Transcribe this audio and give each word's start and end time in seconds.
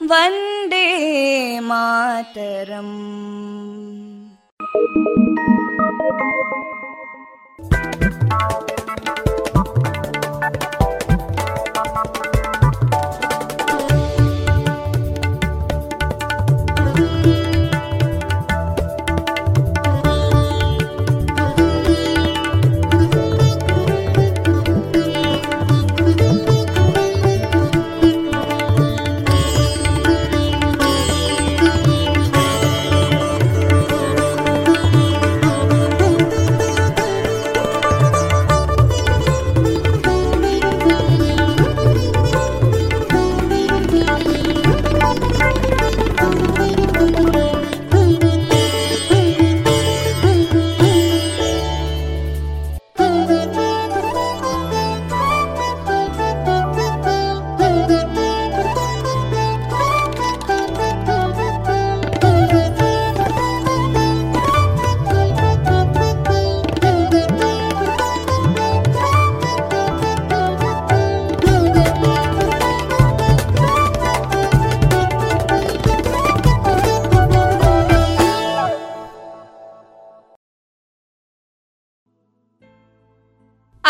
वन्दे 0.00 0.86
मातरम् 1.68 2.96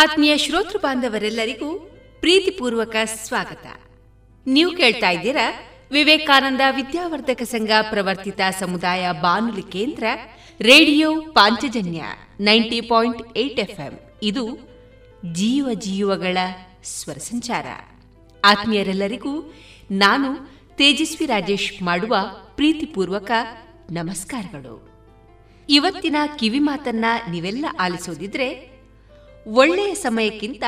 ಆತ್ಮೀಯ 0.01 0.39
ಶ್ರೋತೃ 0.39 0.79
ಬಾಂಧವರೆಲ್ಲರಿಗೂ 0.79 1.79
ಪ್ರೀತಿಪೂರ್ವಕ 2.21 2.97
ಸ್ವಾಗತ. 3.05 3.67
ನೀವು 4.47 4.77
ಕೇಳ್ತಾ 4.77 5.11
ಇದ್ದೀರಾ 5.11 5.61
ವಿವೇಕಾನಂದ 5.91 6.61
ವಿದ್ಯಾವರ್ಧಕ 6.71 7.43
ಸಂಘ 7.43 7.71
ಪ್ರವರ್ತಿತ 7.91 8.41
ಸಮುದಾಯ 8.59 9.09
ಬಾನುಲಿ 9.23 9.63
ಕೇಂದ್ರ 9.63 10.05
radio 10.61 11.21
Panchajanya 11.21 12.03
ninety 12.41 12.81
point 12.81 13.39
eight 13.39 13.61
FM. 13.61 13.99
ಇದು 14.23 14.59
ಜೀವ 15.33 15.69
ಜೀವಗಳ 15.73 16.39
ಸ್ವರ 16.85 17.15
ಸಂಚಾರ. 17.15 17.67
ಆತ್ಮೀಯರೆಲ್ಲರಿಗೂ 18.45 19.55
ನಾನು 19.91 20.35
ತೇಜಸ್ವಿ 20.77 21.27
ರಾಜೇಶ್ 21.27 21.83
ಮಾಡುವ 21.83 22.17
ಪ್ರೀತಿಪೂರ್ವಕ 22.57 23.31
ನಮಸ್ಕಾರಗಳು. 23.91 24.91
ಇವತ್ತಿನ 25.69 26.17
ಕಿವಿ 26.39 26.59
ಮಾತನ್ನ 26.59 27.05
ನೀವೆಲ್ಲ 27.31 27.67
ಆಲಿಸೋದಿದ್ರೆ 27.81 28.70
ಒಳ್ಳೆಯ 29.47 29.95
ಸಮಯಕ್ಕಿಂತ 29.95 30.63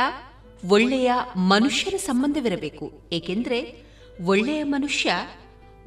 ಒಳ್ಳೆಯ 0.69 1.13
ಮನುಷ್ಯರ 1.37 1.97
ಸಂಬಂಧವಿರಬೇಕು. 1.97 3.09
ಏಕೆಂದ್ರೆ 3.13 3.83
ಒಳ್ಳೆಯ 4.25 4.63
ಮನುಷ್ಯ 4.63 5.13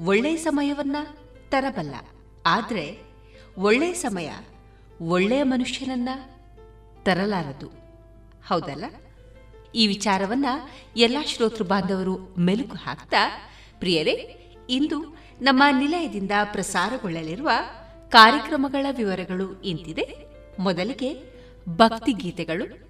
ಒಳ್ಳೆಯ 0.06 0.36
ಸಮಯವನ್ನ 0.36 0.96
ತರಬಲ್ಲ. 1.50 1.96
ಆದರೆ 2.46 3.00
ಒಳ್ಳೆಯ 3.58 3.94
ಸಮಯ 3.94 4.32
ಒಳ್ಳೆಯ 5.02 5.44
ಮನುಷ್ಯನನ್ನ 5.44 6.10
ತರಲಾರದು. 7.04 7.68
ಹೌದಲ್ಲ? 8.48 8.86
ಈ 9.76 9.88
ವಿಚಾರವನ್ನ 9.88 10.46
ಎಲ್ಲ 10.98 11.18
ಶ್ರೋತೃ 11.26 11.64
ಬಾಂಧವರು 11.64 12.36
ಮೆಲುಕು 12.40 12.76
ಹಾಕ್ತಾ, 12.76 13.52
ಪ್ರಿಯರೇ, 13.80 14.38
ಇಂದು 14.70 15.18
ನಮ್ಮ 15.42 15.64
ನಿಲಯದಿಂದ 15.80 16.32
ಪ್ರಸಾರಗೊಳ್ಳಲಿರುವ 16.44 17.50
ಕಾರ್ಯಕ್ರಮಗಳ 18.10 18.86
ವಿವರಗಳು 18.92 19.62
ಇಂತಿದೆ. 19.62 20.18
ಮೊದಲಿಗೆ 20.60 21.35
ಭಕ್ತಿ 21.70 22.12
ಗೀತೆಗಳು 22.12 22.86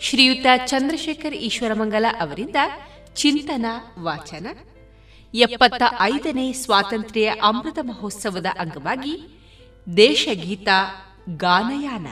ಶ್ರೀಯುತ 0.00 0.46
ಚಂದ್ರಶೇಖರ್ 0.66 1.34
ಈಶ್ವರಮಂಗಲ 1.34 2.06
ಅವರಿಂದ 2.20 2.56
ಚಿಂತನ, 3.14 3.66
ವಾಚನ. 3.98 4.46
ಎಪ್ಪತ್ತ 5.34 5.82
ಐದನೇ 6.00 6.52
ಸ್ವಾತಂತ್ರ್ಯ 6.52 7.34
ಅಮೃತ 7.42 7.78
ಮಹೋತ್ಸವದ 7.82 8.46
ಅಂಗವಾಗಿ 8.58 9.38
ದೇಶಗೀತ, 9.96 10.68
ಗಾನಯಾನ. 11.36 12.06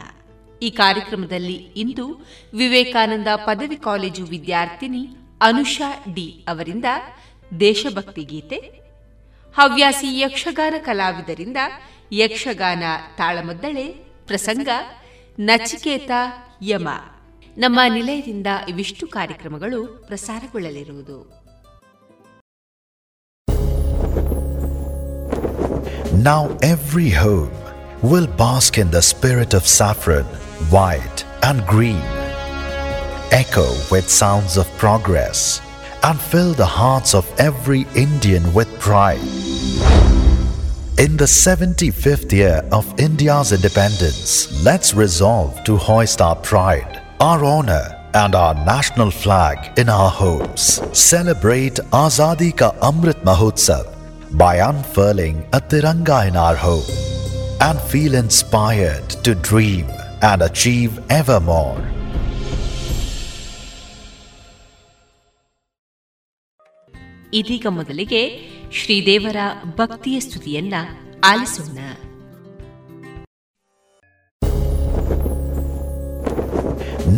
ಈ 0.63 0.71
ಕಾರ್ಯಕ್ರಮದಲ್ಲಿ 0.71 1.55
ಇಂದು 1.55 2.27
ವಿವೇಕಾನಂದ 2.55 3.29
ಪದವಿ 3.37 3.77
ಕಾಲೇಜು 3.77 4.25
ವಿದ್ಯಾರ್ಥಿನಿ 4.25 5.09
ಅನುಷಾ 5.41 6.05
ಡಿ 6.15 6.45
ಅವರಿಂದ 6.49 6.85
ದೇಶಭಕ್ತಿ 7.61 8.25
ಗೀತೆ. 8.25 8.57
ಹವ್ಯಾಸಿ 9.55 10.21
ಯಕ್ಷಗಾನ 10.21 10.75
ಕಲಾವಿದರಿಂದ 10.79 11.57
ಯಕ್ಷಗಾನ 12.13 12.83
ತಾಳಮದ್ದಳೆ 13.17 13.87
ಪ್ರಸಂಗ 14.27 14.69
ನಚಿಕೇತ 15.39 16.11
ಯಮ. 16.63 16.89
ನಮ್ಮ 17.57 17.81
ನಿಲಯದಿಂದ 17.89 18.47
ಇವಿಷ್ಟು 18.69 19.07
ಕಾರ್ಯಕ್ರಮಗಳು 19.07 19.87
ಪ್ರಸಾರಗೊಳ್ಳಲಿರುವುದು. 20.07 21.19
Now 26.15 26.65
every 26.65 27.11
home 27.11 27.51
will 28.13 28.29
bask 28.29 28.79
in 28.79 28.93
the 28.93 28.95
spirit 28.95 29.55
of 29.55 29.67
saffron 29.67 30.27
white 30.71 31.45
and 31.45 31.63
green 31.67 32.03
echo 33.33 33.95
with 33.95 34.09
sounds 34.09 34.59
of 34.59 34.79
progress 34.79 35.61
and 36.03 36.21
fill 36.21 36.57
the 36.59 36.61
hearts 36.61 37.15
of 37.15 37.41
every 37.41 37.87
Indian 37.97 38.45
with 38.45 38.81
pride 38.81 39.27
In 40.98 41.18
the 41.18 41.26
75th 41.26 42.32
year 42.32 42.64
of 42.72 42.86
India's 43.00 43.52
independence, 43.52 44.64
let's 44.64 44.94
resolve 44.94 45.64
to 45.64 45.78
hoist 45.78 46.22
our 46.22 46.36
pride 46.36 47.02
our 47.22 47.44
honor 47.46 47.86
and 48.16 48.34
our 48.34 48.56
national 48.56 49.12
flag 49.12 49.78
in 49.78 49.88
our 49.90 50.10
homes. 50.10 50.82
Celebrate 50.92 51.76
Azadi 52.04 52.50
Ka 52.58 52.72
Amrit 52.82 53.22
Mahotsav 53.24 53.86
by 54.36 54.56
unfurling 54.56 55.46
a 55.54 55.62
Tiranga 55.62 56.28
in 56.28 56.36
our 56.36 56.56
home 56.56 56.90
and 57.62 57.80
feel 57.80 58.16
inspired 58.16 59.08
to 59.26 59.36
dream 59.36 59.86
and 60.24 60.42
achieve 60.42 60.94
ever 61.20 61.40
more. 61.40 61.78
ಇದೀಗ 67.40 67.68
ಮೊದಲಿಗೆ 67.76 68.22
ಶ್ರೀದೇವರ 68.80 69.38
ಭಕ್ತಿಯ 69.80 70.20
ಸ್ತುತಿಯನ್ನ 70.28 70.74
ಆಲಿಸೋಣ 71.32 71.80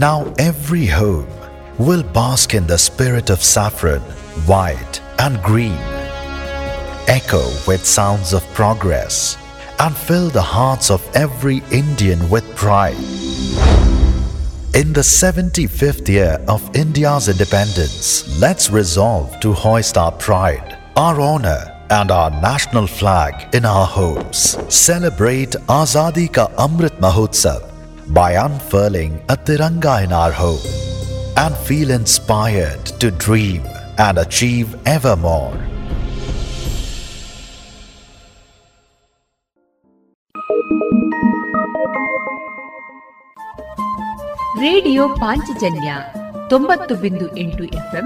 Now 0.08 0.34
every 0.40 0.88
home 0.88 1.32
will 1.78 2.04
bask 2.04 2.54
in 2.54 2.66
the 2.68 2.78
spirit 2.78 3.30
of 3.30 3.44
saffron, 3.44 4.02
white 4.46 5.02
and 5.20 5.42
green, 5.44 5.78
echo 7.08 7.44
with 7.68 7.86
sounds 7.86 8.34
of 8.34 8.44
progress, 8.54 9.38
and 9.80 9.96
fill 9.96 10.30
the 10.30 10.42
hearts 10.42 10.90
of 10.90 11.02
every 11.16 11.62
Indian 11.72 12.30
with 12.30 12.44
pride. 12.56 12.98
In 14.74 14.92
the 14.92 15.02
75th 15.02 16.10
year 16.10 16.44
of 16.48 16.76
India's 16.76 17.30
independence, 17.30 18.40
let's 18.40 18.72
resolve 18.72 19.40
to 19.42 19.54
hoist 19.54 19.98
our 19.98 20.12
pride, 20.12 20.77
our 20.98 21.20
honor, 21.20 21.62
and 21.90 22.12
our 22.12 22.30
national 22.42 22.88
flag 22.88 23.34
in 23.56 23.66
our 23.66 23.86
homes. 23.86 24.58
Celebrate 24.70 25.54
Azadi 25.80 26.28
Ka 26.32 26.48
Amrit 26.66 26.96
Mahotsav 27.00 27.62
by 28.14 28.32
unfurling 28.34 29.14
a 29.30 29.36
Tiranga 29.36 30.04
in 30.04 30.12
our 30.12 30.32
home 30.32 30.66
and 31.38 31.56
feel 31.68 31.92
inspired 31.92 32.86
to 33.02 33.12
dream 33.26 33.62
and 33.98 34.18
achieve 34.18 34.70
ever 34.86 35.16
more. 35.28 35.54
Radio 44.66 45.10
Panchajanya 45.10 45.92
ತೊಂಬತ್ತು 46.50 46.96
ಬಿಂದು 46.96 47.26
ಎಂಟು 47.38 47.64
FM 47.64 48.06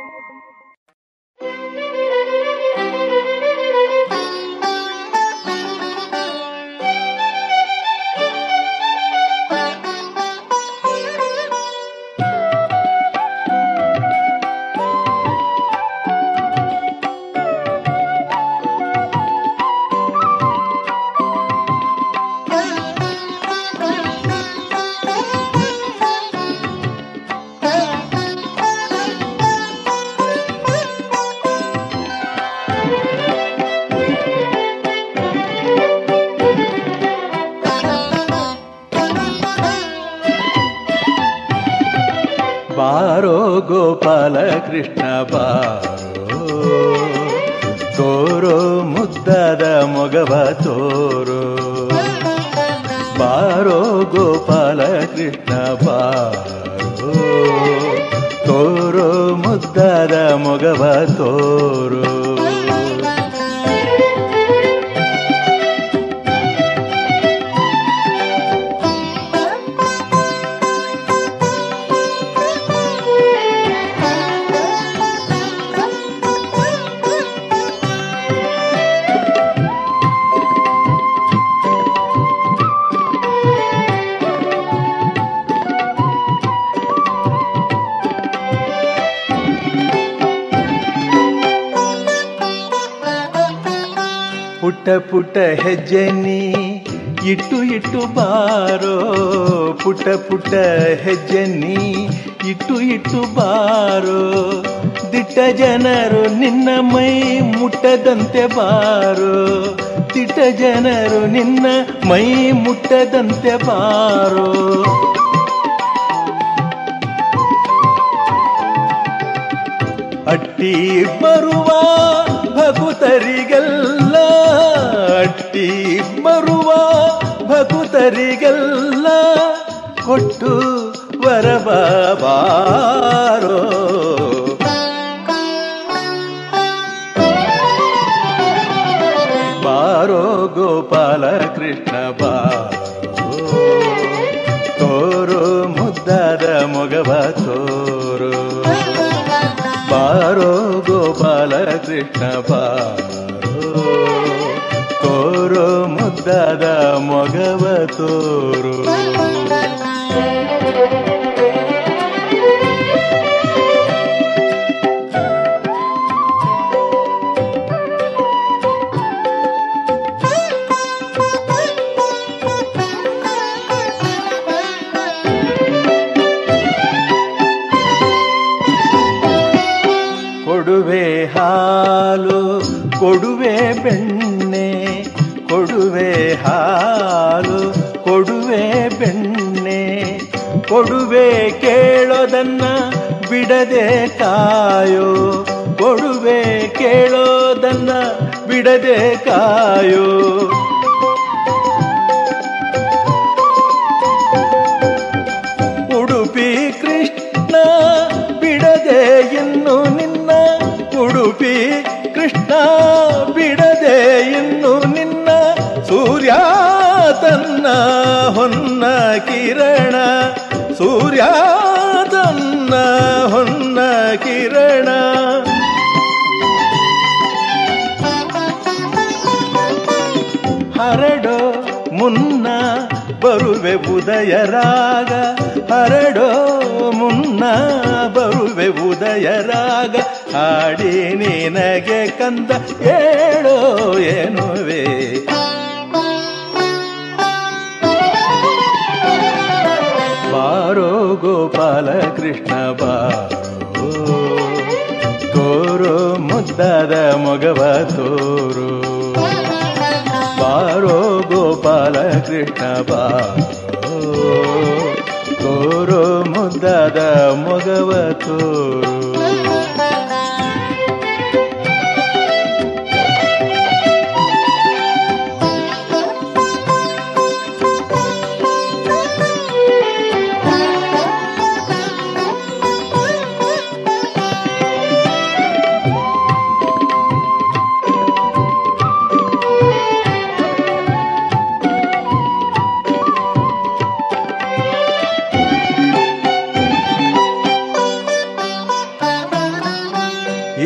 ಬೆಳೆದಂತೆ 113.03 113.53
ಬಾ 113.57 113.77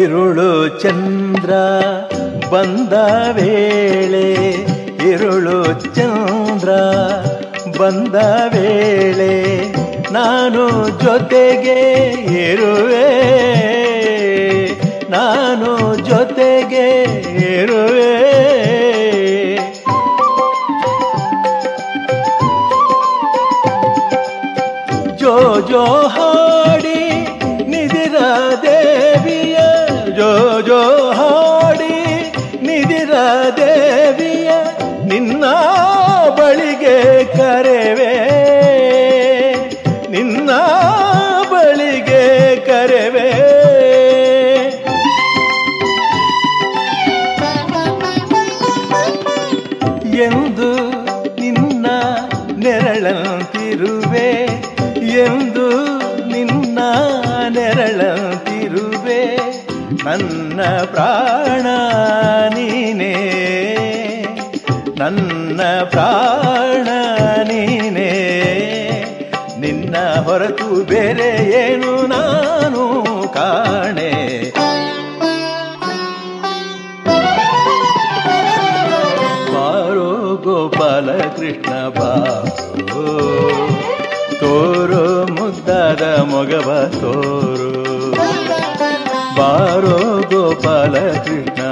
ಇರುಳು 0.06 0.68
ಚಂದ್ರ 0.68 1.50
ಬಂದ 2.54 2.94
ವೇಳೆ 3.32 4.32
ಇರುಳು 5.10 5.64
ಚಂದ್ರ 5.96 6.70
ಬಂದ 7.80 8.16
ವೇಳೆ 8.54 9.34
ನಾನು 10.14 10.90
ಜೊತೆಗೆ 11.04 11.80
ಇರುವೆ. 12.52 13.08
ನಾನು 15.12 15.96
ಜೊತೆಗೆ 15.96 17.04
ಇರುವೆ. 17.62 18.16
ಜೋ 25.18 25.60
ಜೋ 25.68 25.86
ಹಾಡಿ 26.08 27.10
ನಿದಿರದೇ 27.68 29.05
ಜೋ 30.62 31.12
ಹಾಡಿ 31.12 31.96
ನಿಧಿರ 32.66 33.14
ದೇವಿಯ 33.58 34.50
ನಿನ್ನ 35.06 35.44
ಬಳಿಗೆ 36.30 36.98
ಕರೆವೇ. 37.38 38.14
ಪ್ರಾಣ 65.90 66.88
ನೀನೇ. 67.44 68.12
ನಿನ್ನ 69.60 69.96
ಹೊರತು 70.24 70.86
ಬೇರೆ 70.86 71.52
ಏನು 71.52 72.08
ನಾನು 72.08 73.04
ಕಾಣೆ. 73.34 74.26
ಬಾರೋ 79.54 80.36
ಗೋಪಾಲ 80.44 81.12
ಕೃಷ್ಣ 81.12 81.90
ಬಾರೋ. 81.90 83.30
ತೋರೋ 84.40 85.26
ಮುದ್ದಾದ 85.26 86.02
ಮೊಗವ 86.02 86.90
ತೋರು. 87.02 87.76
ಬಾರೋ 89.38 90.24
ಗೋಪಾಲ 90.30 91.00
ಕೃಷ್ಣ 91.12 91.65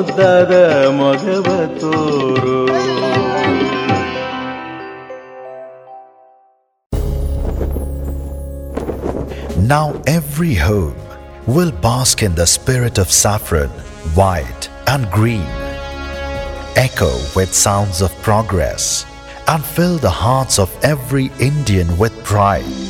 ಮುದ್ದಾದ 0.00 0.52
ಮೊಗವ 1.00 1.48
ತೋರು 1.80 2.56
Now 9.74 9.86
every 10.06 10.54
home 10.54 11.00
will 11.54 11.72
bask 11.72 12.22
in 12.22 12.34
the 12.36 12.46
spirit 12.46 12.98
of 12.98 13.10
saffron, 13.10 13.68
white, 14.14 14.64
and 14.86 15.10
green. 15.10 15.48
Echo 16.76 17.12
with 17.34 17.52
sounds 17.52 18.00
of 18.00 18.12
progress 18.22 19.04
and 19.48 19.64
fill 19.64 19.96
the 19.98 20.10
hearts 20.10 20.58
of 20.58 20.70
every 20.84 21.26
Indian 21.40 21.88
with 21.98 22.14
pride. 22.24 22.89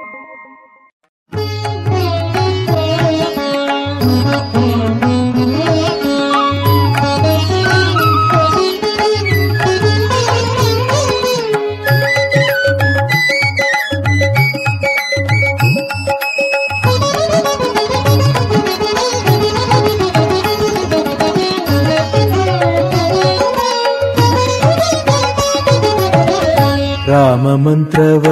राममन्त्रव 27.41 28.25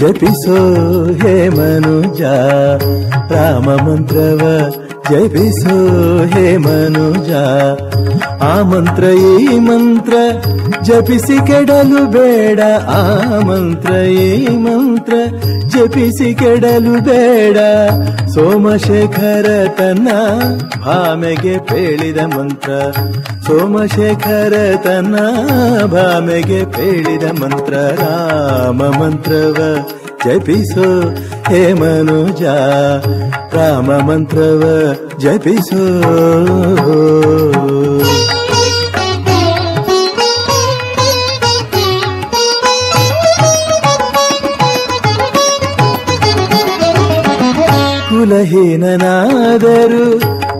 जपिसो 0.00 0.56
हे 1.20 1.34
मनुजा। 1.50 2.32
राममन्त्रव 3.32 4.42
ಜಪಿಸೋ 5.10 5.76
ಹೇ 6.26 6.56
ಮನುಜ. 6.56 7.30
ಆ 8.42 8.62
ಮಂತ್ರ, 8.62 9.04
ಈ 9.04 9.58
ಮಂತ್ರ 9.58 10.14
ಜಪಿಸಿ 10.82 11.46
ಕೆಡಲು 11.46 12.10
ಬೇಡ. 12.10 12.60
ಆ 12.88 13.38
ಮಂತ್ರ, 13.38 13.92
ಈ 13.94 14.46
ಮಂತ್ರ 14.46 15.14
ಜಪಿಸಿ 15.66 16.34
ಕೆಡಲು 16.34 17.00
ಬೇಡ. 17.00 17.58
ಸೋಮಶೇಖರ 18.28 19.66
ತನ್ನ 19.78 20.08
ಭಾಮೆಗೆ 20.84 21.58
ಪೇಳಿದ 21.58 22.18
ಮಂತ್ರ. 22.18 22.70
ಸೋಮಶೇಖರ 23.46 24.52
ತನ್ನ 24.84 25.16
ಭಾಮೆಗೆ 25.86 26.64
ಪೇಳಿದ 26.64 27.24
ಮಂತ್ರ. 27.42 27.74
ರಾಮ 27.74 28.82
ಮಂತ್ರವ 28.82 29.56
ಜಪಿಸೋ 30.24 30.88
ಹೇ 31.48 31.62
ಮನುಜ 31.72 32.42
ರಾಮ 33.54 33.90
ಮಂತ್ರವ 34.08 34.62
ಜಪಿಸೋ 35.18 35.84
ಕುಲಹೀನನಾದರು 48.70 50.04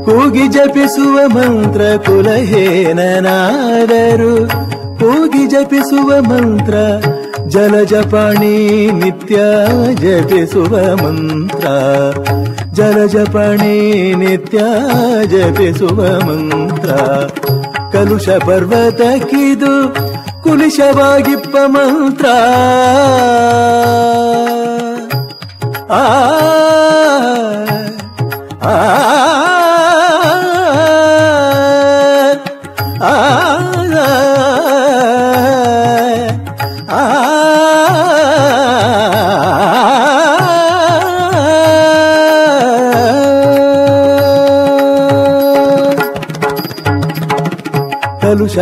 ಕೂಗಿ 0.06 0.48
ಜಪಿಸುವ 0.48 1.16
ಮಂತ್ರ 1.28 1.80
ಕುಲಹೀನನಾದರು 2.06 2.72
ಕೂಗಿ 5.00 5.46
ಜಪಿಸುವ 5.46 6.08
ಮಂತ್ರ 6.20 6.74
ಜಲ 7.48 7.82
ಜಪಾಣಿ 7.82 8.86
ನಿತ್ಯ 8.90 9.36
ಜಪಿಸುವ 9.94 10.96
ಮಂತ್ರ. 10.96 11.66
ಜಲ 12.72 13.06
ಜಪಾಣಿ 13.06 14.14
ನಿತ್ಯ 14.14 14.58
ಜಪಿಸುವ 15.26 16.20
ಮಂತ್ರ. 16.20 16.92
ಕಲುಷ 17.92 18.28
ಕಿದು 19.18 19.94
ಕುಲಿಶವಾಗಿಪ್ಪ 20.42 21.56
ಮಂತ್ರ. 21.66 22.26
ಆ 25.90 26.04
ಆ. 28.62 29.37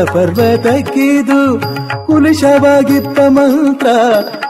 ಪರ್ವತಕ್ಕಿದು 0.04 1.60
ಕುಲುಷವಾಗಿತ್ತ 2.06 3.20
ಮಂತ್ರ, 3.28 3.86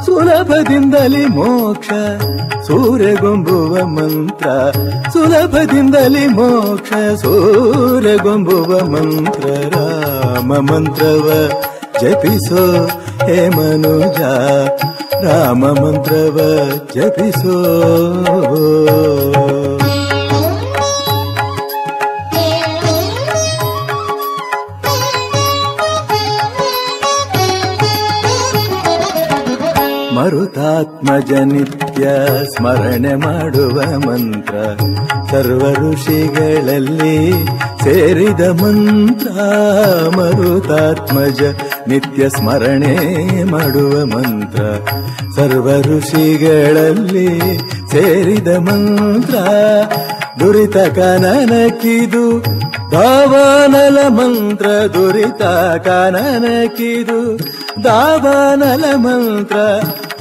ಸುಲಭದಿಂದಲೇ 0.05 1.27
ಮೋಕ್ಷ. 1.27 1.89
ಸೂರ್ಯಗೊಂಬುವ 2.67 3.87
ಮಂತ್ರ, 3.87 4.49
ಸುಲಭದಿಂದಲೇ 5.13 6.27
ಮೋಕ್ಷ. 6.27 7.21
ಸೂರ್ಯಗೊಂಬುವ 7.21 8.81
ಮಂತ್ರ, 8.81 9.49
ರಾಮ 9.49 10.53
ಮಂತ್ರವ 10.57 11.49
ಜಪಿಸೋ 12.03 12.87
ಹೇ 13.27 13.49
ಮನುಜ. 13.49 14.21
ರಾಮ 15.25 15.65
ಮಂತ್ರವ 15.65 16.41
ಜಪಿಸೋ. 16.95 17.57
ಮರುತಾತ್ಮಜ 31.07 31.33
ನಿತ್ಯ 31.33 32.09
ಸ್ಮರಣೆ 32.57 33.15
ಮಾಡುವ 33.15 33.99
ಮಂತ್ರ. 33.99 34.55
ಸರ್ವ 35.31 35.73
ಋಷಿಗಳಲ್ಲಿ 35.73 37.47
ಸೇರಿದ 37.85 38.41
ಮಂತ್ರ. 38.41 39.31
ಮರುತಾತ್ಮಜ 40.17 41.43
ನಿತ್ಯ 41.89 42.29
ಸ್ಮರಣೆ 42.29 43.45
ಮಾಡುವ 43.45 44.07
ಮಂತ್ರ. 44.07 44.63
ಸರ್ವ 45.37 45.81
ಋಷಿಗಳಲ್ಲಿ 45.81 47.59
ಸೇರಿದ 47.91 48.49
ಮಂತ್ರ. 48.49 49.35
ದುರಿತ 50.41 50.77
ಕನನಕಿದು 50.77 52.45
ದಾವಾನಲ 52.93 53.99
ಮಂತ್ರ. 54.09 54.67
ದುರಿತ 54.67 55.43
ಕನನಕಿದು 55.89 57.39
ದಾವಾನಲ 57.85 58.85
ಮಂತ್ರ. 58.95 59.57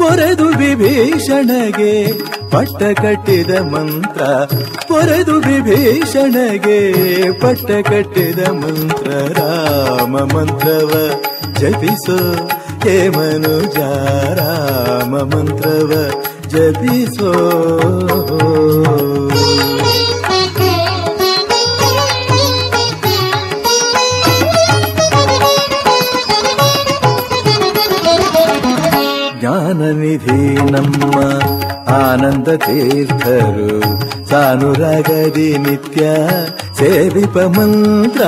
ಪೊರೆದು 0.06 0.46
ವಿಭೀಷಣಗೆ, 0.46 2.12
ಪಟ್ಟ 2.50 3.00
ಕಟ್ಟಿದ 3.00 3.52
ಮಂತ್ರ. 3.52 4.22
ಪೊರೆದು 4.88 5.34
ವಿಭೀಷಣಗೆ, 5.34 6.91
ಪಟ್ಟ 7.39 7.89
ಕಟ್ಟಿದ 7.89 8.48
ಮಂತ್ರ. 8.48 9.12
ರಾಮ 9.39 10.18
ಮಂತ್ರವ 10.18 10.91
ಜಪಿಸೋ 11.54 12.50
ಹೇ 12.84 13.10
ಮನುಜ, 13.10 13.78
ರಾಮ 14.39 15.18
ಮಂತ್ರವ 15.18 16.10
ಜಪಿಸೋ. 16.48 17.32
ಜ್ಞಾನನಿಧಿ 29.45 30.71
ನಮ್ಮ 30.71 31.19
ಆನಂದ 31.89 32.47
ತೀರ್ಥರು. 32.47 33.99
ಸಾನುರಾಗದಿ 34.29 35.58
ನಿತ್ಯ 35.58 36.05
ಸೇವಿಪ 36.77 37.38
ಮಂತ್ರ 37.38 38.21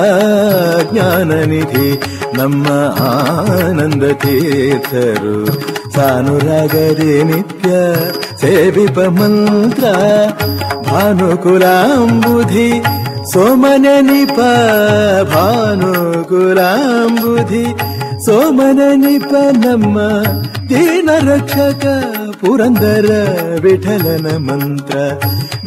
ಜ್ಞಾನನಿಧಿ 0.91 2.01
ನಮ್ಮ 2.38 2.67
ಆನಂದ 3.01 4.12
ತೀರ್ಥರು. 4.12 5.62
ಸಾನುರಾಗದಿ 5.91 7.23
ನಿತ್ಯ 7.23 7.69
ಸೇವಿಪ 8.41 8.99
ಮಂತ್ರ 8.99 9.84
ಭಾನುಕುಲಾಂಬುಧಿ 10.91 12.84
ಸೋಮನೆ 13.34 14.01
ನಿಪ 14.01 14.39
ಭಾನುಕುಲಾಂಬುಧಿ 15.34 17.65
ಸೋಮನ 18.25 18.80
ನಿಪ 18.95 19.34
ನಮ್ಮ 19.65 19.99
ದೀನ 20.69 21.10
ರಕ್ಷಕ 21.32 21.86
ಪುರಂದರ 22.41 23.12
ವಿಠಲನ 23.62 24.38
ಮಂತ್ರ. 24.38 24.97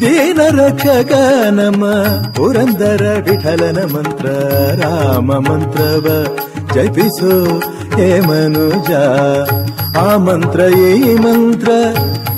ದೀನ 0.01 0.41
ರಕ್ಷಕ 0.51 1.13
ನಮ್ಮ 1.51 1.85
ಪುರಂದರ 2.37 3.03
ವಿಠಲನ 3.31 3.79
ಮಂತ್ರ. 3.95 4.27
ರಾಮ 4.81 5.33
ಮಂತ್ರವ 5.33 6.25
ಜಪಿಸೋ 6.75 7.59
ಹೇ 7.97 8.21
ಮನುಜ. 8.21 8.91
ಆ 9.97 10.17
ಮಂತ್ರ 10.17 10.61
ಈ 10.61 11.15
ಮಂತ್ರ 11.15 11.71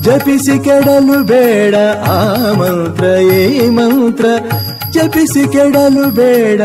ಜಪಿಸಿ 0.01 0.64
ಕೆಡಲು 0.64 1.25
ಬೇಡ. 1.25 1.75
ಆ 2.07 2.53
ಮಂತ್ರ 2.53 3.05
ಈ 3.05 3.68
ಮಂತ್ರ 3.68 4.25
ಜಪಿಸಿ 4.90 5.53
ಕೆಡಲು 5.53 6.11
ಬೇಡ. 6.11 6.61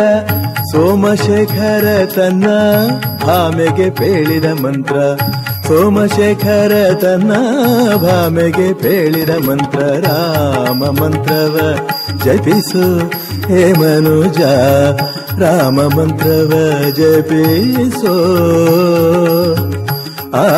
ಸೋಮಶೇಖರ 0.72 2.06
ತನ್ನ 2.16 2.48
ಭಾಮೆಗೆ 3.26 3.90
ಪೇಳಿದ 3.90 4.46
ಮಂತ್ರ. 4.46 4.96
ಸೋಮಶೇಖರ 5.68 6.94
ತನ್ನ 7.02 7.32
ಭಾಮೆಗೆ 7.96 8.74
ಪೇಳಿದ 8.74 9.30
ಮಂತ್ರ. 9.30 9.80
ರಾಮ 9.80 10.84
ಮಂತ್ರವ 10.84 11.60
ಜಪಿಸು 12.26 13.08
ಹೇ 13.48 13.74
ಮನುಜ, 13.74 14.42
ರಾಮ 15.40 15.82
ಮಂತ್ರವ 15.82 16.52
ಜಪಿಸೋ. 16.90 18.14
ಆ. 20.34 20.58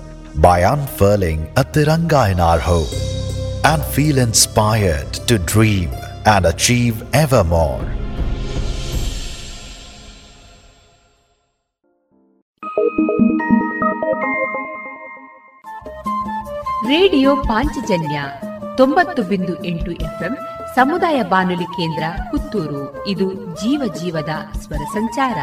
by 0.35 0.59
unfurling 0.63 1.41
a 1.55 1.63
Tiranga 1.63 2.31
in 2.31 2.39
our 2.39 2.59
home 2.59 2.91
and 3.63 3.83
feel 3.83 4.17
inspired 4.17 5.13
to 5.13 5.37
dream 5.37 5.89
and 6.25 6.45
achieve 6.45 7.03
ever 7.13 7.43
more. 7.43 7.81
Radio 16.87 17.35
Panchajanya 17.35 18.23
ತೊಂಬತ್ತು 18.77 19.23
ಬಿಂದು 19.23 19.63
ಎಂಟು 19.63 19.91
ಎಫ್ಎಂ 19.91 20.37
ಸಮುದಾಯ 20.75 21.23
ಬಾನುಲಿ 21.23 21.63
ಕೇಂದ್ರ 21.63 22.03
ಪುತ್ತೂರು 22.31 23.07
ಇದು 23.07 23.33
ಜೀವ 23.33 23.93
ಜೀವದ 23.93 24.29
ಸ್ವರ 24.61 24.83
ಸಂಚಾರ 24.93 25.37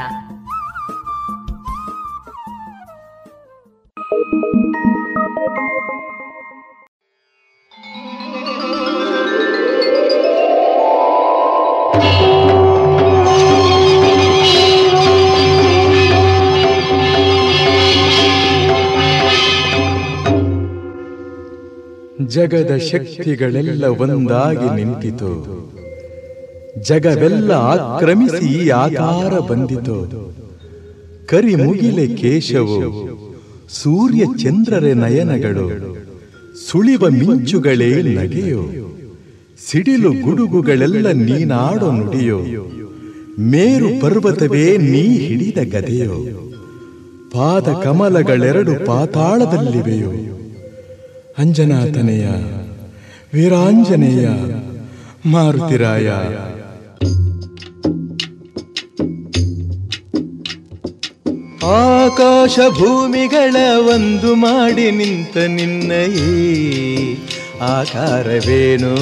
ಜಗದ 4.10 5.96
ಶಕ್ತಿಗಳೆಲ್ಲ 22.76 23.84
ಒಂದಾಗಿ 23.84 24.74
ನಿಂತಿತು. 24.74 25.62
ಜಗವೆಲ್ಲ 26.80 27.52
ಆಕ್ರಮಿಸಿ 27.52 28.70
ಆಕಾರ 28.70 29.38
ಬಂದಿತು. 29.38 30.24
ಕರಿ 31.26 31.54
ಮುಗಿಲೆ 31.54 32.06
ಕೇಶವು 32.06 33.27
ಸೂರ್ಯ 33.68 34.24
ಚಂದ್ರರೆ 34.24 34.94
ನಯನಗಳು 34.94 35.66
ಸುಳಿವ 36.70 37.08
ಮಿಂಚುಗಳೇ 37.08 38.02
ನಗೆಯೋ 38.02 38.62
ಸಿಡಿಲು 39.70 40.12
ಗುಡುಗುಗಳೆಲ್ಲ 40.12 41.06
ನೀನಾಡೋ 41.08 41.90
ನುಡಿಯೋ 41.90 42.38
ಮೇರು 43.38 44.00
ಪರ್ವತವೇ 44.00 44.76
ನೀ 44.76 45.02
ಹಿಡಿದ 45.18 45.74
ಗದೆಯೋ 45.74 46.16
ಪಾದ 47.32 47.68
ಕಮಲಗಳೆರಡು 47.84 48.86
ಪಾತಾಳದಲ್ಲಿವೆಯೋ. 48.86 50.10
ಅಂಜನಾತನೆಯ 51.38 52.26
ವೀರಾಂಜನೇಯ 53.34 54.28
ಮಾರುತಿರಾಯ. 55.26 56.08
ಆಕಾಶ 61.70 62.58
ಭೂಮಿಗಳ 62.68 63.56
ಒಂದು 63.78 64.34
ಮಾಡಿ 64.34 64.90
ನಿಂತ 64.90 65.36
ನಿನ್ನ 65.36 65.92
ಈ 66.12 67.14
ಆಕಾರವೇನು? 67.60 68.94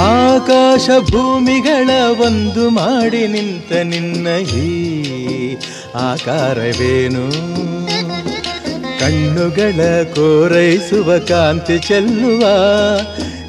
ಆಕಾಶ 0.00 0.90
ಭೂಮಿಗಳ 1.10 1.90
ಒಂದು 2.26 2.70
ಮಾಡಿ 2.70 3.26
ನಿಂತ 3.26 3.72
ನಿನ್ನ 3.72 4.28
ಈ 4.38 5.56
ಆಕಾರವೇನು? 5.94 7.30
ಕಣ್ಣುಗಳ 9.00 10.02
ಕೋರೈಸುವ 10.02 11.18
ಕಾಂತಿ 11.18 11.78
ಚೆಲ್ಲುವ 11.78 12.44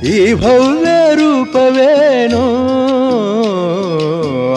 ಈ 0.05 0.33
ಭವ್ಯ 0.33 1.15
ರೂಪವೇನು? 1.15 2.45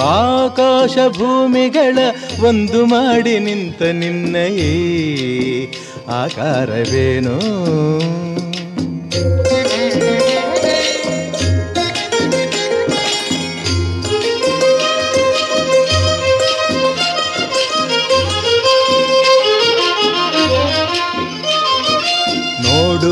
ಆಕಾಶ 0.00 0.98
ಭೂಮಿಗಳ 1.08 1.98
ಒಂದು 2.40 2.86
ಮಾಡಿ 2.86 3.38
ನಿಂತ 3.38 3.82
ನಿನ್ನಯೇ 3.82 4.70
ಆಕಾರವೇನು? 6.08 7.38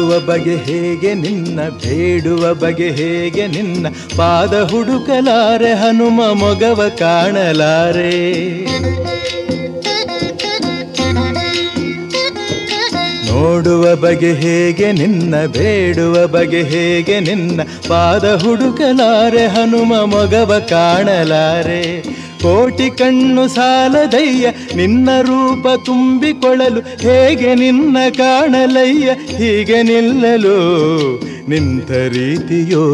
ನೋಡುವ 0.06 0.18
ಬಗೆ 0.20 0.56
ಹೇಗೆ 0.56 1.14
ನಿನ್ನ 1.14 1.60
ಬೇಡುವ 1.82 2.42
ಬಗೆ 2.54 2.88
ಹೇಗೆ 2.90 3.44
ನಿನ್ನ 3.46 3.86
ಪಾದ 4.16 4.54
ಹುಡುಕಲಾರೆ 4.70 5.72
ಹನುಮ 5.74 6.20
ಮೊಗವ 6.32 6.82
ಕಾಣಲಾರೆ. 6.98 8.12
ನೋಡುವ 13.36 13.96
ಬಗೆ 13.96 14.32
ಹೇಗೆ 14.32 14.92
ನಿನ್ನ, 14.92 15.34
ಬೇಡುವ 15.46 16.26
ಬಗೆ 16.26 16.62
ಹೇಗೆ 16.62 17.20
ನಿನ್ನ, 17.20 17.60
ಪಾದ 17.88 18.24
ಹುಡುಕಲಾರೆ, 18.24 19.46
ಹನುಮ 19.46 19.94
ಮೊಗವ 19.94 20.58
ಕಾಣಲಾರೆ. 20.68 22.02
ಕೋಟಿ 22.42 22.90
ಕಣ್ಣು 22.90 23.48
ಸಾಲದಯ್ಯ, 23.48 24.46
ನಿನ್ನ 24.76 25.08
ರೂಪ 25.20 25.66
ತುಂಬಿಕೊಳ್ಳಲು 25.84 26.80
ಹೇಗೆ 26.80 27.54
ನಿನ್ನ 27.54 27.96
ಕಾಣಲಯ್ಯ, 28.16 29.36
ಹೀಗೆ 29.36 29.82
ನಿಲ್ಲಲು 29.82 30.58
ನಿಂತ 31.48 31.90
ರೀತಿಯೋ, 31.90 32.84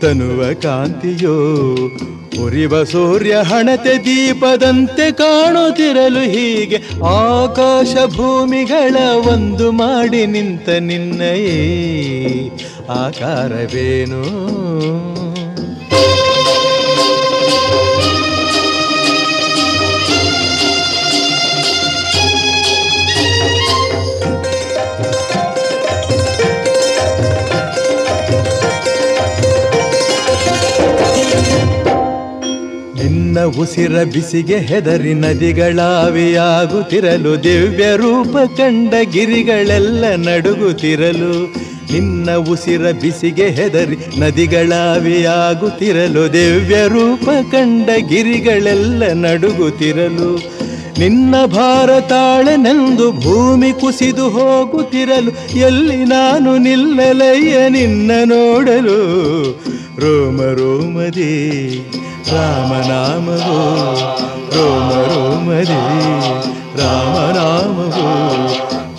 ತನುವ 0.00 0.52
ಕಾಂತಿಯೋ 0.62 1.36
ಉರಿವ 2.38 2.84
ಸೂರ್ಯ 2.84 3.34
ಹಣತೆ 3.34 3.98
ದೀಪದಂತೆ 3.98 5.12
ಕಾಣುತ್ತಿರಲು 5.12 6.20
ಹೀಗೆ 6.20 6.82
ಆಕಾಶ 7.04 7.96
ಭೂಮಿಗಳ 8.16 8.96
ಒಂದು 9.28 9.72
ಮಾಡಿ 9.72 10.26
ನಿಂತ 10.26 10.68
ನಿನ್ನಯೇ 10.68 11.54
ಆಕಾರವೇನು? 12.90 14.24
ನಿನ್ನ 33.34 33.60
ಉಸಿರ 33.60 33.94
ಬಿಸಿಗೆ 34.10 34.58
ಹೆದರಿ 34.66 35.14
ನದಿಗಳಾವಿಯಾಗುತ್ತಿರಲು 35.14 37.44
ದಿವ್ಯ 37.44 37.96
ರೂಪ 37.96 38.36
ಕಂಡ 38.58 38.94
ಗಿರಿಗಳೆಲ್ಲ 39.14 40.04
ನಡುಗುತ್ತಿರಲು 40.26 41.32
ನಿನ್ನ 41.92 42.30
ಉಸಿರ 42.52 42.92
ಬಿಸಿಗೆ 43.00 43.56
ಹೆದರಿ 43.56 43.96
ನದಿಗಳಾವಿಯಾಗುತ್ತಿರಲು 44.20 46.32
ದಿವ್ಯ 46.32 46.86
ರೂಪ 46.86 47.28
ಕಂಡ 47.52 47.88
ಗಿರಿಗಳೆಲ್ಲ 48.08 49.02
ನಡುಗುತ್ತಿರಲು 49.24 50.38
ನಿನ್ನ 50.98 51.34
ಭಾರತಾಳನೆಂದು 51.54 53.20
ಭೂಮಿ 53.20 53.80
ಕುಸಿದು 53.80 54.30
ಹೋಗುತ್ತಿರಲು 54.30 55.32
ಎಲ್ಲಿ 55.66 56.10
ನಾನು 56.10 56.62
ನಿಲ್ಲಲಯ್ಯ 56.62 57.70
ನಿನ್ನ 57.70 58.10
ನೋಡಲು 58.26 59.00
ರೋಮ 59.98 60.40
ರೋಮದಿ 60.42 61.76
ರಾಮನಾಮವೋ 62.30 63.60
ರೋಮ 64.54 64.90
ರೋಮದಿ 64.90 65.82
ರಾಮನಾಮವೋ 66.80 68.10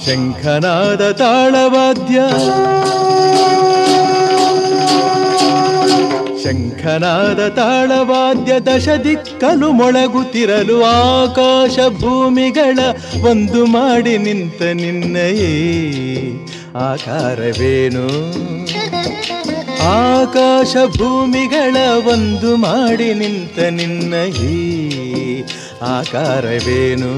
ಶಂಖನಾದ 0.06 1.12
ತಾಳವಾದ್ಯ. 1.12 2.20
ಶಂಖನಾದ 6.44 7.48
ತಾಳವಾದ್ಯ 7.48 8.60
ದಶ 8.60 8.90
ದಿಕ್ಕಲು 9.04 9.72
ಮೊಳಗುತ್ತಿರಲು 9.72 10.84
ಆಕಾಶ 10.84 11.80
ಭೂಮಿಗಳ 12.00 12.80
ಒಂದು 13.28 13.66
ಮಾಡಿ 13.66 14.18
ನಿಂತ 14.18 14.62
ನಿನ್ನಯೇ. 14.62 15.52
ಆಕಾರವೇನು? 16.76 18.36
ಆಕಾಶ 19.86 20.76
ಭೂಮಿಗಳ 20.98 21.78
ಒಂದು 22.08 22.56
ಮಾಡಿ 22.56 23.14
ನಿಂತ 23.14 23.60
ನಿನ್ನ 23.60 24.14
ಈ 24.46 25.44
ಆಕಾರವೇನು? 25.82 27.18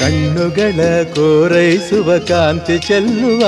ಕಣ್ಣುಗಳ 0.00 1.02
ಕೋರೈಸುವ 1.02 2.18
ಕಾಂತಿ 2.18 2.78
ಚೆಲ್ಲುವ 2.78 3.44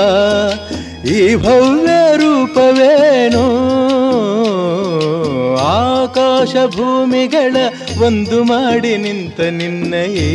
ಈ 1.05 1.35
ಭವ್ಯ 1.35 2.17
ರೂಪವೇನು? 2.17 3.45
ಆಕಾಶ 5.63 6.55
ಭೂಮಿಗಳ 6.75 7.55
ಒಂದು 8.03 8.43
ಮಾಡಿ 8.43 8.97
ನಿಂತ 8.97 9.41
ನಿನ್ನ 9.41 9.93
ಈ 9.93 10.29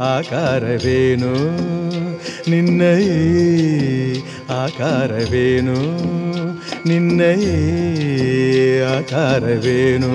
ಆಕಾರವೇನು? 0.00 1.60
ನಿನ್ನ 2.50 2.82
ಈ 3.00 3.40
ಆಕಾರವೇನು 4.63 5.77
ನಿನ್ನ 6.89 7.21
ಈ 7.49 7.55
ಆಕಾರವೇನು 8.97 10.13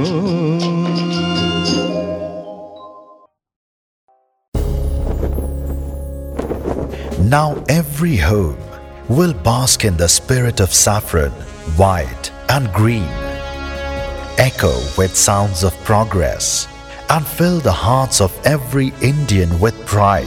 Now 7.20 7.62
every 7.68 8.16
home 8.16 8.58
will 9.08 9.32
bask 9.32 9.84
in 9.84 9.96
the 9.96 10.08
spirit 10.08 10.60
of 10.60 10.72
saffron, 10.74 11.30
white, 11.76 12.30
and 12.48 12.72
green. 12.72 13.08
Echo 14.38 14.74
with 14.96 15.14
sounds 15.16 15.62
of 15.62 15.76
progress 15.84 16.66
and 17.08 17.26
fill 17.26 17.60
the 17.60 17.72
hearts 17.72 18.20
of 18.20 18.32
every 18.46 18.92
Indian 19.02 19.58
with 19.60 19.76
pride. 19.86 20.26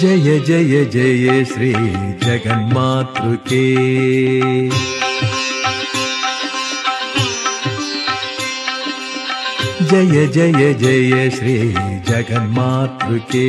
जय 0.00 0.38
जय 0.48 0.84
जय 0.92 1.44
श्री 1.44 1.72
जगन्मातृ 2.24 3.36
के 3.48 3.64
जय 9.90 10.26
जय 10.28 10.72
जय 10.74 11.30
श्री 11.30 11.56
ಜಗನ್ಮಾತೃ 12.10 13.18
के 13.32 13.48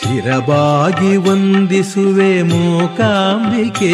ಶಿರಬಾಗಿ 0.00 1.12
ವಂದಿಸುವೆ 1.26 2.30
ಮೂಕಾಂಬಿಕೆ 2.50 3.92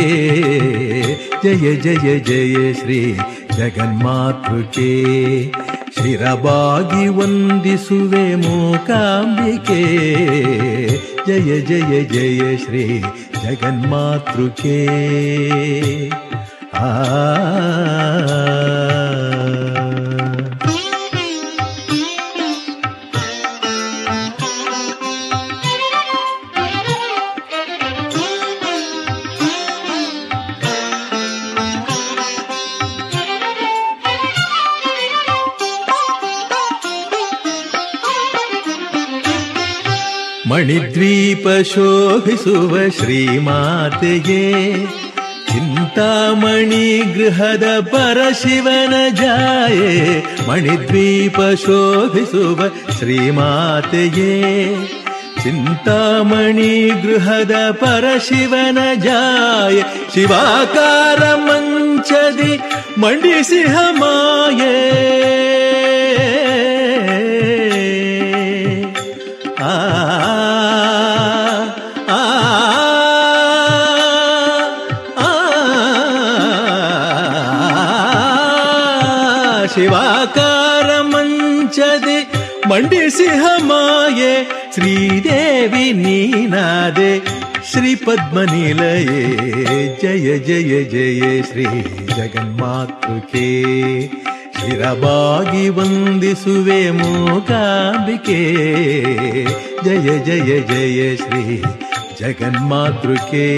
ಜಯ 1.42 1.64
ಜಯ 1.84 2.08
ಜಯ 2.28 2.56
ಶ್ರೀ 2.80 2.98
ಜಗನ್ಮಾತೃಕೆ 3.58 4.88
ಶಿರಬಾಗಿ 5.95 7.07
ವಂದಿಸುವೆ 7.07 8.35
ಮೂಕಾಂಬಿಕೆ. 8.35 9.81
ಜಯ 11.27 11.61
ಜಯ 11.61 12.03
ಜಯ 12.03 12.57
ಶ್ರೀ 12.57 13.03
ಜಗನ್ಮಾತೃಕೆ. 13.43 14.87
ಆ 16.73 16.91
ಮಣಿದ್ವೀಪ 40.55 41.47
ಶೋಭಿಸುವ 41.61 42.89
ಶ್ರೀಮಾತೆಗೆ 42.89 44.53
ಚಿಂತಾಮಣಿ 45.47 46.97
ಗೃಹದ 46.97 47.63
ಪರಶಿವನ 47.81 48.93
ಜಾಯೆ 49.09 50.19
ಮಣಿದ್ವೀಪ 50.49 51.39
ಶೋಭಿಸುವ 51.39 52.67
ಶ್ರೀಮಾತೆಯೇ, 52.97 54.43
ಚಿಂತಾಮಣಿ 55.43 56.89
ಗೃಹದ 56.89 57.55
ಪರಶಿವನ 57.71 58.77
ಜಾಯ, 58.95 59.81
ಶಿವಾಕಾರ 60.13 61.35
ಮಂಚದಿ 61.35 62.59
ಮಂಡಿಸಿಹ 63.01 63.77
ಮಾಯೆ. 63.91 65.44
ಮಂಡಿಸಿಹ 83.15 83.43
ಶ್ರೀದೇವಿ 84.73 85.91
ನೀನಾದೆ 85.91 87.21
ಶ್ರೀ 87.71 87.95
ಪದ್ಮನಿಲಯೇ 87.95 89.97
ಜಯ 90.03 90.37
ಜಯ 90.37 90.83
ಜಯ, 90.83 91.41
ಶ್ರೀ 91.41 91.65
ಜಗನ್ಮಾತೃಕೆ. 92.17 93.47
ಶಿರಬಾಗಿ 94.37 95.69
ವಂದಿಸುವೆ 95.69 96.91
ಮೂಕಾಂಬಿಕೆ. 96.91 98.41
ಜಯ 99.85 100.19
ಜಯ 100.19 100.59
ಜಯ, 100.59 101.15
ಶ್ರೀ 101.15 101.61
ಜಗನ್ಮಾತೃಕೆ. 102.19 103.49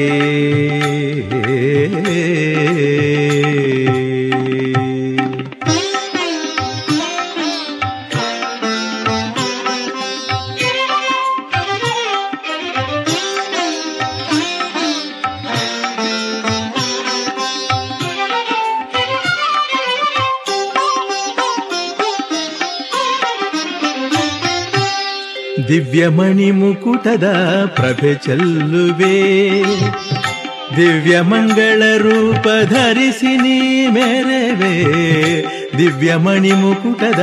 ದಿವ್ಯಮಣಿ 25.68 26.52
ಮುಕುಟದ 26.52 27.26
ಪ್ರಭೆ 27.76 28.16
ಚೆಲ್ಲುವೆ. 28.16 29.64
ದಿವ್ಯಮಂಗಳ 30.78 31.84
ರೂಪ 31.98 32.48
ಧರಿಸಿ 32.70 33.38
ನೀ 33.38 33.88
ಮೆರವೆ. 33.88 34.84
ದಿವ್ಯಮಣಿ 35.78 36.52
ಮುಕುಟದ 36.52 37.20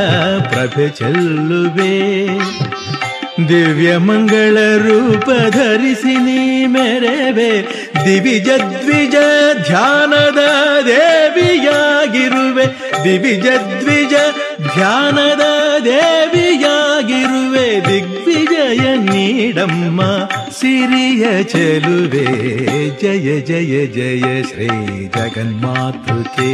ಪ್ರಭೆ 0.50 0.88
ಚೆಲ್ಲುವೆ. 0.88 2.26
ದಿವ್ಯಮಂಗಳ 3.48 4.58
ರೂಪ 4.76 5.30
ಧರಿಸಿ 5.50 6.14
ನೀ 6.14 6.66
ಮೆರವೆ. 6.66 7.62
ದಿವಿಜ 8.04 8.48
ದ್ವಿಜ 8.48 9.14
ಧ್ಯಾನದ 9.66 10.38
ದೇವಿಯಾಗಿರುವೆ. 10.86 12.66
ದಿವಿಜ 13.04 13.46
ದ್ವಿಜ 13.80 14.14
ಧ್ಯಾನದ 14.74 15.40
ದೇವಿಯಾಗಿರುವೆ 15.84 16.53
ದಿಗ್ವಿಜಯ 18.74 18.92
ನೀಡಮ್ಮ 19.06 20.00
ಸಿರಿಯ 20.50 21.24
ಚೆಲುವೆ 21.42 22.24
ಜಯ 23.02 23.28
ಜಯ 23.40 23.74
ಜಯ 23.88 24.26
ಶ್ರೀ 24.48 24.68
ಜಗನ್ಮಾತೃಕೆ 25.16 26.50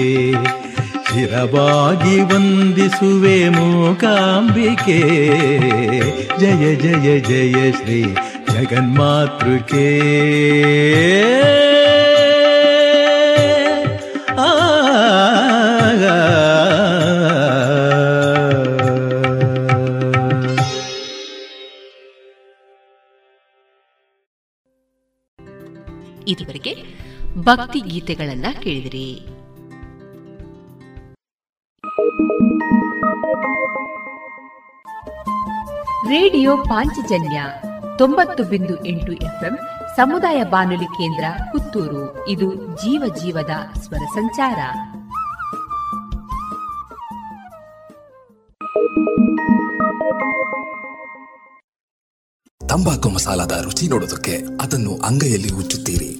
ಶಿರವಾಗಿ 1.06 2.16
ವಂದಿಸುವೆ 2.30 3.36
ಮೂಕಾಂಬಿಕೆ 3.56 5.00
ಜಯ 6.42 6.66
ಜಯ 6.76 7.08
ಜಯ 7.30 7.58
ಶ್ರೀ 7.78 8.00
ಜಗನ್ಮಾತೃಕೆ 8.52 9.88
ಭಕ್ತಿ 27.56 27.80
ಗೀತೆಗಳನ್ನ 27.80 28.46
ಕೇಳಿದಿರಿ. 28.62 29.26
ರೇಡಿಯೋ 36.08 36.56
ಪಾಂಚಜನ್ಯ 36.56 37.42
ತೊಂಬತ್ತು 37.98 38.44
ಬಿಂದು 38.44 38.84
ಎಂಟು 38.84 39.12
ಎಫ್ಎಂ 39.12 39.58
ಸಮುದಾಯ 39.96 40.44
ಬಾನುಲಿ 40.44 40.84
ಕೇಂದ್ರ 40.84 41.24
ಪುತ್ತೂರು. 41.52 42.28
ಇದು 42.28 42.54
ಜೀವ 42.54 43.14
ಜೀವದ 43.22 43.78
ಸ್ವರ 43.80 43.98
ಸಂಚಾರ. 43.98 44.58
ತಂಬಾಕು 52.68 53.08
ಮಸಾಲದ 53.08 53.52
ರುಚಿ 53.62 53.88
ನೋಡೋದಕ್ಕೆ 53.88 54.36
ಅದನ್ನು 54.60 54.98
ಅಂಗೈಯಲ್ಲಿ 54.98 55.52
ಉಚ್ಚುತ್ತೀರಿ 55.52 56.19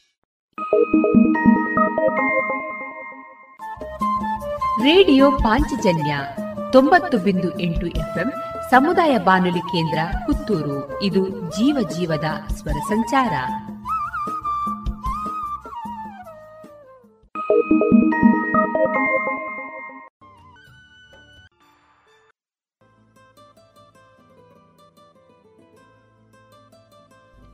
ರೇಡಿಯೋ 4.79 5.31
ಪಾಂಚಜನ್ಯ 5.31 6.17
ತೊಂಬತ್ತು 6.71 7.17
ಬಿಂದು 7.17 7.59
ಎಂಟು 7.59 7.87
ಎಫ್ಎಂ 7.87 8.31
ಸಮುದಾಯ 8.71 9.17
ಬಾನುಲಿ 9.17 9.59
ಕೇಂದ್ರ 9.59 9.99
ಪುತ್ತೂರು. 10.25 11.03
ಇದು 11.03 11.29
ಜೀವ 11.29 11.89
ಜೀವದ 11.97 12.53
ಸ್ವರ 12.53 12.71
ಸಂಚಾರ. 12.71 13.33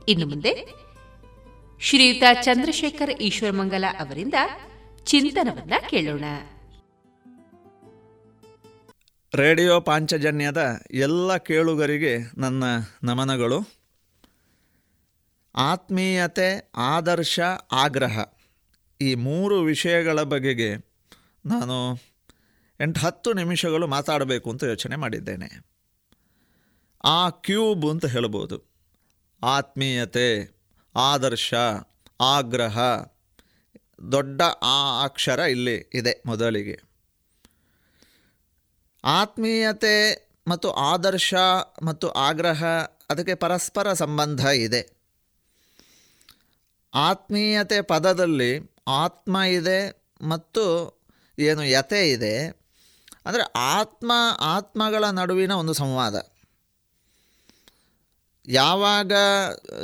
ಇನ್ನು 0.08 0.26
ಮುಂದೆ 0.26 0.66
ಶ್ರೀಯುತ 1.80 2.22
ಚಂದ್ರಶೇಖರ್ 2.42 3.10
ಈಶ್ವರಮಂಗಲ 3.10 3.84
ಅವರಿಂದ 4.00 4.34
ಚಿಂತನವನ್ನ 5.04 5.74
ಕೇಳೋಣ. 5.90 6.24
ರೇಡಿಯೋ 9.34 9.80
ಪಾಂಚಜನ್ಯದ 9.80 10.80
ಎಲ್ಲ 10.90 11.36
ಕೇಳುಗರಿಗೆ 11.36 12.18
ನನ್ನ 12.36 12.64
ನಮನಗಳು. 13.02 13.68
ಆತ್ಮೀಯತೆ, 15.54 16.70
ಆದರ್ಶ, 16.74 17.40
ಆಗ್ರಹ 17.72 18.24
ಈ 19.00 19.14
ಮೂರು 19.14 19.60
ವಿಷಯಗಳ 19.60 20.22
ಬಗೆಗೆ 20.22 20.76
ನಾನು 21.46 21.98
ಎಂಟು 22.80 23.00
ಹತ್ತು 23.00 23.32
ನಿಮಿಷಗಳು 23.32 23.86
ಮಾತಾಡಬೇಕು 23.86 24.50
ಅಂತ 24.50 24.64
ಯೋಚನೆ 24.64 24.96
ಮಾಡಿದ್ದೇನೆ. 24.96 25.66
ಆ 27.04 27.30
ಕ್ಯೂಬ್ 27.30 27.90
ಅಂತ 27.90 28.06
ಹೇಳ್ಬೋದು. 28.06 28.70
ಆತ್ಮೀಯತೆ, 29.42 30.56
ಆದರ್ಶ, 30.96 31.54
ಆಗ್ರಹ, 32.20 32.78
ದೊಡ್ಡ 34.12 34.42
ಆ 34.62 35.04
ಅಕ್ಷರ 35.04 35.38
ಇಲ್ಲಿ 35.38 35.90
ಇದೆ 35.94 36.22
ಮೊದಲಿಗೆ. 36.26 36.87
ಆತ್ಮೀಯತೆ 39.04 39.96
ಮತ್ತು 40.48 40.70
ಆದರ್ಶ 40.70 41.34
ಮತ್ತು 41.82 42.08
ಆಗ್ರಹ, 42.08 42.62
ಅದಕ್ಕೆ 43.10 43.34
ಪರಸ್ಪರ 43.34 43.92
ಸಂಬಂಧ 43.92 44.40
ಇದೆ. 44.40 44.80
ಆತ್ಮೀಯತೆ 46.92 47.80
ಪದದಲ್ಲಿ 47.80 48.52
ಆತ್ಮ 49.02 49.36
ಇದೆ 49.36 49.80
ಮತ್ತು 50.22 50.64
ಏನು 51.38 51.62
ಯತೆ 51.64 52.00
ಇದೆ, 52.10 52.34
ಅಂದರೆ 53.26 53.44
ಆತ್ಮ, 53.76 54.12
ಆತ್ಮಗಳ 54.40 55.04
ನಡುವಿನ 55.04 55.52
ಒಂದು 55.52 55.72
ಸಂವಾದ. 55.72 56.16
ಯಾವಾಗ 58.48 59.12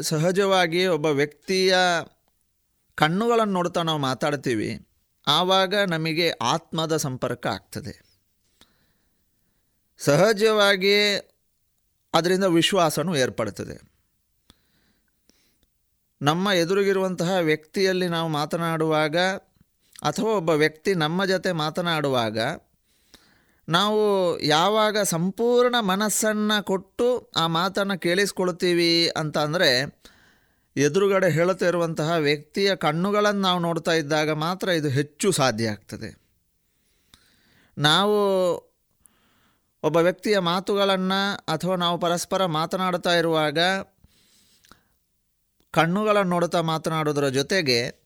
ಸಹಜವಾಗಿ 0.00 0.82
ಒಬ್ಬ 0.86 1.06
ವ್ಯಕ್ತಿಯ 1.06 1.74
ಕಣ್ಣುಗಳನ್ನು 2.98 3.52
ನೋಡ್ತಾ 3.52 3.82
ನಾವು 3.82 3.98
ಮಾತಾಡ್ತೀವಿ, 3.98 4.70
ಆವಾಗ 5.26 5.74
ನಮಗೆ 5.74 6.26
ಆತ್ಮದ 6.30 6.96
ಸಂಪರ್ಕ 6.96 7.46
ಆಗ್ತದೆ. 7.46 7.94
ಸಹಜವಾಗಿ 9.98 11.16
ಅದರಿಂದ 12.14 12.44
ವಿಶ್ವಾಸನೂ 12.44 13.16
ಏರ್ಪಡ್ತದೆ 13.16 13.94
ನಮ್ಮ 16.22 16.48
ಎದುರಿಗಿರುವಂತಹ 16.48 17.30
ವ್ಯಕ್ತಿಯಲ್ಲಿ 17.40 18.08
ನಾವು 18.08 18.28
ಮಾತನಾಡುವಾಗ 18.28 19.16
ಅಥವಾ 20.02 20.30
ಒಬ್ಬ 20.30 20.50
ವ್ಯಕ್ತಿ 20.50 20.94
ನಮ್ಮ 20.94 21.24
ಜೊತೆ 21.24 21.52
ಮಾತನಾಡುವಾಗ 21.52 22.38
ನಾವು 23.68 24.02
ಯಾವಾಗ 24.38 24.98
ಸಂಪೂರ್ಣ 24.98 25.74
ಮನಸ್ಸನ್ನು 25.80 26.64
ಕೊಟ್ಟು 26.64 27.32
ಆ 27.36 27.46
ಮಾತನ್ನು 27.46 27.98
ಕೇಳಿಸ್ಕೊಳ್ತೀವಿ 27.98 29.08
ಅಂತ 29.08 29.38
ಅಂದರೆ 29.38 29.70
ಎದುರುಗಡೆ 30.76 31.30
ಹೇಳುತ್ತಾ 31.30 31.66
ಇರುವಂತಹ 31.66 32.12
ವ್ಯಕ್ತಿಯ 32.12 32.76
ಕಣ್ಣುಗಳನ್ನು 32.76 33.40
ನಾವು 33.40 33.60
ನೋಡ್ತಾ 33.60 33.92
ಇದ್ದಾಗ 33.92 34.30
ಮಾತ್ರ 34.30 34.68
ಇದು 34.68 34.88
ಹೆಚ್ಚು 34.88 35.32
ಸಾಧ್ಯ 35.32 35.68
ಆಗ್ತದೆ. 35.68 36.24
ನಾವು 37.78 38.16
ಒಬ್ಬ 39.84 39.96
ವ್ಯಕ್ತಿಯ 39.96 40.38
ಮಾತುಗಳನ್ನು 40.38 41.36
ಅಥವಾ 41.36 41.76
ನಾವು 41.76 41.98
ಪರಸ್ಪರ 41.98 42.46
ಮಾತನಾಡ್ತಾ 42.46 43.14
ಇರುವಾಗ 43.14 43.58
ಕಣ್ಣುಗಳನ್ನು 45.70 46.30
ನೋಡುತ್ತಾ 46.30 46.60
ಮಾತನಾಡೋದರ 46.60 47.28
ಜೊತೆಗೆ 47.28 48.04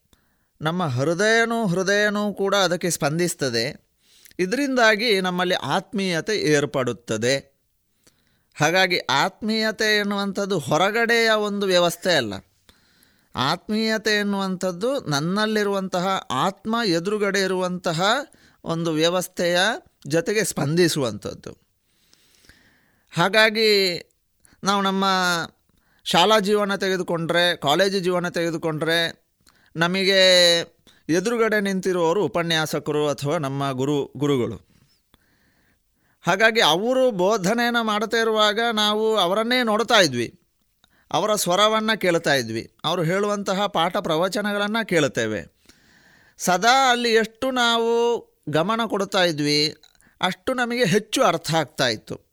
ನಮ್ಮ 0.61 0.83
ಹೃದಯನೂ 0.83 1.67
ಹೃದಯನೂ 1.67 2.33
ಕೂಡ 2.33 2.55
ಅದಕ್ಕೆ 2.55 2.89
ಸ್ಪಂದಿಸ್ತದೆ. 2.89 3.87
ಇದರಿಂದಾಗಿ 4.39 5.21
ನಮ್ಮಲ್ಲಿ 5.21 5.55
ಆತ್ಮೀಯತೆ 5.55 6.37
ಏರ್ಪಡುತ್ತದೆ. 6.37 7.59
ಹಾಗಾಗಿ 8.59 8.99
ಆತ್ಮೀಯತೆ 8.99 9.97
ಎನ್ನುವಂಥದ್ದು 9.97 10.59
ಹೊರಗಡೆಯ 10.59 11.29
ಒಂದು 11.29 11.67
ವ್ಯವಸ್ಥೆ 11.67 12.13
ಅಲ್ಲ. 12.13 12.33
ಆತ್ಮೀಯತೆ 13.35 14.19
ಎನ್ನುವಂಥದ್ದು 14.19 14.99
ನನ್ನಲ್ಲಿರುವಂತಹ 14.99 16.27
ಆತ್ಮ 16.31 16.75
ಎದುರುಗಡೆ 16.85 17.39
ಇರುವಂತಹ 17.39 18.01
ಒಂದು 18.63 18.91
ವ್ಯವಸ್ಥೆಯ 18.91 19.59
ಜೊತೆಗೆ 20.07 20.43
ಸ್ಪಂದಿಸುವಂಥದ್ದು. 20.43 21.68
ಹಾಗಾಗಿ 23.09 24.01
ನಾವು 24.63 24.81
ನಮ್ಮ 24.81 25.05
ಶಾಲಾ 26.03 26.39
ಜೀವನ 26.39 26.75
ತೆಗೆದುಕೊಂಡ್ರೆ, 26.75 27.57
ಕಾಲೇಜು 27.57 27.99
ಜೀವನ 27.99 28.29
ತೆಗೆದುಕೊಂಡ್ರೆ 28.29 29.29
ನಮಗೆ 29.75 30.59
ಎದುರುಗಡೆ 31.09 31.61
ನಿಂತಿರುವವರು 31.61 32.25
ಉಪನ್ಯಾಸಕರು 32.25 33.07
ಅಥವಾ 33.07 33.37
ನಮ್ಮ 33.37 33.71
ಗುರು, 33.71 34.11
ಗುರುಗಳು. 34.17 34.69
ಹಾಗಾಗಿ 36.21 36.61
ಅವರು 36.61 37.11
ಬೋಧನೆಯನ್ನು 37.11 37.83
ಮಾಡ್ತಾ 37.83 38.17
ಇರುವಾಗ 38.17 38.59
ನಾವು 38.73 39.17
ಅವರನ್ನೇ 39.17 39.63
ನೋಡ್ತಾ 39.63 39.99
ಇದ್ವಿ. 39.99 40.39
ಅವರ 41.11 41.35
ಸ್ವರವನ್ನು 41.35 41.99
ಕೇಳ್ತಾ 41.99 42.33
ಇದ್ವಿ. 42.33 42.77
ಅವರು 42.85 43.03
ಹೇಳುವಂತಹ 43.03 43.65
ಪಾಠ 43.65 43.97
ಪ್ರವಚನಗಳನ್ನು 43.97 44.87
ಕೇಳುತ್ತೇವೆ. 44.87 45.59
ಸದಾ 46.37 46.91
ಅಲ್ಲಿ 46.91 47.13
ಎಷ್ಟು 47.13 47.51
ನಾವು 47.51 47.89
ಗಮನ 48.49 48.81
ಕೊಡ್ತಾ 48.87 49.23
ಇದ್ವಿ, 49.23 49.75
ಅಷ್ಟು 50.21 50.53
ನಮಗೆ 50.53 50.85
ಹೆಚ್ಚು 50.85 51.23
ಅರ್ಥ 51.23 51.53
ಆಗ್ತಾ 51.53 51.87
ಇತ್ತು. 51.87 52.28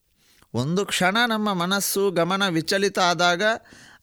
ಒಂದು 0.57 0.83
ಕ್ಷಣ 0.87 1.17
ನಮ್ಮ 1.27 1.49
ಮನಸ್ಸು 1.53 2.03
ಗಮನ 2.11 2.43
ವಿಚಲಿತ 2.49 2.99
ಆದಾಗ 2.99 3.43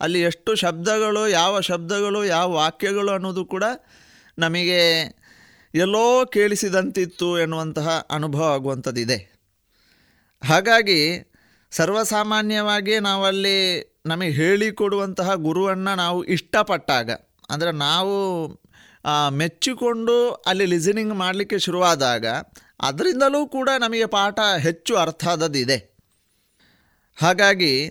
ಅಲ್ಲಿ 0.02 0.22
ಎಷ್ಟು 0.22 0.52
ಶಬ್ದಗಳು, 0.56 1.22
ಯಾವ 1.28 1.62
ಶಬ್ದಗಳು, 1.62 2.22
ಯಾವ 2.26 2.48
ವಾಕ್ಯಗಳು 2.52 3.12
ಅನ್ನೋದು 3.12 3.44
ಕೂಡ 3.46 3.64
ನಮಗೆ 4.38 4.82
ಎಲ್ಲೋ 5.74 6.26
ಕೇಳಿಸಿದಂತಿತ್ತು 6.26 7.28
ಎನ್ನುವಂತಹ 7.40 7.90
ಅನುಭವ 8.12 8.48
ಆಗುವಂಥದ್ದಿದೆ. 8.54 9.18
ಹಾಗಾಗಿ 10.42 11.00
ಸರ್ವಸಾಮಾನ್ಯವಾಗಿ 11.72 12.96
ನಾವಲ್ಲಿ 13.00 13.58
ನಮಗೆ 14.06 14.32
ಹೇಳಿಕೊಡುವಂತಹ 14.32 15.30
ಗುರುವನ್ನು 15.46 15.94
ನಾವು 15.96 16.20
ಇಷ್ಟಪಟ್ಟಾಗ, 16.24 17.12
ಅಂದರೆ 17.50 17.72
ನಾವು 17.72 18.18
ಮೆಚ್ಚಿಕೊಂಡು 19.38 20.18
ಅಲ್ಲಿ 20.48 20.66
ಲಿಸನಿಂಗ್ 20.66 21.14
ಮಾಡಲಿಕ್ಕೆ 21.14 21.60
ಶುರುವಾದಾಗ, 21.60 22.26
ಅದರಿಂದಲೂ 22.82 23.42
ಕೂಡ 23.48 23.70
ನಮಗೆ 23.80 24.06
ಪಾಠ 24.06 24.40
ಹೆಚ್ಚು 24.58 24.94
ಅರ್ಥ 24.98 25.24
ಆದದ್ದಿದೆ. 25.28 25.78
ಹಾಗಾಗಿ 27.16 27.90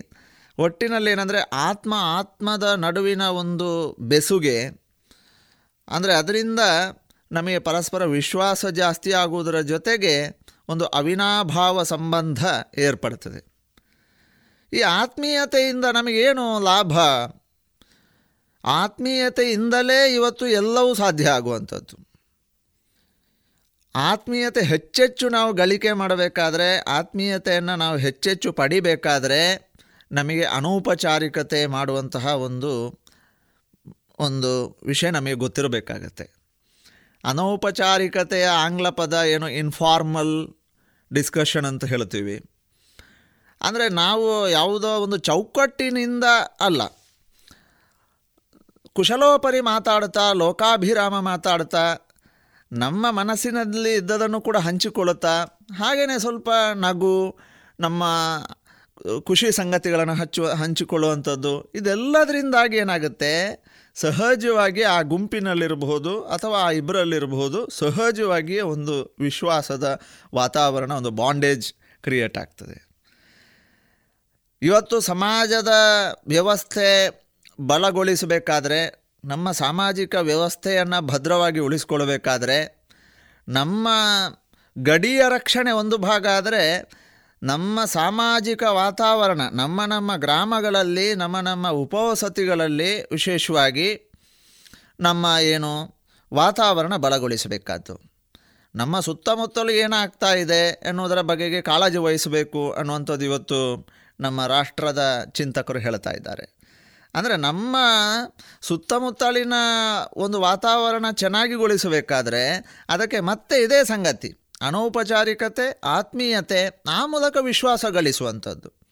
ಒಟ್ಟಿನಲ್ಲಿ 0.57 1.11
ಏನಂದರೆ 1.11 1.39
ಆತ್ಮ 1.41 1.93
ಆತ್ಮದ 1.97 2.63
ನಡುವಿನ 2.63 3.21
ಒಂದು 3.21 3.93
ಬೆಸುಗೆ, 3.99 4.59
ಅಂದರೆ 5.87 6.13
ಅದರಿಂದ 6.13 6.59
ನಮಗೆ 7.31 7.59
ಪರಸ್ಪರ 7.59 8.05
ವಿಶ್ವಾಸ 8.05 8.65
ಜಾಸ್ತಿ 8.65 9.11
ಆಗುವುದರ 9.13 9.61
ಜೊತೆಗೆ 9.61 10.43
ಒಂದು 10.69 10.85
ಅವಿನಾಭಾವ 10.85 11.83
ಸಂಬಂಧ 11.83 12.45
ಏರ್ಪಡ್ತದೆ. 12.77 13.41
ಈ 14.73 14.79
ಆತ್ಮೀಯತೆಯಿಂದ 14.81 15.85
ನಮಗೇನು 15.85 16.59
ಲಾಭ? 16.59 16.93
ಆತ್ಮೀಯತೆಯಿಂದಲೇ 18.63 20.13
ಇವತ್ತು 20.13 20.47
ಎಲ್ಲವೂ 20.47 20.93
ಸಾಧ್ಯ 20.93 21.29
ಆಗುವಂಥದ್ದು. 21.29 22.12
ಆತ್ಮೀಯತೆ 23.95 24.61
ಹೆಚ್ಚೆಚ್ಚು 24.63 25.29
ನಾವು 25.29 25.53
ಗಳಿಕೆ 25.53 25.91
ಮಾಡಬೇಕಾದ್ರೆ, 25.91 26.79
ಆತ್ಮೀಯತೆಯನ್ನು 26.79 27.75
ನಾವು 27.75 27.97
ಹೆಚ್ಚೆಚ್ಚು 27.97 28.53
ಪಡಿಬೇಕಾದರೆ 28.53 29.41
ನಮಗೆ 30.11 30.43
ಅನೌಪಚಾರಿಕತೆ 30.43 31.65
ಮಾಡುವಂತಹ 31.65 32.25
ಒಂದು 32.25 32.71
ಒಂದು 34.19 34.79
ವಿಷಯ 34.85 35.09
ನಮಗೆ 35.09 35.33
ಗೊತ್ತಿರಬೇಕಾಗತ್ತೆ. 35.33 36.25
ಅನೌಪಚಾರಿಕತೆಯ 37.23 38.45
ಆಂಗ್ಲ 38.45 38.89
ಪದ 38.89 39.13
ಏನು? 39.13 39.49
ಇನ್ಫಾರ್ಮಲ್ 39.49 40.33
ಡಿಸ್ಕಷನ್ 41.13 41.65
ಅಂತ 41.65 41.85
ಹೇಳ್ತೀವಿ. 41.85 42.35
ಅಂದರೆ 43.61 43.89
ನಾವು 43.89 44.49
ಯಾವುದೋ 44.49 44.87
ಒಂದು 44.87 45.17
ಚೌಕಟ್ಟಿನಿಂದ 45.17 46.23
ಅಲ್ಲ, 46.59 46.81
ಕುಶಲೋಪರಿ 48.93 49.61
ಮಾತಾಡ್ತಾ, 49.61 50.33
ಲೋಕಾಭಿರಾಮ 50.33 51.19
ಮಾತಾಡ್ತಾ 51.19 51.83
ನಮ್ಮ 52.73 53.11
ಮನಸ್ಸಿನಲ್ಲಿ 53.11 53.93
ಇದ್ದದನ್ನು 53.93 54.41
ಕೂಡ 54.41 54.57
ಹಂಚಿಕೊಳ್ಳುತ್ತಾ 54.57 55.61
ಹಾಗೆಯೇ 55.77 56.19
ಸ್ವಲ್ಪ 56.19 56.49
ನಗು, 56.73 57.37
ನಮ್ಮ 57.79 58.03
ಖುಷಿ 59.23 59.51
ಸಂಗತಿಗಳನ್ನು 59.51 60.13
ಹಚ್ಚುವ, 60.13 60.49
ಹಂಚಿಕೊಳ್ಳುವಂಥದ್ದು, 60.49 61.71
ಇದೆಲ್ಲದರಿಂದಾಗಿ 61.75 62.77
ಏನಾಗುತ್ತೆ? 62.77 63.63
ಸಹಜವಾಗಿ 63.95 64.81
ಆ 64.81 65.01
ಗುಂಪಿನಲ್ಲಿರಬಹುದು 65.01 66.21
ಅಥವಾ 66.21 66.57
ಆ 66.59 66.71
ಇಬ್ಬರಲ್ಲಿರಬಹುದು 66.71 67.69
ಸಹಜವಾಗಿಯೇ 67.69 68.61
ಒಂದು 68.61 69.15
ವಿಶ್ವಾಸದ 69.19 70.01
ವಾತಾವರಣ, 70.35 70.91
ಒಂದು 70.91 71.09
ಬಾಂಡೇಜ್ 71.09 71.73
ಕ್ರಿಯೇಟ್ 72.03 72.37
ಆಗ್ತದೆ. 72.37 72.89
ಇವತ್ತು 74.61 74.99
ಸಮಾಜದ 74.99 75.71
ವ್ಯವಸ್ಥೆ 76.27 77.09
ಬಲಗೊಳಿಸಬೇಕಾದ್ರೆ 77.61 79.02
ನಮ್ಮ 79.25 79.51
ಸಾಮಾಜಿಕ 79.51 80.15
ವ್ಯವಸ್ಥೆಯನ್ನು 80.15 81.01
ಭದ್ರವಾಗಿ 81.01 81.59
ಉಳಿಸ್ಕೊಳ್ಬೇಕಾದ್ರೆ 81.59 82.87
ನಮ್ಮ 83.49 83.87
ಗಡಿಯ 84.77 85.21
ರಕ್ಷಣೆ 85.29 85.71
ಒಂದು 85.71 85.97
ಭಾಗ 85.97 86.27
ಆದರೆ 86.27 86.91
ನಮ್ಮ 87.43 87.85
ಸಾಮಾಜಿಕ 87.85 88.63
ವಾತಾವರಣ, 88.63 89.41
ನಮ್ಮ 89.51 89.85
ನಮ್ಮ 89.85 90.15
ಗ್ರಾಮಗಳಲ್ಲಿ, 90.15 91.15
ನಮ್ಮ 91.15 91.39
ನಮ್ಮ 91.39 91.69
ಉಪವಸತಿಗಳಲ್ಲಿ 91.69 93.03
ವಿಶೇಷವಾಗಿ 93.03 94.11
ನಮ್ಮ 94.99 95.35
ಏನು 95.41 95.95
ವಾತಾವರಣ 96.33 96.95
ಬಲಗೊಳಿಸಬೇಕಾದ್ದು. 96.95 98.13
ನಮ್ಮ 98.75 98.99
ಸುತ್ತಮುತ್ತಲು 98.99 99.71
ಏನಾಗ್ತಾ 99.71 100.33
ಇದೆ 100.33 100.81
ಎನ್ನುವುದರ 100.85 101.21
ಬಗೆಗೆ 101.21 101.61
ಕಾಳಜಿ 101.61 101.97
ವಹಿಸಬೇಕು 101.97 102.71
ಅನ್ನುವಂಥದ್ದು 102.71 103.25
ಇವತ್ತು 103.25 103.87
ನಮ್ಮ 104.19 104.47
ರಾಷ್ಟ್ರದ 104.47 105.23
ಚಿಂತಕರು 105.31 105.79
ಹೇಳ್ತಾ 105.79 106.11
ಇದ್ದಾರೆ. 106.11 106.62
ಅಂದರೆ 107.15 107.37
ನಮ್ಮ 107.37 107.75
ಸುತ್ತಮುತ್ತಲಿನ 108.61 109.53
ಒಂದು 110.13 110.41
ವಾತಾವರಣ 110.41 111.11
ಚೆನ್ನಾಗಿಗೊಳಿಸಬೇಕಾದ್ರೆ 111.11 112.57
ಅದಕ್ಕೆ 112.89 113.19
ಮತ್ತೆ 113.19 113.63
ಇದೇ 113.63 113.83
ಸಂಗತಿ. 113.83 114.39
ಅನೌಪಚಾರಿಕತೆ, 114.61 115.79
ಆತ್ಮೀಯತೆ, 115.83 116.83
ಆ 116.89 117.05
ಮೂಲಕ 117.05 117.37
ವಿಶ್ವಾಸ 117.41 117.85
ಗಳಿಸುವಂಥದ್ದು. 117.85 118.83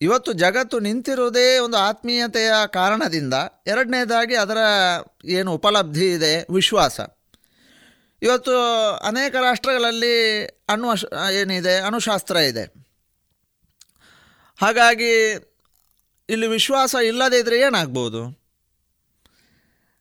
ಇವತ್ತು 0.00 0.32
ಜಗತ್ತು 0.32 0.78
ನಿಂತಿರುವುದೇ 0.78 1.58
ಒಂದು 1.58 1.76
ಆತ್ಮೀಯತೆಯ 1.76 2.52
ಕಾರಣದಿಂದ 2.66 3.34
ಎರಡನೇದಾಗಿ 3.66 4.34
ಅದರ 4.34 4.56
ಏನು 5.24 5.54
ಉಪಲಬ್ಧಿ 5.54 6.12
ಇದೆ, 6.12 6.46
ವಿಶ್ವಾಸ. 6.54 7.00
ಇವತ್ತು 8.22 8.54
ಅನೇಕ 8.94 9.34
ರಾಷ್ಟ್ರಗಳಲ್ಲಿ 9.34 10.46
ಅಣ್ವ 10.46 10.90
ಏನಿದೆ, 11.32 11.76
ಅಣುಶಾಸ್ತ್ರ 11.78 12.36
ಇದೆ. 12.36 12.64
ಹಾಗಾಗಿ 14.60 15.12
ಇಲ್ಲಿ 16.30 16.46
ವಿಶ್ವಾಸ 16.46 16.94
ಇಲ್ಲದೇ 17.04 17.38
ಇದ್ದರೆ 17.38 17.60
ಏನಾಗ್ಬೋದು? 17.60 18.40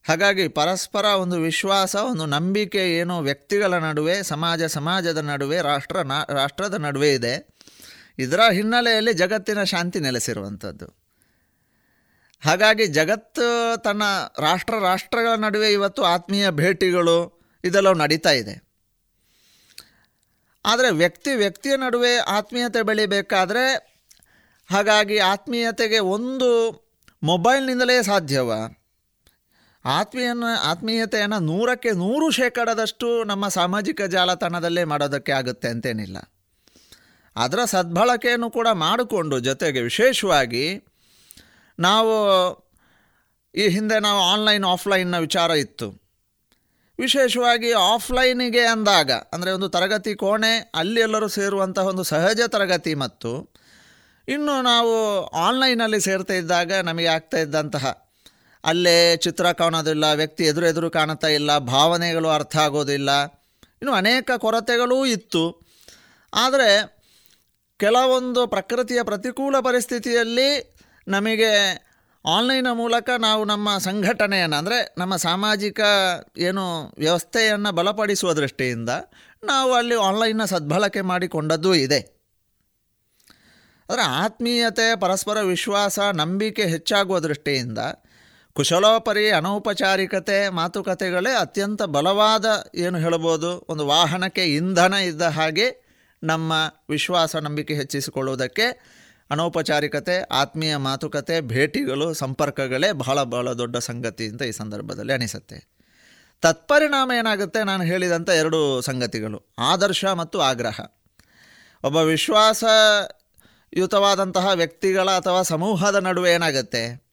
ಹಾಗಾಗಿ 0.08 0.48
ಪರಸ್ಪರ 0.48 1.06
ಒಂದು 1.06 1.40
ವಿಶ್ವಾಸ, 1.40 1.96
ಒಂದು 1.96 2.26
ನಂಬಿಕೆ 2.26 2.98
ಏನು 2.98 3.20
ವ್ಯಕ್ತಿಗಳ 3.20 3.74
ನಡುವೆ, 3.74 4.24
ಸಮಾಜ 4.24 4.64
ಸಮಾಜದ 4.64 5.18
ನಡುವೆ, 5.18 5.62
ರಾಷ್ಟ್ರ 5.62 5.98
ರಾಷ್ಟ್ರದ 6.30 6.74
ನಡುವೆ 6.74 7.14
ಇದೆ. 7.14 7.56
ಇದರ 8.20 8.40
ಹಿನ್ನೆಲೆಯಲ್ಲಿ 8.52 9.14
ಜಗತ್ತಿನ 9.14 9.64
ಶಾಂತಿ 9.64 10.00
ನೆಲೆಸಿರುವಂಥದ್ದು. 10.00 11.00
ಹಾಗಾಗಿ 12.46 12.88
ಜಗತ್ತು 12.88 13.78
ತನ್ನ 13.82 14.04
ರಾಷ್ಟ್ರ, 14.40 14.80
ರಾಷ್ಟ್ರಗಳ 14.80 15.36
ನಡುವೆ 15.36 15.74
ಇವತ್ತು 15.74 16.04
ಆತ್ಮೀಯ 16.04 16.50
ಭೇಟಿಗಳು 16.50 17.42
ಇದೆಲ್ಲ 17.64 17.94
ನಡೀತಾ 17.94 18.32
ಇದೆ. 18.32 18.70
ಆದರೆ 20.66 20.92
ವ್ಯಕ್ತಿ 20.92 21.36
ವ್ಯಕ್ತಿಯ 21.36 21.76
ನಡುವೆ 21.76 22.18
ಆತ್ಮೀಯತೆ 22.18 22.82
ಬೆಳಿಬೇಕಾದ್ರೆ 22.82 23.89
ಹಾಗಾಗಿ 24.70 25.18
ಆತ್ಮೀಯತೆಗೆ 25.18 26.00
ಒಂದು 26.00 26.50
ಮೊಬೈಲ್ನಿಂದಲೇ 27.24 28.04
ಸಾಧ್ಯವ. 28.04 28.52
ಆತ್ಮೀಯನ, 29.86 30.44
ಆತ್ಮೀಯತೆಯನ್ನು 30.64 31.40
ನೂರಕ್ಕೆ 31.40 31.92
ನೂರು 31.92 32.32
ಶೇಕಡದಷ್ಟು 32.32 33.24
ನಮ್ಮ 33.24 33.48
ಸಾಮಾಜಿಕ 33.48 34.02
ಜಾಲತಾಣದಲ್ಲೇ 34.02 34.84
ಮಾಡೋದಕ್ಕೆ 34.84 35.32
ಆಗುತ್ತೆ 35.32 35.68
ಅಂತೇನಿಲ್ಲ. 35.68 36.18
ಅದರ 37.36 37.66
ಸದ್ಬಳಕೆಯನ್ನು 37.66 38.52
ಕೂಡ 38.52 38.68
ಮಾಡಿಕೊಂಡು 38.68 39.40
ಜೊತೆಗೆ 39.40 39.82
ವಿಶೇಷವಾಗಿ 39.82 40.86
ನಾವು 41.80 42.14
ಈ 43.56 43.68
ಹಿಂದೆ 43.68 44.00
ನಾವು 44.00 44.22
ಆನ್ಲೈನ್ 44.22 44.64
ಆಫ್ಲೈನ್ನ 44.64 45.18
ವಿಚಾರ 45.18 45.52
ಇತ್ತು. 45.52 46.10
ವಿಶೇಷವಾಗಿ 47.00 47.72
ಆಫ್ಲೈನಿಗೆ 47.72 48.66
ಅಂದಾಗ, 48.66 49.12
ಅಂದರೆ 49.12 49.52
ಒಂದು 49.52 49.70
ತರಗತಿ 49.70 50.16
ಕೋಣೆ, 50.16 50.72
ಅಲ್ಲಿ 50.76 51.02
ಎಲ್ಲರೂ 51.02 51.28
ಸೇರುವಂತಹ 51.28 51.82
ಒಂದು 51.82 52.04
ಸಹಜ 52.04 52.42
ತರಗತಿ 52.48 52.94
ಮತ್ತು 52.94 53.50
ಇನ್ನು 54.34 54.56
ನಾವು 54.62 54.94
ಆನ್ಲೈನಲ್ಲಿ 55.48 56.00
ಸೇರ್ತಾ 56.02 56.34
ಇದ್ದಾಗ 56.34 56.72
ನಮಗೆ 56.90 57.08
ಆಗ್ತಾ 57.08 57.38
ಇದ್ದಂತಹ, 57.38 57.86
ಅಲ್ಲೇ 58.64 58.96
ಚಿತ್ರ 59.16 59.52
ಕಾಣೋದಿಲ್ಲ, 59.52 60.06
ವ್ಯಕ್ತಿ 60.14 60.44
ಎದುರು 60.44 60.66
ಎದುರು 60.66 60.90
ಕಾಣುತ್ತಾ 60.90 61.28
ಇಲ್ಲ, 61.28 61.52
ಭಾವನೆಗಳು 61.58 62.30
ಅರ್ಥ 62.30 62.58
ಆಗೋದಿಲ್ಲ, 62.58 63.12
ಇನ್ನು 63.82 63.94
ಅನೇಕ 63.94 64.30
ಕೊರತೆಗಳೂ 64.38 64.98
ಇತ್ತು. 65.06 65.44
ಆದರೆ 66.34 66.70
ಕೆಲವೊಂದು 67.80 68.42
ಪ್ರಕೃತಿಯ 68.48 69.04
ಪ್ರತಿಕೂಲ 69.04 69.56
ಪರಿಸ್ಥಿತಿಯಲ್ಲಿ 69.60 70.50
ನಮಗೆ 71.08 71.52
ಆನ್ಲೈನ 72.26 72.70
ಮೂಲಕ 72.72 73.10
ನಾವು 73.18 73.42
ನಮ್ಮ 73.46 73.78
ಸಂಘಟನೆಯನ್ನು, 73.78 74.58
ಅಂದರೆ 74.58 74.80
ನಮ್ಮ 74.98 75.14
ಸಾಮಾಜಿಕ 75.28 75.82
ಏನು 76.38 76.64
ವ್ಯವಸ್ಥೆಯನ್ನು 76.98 77.72
ಬಲಪಡಿಸುವ 77.72 78.34
ದೃಷ್ಟಿಯಿಂದ 78.34 78.90
ನಾವು 79.44 79.72
ಅಲ್ಲಿ 79.74 79.98
ಆನ್ಲೈನ್ನ 80.08 80.46
ಸದ್ಬಳಕೆ 80.54 81.02
ಮಾಡಿಕೊಂಡದ್ದೂ 81.12 81.74
ಇದೆ. 81.86 82.19
ಆದರೆ 83.90 84.02
ಆತ್ಮೀಯತೆ, 84.02 85.00
ಪರಸ್ಪರ 85.00 85.42
ವಿಶ್ವಾಸ, 85.42 86.00
ನಂಬಿಕೆ 86.00 86.64
ಹೆಚ್ಚಾಗುವ 86.64 87.20
ದೃಷ್ಟಿಯಿಂದ 87.20 87.78
ಕುಶಲೋಪರಿ, 88.54 89.30
ಅನೌಪಚಾರಿಕತೆ, 89.30 90.50
ಮಾತುಕತೆಗಳೇ 90.50 91.36
ಅತ್ಯಂತ 91.36 91.84
ಬಲವಾದ 91.84 92.72
ಏನು 92.76 92.98
ಹೇಳ್ಬೋದು 92.98 93.66
ಒಂದು 93.70 93.88
ವಾಹನಕ್ಕೆ 93.88 94.46
ಇಂಧನ 94.46 94.94
ಇದ್ದ 94.94 95.22
ಹಾಗೆ 95.22 95.90
ನಮ್ಮ 96.24 96.54
ವಿಶ್ವಾಸ, 96.90 97.36
ನಂಬಿಕೆ 97.36 97.74
ಹೆಚ್ಚಿಸಿಕೊಳ್ಳುವುದಕ್ಕೆ 97.74 98.64
ಅನೌಪಚಾರಿಕತೆ, 99.32 100.22
ಆತ್ಮೀಯ 100.22 100.76
ಮಾತುಕತೆ, 100.76 101.42
ಭೇಟಿಗಳು, 101.42 102.14
ಸಂಪರ್ಕಗಳೇ 102.14 102.92
ಬಹಳ 102.92 103.24
ಬಹಳ 103.24 103.54
ದೊಡ್ಡ 103.54 103.78
ಸಂಗತಿ 103.78 104.28
ಅಂತ 104.28 104.42
ಈ 104.42 104.52
ಸಂದರ್ಭದಲ್ಲಿ 104.52 105.14
ಅನಿಸುತ್ತೆ. 105.14 105.68
ತತ್ಪರಿಣಾಮ 106.42 107.12
ಏನಾಗುತ್ತೆ? 107.20 107.64
ನಾನು 107.64 107.84
ಹೇಳಿದಂಥ 107.84 108.30
ಎರಡು 108.30 108.82
ಸಂಗತಿಗಳು. 108.82 109.54
ಆದರ್ಶ 109.60 110.06
ಮತ್ತು 110.06 110.42
ಆಗ್ರಹ. 110.42 110.80
ಒಬ್ಬ 111.84 112.02
ವಿಶ್ವಾಸಯುತವಾದಂತಹ 113.74 114.48
ವ್ಯಕ್ತಿಗಳ 114.54 115.10
ಅಥವಾ 115.10 115.42
ಸಮೂಹದ 115.42 115.96
ನಡುವೆ 115.96 116.32
ಏನಾಗುತ್ತೆ? 116.32 117.10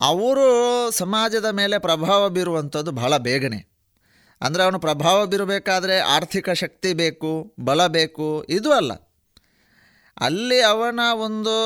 ಅವರು 0.00 0.46
ಸಮಾಜದ 0.90 1.44
ಮೇಲೆ 1.44 1.78
ಪ್ರಭಾವ 1.78 2.28
ಬೀರುವಂಥದ್ದು 2.28 2.90
ಬಹಳ 2.90 3.16
ಬೇಗನೆ. 3.16 3.72
ಅಂದರೆ 4.40 4.62
ಅವನು 4.62 4.80
ಪ್ರಭಾವ 4.80 5.26
ಬೀರಬೇಕಾದ್ರೆ 5.26 5.98
ಆರ್ಥಿಕ 5.98 6.50
ಶಕ್ತಿ 6.50 6.92
ಬೇಕು, 6.92 7.54
ಬಲ 7.60 7.86
ಬೇಕು, 7.86 8.44
ಇದು 8.48 8.72
ಅಲ್ಲ. 8.72 8.92
ಅಲ್ಲಿ 10.20 10.60
ಅವನ 10.62 11.00
ಒಂದು 11.14 11.56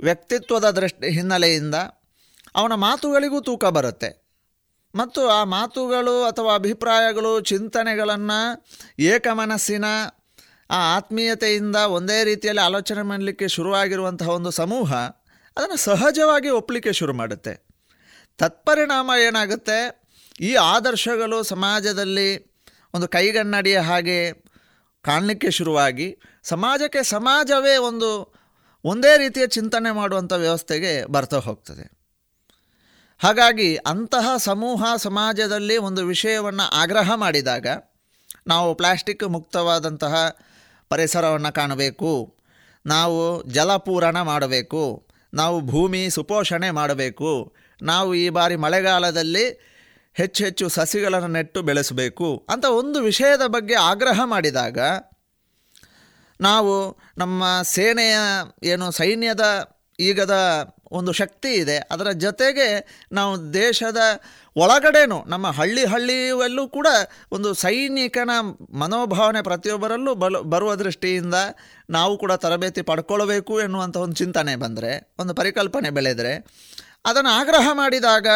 ವ್ಯಕ್ತಿತ್ವದ 0.00 0.70
ದೃಷ್ಟಿ 0.70 1.10
ಹಿನ್ನೆಲೆಯಿಂದ 1.10 1.74
ಅವನ 2.54 2.74
ಮಾತುಗಳಿಗೂ 2.74 3.40
ತೂಕ 3.40 3.64
ಬರುತ್ತೆ. 3.64 4.28
ಮತ್ತು 4.94 5.28
ಆ 5.28 5.44
ಮಾತುಗಳು 5.44 6.24
ಅಥವಾ 6.24 6.54
ಅಭಿಪ್ರಾಯಗಳು, 6.54 7.40
ಚಿಂತನೆಗಳನ್ನು 7.40 8.66
ಏಕಮನಸ್ಸಿನ 8.98 9.84
ಆ 10.70 10.96
ಆತ್ಮೀಯತೆಯಿಂದ 10.96 11.76
ಒಂದೇ 11.76 12.24
ರೀತಿಯಲ್ಲಿ 12.24 12.64
ಆಲೋಚನೆ 12.64 13.02
ಮಾಡಲಿಕ್ಕೆ 13.02 13.48
ಶುರುವಾಗಿರುವಂತಹ 13.48 14.28
ಒಂದು 14.28 14.50
ಸಮೂಹ 14.50 14.94
ಅದನ್ನು 15.56 15.76
ಸಹಜವಾಗಿ 15.76 16.48
ಒಪ್ಪಲಿಕ್ಕೆ 16.48 16.92
ಶುರು 16.92 17.12
ಮಾಡುತ್ತೆ. 17.12 17.66
ತತ್ಪರಿಣಾಮ 18.38 19.10
ಏನಾಗುತ್ತೆ? 19.26 20.08
ಈ 20.40 20.54
ಆದರ್ಶಗಳು 20.54 21.42
ಸಮಾಜದಲ್ಲಿ 21.42 22.52
ಒಂದು 22.94 23.08
ಕೈಗನ್ನಡಿಯ 23.08 23.78
ಹಾಗೆ 23.78 24.32
ಕಾಣಲಿಕ್ಕೆ 25.02 25.50
ಶುರುವಾಗಿ 25.50 26.18
ಸಮಾಜಕ್ಕೆ 26.42 27.02
ಸಮಾಜವೇ 27.02 27.76
ಒಂದು, 27.76 28.34
ಒಂದೇ 28.84 29.18
ರೀತಿಯ 29.18 29.46
ಚಿಂತನೆ 29.46 29.94
ಮಾಡುವಂಥ 29.94 30.32
ವ್ಯವಸ್ಥೆಗೆ 30.32 31.04
ಬರ್ತಾ 31.04 31.36
ಹೋಗ್ತದೆ. 31.36 31.98
ಹಾಗಾಗಿ 33.18 33.76
ಅಂತಹ 33.76 34.36
ಸಮೂಹ 34.36 34.96
ಸಮಾಜದಲ್ಲಿ 34.96 35.76
ಒಂದು 35.76 36.06
ವಿಷಯವನ್ನು 36.06 36.70
ಆಗ್ರಹ 36.70 37.14
ಮಾಡಿದಾಗ 37.14 37.66
ನಾವು 38.46 38.74
ಪ್ಲಾಸ್ಟಿಕ್ 38.74 39.24
ಮುಕ್ತವಾದಂತಹ 39.24 40.36
ಪರಿಸರವನ್ನು 40.88 41.54
ಕಾಣಬೇಕು. 41.54 42.36
ನಾವು 42.86 43.42
ಜಲಪೂರಣ 43.42 44.20
ಮಾಡಬೇಕು. 44.20 45.08
ನಾವು 45.34 45.60
ಭೂಮಿ 45.60 46.10
ಸುಪೋಷಣೆ 46.10 46.70
ಮಾಡಬೇಕು. 46.70 47.56
ನಾವು 47.82 48.14
ಈ 48.14 48.28
ಬಾರಿ 48.28 48.56
ಮಳೆಗಾಲದಲ್ಲಿ 48.56 49.68
ಹೆಚ್ಚು 50.14 50.44
ಹೆಚ್ಚು 50.44 50.68
ಸಸಿಗಳನ್ನು 50.68 51.28
ನೆಟ್ಟು 51.28 51.62
ಬೆಳೆಸಬೇಕು 51.62 52.46
ಅಂತ 52.48 52.64
ಒಂದು 52.64 53.00
ವಿಷಯದ 53.00 53.46
ಬಗ್ಗೆ 53.46 53.74
ಆಗ್ರಹ 53.74 54.20
ಮಾಡಿದಾಗ 54.24 54.78
ನಾವು 56.40 56.98
ನಮ್ಮ 57.18 57.44
ಸೇನೆಯ 57.62 58.16
ಏನು 58.62 58.90
ಸೈನ್ಯದ 58.90 59.68
ಈಗದ 60.00 60.34
ಒಂದು 60.90 61.12
ಶಕ್ತಿ 61.12 61.52
ಇದೆ. 61.52 61.76
ಅದರ 61.76 62.10
ಜೊತೆಗೆ 62.10 63.00
ನಾವು 63.12 63.54
ದೇಶದ 63.54 63.96
ಒಳಗಡೆನೂ 64.60 65.16
ನಮ್ಮ 65.26 65.46
ಹಳ್ಳಿ 65.50 65.82
ಹಳ್ಳಿಯಲ್ಲೂ 65.84 66.64
ಕೂಡ 66.68 66.88
ಒಂದು 67.32 67.48
ಸೈನಿಕನ 67.54 68.32
ಮನೋಭಾವನೆ 68.82 69.40
ಪ್ರತಿಯೊಬ್ಬರಲ್ಲೂ 69.42 70.12
ಬಲು, 70.14 70.38
ಬರುವ 70.52 70.70
ದೃಷ್ಟಿಯಿಂದ 70.74 71.36
ನಾವು 71.90 72.14
ಕೂಡ 72.18 72.32
ತರಬೇತಿ 72.44 72.82
ಪಡ್ಕೊಳ್ಬೇಕು 72.82 73.54
ಎನ್ನುವಂಥ 73.60 73.96
ಒಂದು 73.96 74.14
ಚಿಂತನೆ 74.14 74.54
ಬಂದರೆ, 74.56 74.92
ಒಂದು 75.18 75.34
ಪರಿಕಲ್ಪನೆ 75.34 75.90
ಬೆಳೆದರೆ, 75.90 76.32
ಅದನ್ನು 77.04 77.32
ಆಗ್ರಹ 77.40 77.68
ಮಾಡಿದಾಗ 77.72 78.26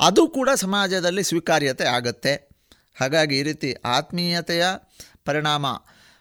ಅದು 0.00 0.22
ಕೂಡ 0.28 0.48
ಸಮಾಜದಲ್ಲಿ 0.64 1.22
ಸ್ವೀಕಾರ್ಯತೆ 1.22 1.86
ಆಗುತ್ತೆ. 1.96 2.34
ಹಾಗಾಗಿ 3.00 3.34
ಈ 3.38 3.42
ರೀತಿ 3.42 3.70
ಆತ್ಮೀಯತೆಯ 3.98 4.64
ಪರಿಣಾಮ, 5.24 5.66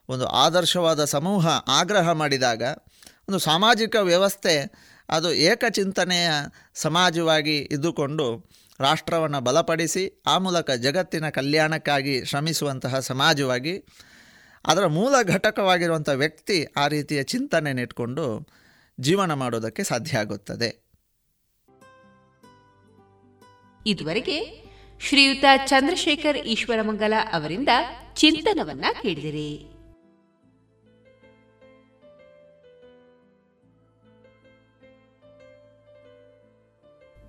ಒಂದು 0.10 0.26
ಆದರ್ಶವಾದ 0.46 1.04
ಸಮೂಹ 1.16 1.46
ಆಗ್ರಹ 1.80 2.10
ಮಾಡಿದಾಗ 2.22 2.64
ಒಂದು 3.28 3.40
ಸಾಮಾಜಿಕ 3.50 3.96
ವ್ಯವಸ್ಥೆ, 4.12 4.56
ಅದು 5.10 5.30
ಏಕಚಿಂತನೆಯ 5.50 6.30
ಸಮಾಜವಾಗಿ 6.76 7.58
ಇದ್ದುಕೊಂಡು 7.76 8.28
ರಾಷ್ಟ್ರವನ್ನು 8.80 9.42
ಬಲಪಡಿಸಿ, 9.42 10.22
ಆ 10.28 10.38
ಮೂಲಕ 10.38 10.72
ಜಗತ್ತಿನ 10.72 11.30
ಕಲ್ಯಾಣಕ್ಕಾಗಿ 11.30 12.26
ಶ್ರಮಿಸುವಂತಹ 12.26 13.00
ಸಮಾಜವಾಗಿ, 13.00 13.86
ಅದರ 14.66 14.86
ಮೂಲ 14.86 15.16
ಘಟಕವಾಗಿರುವಂಥ 15.24 16.10
ವ್ಯಕ್ತಿ 16.10 16.66
ಆ 16.78 16.88
ರೀತಿಯ 16.88 17.24
ಚಿಂತನೆ 17.24 17.74
ನೆಟ್ಕೊಂಡು 17.74 18.48
ಜೀವನ 19.00 19.34
ಮಾಡೋದಕ್ಕೆ 19.34 19.84
ಸಾಧ್ಯ 19.84 20.18
ಆಗುತ್ತದೆ. 20.18 20.86
ಇದುವರೆಗೆ 23.86 24.66
ಶ್ರೀಯುತ 25.00 25.46
ಚಂದ್ರಶೇಖರ್ 25.66 26.38
ಈಶ್ವರಮಂಗಲ 26.38 27.14
ಅವರಿಂದ 27.34 27.70
ಚಿಂತನವನ್ನ 28.14 28.86
ಕೇಳಿದಿರಿ. 29.02 29.76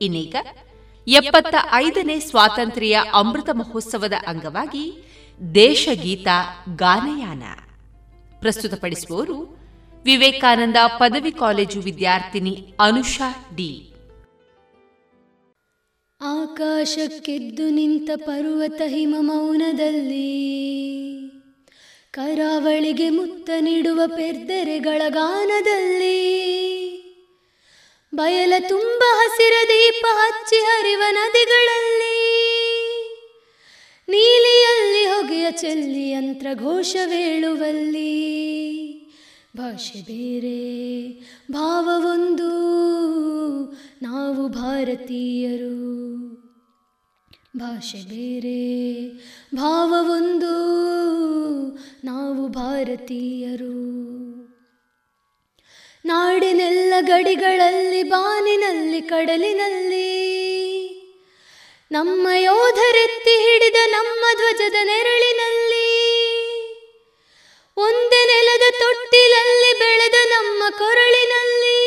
ಇನ್ನೀಗ 0.00 0.36
ಎಪ್ಪತ್ತ 1.08 1.54
ಐದನೇ 1.72 2.20
ಸ್ವಾತಂತ್ರ್ಯ 2.20 3.02
ಅಮೃತ 3.14 3.48
ಮಹೋತ್ಸವದ 3.52 4.12
ಅಂಗವಾಗಿ 4.26 5.04
ದೇಶಗೀತ 5.54 6.26
ಗಾನಯಾನ. 6.76 7.42
ಪ್ರಸ್ತುತಪಡಿಸುವವರು 8.40 9.58
ವಿವೇಕಾನಂದ 10.04 10.76
ಪದವಿ 10.86 11.32
ಕಾಲೇಜು 11.32 11.80
ವಿದ್ಯಾರ್ಥಿನಿ 11.80 12.74
ಅನುಷಾ 12.80 13.48
ಡಿ. 13.56 13.92
ಆಕಾಶಕ್ಕೆದ್ದು 16.20 17.70
ನಿಂತ 17.70 18.10
ಪರ್ವತ 18.16 18.82
ಹಿಮ 18.86 19.14
ಮೌನದಲ್ಲಿ 19.20 20.28
ಕರಾವಳಿಗೆ 22.10 23.10
ಮುತ್ತ 23.10 23.50
ನೀಡುವ 23.60 24.02
ಪೆರ್ದೆರೆಗಳ 24.06 25.02
ಗಾನದಲ್ಲಿ 25.08 26.36
ಬಯಲ 28.14 28.52
ತುಂಬ 28.68 29.02
ಹಸಿರ 29.16 29.52
ದೀಪ 29.68 30.06
ಹಚ್ಚಿ 30.10 30.56
ಹರಿವ 30.56 31.02
ನದಿಗಳಲ್ಲಿ. 31.10 32.36
ನೀಲಿಯಲ್ಲಿ 34.08 35.06
ಹೊಗೆಯ 35.06 35.46
ಚೆಲ್ಲಿ 35.50 36.10
ಯಂತ್ರ 36.10 36.46
ಘೋಷವೇಳುವಲ್ಲಿ 36.54 38.16
ಭಾಷೆ 39.56 40.00
ಬೇರೆ 40.00 41.12
ಭಾವವೊಂದು 41.52 42.48
ನಾವು 44.02 44.48
ಭಾರತೀಯರು. 44.48 45.76
ಭಾಷೆ 47.56 48.08
ಬೇರೆ 48.08 49.08
ಭಾವವೊಂದು 49.56 50.56
ನಾವು 52.04 52.48
ಭಾರತೀಯರು. 52.48 54.35
ನಾಡಿನೆಲ್ಲ 56.06 56.94
ಗಡಿಗಳಲ್ಲಿ, 57.00 58.02
ಬಾನಿನಲ್ಲಿ, 58.02 59.02
ಕಡಲಿನಲ್ಲಿ. 59.02 60.16
ನಮ್ಮ 61.92 62.28
ಯೋಧರೆತ್ತಿ 62.34 63.30
ಹಿಡಿದ 63.30 63.76
ನಮ್ಮ 63.86 64.26
ಧ್ವಜದ 64.36 64.74
ನೆರಳಿನಲ್ಲಿ. 64.84 66.16
ಒಂದೇ 67.76 68.26
ನೆಲದ 68.26 68.72
ತೊಟ್ಟಿಲಲ್ಲಿ 68.78 69.78
ಬೆಳೆದ 69.78 70.14
ನಮ್ಮ 70.28 70.64
ಕೊರಳಿನಲ್ಲಿ. 70.78 71.86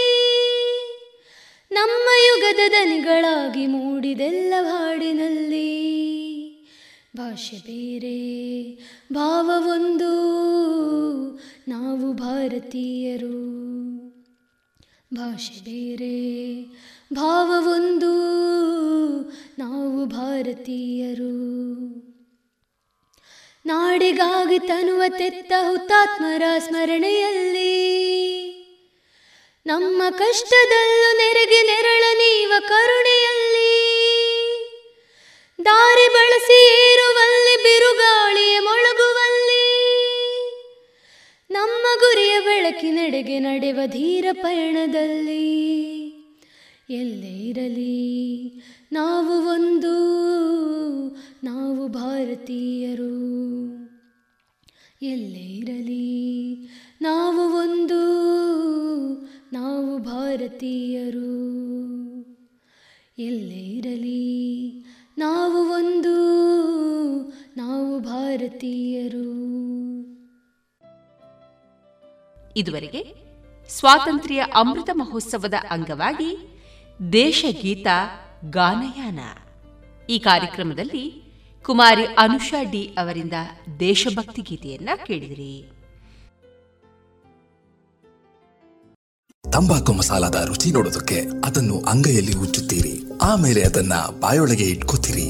ನಮ್ಮ 1.72 2.10
ಯುಗದ 2.28 2.72
ದನಿಗಳಾಗಿ 2.72 3.68
ಮೂಡಿದೆಲ್ಲ 3.68 4.54
ಹಾಡಿನಲ್ಲಿ. 4.62 5.80
ಭಾಷೆ 7.18 7.58
ಬೇರೆ, 7.58 8.76
ಭಾವವೊಂದು, 9.14 10.12
ನಾವು 11.68 12.14
ಭಾರತೀಯರು. 12.14 13.60
ಭಾಷೆ 15.14 15.64
ಬೇರೆ. 15.64 16.66
ಭಾವವೊಂದು 17.14 18.12
ನಾವು 19.60 20.06
ಭಾರತೀಯರು. 20.06 21.30
ನಾಡಿಗಾಗಿ 23.66 24.60
ತನುವ 24.60 25.04
ತೆತ್ತ 25.18 25.54
ಹುತಾತ್ಮರ 25.70 26.42
ಸ್ಮರಣೆಯಲ್ಲಿ. 26.58 27.90
ನಮ್ಮ 29.66 30.04
ಕಷ್ಟದಲ್ಲೂ 30.10 31.18
ನೆರೆಗೆ 31.18 31.62
ನೆರಳ 31.62 32.04
ನೀವ 32.14 32.54
ಕರುಣೆಯಲ್ಲಿ. 32.60 34.00
ದಾರಿ 35.66 36.14
ಬಳಸಿ 36.14 36.92
ಏರುವಲ್ಲಿ 36.92 37.64
ಬಿರುಗಾಳಿಯ 37.64 38.60
ಮೊಳಗುವಲ್ಲಿ. 38.60 39.59
ನಮ್ಮ 41.52 42.00
ಗುರಿಯ 42.00 42.40
ಬೆಳಕಿನೆಡೆಗೆ 42.40 43.40
ನಡೆವ 43.40 43.80
ಧೀರ 43.86 44.26
ಪಯಣದಲ್ಲಿ 44.32 45.70
ಎಲ್ಲೇ 46.90 47.40
ಇರಲಿ, 47.50 48.52
ನಾವು 48.92 49.48
ಒಂದು, 49.48 49.94
ನಾವು 51.44 51.88
ಭಾರತೀಯರು. 51.88 53.40
ಎಲ್ಲೇ 55.02 55.40
ಇರಲಿ, 55.40 56.56
ನಾವು 57.02 57.58
ಒಂದು, 57.58 58.02
ನಾವು 59.54 59.98
ಭಾರತೀಯರು. 59.98 61.60
ಎಲ್ಲೇ 63.20 63.78
ಇರಲಿ, 63.78 64.72
ನಾವು 65.18 65.70
ಒಂದು, 65.74 66.16
ನಾವು 67.58 68.00
ಭಾರತೀಯರು. 68.00 69.30
ಇದುವರೆಗೆ 72.60 73.02
ಸ್ವಾತಂತ್ರ್ಯ 73.70 74.46
ಅಮೃತ 74.56 74.90
ಮಹೋತ್ಸವದ 74.94 75.54
ಅಂಗವಾಗಿ 75.70 76.32
ದೇಶಗೀತ 77.14 77.88
ಗಾನಯಾನ. 78.50 79.20
ಈ 80.10 80.20
ಕಾರ್ಯಕ್ರಮದಲ್ಲಿ 80.20 81.24
ಕುಮಾರಿ 81.62 82.06
ಅನುಷಾ 82.06 82.64
ಡಿ 82.64 82.84
ಅವರಿಂದ 82.86 83.34
ದೇಶಭಕ್ತಿ 83.80 84.42
ಗೀತೆಯನ್ನ 84.42 84.90
ಕೇಳಿದಿರಿ. 85.08 85.72
ತಂಬಾಕು 89.52 89.94
ಮಸಾಲದ 89.94 90.36
ರುಚಿ 90.48 90.72
ನೋಡೋದಕ್ಕೆ 90.72 91.20
ಅದನ್ನು 91.46 91.82
ಅಂಗೈಯಲ್ಲಿ 91.82 92.36
ಉಚ್ಚುತ್ತೀರಿ 92.36 93.04
ಆಮೇಲೆ 93.22 93.62
ಅದನ್ನ 93.64 93.94
ಬಾಯೊಳಗೆ 94.20 94.64
ಇಟ್ಕೋತೀರಿ. 94.64 95.30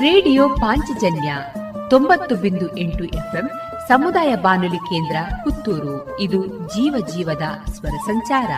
ರೇಡಿಯೋ 0.00 0.48
ಪಾಂಚಜನ್ಯ 0.48 1.36
ತೊಂಬತ್ತು 1.90 2.34
ಬಿಂದು 2.34 2.76
ಎಂಟು 2.76 3.04
ಎಫ್ಎಂ 3.04 3.50
ಸಮುದಾಯ 3.88 4.36
ಬಾನುಲಿ 4.36 4.76
ಕೇಂದ್ರ 4.76 5.16
ಪುತ್ತೂರು. 5.44 6.20
ಇದು 6.20 6.46
ಜೀವ 6.46 7.06
ಜೀವದ 7.06 7.42
ಸ್ವರ 7.70 7.88
ಸಂಚಾರ. 7.88 8.50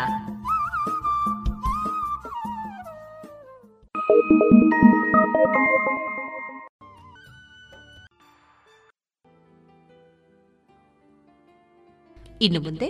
ಇನ್ನು 12.42 12.60
ಮುಂದೆ 12.60 12.86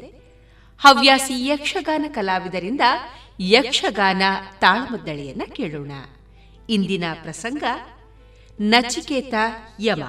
ಹವ್ಯಾಸಿ 0.80 1.46
ಯಕ್ಷಗಾನ 1.46 2.04
ಕಲಾವಿದರಿಂದ 2.08 2.80
ಯಕ್ಷಗಾನ 3.40 4.22
ತಾಳಮದ್ದಳೆಯನ್ನ 4.60 5.42
ಕೇಳೋಣ. 5.52 5.92
ಇಂದಿನ 6.68 7.04
ಪ್ರಸಂಗ 7.22 7.62
ನಚಿಕೇತ 8.60 9.34
ಯಮ. 9.80 10.02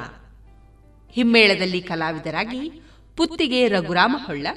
ಹಿಮ್ಮೇಳದಲ್ಲಿ 1.11 1.81
ಕಲಾವಿದರಾಗಿ 1.81 2.81
ಪುತ್ತಿಗೆ 3.17 3.67
ರಘುರಾಮ 3.67 4.15
ಹೊಳ್ಳ 4.25 4.47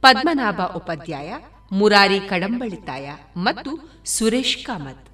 ಪದ್ಮನಾಭ 0.00 0.60
ಉಪಾಧ್ಯಾಯ, 0.76 1.34
ಮುರಾರಿ 1.72 2.20
ಕಡಂಬಳಿತಾಯ 2.20 3.10
ಮತ್ತು 3.36 4.02
ಸುರೇಶ್ 4.04 4.64
ಕಾಮತ್. 4.64 5.08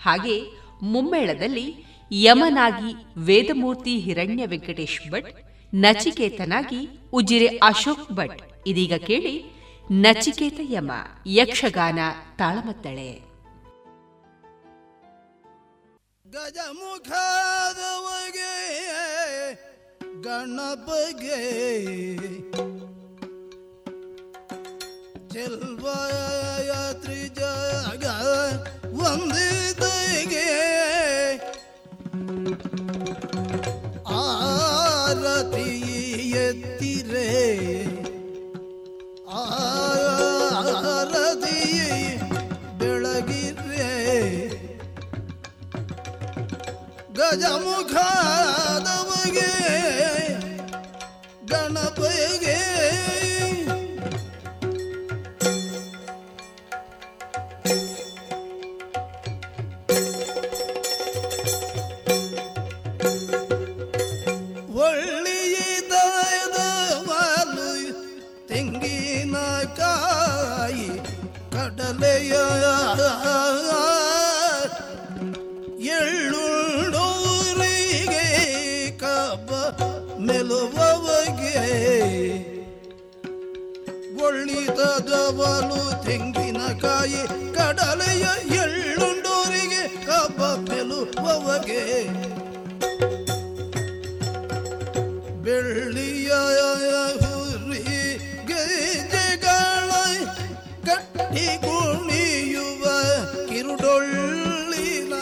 ಹಾಗೆ 0.00 0.42
ಮುಮ್ಮೇಳದಲ್ಲಿ 0.82 1.74
ಯಮನಾಗಿ 2.12 2.94
ವೇದಮೂರ್ತಿ 3.16 3.98
ಹಿರಣ್ಯ 3.98 4.46
ವೆಂಕಟೇಶ್ 4.46 5.10
ಭಟ್, 5.10 5.32
ನಚಿಕೇತನಾಗಿ 5.74 6.88
ಉಜಿರೆ 7.12 7.46
ಅಶೋಕ್ 7.46 8.12
ಭಟ್. 8.12 8.42
ಇದೀಗ 8.66 8.94
ಕೇಳಿ 8.94 9.44
ನಚಿಕೇತ 9.90 10.60
ಯಮ, 10.62 10.92
ಯಕ್ಷಗಾನ 11.26 11.98
ತಾಳಮದ್ದಳೆ. 12.36 13.31
ಗಜಮುಖಾದವಗೆ 16.31 17.73
ಗಣಪಗೆ 20.23 21.41
ಚೆಲ್ವಾಯ 25.33 26.69
ತ್ರಿಜಗ 27.03 28.05
ವಂದಿತೆಗೆ 28.99 30.47
ಆರತಿ 34.19 35.69
ಗಣಪಗೆ 47.92 49.50
ತೆಂಗಿನಕಾಯಿ 86.82 87.22
ಕಡಲೆಯ 87.56 88.24
ಎಳ್ಳುಂಡೂರಿಗೆ 88.62 89.82
ಹಬ್ಬ 90.08 90.40
ಮೆಲುವವಗೆ 90.68 91.82
ಬೆಳ್ಳಿಯ 95.44 96.30
ಹುರಿ 97.22 97.84
ಗೆಜೆಗಳ 98.50 99.90
ಕಟ್ಟಿ 100.88 101.46
ಕುಣಿಯುವ 101.64 102.84
ಕಿರುಡೊಳ್ಳಿನ 103.50 105.14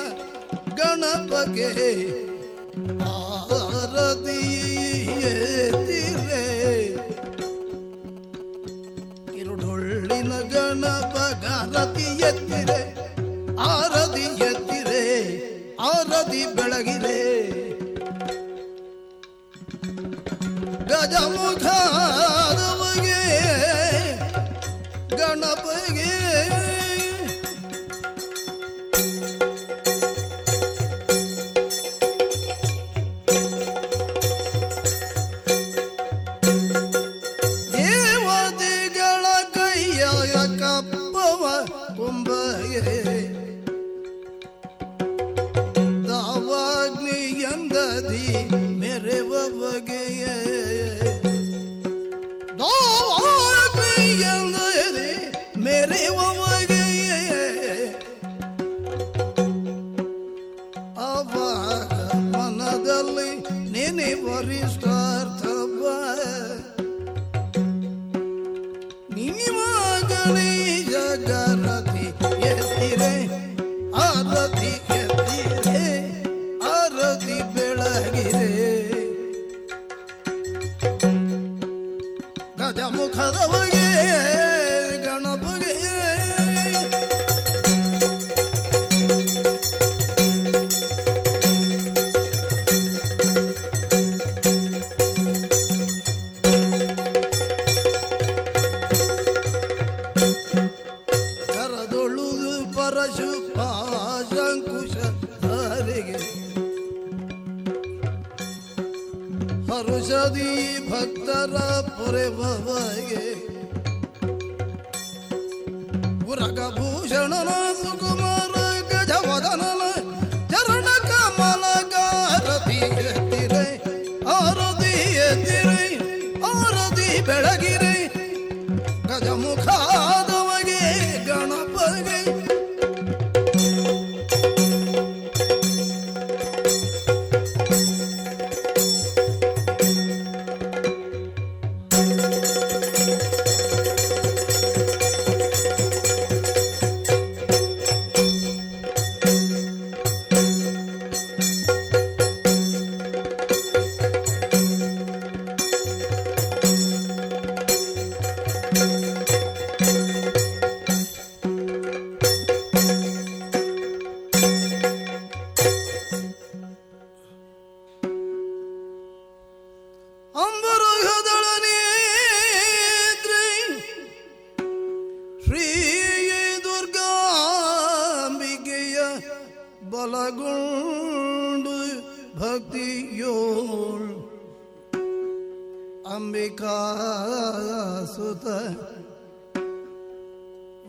ಗಣಪಗೆ. 0.80 1.70
ಆರತಿ 13.68 14.26
ಎದ್ದಿರೆ 14.48 15.04
ಆರದಿ 15.80 16.42
ಬೆಳಗಿರೆ. 16.46 17.18
ಗಜಮುಖಾದವಗೆ 20.90 22.39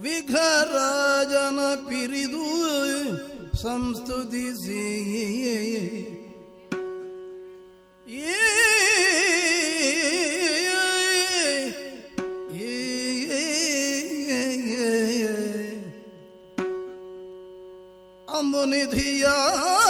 ವಿಘರಾಜನ 0.00 1.60
ಪಿರಿದು 1.88 2.46
ಸಂಸ್ತುತಿಸಿ 3.62 4.84
ಅಂಬುನಿಧಿಯ 18.28 19.26
ಮಜಗೆ 19.26 19.89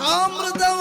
ನೀ 0.00 0.71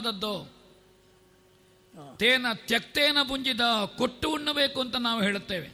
ಇಷ್ಟವಾದದ್ದೋ 0.00 0.34
ತೇನ 2.16 2.46
ತ್ಯಕ್ತೇನ 2.66 3.18
ಪುಂಜಿದ 3.28 3.64
ಕೊಟ್ಟು 3.98 4.26
ಉಣ್ಣಬೇಕು 4.32 4.78
ಅಂತ 4.80 4.96
ನಾವು 4.96 5.20
ಹೇಳುತ್ತೇವೆ. 5.22 5.68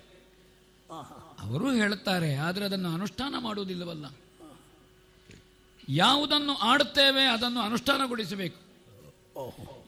ಅವರು 1.40 1.66
ಹೇಳುತ್ತಾರೆ, 1.72 2.30
ಆದರೆ 2.36 2.64
ಅದನ್ನು 2.64 2.90
ಅನುಷ್ಠಾನ 2.94 3.34
ಮಾಡುವುದಿಲ್ಲವಲ್ಲ. 3.38 4.06
ಯಾವುದನ್ನು 5.88 6.54
ಆಡುತ್ತೇವೆ 6.70 7.24
ಅದನ್ನು 7.26 7.60
ಅನುಷ್ಠಾನಗೊಳಿಸಬೇಕು. 7.60 8.58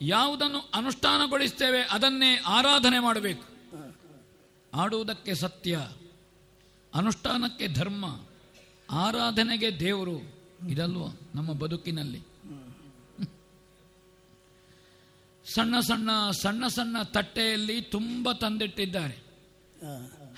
ಯಾವುದನ್ನು 0.06 0.60
ಅನುಷ್ಠಾನಗೊಳಿಸ್ತೇವೆ 0.74 1.80
ಅದನ್ನೇ 1.90 2.32
ಆರಾಧನೆ 2.46 2.98
ಮಾಡಬೇಕು. 2.98 3.44
ಆಡುವುದಕ್ಕೆ 4.72 5.34
ಸತ್ಯ, 5.34 5.74
ಅನುಷ್ಠಾನಕ್ಕೆ 6.94 7.66
ಧರ್ಮ, 7.68 8.04
ಆರಾಧನೆಗೆ 8.90 9.68
ದೇವರು 9.80 10.18
ಇದಲ್ವ 10.68 11.04
ನಮ್ಮ 11.34 11.50
ಬದುಕಿನಲ್ಲಿ. 11.52 12.20
ಸಣ್ಣ 15.54 15.80
ಸಣ್ಣ 15.80 16.30
ಸಣ್ಣ 16.30 16.66
ಸಣ್ಣ 16.66 17.02
ತಟ್ಟೆಯಲ್ಲಿ 17.02 17.80
ತುಂಬ 17.82 18.32
ತಂದಿಟ್ಟಿದ್ದಾರೆ. 18.32 19.16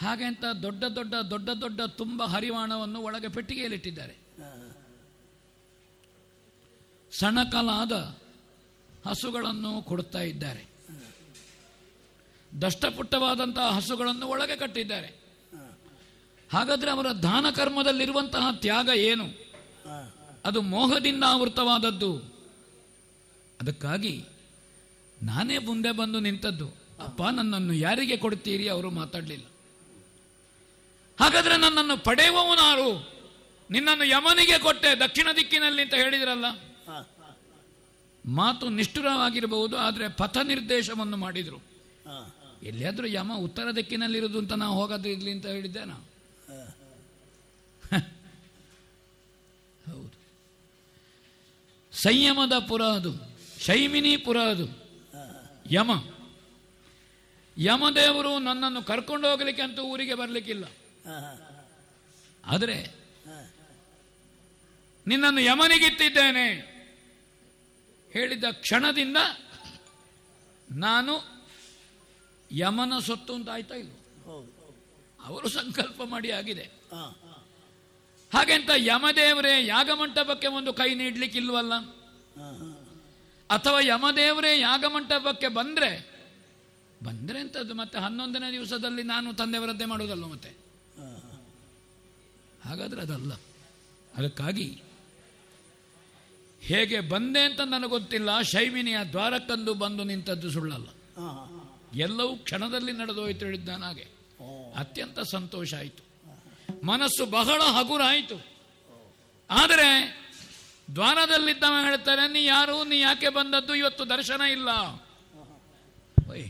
ಹಾಗೆ 0.01 0.25
ಅಂತ 0.25 0.45
ದೊಡ್ಡ 0.63 0.85
ದೊಡ್ಡ 0.85 1.15
ದೊಡ್ಡ 1.15 1.51
ದೊಡ್ಡ 1.51 1.81
ತುಂಬ 1.81 2.23
ಹರಿವಾಣವನ್ನು 2.25 3.01
ಒಳಗೆ 3.01 3.29
ಪೆಟ್ಟಿಗೆಯಲ್ಲಿಟ್ಟಿದ್ದಾರೆ. 3.29 4.17
ಸಣಕಲಾದ 7.21 7.93
ಹಸುಗಳನ್ನು 9.09 9.83
ಕೊಡುತ್ತಾ 9.83 10.21
ಇದ್ದಾರೆ. 10.21 10.65
ದಷ್ಟಪುಟ್ಟವಾದಂತಹ 12.61 13.71
ಹಸುಗಳನ್ನು 13.71 14.27
ಒಳಗೆ 14.27 14.57
ಕಟ್ಟಿದ್ದಾರೆ. 14.57 15.21
ಹಾಗಾದ್ರೆ 16.53 16.91
ಅವರ 16.91 17.07
ದಾನ 17.13 17.47
ಕರ್ಮದಲ್ಲಿರುವಂತಹ 17.51 18.51
ತ್ಯಾಗ 18.53 18.89
ಏನು? 18.95 19.27
ಅದು 20.45 20.63
ಮೋಹದಿಂದ 20.63 21.25
ಆವೃತವಾದದ್ದು. 21.27 22.17
ಅದಕ್ಕಾಗಿ 23.61 24.25
ನಾನೇ 25.23 25.59
ಮುಂದೆ 25.59 25.93
ಬಂದು 25.93 26.21
ನಿಂತದ್ದು. 26.21 26.68
ಅಪ್ಪ 27.01 27.23
ನನ್ನನ್ನು 27.23 27.73
ಯಾರಿಗೆ 27.73 28.16
ಕೊಡ್ತೀರಿ 28.16 28.68
ಅವರು 28.68 28.91
ಮಾತಾಡಲಿಲ್ಲ. 28.91 29.47
ಹಾಗಾದ್ರೆ 31.21 31.57
ನನ್ನನ್ನು 31.57 32.05
ಪಡೆಯುವವನಾರು? 32.05 33.21
ನಿನ್ನನ್ನು 33.71 34.05
ಯಮನಿಗೆ 34.05 34.59
ಕೊಟ್ಟೆ 34.59 35.01
ದಕ್ಷಿಣ 35.01 35.29
ದಿಕ್ಕಿನಲ್ಲಿ 35.37 35.83
ಅಂತ 35.83 35.95
ಹೇಳಿದ್ರಲ್ಲ? 35.95 36.45
ಮಾತು 38.27 38.68
ನಿಷ್ಠುರವಾಗಿರಬಹುದು 38.68 39.77
ಆದರೆ 39.77 40.09
ಪಥ 40.09 40.39
ನಿರ್ದೇಶವನ್ನು 40.39 41.16
ಮಾಡಿದರು 41.16 41.62
ಎಲ್ಲಿಯಾದ್ರೂ 42.62 43.07
ಯಮ 43.07 43.33
ಉತ್ತರ 43.35 43.71
ದಿಕ್ಕಿನಲ್ಲಿರೋದು 43.71 44.39
ಅಂತ 44.39 44.53
ನಾವು 44.53 44.81
ಹೋಗದಿರಲಿ 44.81 45.31
ಅಂತ 45.31 45.47
ಹೇಳಿದ್ದೆ 45.47 45.85
ನಾ. 45.85 45.95
ಹೌದು. 49.93 50.11
ಸಂಯಮದ 51.93 52.53
ಪುರ 52.59 52.83
ಅದು 52.83 53.12
ಶೈಮಿನಿ 53.61 54.16
ಪುರ 54.16 54.41
ಅದು. 54.41 54.80
ಯಮ. 55.71 55.91
ಯಮದೇವರು 57.59 58.39
ನನ್ನನ್ನು 58.39 58.83
ಕರ್ಕೊಂಡು 58.83 59.31
ಹೋಗಲಿಕ್ಕೆ 59.31 59.62
ಅಂತೂ 59.62 59.83
ಊರಿಗೆ 59.83 60.14
ಬರಲಿಕ್ಕಿಲ್ಲ. 60.14 60.64
ಆದರೆ 62.45 62.77
ನಿನ್ನನ್ನು 65.07 65.41
ಯಮನಿಗಿತ್ತಿದ್ದೇನೆ 65.41 66.47
ಹೇಳಿದ 68.12 68.45
ಕ್ಷಣದಿಂದ 68.51 69.16
ನಾನು 70.71 71.14
ಯಮನ 72.51 72.99
ಸೊತ್ತು 72.99 73.35
ಅಂತ 73.35 73.49
ಆಯ್ತಾ 73.49 73.75
ಇಲ್ಲ 73.75 73.93
ಅವರು 75.25 75.49
ಸಂಕಲ್ಪ 75.49 76.03
ಮಾಡಿ 76.03 76.31
ಆಗಿದೆ. 76.31 76.66
ಹಾಗೆಂತ 78.33 78.71
ಯಮದೇವರೇ 78.77 79.66
ಯಾಗಮಂಟಪಕ್ಕೆ 79.66 80.47
ಒಂದು 80.47 80.73
ಕೈ 80.73 80.95
ನೀಡ್ಲಿಕ್ಕಿಲ್ವಲ್ಲ? 80.95 81.73
ಅಥವಾ 83.51 83.80
ಯಮದೇವರೇ 83.80 84.61
ಯಾಗಮಂಟಪಕ್ಕೆ 84.61 85.48
ಬಂದ್ರೆ 85.48 86.11
ಬಂದ್ರೆ 87.03 87.38
ಅಂತದ್ದು 87.38 87.74
ಮತ್ತೆ 87.74 87.98
ಹನ್ನೊಂದನೇ 87.98 88.53
ದಿವಸದಲ್ಲಿ 88.53 89.03
ನಾನು 89.03 89.34
ತಂದೆಯವರದ್ದೇ 89.34 89.84
ಮಾಡೋದಲ್ಲ 89.84 90.24
ಮತ್ತೆ? 90.24 90.48
ಹಾಗಾದ್ರೆ 92.64 93.01
ಅದಲ್ಲ. 93.01 93.32
ಅದಕ್ಕಾಗಿ 94.16 94.82
ಹೇಗೆ 96.61 97.01
ಬಂದೆ 97.01 97.40
ಅಂತ 97.40 97.61
ನನಗೆ 97.61 97.88
ಗೊತ್ತಿಲ್ಲ 97.88 98.42
ಶೈಮಿನಿಯ 98.42 98.98
ದ್ವಾರಕ್ಕಂದು 99.12 99.74
ಬಂದು 99.74 100.05
ನಿಂತದ್ದು 100.05 100.51
ಸುಳ್ಳಲ್ಲ. 100.51 100.88
ಎಲ್ಲವೂ 101.94 102.36
ಕ್ಷಣದಲ್ಲಿ 102.36 102.92
ನಡೆದೋಯ್ತು 102.92 103.44
ಹೇಳಿದ್ದಾನ 103.44 103.84
ಹಾಗೆ. 103.84 104.07
ಅತ್ಯಂತ 104.76 105.18
ಸಂತೋಷ 105.20 105.74
ಆಯಿತು. 105.74 106.11
ಮನಸ್ಸು 106.86 107.26
ಬಹಳ 107.26 107.61
ಹಗುರ 107.62 108.03
ಆಯಿತು 108.03 108.44
ಆದರೆ 109.51 109.88
ದ್ವಾರದಲ್ಲಿದ್ದವ 110.95 111.74
ಹೇಳ್ತಾರೆ 111.84 112.24
ನೀ 112.28 112.41
ಯಾರು? 112.47 112.76
ನೀ 112.84 112.97
ಯಾಕೆ 113.01 113.28
ಬಂದದ್ದು? 113.30 113.72
ಇವತ್ತು 113.74 114.05
ದರ್ಶನ 114.09 114.43
ಇಲ್ಲ. 114.57 114.70
ಓಯ್, 116.30 116.47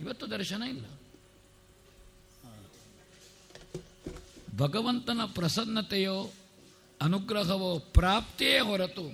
ಇವತ್ತು 0.00 0.26
ದರ್ಶನ 0.30 0.62
ಇಲ್ಲ. 0.72 0.84
ಭಗವಂತನ 4.56 5.20
ಪ್ರಸನ್ನತೆಯೋ 5.34 6.18
ಅನುಗ್ರಹವೋ 7.00 7.78
ಪ್ರಾಪ್ತಿಯೇ 7.96 8.60
ಹೊರತು 8.60 9.04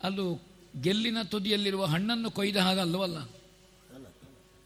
ಅದು 0.00 0.24
ಗೆಲ್ಲಿನ 0.80 1.22
ತುದಿಯಲ್ಲಿರುವ 1.22 1.84
ಹಣ್ಣನ್ನು 1.84 2.30
ಕೊಯ್ದ 2.30 2.56
ಹಾಗಲ್ಲವಲ್ಲ 2.58 3.18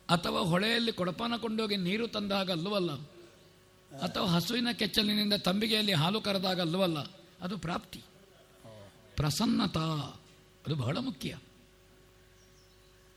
ಅಥವಾ 0.09 0.40
ಹೊಳೆಯಲ್ಲಿ 0.42 0.92
ಕೊಡಪಾನ 0.92 1.36
ಕೊಂಡೋಗಿ 1.36 1.76
ನೀರು 1.78 2.07
ತಂದ 2.07 2.32
ಹಾಗಲ್ಲವಲ್ಲ 2.32 2.90
ಅಥವಾ 3.90 4.26
ಹಸುವಿನ 4.26 4.72
ಕೆಚ್ಚಲಿನಿಂದ 4.72 5.34
ತಂಬಿಗೆಯಲ್ಲಿ 5.44 5.92
ಹಾಲು 5.92 6.20
ಕರೆದಾಗಲ್ಲವಲ್ಲ 6.20 6.99
ಅದು 7.41 7.59
ಪ್ರಾಪ್ತಿ. 7.59 8.03
ಪ್ರಸನ್ನತಾ, 9.16 10.20
ಅದು 10.66 10.74
ಬಹಳ 10.74 10.97
ಮುಖ್ಯ. 10.97 11.39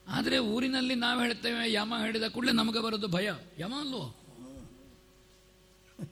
ಆದರೆ 0.08 0.38
ಊರಿನಲ್ಲಿ 0.38 0.96
ನಾವು 0.96 1.22
ಹೇಳ್ತೇವೆ, 1.22 1.74
ಯಮ 1.74 1.94
ಹೇಳಿದ 2.02 2.24
ಕೂಡಲೇ 2.24 2.52
ನಮಗೆ 2.52 2.80
ಬರೋದು 2.80 3.08
ಭಯ. 3.08 3.32
ಯಮ 3.60 3.76
ಅಲ್ವೋ? 3.76 4.16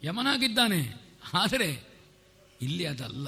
ಯಮನಾಗಿದ್ದಾನೆ. 0.04 0.94
ಆದರೆ 1.34 1.84
ಇಲ್ಲಿ 2.62 2.86
ಅದಲ್ಲ. 2.86 3.28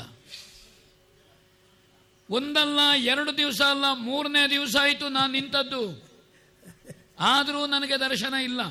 ಒಂದಲ್ಲ, 2.30 2.80
ಎರಡು 2.98 3.38
ದಿವಸ 3.38 3.62
ಅಲ್ಲ, 3.62 3.94
ಮೂರನೇ 3.94 4.50
ದಿವಸ 4.50 4.76
ಆಯಿತು 4.82 5.10
ನಾನು 5.10 5.34
ನಿಂತದ್ದು. 5.34 6.10
ಆದರೂ 7.20 7.66
ನನಗೆ 7.66 8.00
ದರ್ಶನ 8.00 8.34
ಇಲ್ಲ. 8.34 8.62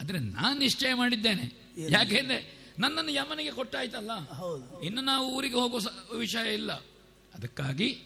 ಆದರೆ 0.00 0.18
ನಾನು 0.18 0.58
ನಿಶ್ಚಯ 0.58 0.94
ಮಾಡಿದ್ದೇನೆ. 0.94 1.72
ಯಾಕೆಂದ್ರೆ 1.90 2.63
ನನ್ನನ್ನು 2.78 3.10
ಯಮನಿಗೆ 3.10 3.50
ಕೊಟ್ಟಾಯ್ತಲ್ಲ? 3.50 4.10
ಇನ್ನು 4.80 5.00
ನಾವು 5.00 5.34
ಊರಿಗೆ 5.34 5.54
ಹೋಗೋ 5.54 5.78
ವಿಷಯ 6.16 6.54
ಇಲ್ಲ. 6.54 6.72
ಅದಕ್ಕಾಗಿ 7.34 8.02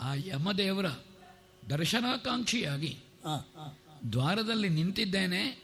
ಆ 0.00 0.14
ಯಮದೇವರ 0.14 0.86
ದರ್ಶನಾಕಾಂಕ್ಷಿಯಾಗಿ 1.70 2.98
ದ್ವಾರದಲ್ಲಿ 4.12 4.68
ನಿಂತಿದ್ದೇನೆ. 4.68 5.62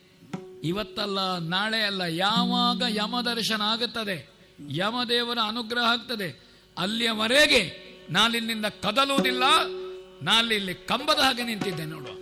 ಇವತ್ತಲ್ಲ 0.65 1.39
ನಾಳೆ 1.39 1.83
ಅಲ್ಲ 1.83 2.03
ಯಾವಾಗ 2.03 2.83
ಯಮ 2.89 3.21
ದರ್ಶನ 3.21 3.63
ಆಗುತ್ತದೆ? 3.63 4.29
ಯಮದೇವರ 4.71 5.39
ಅನುಗ್ರಹ 5.49 5.83
ಆಗ್ತದೆ. 5.83 6.47
ಅಲ್ಲಿಯವರೆಗೆ 6.79 7.87
ನಾನಿಲ್ಲಿಂದ 8.11 8.67
ಕದಲುವುದಿಲ್ಲ. 8.67 9.43
ನಾಲಿಲ್ಲಿ 10.23 10.75
ಕಂಬದ 10.75 11.19
ಹಾಗೆ 11.19 11.43
ನಿಂತಿದ್ದೆ 11.43 11.85
ನೋಡುವ. 11.85 12.17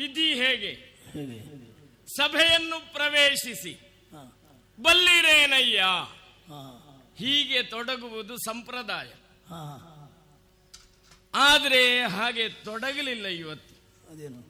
ವಿಧಿ 0.00 0.34
ಹೇಗೆ? 0.34 0.98
ಸಭೆಯನ್ನು 2.16 2.92
ಪ್ರವೇಶಿಸಿ. 2.92 3.80
ಬಲ್ಲಿರೇನಯ್ಯ? 4.80 5.84
ಹೀಗೆ 7.16 7.62
ತೊಡಗುವುದು 7.62 8.36
ಸಂಪ್ರದಾಯ. 8.36 9.12
ಆದರೆ 11.34 12.06
ಹಾಗೆ 12.06 12.48
ತೊಡಗಲಿಲ್ಲ 12.48 13.26
ಇವತ್ತು. 13.26 13.74
ಅದೇನು? 14.10 14.40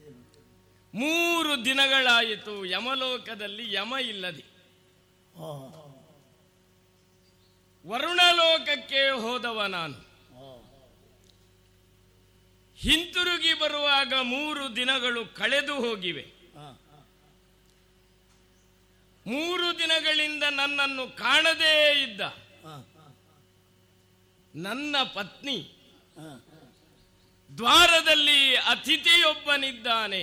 ಮೂರು 0.94 1.64
ದಿನಗಳಾಯಿತು 1.64 2.64
ಯಮಲೋಕದಲ್ಲಿ 2.64 3.74
ಯಮ 3.74 3.94
ಇಲ್ಲದೆ. 4.00 4.44
ವರುಣಲೋಕಕ್ಕೆ 7.88 9.10
ಹೋದವ 9.10 9.62
ನಾನು. 9.62 10.09
ಹಿಂತಿರುಗಿ 12.80 13.54
ಬರುವಾಗ 13.54 14.12
ಮೂರು 14.22 14.76
ದಿನಗಳು 14.76 15.26
ಕಳೆದು 15.26 15.74
ಹೋಗಿವೆ. 15.74 16.40
ಮೂರು 19.26 19.78
ದಿನಗಳಿಂದ 19.78 20.42
ನನ್ನನ್ನು 20.42 21.16
ಕಾಣದೇ 21.16 22.02
ಇದ್ದ. 22.02 22.20
ನನ್ನ 24.54 24.96
ಪತ್ನಿ 25.14 25.58
ದ್ವಾರದಲ್ಲಿ 27.56 28.56
ಅತಿಥಿಯೊಬ್ಬನಿದ್ದಾನೆ. 28.56 30.22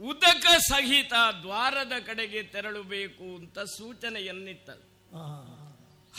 ಉದಕ 0.00 0.46
ಸಹಿತ 0.46 1.12
ದ್ವಾರದ 1.42 1.92
ಕಡೆಗೆ 2.06 2.42
ತೆರಳಬೇಕು 2.42 3.36
ಅಂತ 3.36 3.58
ಸೂಚನೆಯನ್ನಿತ್ತ 3.58 4.70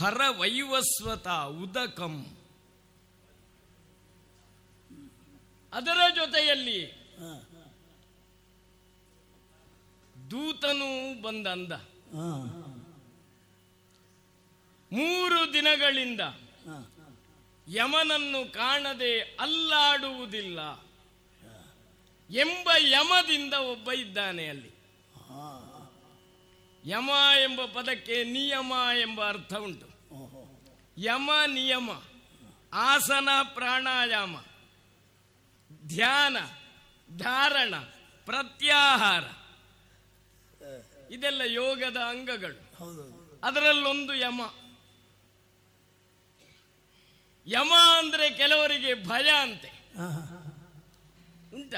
ಹರ 0.02 0.22
ವೈವಸ್ವತ 0.30 1.28
ಉದಕಂ. 1.64 2.38
ಅದರ 5.74 5.99
ಜೊತೆಯಲ್ಲಿ 6.15 6.80
ದೂತನು 10.32 10.89
ಬಂದಂದ. 11.22 11.72
ಮೂರು 14.91 15.53
ದಿನಗಳಿಂದ 15.53 16.22
ಯಮನನ್ನು 17.67 18.41
ಕಾಣದೆ 18.53 19.13
ಅಲ್ಲಾಡುವುದಿಲ್ಲ 19.39 20.59
ಎಂಬ 22.30 22.69
ಯಮದಿಂದ 22.88 23.53
ಒಬ್ಬ 23.53 23.91
ಇದ್ದಾನೆ 23.91 24.43
ಅಲ್ಲಿ. 24.47 24.72
ಯಮ 26.86 27.09
ಎಂಬ 27.43 27.61
ಪದಕ್ಕೆ 27.65 28.24
ನಿಯಮ 28.24 28.74
ಎಂಬ 28.99 29.19
ಅರ್ಥ 29.28 29.53
ಉಂಟು. 29.53 29.88
ಯಮ 30.97 31.32
ನಿಯಮ, 31.47 31.89
ಆಸನ 32.74 33.30
ಪ್ರಾಣಾಯಾಮ. 33.53 34.36
ಧ್ಯಾನ, 35.88 36.38
ಧಾರಣ, 37.18 37.76
ಪ್ರತ್ಯಾಹಾರ. 38.26 39.24
ಇದೆಲ್ಲ 41.12 41.42
ಯೋಗದ 41.46 41.98
ಅಂಗಗಳು. 41.98 42.72
ಅದರಲ್ಲೊಂದು 43.44 44.16
ಯಮ. 44.16 44.42
ಯಮ 47.48 47.74
ಅಂದ್ರೆ 47.98 48.32
ಕೆಲವರಿಗೆ 48.32 48.94
ಭಯ 48.94 49.30
ಅಂತೆ. 49.30 49.68
ಉಂಟ? 51.56 51.74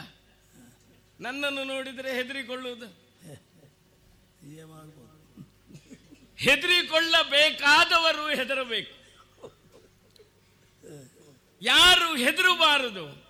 ನನ್ನನ್ನು 1.20 1.64
ನೋಡಿದರೆ 1.64 2.16
ಹೆದರಿಕೊಳ್ಳುವುದು? 2.16 2.86
ಹೆದರಿಕೊಳ್ಳಬೇಕಾದವರು 6.38 8.30
ಹೆದರಬೇಕು. 8.30 9.04
ಯಾರು 11.62 12.16
ಹೆದರಬಾರದು? 12.16 13.23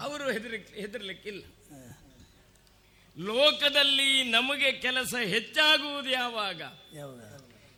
ಅವರು 0.00 0.30
ಹೆದರಿ 0.30 0.56
ಹೆದರ್ಲಿಕ್ಕಿಲ್ಲ. 0.56 1.42
ಲೋಕದಲ್ಲಿ 3.18 4.24
ನಮಗೆ 4.24 4.72
ಕೆಲಸ 4.72 5.14
ಹೆಚ್ಚಾಗುವುದು 5.14 6.10
ಯಾವಾಗ? 6.10 6.62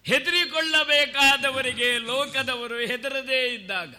ಹೆದರಿಕೊಳ್ಳಬೇಕಾದವರಿಗೆ 0.07 1.99
ಲೋಕದವರು 1.99 2.79
ಹೆದರದೇ 2.79 3.55
ಇದ್ದಾಗ. 3.55 3.95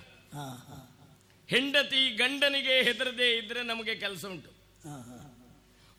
ಹೆಂಡತಿ 1.49 2.09
ಗಂಡನಿಗೆ 2.09 2.83
ಹೆದರದೇ 2.83 3.37
ಇದ್ರೆ 3.37 3.63
ನಮಗೆ 3.63 3.95
ಕೆಲಸ 3.95 4.25
ಉಂಟು. 4.25 4.53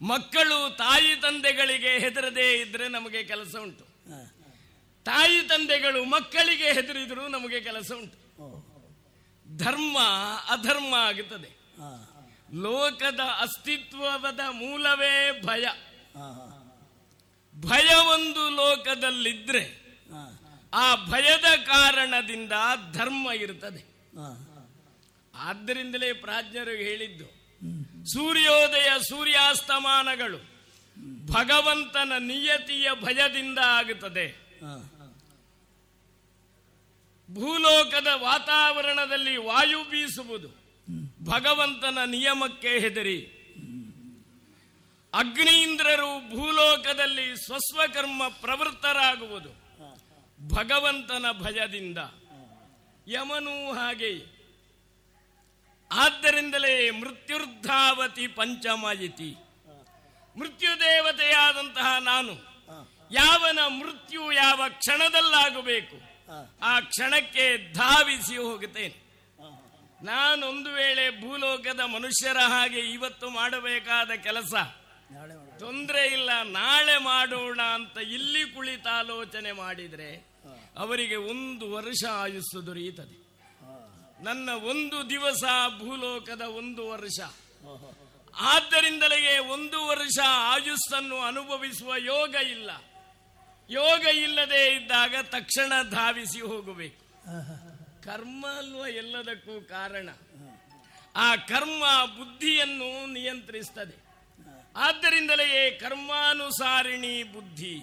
ಮಕ್ಕಳು 0.03 0.77
ತಾಯಿ 0.77 1.17
ತಂದೆಗಳಿಗೆ 1.17 1.99
ಹೆದರದೇ 1.99 2.61
ಇದ್ರೆ 2.61 2.89
ನಮಗೆ 2.89 3.25
ಕೆಲಸ 3.25 3.57
ಉಂಟು. 3.57 3.85
ತಾಯಿ 5.05 5.49
ತಂದೆಗಳು 5.49 6.05
ಮಕ್ಕಳಿಗೆ 6.05 6.73
ಹೆದರಿದ್ರು 6.73 7.29
ನಮಗೆ 7.29 7.61
ಕೆಲಸ 7.61 7.93
ಉಂಟು. 7.93 8.24
ಧರ್ಮ 9.57 9.99
ಅಧರ್ಮ 10.49 10.95
ಆಗುತ್ತದೆ. 10.95 11.51
ಲೋಕದ 12.63 13.21
ಅಸ್ತಿತ್ವದ 13.21 14.41
ಮೂಲವೇ 14.51 15.43
ಭಯ. 15.45 15.67
ಭಯ 17.61 17.95
ಒಂದು 17.95 18.51
ಲೋಕದಲ್ಲಿದ್ರೆ 18.51 19.85
ಆ 20.75 20.95
ಭಯದ 20.95 21.57
ಕಾರಣದಿಂದ 21.67 22.53
ಧರ್ಮ 22.93 23.31
ಇರುತ್ತದೆ 23.31 23.83
ಆದ್ದರಿಂದಲೇ 25.35 26.13
ಪ್ರಾಜ್ಞರು 26.13 26.71
ಹೇಳಿದ್ದು 26.71 27.25
ಸೂರ್ಯೋದಯ 28.13 28.89
ಸೂರ್ಯಾಸ್ತಮಾನಗಳು 29.09 30.39
ಭಗವಂತನ 31.33 32.13
ನಿಯತಿಯ 32.19 32.89
ಭಯದಿಂದ 33.03 33.59
ಆಗುತ್ತದೆ. 33.59 34.27
ಭೂಲೋಕದ 37.31 38.07
ವಾತಾವರಣದಲ್ಲಿ 38.15 39.37
ವಾಯು 39.37 39.85
ಬೀಸುವುದು. 39.85 40.49
ಭಗವಂತನ 41.25 41.99
ನಿಯಮಕ್ಕೆ 42.07 42.69
ಹೆದರಿ. 42.69 43.41
ಅಗ್ನೀಂದ್ರರು 45.15 46.37
ಭೂಲೋಕದಲ್ಲಿ 46.37 47.47
ಸ್ವಸ್ವಕರ್ಮ 47.47 48.29
ಪ್ರವೃತ್ತರಾಗುವುದು. 48.29 49.49
ಭಗವಂತನ 50.55 51.27
ಭಯದಿಂದ. 51.33 51.99
ಯಮನೂ 53.09 53.73
ಹಾಗೆ. 53.73 54.35
ಆದ್ದರಿಂದಲೇ 55.93 56.91
ಮೃತ್ಯುರ್ಧಾವತಿ 56.91 58.27
ಪಂಚಮಾಯಿತಿ. 58.27 59.37
ಮೃತ್ಯು 60.39 60.81
ದೇವತೆಯಾದಂತಹ 60.81 61.97
ನಾನು 62.01 62.33
ಯಾವನ 63.13 63.59
ಮೃತ್ಯು 63.67 64.33
ಯಾವ 64.33 64.63
ಕ್ಷಣದಲ್ಲಾಗಬೇಕು. 64.69 66.14
ಆ 66.63 66.81
ಕ್ಷಣಕ್ಕೆ 66.81 67.73
ಧಾವಿಸಿ 67.73 68.37
ಹೋಗುತ್ತೇನೆ. 68.37 69.05
ನಾನೊಂದು 70.05 70.71
ವೇಳೆ 70.71 71.21
ಭೂಲೋಕದ 71.21 71.81
ಮನುಷ್ಯರ 71.81 72.39
ಹಾಗೆ 72.39 72.81
ಇವತ್ತು 72.81 73.31
ಮಾಡಬೇಕಾದ 73.31 74.11
ಕೆಲಸ. 74.11 74.55
ತೊಂದರೆ 75.59 76.07
ಇಲ್ಲ 76.07 76.43
ನಾಳೆ 76.43 76.99
ಮಾಡೋಣ 76.99 77.61
ಅಂತ 77.63 77.99
ಇಲ್ಲಿ 77.99 78.55
ಕುಳಿತ 78.55 78.87
ಆಲೋಚನೆ 78.87 79.53
ಮಾಡಿದ್ರೆ 79.53 80.27
ಅವರಿಗೆ 80.77 81.17
ಒಂದು 81.17 81.73
ವರ್ಷ 81.73 82.05
ಆಯುಸ್ಸು 82.11 82.67
ದೊರೆಯುತ್ತದೆ. 82.67 83.25
ನನ್ನ 84.25 84.51
ಒಂದು 84.51 85.11
ದಿವಸ 85.11 85.45
ಭೂಲೋಕದ 85.79 86.41
ಒಂದು 86.41 86.89
ವರ್ಷ. 86.89 87.21
ಆದ್ದರಿಂದಲೇ 88.41 89.39
ಒಂದು 89.39 89.87
ವರ್ಷ 89.87 90.19
ಆಯುಸ್ಸನ್ನು 90.27 91.21
ಅನುಭವಿಸುವ 91.21 91.97
ಯೋಗ 91.97 92.35
ಇಲ್ಲ. 92.35 92.71
ಯೋಗ 93.71 94.07
ಇಲ್ಲದೆ 94.07 94.75
ಇದ್ದಾಗ 94.75 95.15
ತಕ್ಷಣ 95.23 95.73
ಧಾವಿಸಿ 95.91 96.41
ಹೋಗಬೇಕು. 96.41 97.05
ಕರ್ಮ 98.05 98.47
ಅಲ್ವ 98.47 98.87
ಎಲ್ಲದಕ್ಕೂ 98.87 99.61
ಕಾರಣ. 99.61 100.09
ಆ 101.17 101.37
ಕರ್ಮ 101.37 101.85
ಬುದ್ಧಿಯನ್ನು 102.19 103.13
ನಿಯಂತ್ರಿಸ್ತದೆ. 103.13 104.05
ಆದ್ದರಿಂದಲೇ 104.77 105.71
ಕರ್ಮಾನುಸಾರಿಣಿ 105.71 107.23
ಬುದ್ಧಿ. 107.23 107.81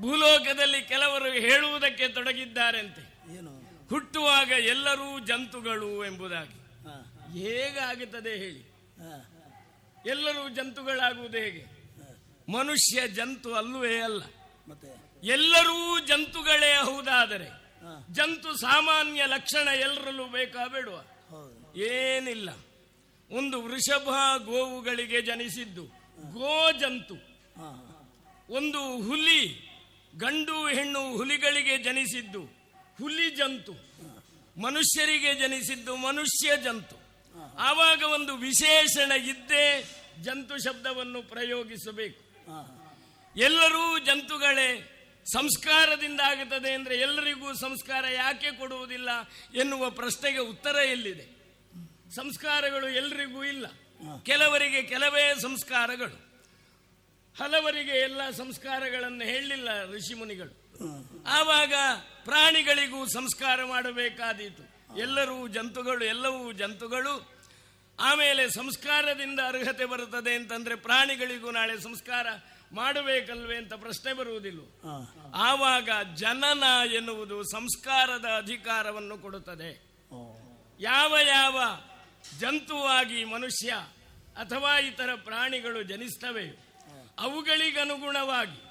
ಭೂಲೋಕದಲ್ಲಿ 0.00 0.82
ಕೆಲವರು 0.82 1.32
ಹೇಳುವುದಕ್ಕೆ 1.32 2.08
ತೊಡಗಿದ್ದಾರಂತೆ. 2.08 3.02
ಹುಟ್ಟುವಾಗ 3.88 4.48
ಎಲ್ಲರೂ 4.48 5.18
ಜಂತುಗಳು 5.18 6.04
ಎಂಬುದಾಗಿ. 6.04 6.58
ಹೇಗಾಗುತ್ತದೆ 7.38 8.30
ಹೇಳಿ? 8.30 8.72
ಎಲ್ಲರೂ 10.06 10.48
ಜಂತುಗಳಾಗುವುದು 10.48 11.38
ಹೇಗೆ? 11.38 11.64
ಮನುಷ್ಯ 12.52 13.08
ಜಂತು 13.08 13.54
ಅಲ್ಲವೇ 13.54 14.00
ಅಲ್ಲ. 14.00 14.22
ಎಲ್ಲರೂ 15.24 15.98
ಜಂತುಗಳೇ 16.06 16.72
ಹೌದಾದರೆ 16.76 17.48
ಜಂತು 18.12 18.56
ಸಾಮಾನ್ಯ 18.56 19.26
ಲಕ್ಷಣ 19.26 19.68
ಎಲ್ಲರಲ್ಲೂ 19.68 20.24
ಬೇಕಾ 20.26 20.66
ಬೇಡುವ 20.66 21.04
ಏನಿಲ್ಲ. 21.76 22.50
ಒಂದು 23.30 23.62
ವೃಷಭ 23.62 24.08
ಗೋವುಗಳಿಗೆ 24.44 25.20
ಜನಿಸಿದ್ದು 25.22 25.84
ಗೋ 26.32 26.72
ಜಂತು. 26.72 27.16
ಒಂದು 28.48 28.80
ಹುಲಿ 29.02 29.42
ಗಂಡು 30.16 30.68
ಹೆಣ್ಣು 30.68 31.16
ಹುಲಿಗಳಿಗೆ 31.16 31.78
ಜನಿಸಿದ್ದು 31.78 32.42
ಹುಲಿ 32.98 33.30
ಜಂತು. 33.30 33.72
ಮನುಷ್ಯರಿಗೆ 34.60 35.34
ಜನಿಸಿದ್ದು 35.34 35.96
ಮನುಷ್ಯ 35.96 36.56
ಜಂತು. 36.56 36.96
ಆವಾಗ 37.58 38.02
ಒಂದು 38.02 38.36
ವಿಶೇಷಣ 38.36 39.12
ಇದ್ದೇ 39.12 39.66
ಜಂತು 40.22 40.58
ಶಬ್ದವನ್ನು 40.58 41.22
ಪ್ರಯೋಗಿಸಬೇಕು. 41.22 42.22
ಎಲ್ಲರೂ 43.36 43.98
ಜಂತುಗಳೇ 43.98 44.94
ಸಂಸ್ಕಾರದಿಂದ 45.32 46.20
ಆಗುತ್ತದೆ 46.20 46.72
ಅಂದರೆ 46.72 46.96
ಎಲ್ಲರಿಗೂ 46.96 47.54
ಸಂಸ್ಕಾರ 47.54 48.04
ಯಾಕೆ 48.06 48.50
ಕೊಡುವುದಿಲ್ಲ 48.50 49.08
ಎನ್ನುವ 49.54 49.90
ಪ್ರಶ್ನೆಗೆ 49.90 50.38
ಉತ್ತರ 50.38 50.76
ಎಲ್ಲಿದೆ? 50.76 51.38
ಸಂಸ್ಕಾರಗಳು 52.10 52.88
ಎಲ್ರಿಗೂ 52.88 53.44
ಇಲ್ಲ. 53.44 53.66
ಕೆಲವರಿಗೆ 54.22 54.82
ಕೆಲವೇ 54.82 55.34
ಸಂಸ್ಕಾರಗಳು. 55.42 56.28
ಹಲವರಿಗೆ 57.38 57.90
ಎಲ್ಲ 57.90 58.30
ಸಂಸ್ಕಾರಗಳನ್ನು 58.30 59.24
ಹೇಳಲಿಲ್ಲ 59.24 59.90
ಋಷಿಮುನಿಗಳು 59.92 60.68
ಆವಾಗ 61.26 61.74
ಪ್ರಾಣಿಗಳಿಗೂ 62.24 63.06
ಸಂಸ್ಕಾರ 63.06 63.64
ಮಾಡಬೇಕಾದೀತು. 63.64 64.96
ಎಲ್ಲರೂ 64.98 65.48
ಜಂತುಗಳು 65.48 66.04
ಎಲ್ಲವೂ 66.04 66.52
ಜಂತುಗಳು. 66.52 67.38
ಆಮೇಲೆ 68.00 68.50
ಸಂಸ್ಕಾರದಿಂದ 68.50 69.40
ಅರ್ಹತೆ 69.40 69.84
ಬರುತ್ತದೆ 69.84 70.34
ಅಂತಂದ್ರೆ 70.34 70.74
ಪ್ರಾಣಿಗಳಿಗೂ 70.74 71.50
ನಾಳೆ 71.50 71.80
ಸಂಸ್ಕಾರ. 71.80 72.26
ಮಾಡಬೇಕಲ್ವೇ 72.72 73.56
ಅಂತ 73.56 73.74
ಪ್ರಶ್ನೆ 73.74 74.12
ಬರುವುದಿಲ್ಲ. 74.12 74.60
ಆವಾಗ 75.34 75.88
ಜನನ 76.14 76.62
ಎನ್ನುವುದು 76.92 77.44
ಸಂಸ್ಕಾರದ 77.44 78.24
ಅಧಿಕಾರವನ್ನು 78.24 79.18
ಕೊಡುತ್ತದೆ. 79.18 79.70
ಯಾವ 80.80 81.16
ಯಾವ 81.26 81.62
ಜಂತುವಾಗಿ 82.38 83.24
ಮನುಷ್ಯ 83.24 83.72
ಅಥವಾ 84.36 84.78
ಇತರ 84.78 85.10
ಪ್ರಾಣಿಗಳು 85.24 85.82
ಜನಿಸ್ತವೆ 85.82 86.68
ಅವುಗಳಿಗನುಗುಣವಾಗಿ 87.18 88.62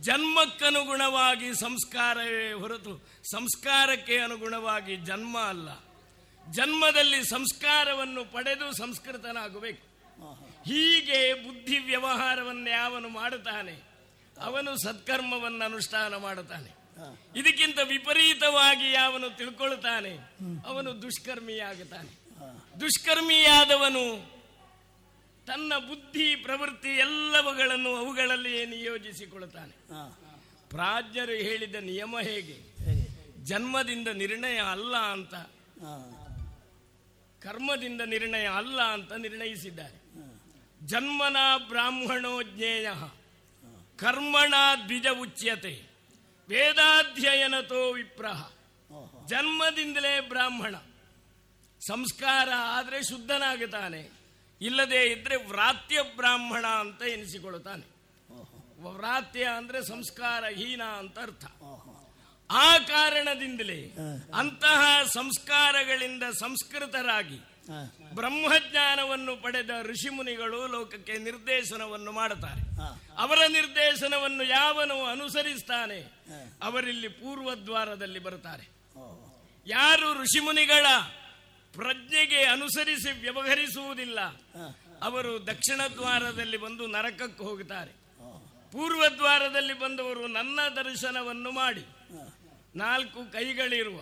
ಜನ್ಮಕ್ಕನುಗುಣವಾಗಿ 0.00 1.54
ಸಂಸ್ಕಾರವೇ 1.54 2.52
ಹೊರತು 2.52 3.08
ಸಂಸ್ಕಾರಕ್ಕೆ 3.30 4.18
ಅನುಗುಣವಾಗಿ 4.18 4.96
ಜನ್ಮ 4.96 5.38
ಅಲ್ಲ. 5.38 5.68
ಜನ್ಮದಲ್ಲಿ 6.52 7.24
ಸಂಸ್ಕಾರವನ್ನು 7.24 8.32
ಪಡೆದು 8.32 8.76
ಸಂಸ್ಕೃತನಾಗಬೇಕು. 8.76 9.85
ಹೀಗೆ 10.66 11.34
ಬುದ್ಧಿ 11.34 11.78
ವ್ಯವಹಾರವನ್ನು 11.78 12.70
ಯಾವನು 12.70 13.08
ಮಾಡುತ್ತಾನೆ? 13.08 13.82
ಅವನು 14.40 14.76
ಸತ್ಕರ್ಮವನ್ನು 14.76 15.64
ಅನುಷ್ಠಾನ 15.64 16.16
ಮಾಡುತ್ತಾನೆ. 16.16 16.86
ಇದಕ್ಕಿಂತ 17.36 17.78
ವಿಪರೀತವಾಗಿ 17.88 18.92
ಯಾವನು 18.92 19.36
ತಿಳ್ಕೊಳ್ತಾನೆ? 19.36 20.16
ಅವನು 20.66 21.02
ದುಷ್ಕರ್ಮಿಯಾಗುತ್ತಾನೆ. 21.02 22.12
ದುಷ್ಕರ್ಮಿಯಾದವನು 22.80 24.36
ತನ್ನ 25.46 25.72
ಬುದ್ಧಿ, 25.78 26.36
ಪ್ರವೃತ್ತಿ 26.36 26.88
ಎಲ್ಲವುಗಳನ್ನು 26.88 27.96
ಅವುಗಳಲ್ಲಿಯೇ 27.96 28.66
ನಿಯೋಜಿಸಿಕೊಳ್ಳುತ್ತಾನೆ. 28.66 29.74
ಪ್ರಾಜ್ಞರು 30.70 31.32
ಹೇಳಿದ 31.32 31.74
ನಿಯಮ 31.74 32.18
ಹೇಗೆ? 32.18 32.56
ಜನ್ಮದಿಂದ 33.44 34.08
ನಿರ್ಣಯ 34.08 34.60
ಅಲ್ಲ 34.60 34.96
ಅಂತ, 34.96 35.34
ಕರ್ಮದಿಂದ 37.44 38.00
ನಿರ್ಣಯ 38.00 38.46
ಅಲ್ಲ 38.48 38.82
ಅಂತ 38.82 39.12
ನಿರ್ಣಯಿಸಿದ್ದಾರೆ. 39.12 40.05
ಜನ್ಮನ 40.82 41.36
ಬ್ರಾಹ್ಮಣೋ 41.68 42.42
ಜ್ಞೇಯ 42.42 42.90
ಕರ್ಮಣ 43.96 44.54
ದ್ವಿಜ 44.84 45.06
ಉಚ್ಯತೆ 45.20 45.96
ವೇದಾಧ್ಯಯನತೋ 46.48 47.92
ವಿಪ್ರಹ. 47.92 48.50
ಜನ್ಮದಿಂದಲೇ 49.26 50.20
ಬ್ರಾಹ್ಮಣ. 50.20 50.76
ಸಂಸ್ಕಾರ 51.86 52.48
ಆದರೆ 52.58 53.02
ಶುದ್ಧನಾಗುತ್ತಾನೆ 53.02 54.10
ಇಲ್ಲದೆ 54.60 55.04
ಇದ್ರೆ 55.04 55.36
ವ್ರಾತ್ಯ 55.36 55.98
ಬ್ರಾಹ್ಮಣ 56.16 56.66
ಅಂತ 56.66 57.02
ಎನಿಸಿಕೊಳ್ಳುತ್ತಾನೆ. 57.02 57.96
ವ್ರಾತ್ಯ 58.96 59.48
ಅಂದ್ರೆ 59.56 59.88
ಸಂಸ್ಕಾರಹೀನ 59.88 60.82
ಅಂತ 60.82 61.18
ಅರ್ಥ. 61.18 61.44
ಆ 62.50 62.78
ಕಾರಣದಿಂದಲೇ 62.78 63.96
ಅಂತಹ 64.34 65.02
ಸಂಸ್ಕಾರಗಳಿಂದ 65.14 66.22
ಸಂಸ್ಕೃತರಾಗಿ 66.22 67.38
ಬ್ರಹ್ಮಜ್ಞಾನವನ್ನು 68.16 69.36
ಪಡೆದ 69.42 69.70
ಋಷಿಮುನಿಗಳು 69.82 70.66
ಲೋಕಕ್ಕೆ 70.66 71.12
ನಿರ್ದೇಶನವನ್ನು 71.18 72.12
ಮಾಡುತ್ತಾರೆ. 72.12 72.62
ಅವರ 73.16 73.38
ನಿರ್ದೇಶನವನ್ನು 73.48 74.44
ಯಾವನು 74.44 75.04
ಅನುಸರಿಸ್ತಾನೆ? 75.04 76.00
ಅವರಿಲ್ಲಿ 76.62 77.08
ಪೂರ್ವದ್ವಾರದಲ್ಲಿ 77.08 78.18
ಬರುತ್ತಾರೆ. 78.18 78.64
ಯಾರು 79.66 80.22
ಋಷಿಮುನಿಗಳ 80.22 80.86
ಪ್ರಜ್ಞೆಗೆ 81.74 82.44
ಅನುಸರಿಸಿ 82.44 83.10
ವ್ಯವಹರಿಸುವುದಿಲ್ಲ 83.20 84.20
ಅವರು 85.02 85.46
ದಕ್ಷಿಣ 85.46 85.80
ದ್ವಾರದಲ್ಲಿ 85.94 86.56
ಬಂದು 86.56 86.86
ನರಕಕ್ಕೆ 86.86 87.42
ಹೋಗುತ್ತಾರೆ. 87.42 87.92
ಪೂರ್ವ 88.72 89.04
ದ್ವಾರದಲ್ಲಿ 89.16 89.78
ಬಂದವರು 89.78 90.26
ನನ್ನ 90.26 90.60
ದರ್ಶನವನ್ನು 90.76 91.50
ಮಾಡಿ 91.50 91.84
ನಾಲ್ಕು 92.76 93.32
ಕೈಗಳಿರುವ 93.32 94.00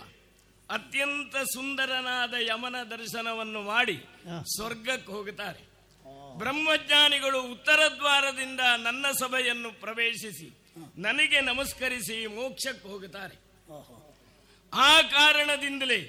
ಅತ್ಯಂತ 0.71 1.37
ಸುಂದರನಾದ 1.37 2.35
ಯಮನ 2.41 2.77
ದರ್ಶನವನ್ನು 2.83 3.63
ಮಾಡಿ 3.63 3.97
ಸ್ವರ್ಗಕ್ಕೆ 4.57 5.13
ಹೋಗುತ್ತಾರೆ. 5.13 5.63
ಬ್ರಹ್ಮಜ್ಞಾನಿಗಳು 6.37 7.43
ಉತ್ತರ 7.43 7.81
ದ್ವಾರದಿಂದ 7.97 8.61
ನನ್ನ 8.61 9.07
ಸಭೆಯನ್ನು 9.21 9.81
ಪ್ರವೇಶಿಸಿ 9.81 10.49
ನನಗೆ 10.97 11.41
ನಮಸ್ಕರಿಸಿ 11.41 12.27
ಮೋಕ್ಷಕ್ಕೆ 12.27 12.89
ಹೋಗುತ್ತಾರೆ. 12.89 13.37
ಆ 14.73 15.03
ಕಾರಣದಿಂದಲೇ 15.03 16.01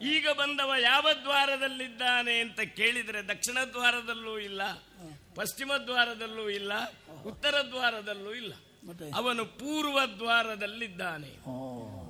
ಈಗ 0.00 0.28
ಬಂದವ 0.32 0.72
ಯಾವ 0.80 1.06
ದ್ವಾರದಲ್ಲಿದ್ದಾನೆ 1.22 2.40
ಅಂತ 2.40 2.60
ಕೇಳಿದರೆ 2.60 3.22
ದಕ್ಷಿಣ 3.22 3.58
ದ್ವಾರದಲ್ಲೂ 3.72 4.38
ಇಲ್ಲ 4.38 4.62
ಪಶ್ಚಿಮ 5.34 5.72
ದ್ವಾರದಲ್ಲೂ 5.86 6.48
ಇಲ್ಲ 6.50 6.72
ಉತ್ತರ 7.24 7.54
ದ್ವಾರದಲ್ಲೂ 7.68 8.34
ಇಲ್ಲ. 8.34 8.54
ಅವನು 9.14 9.44
ಪೂರ್ವ 9.44 9.98
ದ್ವಾರದಲ್ಲಿದ್ದಾನೆ. 10.18 11.30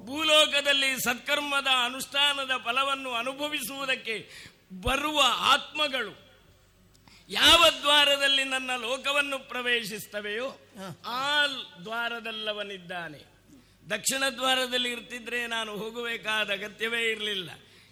ಭೂಲೋಕದಲ್ಲಿ 0.04 1.04
ಸತ್ಕರ್ಮದ 1.04 1.66
ಅನುಷ್ಠಾನದ 1.84 2.50
ಫಲವನ್ನು 2.64 3.12
ಅನುಭವಿಸುವುದಕ್ಕೆ 3.12 4.30
ಬರುವ 4.82 5.22
ಆತ್ಮಗಳು 5.26 6.22
ಯಾವ 7.28 7.64
ದ್ವಾರದಲ್ಲಿ 7.80 8.44
ನನ್ನ 8.44 8.70
ಲೋಕವನ್ನು 8.76 9.38
ಪ್ರವೇಶಿಸ್ತವೆಯೋ 9.38 10.58
ಆ 11.06 11.46
ದ್ವಾರದಲ್ಲವನಿದ್ದಾನೆ. 11.84 13.18
ದಕ್ಷಿಣ 13.90 14.22
ದ್ವಾರದಲ್ಲಿ 14.34 14.92
ಇರ್ತಿದ್ರೆ 14.92 15.46
ನಾನು 15.46 15.76
ಹೋಗಬೇಕಾದ 15.76 16.50
ಅಗತ್ಯವೇ 16.50 17.02
ಇರಲಿಲ್ಲ. 17.02 17.50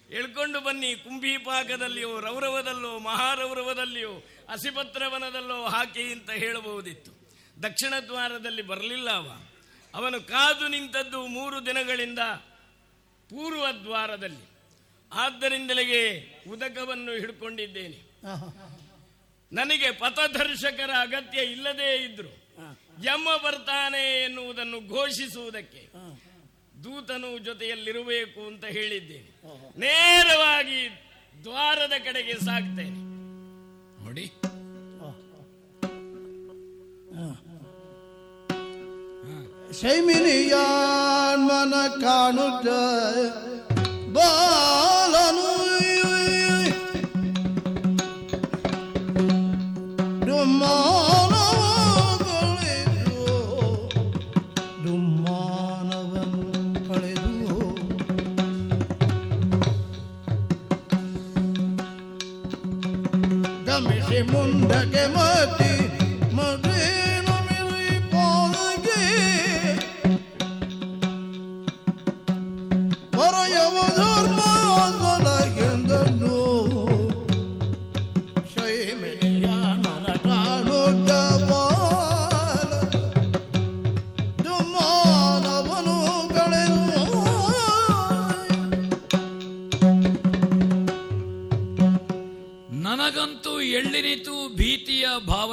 ಹೇಳ್ಕೊಂಡು 0.08 0.60
ಬನ್ನಿ 0.60 0.94
ಕುಂಭಿಪಾಕದಲ್ಲಿಯೋ 0.94 2.20
ರೌರವದಲ್ಲೋ 2.20 2.98
ಮಹಾರೌರವದಲ್ಲಿಯೋ 2.98 4.12
ಹಸಿಪತ್ರವನದಲ್ಲೋ 4.50 5.64
ಹಾಕಿ 5.64 6.02
ಅಂತ 6.02 6.30
ಹೇಳಬಹುದಿತ್ತು. 6.30 7.12
ದಕ್ಷಿಣ 7.62 7.94
ದ್ವಾರದಲ್ಲಿ 8.06 8.62
ಬರಲಿಲ್ಲ 8.62 9.10
ಅವ. 9.10 9.49
ಅವನು 9.94 10.20
ಕಾದು 10.20 10.68
ನಿಂತದ್ದು 10.68 11.26
ಮೂರು 11.26 11.66
ದಿನಗಳಿಂದ 11.66 12.18
ಪೂರ್ವ 13.30 13.64
ದ್ವಾರದಲ್ಲಿ. 13.82 14.50
ಆದ್ದರಿಂದಲೇ 15.12 16.00
ಉದಕವನ್ನು 16.48 17.12
ಹಿಡ್ಕೊಂಡಿದ್ದೇನೆ. 17.12 17.98
ನನಗೆ 19.52 19.90
ಪಥದರ್ಶಕರ 19.90 20.90
ಅಗತ್ಯ 21.00 21.42
ಇಲ್ಲದೇ 21.42 22.04
ಇದ್ರು. 22.04 22.32
ಯಮ 23.04 23.28
ಬರ್ತಾನೆ 23.44 24.24
ಎನ್ನುವುದನ್ನು 24.24 24.88
ಘೋಷಿಸುವುದಕ್ಕೆ 24.88 25.82
ದೂತನು 26.84 27.38
ಜೊತೆಯಲ್ಲಿರಬೇಕು 27.38 28.46
ಅಂತ 28.46 28.64
ಹೇಳಿದ್ದೇನೆ. 28.64 29.30
ನೇರವಾಗಿ 29.78 30.88
ದ್ವಾರದ 31.44 31.92
ಕಡೆಗೆ 32.04 32.34
ಸಾಕ್ತೇನೆ 32.34 33.00
ನೋಡಿ. 34.04 34.26
ಶೈಮಿನಿಯಾನ್ಮನ 39.79 41.73
ಕಾಣುತ್ತ 42.03 42.67
ಬಾಲನು 44.15 45.49
ಡುಮ್ಮಾನವನು 51.87 53.25
ಡುಮ್ಮಾನವನು 54.83 56.43
ಕಳೆದು 56.87 57.59
ಗಮಿಸಿ 63.67 64.21
ಮುಂದಕ್ಕೆ 64.31 65.05
ಮತಿ 65.15 65.68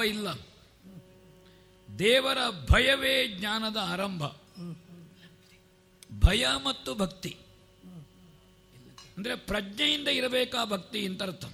ಇಲ್ಲ. 0.08 0.28
ದೇವರ 2.00 2.38
ಭಯವೇ 2.72 3.28
ಜ್ಞಾನದ 3.28 3.78
ಆರಂಭ. 3.78 4.24
ಭಯ 6.20 6.48
ಮತ್ತು 6.66 6.96
ಭಕ್ತಿ. 6.96 7.38
ಅಂದ್ರೆ 9.18 9.36
ಪ್ರಜ್ಞೆಯಿಂದ 9.36 10.08
ಇರಬೇಕಾ 10.08 10.66
ಭಕ್ತಿ 10.66 11.06
ಅಂತ 11.06 11.24
ಅರ್ಥ. 11.24 11.46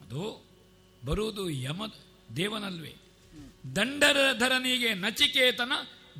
ಅದು 0.00 0.44
ಬರುವುದು 1.04 1.50
ಯಮ 1.50 1.82
ದೇವನಲ್ವೇ. 2.36 2.96
ದಂಡಧರನಿಗೆ 3.76 4.94
ನಚಿಕೇತನ 4.94 5.72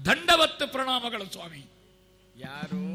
ದಂಡವತ್ತು 0.05 0.69
ಪ್ರಣಾಮಗಳು 0.69 1.33
ಸ್ವಾಮಿ. 1.33 1.67
ಯಾರು? 2.37 2.93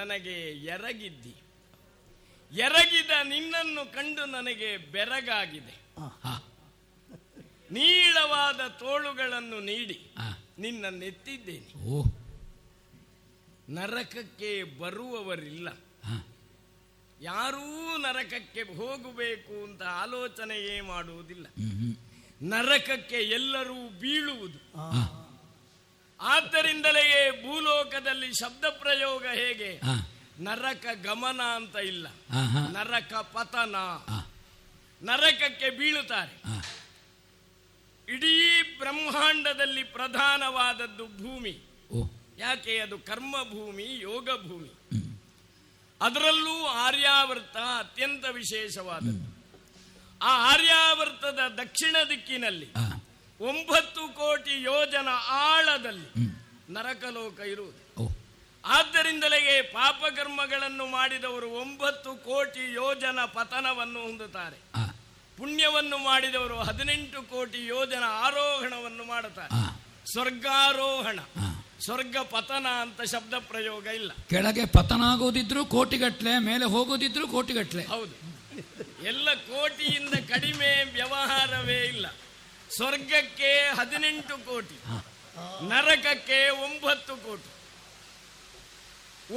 ನನಗೆ 0.07 0.51
ಎರಗಿದ್ದಿ. 0.51 1.35
ಎರಗಿದ 2.51 3.09
ನಿನ್ನನ್ನು 3.23 3.93
ಕಂಡು 3.93 4.25
ನನಗೆ 4.25 4.77
ಬೆರಗಾಗಿದೆ. 4.77 5.81
ನೀಳವಾದ 7.71 8.67
ತೋಳುಗಳನ್ನು 8.67 9.59
ನೀಡಿ 9.59 10.11
ನಿನ್ನನ್ನೆತ್ತಿದ್ದೇನೆ. 10.59 11.73
ಓ. 11.83 12.03
ನರಕಕ್ಕೆ 13.69 14.63
ಬರುವವರಿಲ್ಲ. 14.63 15.67
ಯಾರೂ 17.21 17.97
ನರಕಕ್ಕೆ 17.97 18.61
ಹೋಗಬೇಕು 18.61 19.63
ಅಂತ 19.63 19.83
ಆಲೋಚನೆಯೇ 19.83 20.81
ಮಾಡುವುದಿಲ್ಲ. 20.81 21.47
ನರಕಕ್ಕೆ 22.41 23.15
ಎಲ್ಲರೂ 23.15 23.89
ಬೀಳುವುದು. 23.89 24.57
ಆದ್ದರಿಂದಲೇ 26.21 27.31
ಭೂಲೋಕದಲ್ಲಿ 27.31 28.33
ಶಬ್ದ 28.33 28.65
ಪ್ರಯೋಗ 28.65 29.25
ಹೇಗೆ 29.25 29.81
ನರಕ 30.39 30.85
ಗಮನ 31.03 31.41
ಅಂತ 31.41 31.75
ಇಲ್ಲ. 31.75 32.07
ನರಕ 32.77 33.13
ಪತನ. 33.13 33.75
ನರಕಕ್ಕೆ 35.01 35.69
ಬೀಳುತ್ತಾರೆ. 35.69 36.41
ಇಡೀ 38.13 38.61
ಬ್ರಹ್ಮಾಂಡದಲ್ಲಿ 38.77 39.83
ಪ್ರಧಾನವಾದದ್ದು 39.83 41.05
ಭೂಮಿ. 41.05 41.59
ಯಾಕೆ? 42.37 42.79
ಅದು 42.79 42.99
ಕರ್ಮ 42.99 43.35
ಭೂಮಿ 43.43 43.99
ಯೋಗ 44.01 44.25
ಭೂಮಿ 44.25 44.73
ಅದರಲ್ಲೂ 46.01 46.65
ಆರ್ಯಾವರ್ತ 46.65 47.57
ಅತ್ಯಂತ 47.57 48.25
ವಿಶೇಷವಾದದ್ದು. 48.25 49.37
ಆ 50.21 50.53
ಆರ್ಯಾವರ್ತದ 50.53 51.39
ದಕ್ಷಿಣ 51.57 51.95
ದಿಕ್ಕಿನಲ್ಲಿ 52.09 52.65
ಒಂಬತ್ತು 53.39 54.07
ಕೋಟಿ 54.19 54.63
ಯೋಜನ 54.63 55.09
ಆಳದಲ್ಲಿ 55.47 56.09
ನರಕಲೋಕ 56.69 57.39
ಇರುವುದು. 57.39 57.81
ಆದ್ದರಿಂದಲೇ 58.63 59.61
ಪಾಪಕರ್ಮಗಳನ್ನು 59.61 60.85
ಮಾಡಿದವರು 60.85 61.47
ಒಂಬತ್ತು 61.49 62.15
ಕೋಟಿ 62.15 62.73
ಯೋಜನ 62.73 63.19
ಪತನವನ್ನು 63.25 63.99
ಹೊಂದುತ್ತಾರೆ. 63.99 64.57
ಪುಣ್ಯವನ್ನು 65.37 65.97
ಮಾಡಿದವರು 65.97 66.57
ಹದಿನೆಂಟು 66.59 67.21
ಕೋಟಿ 67.21 67.67
ಯೋಜನ 67.67 68.03
ಆರೋಹಣವನ್ನು 68.25 69.03
ಮಾಡುತ್ತಾರೆ. 69.05 69.51
ಸ್ವರ್ಗಾರೋಹಣ 70.11 71.19
ಸ್ವರ್ಗ 71.85 72.17
ಪತನ 72.17 72.67
ಅಂತ 72.83 73.01
ಶಬ್ದ 73.01 73.33
ಪ್ರಯೋಗ 73.33 73.85
ಇಲ್ಲ. 73.85 74.11
ಕೆಳಗೆ 74.29 74.65
ಪತನ 74.65 75.01
ಆಗೋದಿದ್ರು 75.11 75.65
ಕೋಟಿಗಟ್ಲೆ 75.65 76.39
ಮೇಲೆ 76.39 76.65
ಹೋಗೋದಿದ್ರು 76.65 77.27
ಕೋಟಿಗಟ್ಲೆ 77.27 77.83
ಹೌದು. 77.83 78.15
ಎಲ್ಲ 79.03 79.27
ಕೋಟಿಯಿಂದ 79.33 80.15
ಕಡಿಮೆ 80.29 80.83
ವ್ಯವಹಾರವೇ 80.93 81.79
ಇಲ್ಲ. 81.85 82.07
ಸ್ವರ್ಗಕ್ಕೆ 82.75 83.51
ಹದಿನೆಂಟು 83.79 84.35
ಕೋಟಿ 84.45 84.77
ನರಕಕ್ಕೆ 85.71 86.37
ಒಂಬತ್ತು 86.65 87.13
ಕೋಟಿ. 87.15 87.49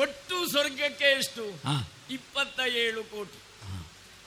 ಒಟ್ಟು 0.03 0.37
ಸ್ವರ್ಗಕ್ಕೆ 0.51 1.09
ಎಷ್ಟು. 1.21 1.45
ಇಪ್ಪತ್ತ 2.17 2.61
ಏಳು 2.85 3.03
ಕೋಟಿ. 3.05 3.39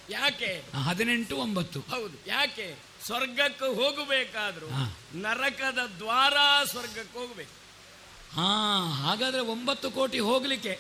ಯಾಕೆ? 0.10 0.52
ಹದಿನೆಂಟು 0.88 1.36
ಒಂಬತ್ತು. 1.38 1.80
ಹೌದು. 1.94 2.18
ಯಾಕೆ? 2.28 2.68
ಸ್ವರ್ಗಕ್ಕೆ 3.06 3.68
ಹೋಗಬೇಕಾದ್ರೂ 3.80 4.70
ನರಕದ 5.26 5.80
ದ್ವಾರ 6.00 6.38
ಸ್ವರ್ಗಕ್ಕೆ 6.72 7.18
ಹೋಗಬೇಕು. 7.20 7.56
ಹಾ 8.36 8.50
ಹಾಗಾದ್ರೆ 9.04 9.42
ಒಂಬತ್ತು 9.56 9.92
ಕೋಟಿ 9.92 10.20
ಹೋಗ್ಲಿಕ್ಕೆ 10.20 10.74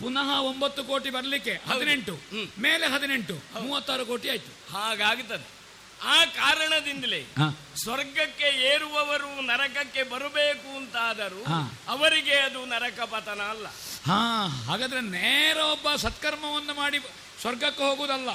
ಪುನಃ 0.00 0.30
ಒಂಬತ್ತು 0.50 0.84
ಕೋಟಿ 0.84 1.10
ಬರ್ಲಿಕ್ಕೆ 1.10 1.54
ಹದಿನೆಂಟು 1.68 2.14
ಮೇಲೆ 2.58 2.86
ಹದಿನೆಂಟು 2.94 3.36
ಮೂವತ್ತಾರು 3.62 4.06
ಕೋಟಿ 4.06 4.28
ಆಯ್ತು. 4.28 4.52
ಹಾಗಾಗುತ್ತದೆ 4.72 5.46
ಆ 6.00 6.24
ಕಾರಣದಿಂದಲೇ 6.24 7.26
ಸ್ವರ್ಗಕ್ಕೆ 7.76 8.48
ಏರುವವರು 8.74 9.42
ನರಕಕ್ಕೆ 9.42 10.02
ಬರಬೇಕು 10.02 10.76
ಅಂತಾದರೂ 10.76 11.42
ಅವರಿಗೆ 11.88 12.34
ಅದು 12.34 12.66
ನರಕ 12.66 13.00
ಪತನ 13.00 13.40
ಅಲ್ಲ. 13.50 13.66
ಹಾ 14.06 14.18
ಹಾಗಾದ್ರೆ 14.46 15.00
ನೇರ 15.00 15.56
ಒಬ್ಬ 15.58 15.94
ಸತ್ಕರ್ಮವನ್ನು 15.96 16.74
ಮಾಡಿ 16.74 16.98
ಸ್ವರ್ಗಕ್ಕೆ 17.40 17.82
ಹೋಗುವುದಲ್ಲ. 17.82 18.30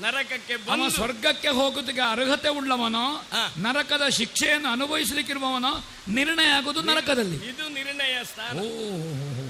ನರಕಕ್ಕೆ 0.00 0.56
ಬಂದು 0.56 0.90
ಸ್ವರ್ಗಕ್ಕೆ 0.90 1.48
ಹೋಗೋದಕ್ಕೆ 1.48 2.00
ಅರ್ಹತೆ 2.00 2.48
ಉಳ್ಳವನೋ 2.48 3.24
ನರಕದ 3.56 4.08
ಶಿಕ್ಷೆಯನ್ನು 4.08 4.72
ಅನುಭವಿಸಲಿಕ್ಕಿರುವವನೋ 4.72 5.82
ನಿರ್ಣಯ 6.08 6.46
ಆಗುವುದು 6.46 6.80
ನರಕದಲ್ಲಿ. 6.80 7.36
ಇದು 7.36 7.68
ನಿರ್ಣಯ 7.68 8.24
ಸ್ಥಾನ. 8.24 8.58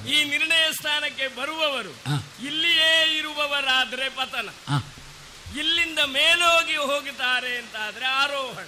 ಈ 0.09 0.25
ನಿರ್ಣಯ 0.25 0.73
ಸ್ಥಾನಕ್ಕೆ 0.73 1.29
ಬರುವವರು 1.29 1.93
ಇಲ್ಲಿಯೇ 2.47 3.19
ಇರುವವರಾದ್ರೆ 3.19 4.09
ಪತನ. 4.09 4.49
ಇಲ್ಲಿಂದ 5.59 5.99
ಮೇಲೋಗಿ 5.99 6.77
ಹೋಗುತ್ತಾರೆ 6.77 7.57
ಅಂತಾದ್ರೆ 7.59 8.07
ಆರೋಹಣ. 8.07 8.67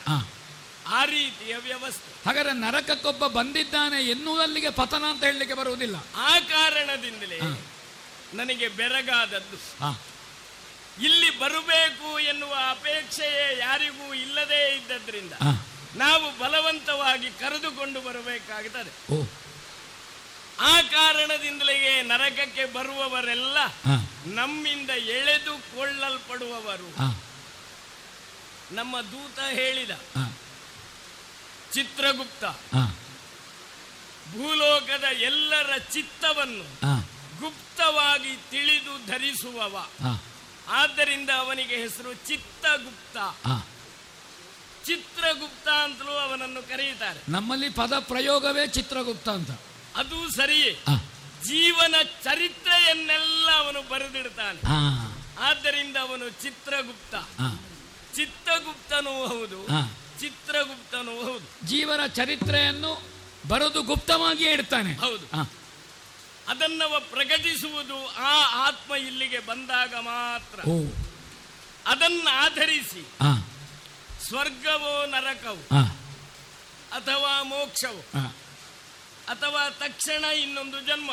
ಆ 0.93 1.05
ರೀತಿಯ 1.05 1.57
ವ್ಯವಸ್ಥೆ. 1.57 2.11
ಹಾಗಾದ್ರೆ 2.27 2.53
ನರಕಕ್ಕೊಬ್ಬ 2.53 3.27
ಬಂದಿದ್ದಾನೆ 3.27 4.03
ಎನ್ನುವುದಲ್ಲಿಗೆ 4.11 4.71
ಪತನ 4.71 5.05
ಅಂತ 5.05 5.25
ಹೇಳಲಿಕ್ಕೆ 5.25 5.57
ಬರುವುದಿಲ್ಲ. 5.57 5.97
ಆ 6.17 6.39
ಕಾರಣದಿಂದಲೇ 6.49 7.39
ನನಗೆ 8.35 8.69
ಬೆರಗಾದದ್ದು 8.69 9.59
ಇಲ್ಲಿ 11.05 11.39
ಬರಬೇಕು 11.39 12.19
ಎನ್ನುವ 12.21 12.55
ಅಪೇಕ್ಷೆಯೇ 12.71 13.59
ಯಾರಿಗೂ 13.59 14.15
ಇಲ್ಲದೇ 14.15 14.75
ಇದ್ದದ್ರಿಂದ 14.77 15.33
ನಾವು 15.97 16.39
ಬಲವಂತವಾಗಿ 16.39 17.31
ಕರೆದುಕೊಂಡು 17.31 18.01
ಬರಬೇಕಾಗುತ್ತದೆ 18.01 18.91
ಆ 20.61 20.81
ಕಾರಣದಿಂದಲೇ 20.81 22.03
ನರಕಕ್ಕೆ 22.03 22.65
ಬರುವವರೆಲ್ಲ 22.65 23.59
ನಮ್ಮಿಂದ 24.27 24.91
ಎಳೆದುಕೊಳ್ಳಲ್ಪಡುವವರು. 24.91 26.89
ನಮ್ಮ 28.75 29.01
ದೂತ 29.01 29.39
ಹೇಳಿದ. 29.39 29.91
ಚಿತ್ರಗುಪ್ತ 31.73 32.45
ಭೂಲೋಕದ 34.33 35.05
ಎಲ್ಲರ 35.05 35.79
ಚಿತ್ತವನ್ನು 35.79 36.65
ಗುಪ್ತವಾಗಿ 37.41 38.37
ತಿಳಿದು 38.51 39.07
ಧರಿಸುವವ. 39.07 39.87
ಆದ್ದರಿಂದ 40.69 41.31
ಅವನಿಗೆ 41.39 41.77
ಹೆಸರು 41.77 42.15
ಚಿತ್ತಗುಪ್ತ. 42.15 43.17
ಚಿತ್ರಗುಪ್ತ 44.87 45.69
ಅಂತಲೂ 45.69 46.13
ಅವನನ್ನು 46.13 46.69
ಕರೆಯುತ್ತಾರೆ. 46.69 47.21
ನಮ್ಮಲ್ಲಿ 47.29 47.69
ಪದ 47.69 47.99
ಪ್ರಯೋಗವೇ 47.99 48.67
ಚಿತ್ರಗುಪ್ತ 48.67 49.29
ಅಂತ. 49.29 49.51
ಅದು 49.97 50.31
ಸರಿ 50.31 50.79
ಜೀವನ 51.45 51.95
ಚರಿತ್ರೆಯನ್ನೆಲ್ಲ 52.25 53.51
ಅವನು 53.51 53.89
ಬರೆದಿಡ್ತಾನೆ. 53.89 54.61
ಆದ್ದರಿಂದ 55.41 55.97
ಅವನು 55.97 56.29
ಚಿತ್ರಗುಪ್ತ. 56.29 57.15
ಚಿತ್ರಗುಪ್ತನೂ 58.17 59.27
ಹೌದು. 59.27 59.67
ಚಿತ್ರಗುಪ್ತನೂ 60.21 61.23
ಹೌದು. 61.25 61.67
ಜೀವನ 61.67 62.07
ಚರಿತ್ರೆಯನ್ನು 62.07 63.03
ಬರೆದು 63.49 63.83
ಗುಪ್ತವಾಗಿ 63.83 64.45
ಇಡ್ತಾನೆ. 64.45 64.95
ಹೌದು. 64.95 65.49
ಅದನ್ನ 66.49 66.83
ಪ್ರಕಟಿಸುವುದು 66.99 68.09
ಆ 68.09 68.67
ಆತ್ಮ 68.67 68.95
ಇಲ್ಲಿಗೆ 68.95 69.39
ಬಂದಾಗ 69.39 69.95
ಮಾತ್ರ. 69.95 70.61
ಅದನ್ನ 71.87 72.29
ಆಧರಿಸಿ 72.33 73.07
ಸ್ವರ್ಗವೋ 74.29 75.07
ನರಕವೋ 75.07 75.77
ಅಥವಾ 76.93 77.43
ಮೋಕ್ಷವೋ. 77.43 78.05
ಅಥವಾ 79.29 79.71
ತಕ್ಷಣ 79.71 80.25
ಇನ್ನೊಂದು 80.25 80.81
ಜನ್ಮ 80.81 81.11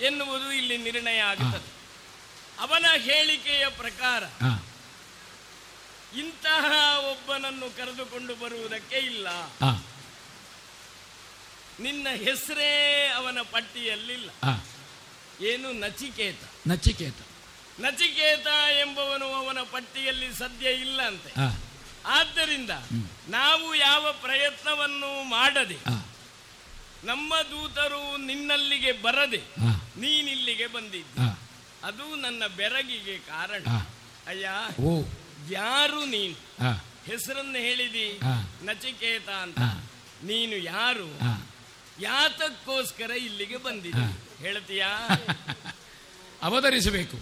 ಎನ್ನುವುದು 0.00 0.52
ಇಲ್ಲಿ 0.52 0.78
ನಿರ್ಣಯ 0.78 1.18
ಆಗುತ್ತದೆ. 1.18 1.74
ಅವನ 2.58 2.86
ಹೇಳಿಕೆಯ 2.96 3.68
ಪ್ರಕಾರ. 3.68 4.22
ಇಂತಹ 6.18 6.64
ಒಬ್ಬನನ್ನು 6.98 7.76
ಕರೆದುಕೊಂಡು 7.76 8.34
ಬರುವುದಕ್ಕೆ 8.34 8.96
ಇಲ್ಲ. 8.96 9.28
ನಿನ್ನ 11.80 12.06
ಹೆಸರೇ 12.16 13.12
ಅವನ 13.16 13.38
ಪಟ್ಟಿಯಲ್ಲಿಲ್ಲ. 13.50 14.30
ಏನು 15.46 15.72
ನಚಿಕೇತ? 15.72 16.68
ನಚಿಕೇತ. 16.68 17.16
ನಚಿಕೇತ 17.80 18.46
ಎಂಬವನು 18.80 19.26
ಅವನ 19.26 19.58
ಪಟ್ಟಿಯಲ್ಲಿ 19.60 20.34
ಸದ್ಯ 20.34 20.70
ಇಲ್ಲ 20.70 21.02
ಅಂತೆ. 21.02 21.32
ಆದ್ದರಿಂದ 22.06 22.70
ನಾವು 23.28 23.74
ಯಾವ 23.74 24.12
ಪ್ರಯತ್ನವನ್ನು 24.12 25.22
ಮಾಡದೆ. 25.22 25.76
ನಮ್ಮ 27.04 27.34
ದೂತರು 27.50 28.16
ನಿನ್ನಲ್ಲಿಗೆ 28.16 28.92
ಬರದೆ. 28.92 29.42
ನೀನಿಲ್ಲಿಗೆ 30.00 30.66
ಬಂದಿದ್ದ. 30.66 31.18
ಅದು 31.84 32.14
ನನ್ನ 32.14 32.42
ಬೆರಗಿಗೆ 32.56 33.18
ಕಾರಣ. 33.18 33.64
ಅಯ್ಯ 34.26 34.48
ಓ. 34.82 35.02
ಯಾರು 35.50 36.04
ನೀನು? 36.04 36.34
ಹೆಸರನ್ನು 37.04 37.58
ಹೇಳಿದಿ. 37.58 38.20
ನಚಿಕೇತ 38.62 39.28
ಅಂತ. 39.28 39.58
ನೀನು 40.24 40.56
ಯಾರು? 40.56 41.20
ಯಾತಕ್ಕೋಸ್ಕರ 42.00 43.10
ಇಲ್ಲಿಗೆ 43.10 43.56
ಬಂದಿದ್ದ 43.56 43.98
ಹೇಳ್ತೀಯಾ? 44.38 45.08
ಅವತರಿಸಬೇಕು. 46.42 47.16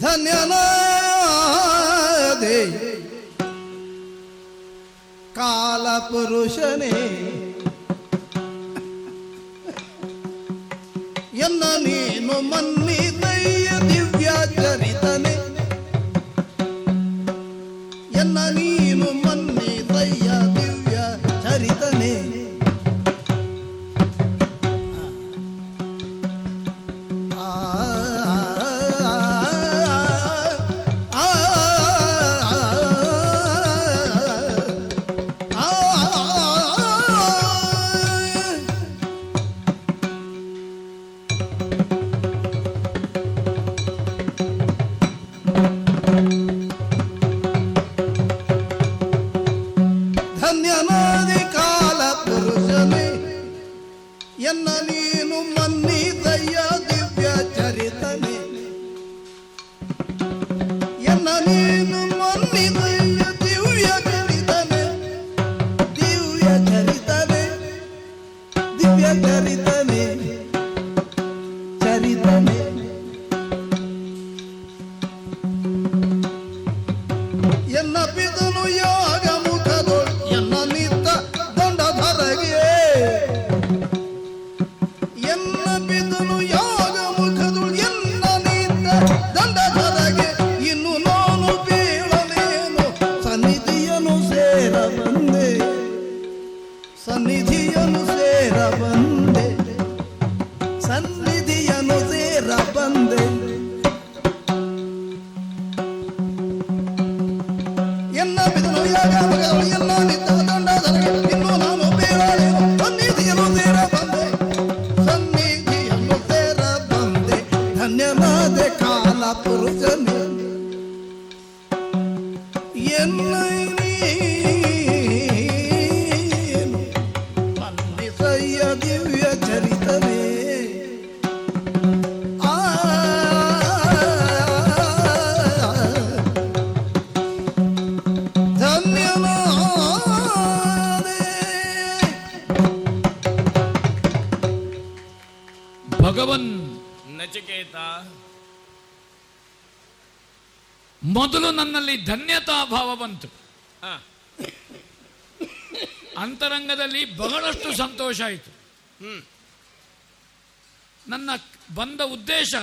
ಧನ್ಯನಾದೆ. 0.00 0.52
ಕಾಲ 5.34 5.86
ನೀನು 11.62 12.40
ಮನ್ನಿದಯ್ಯ 12.42 12.81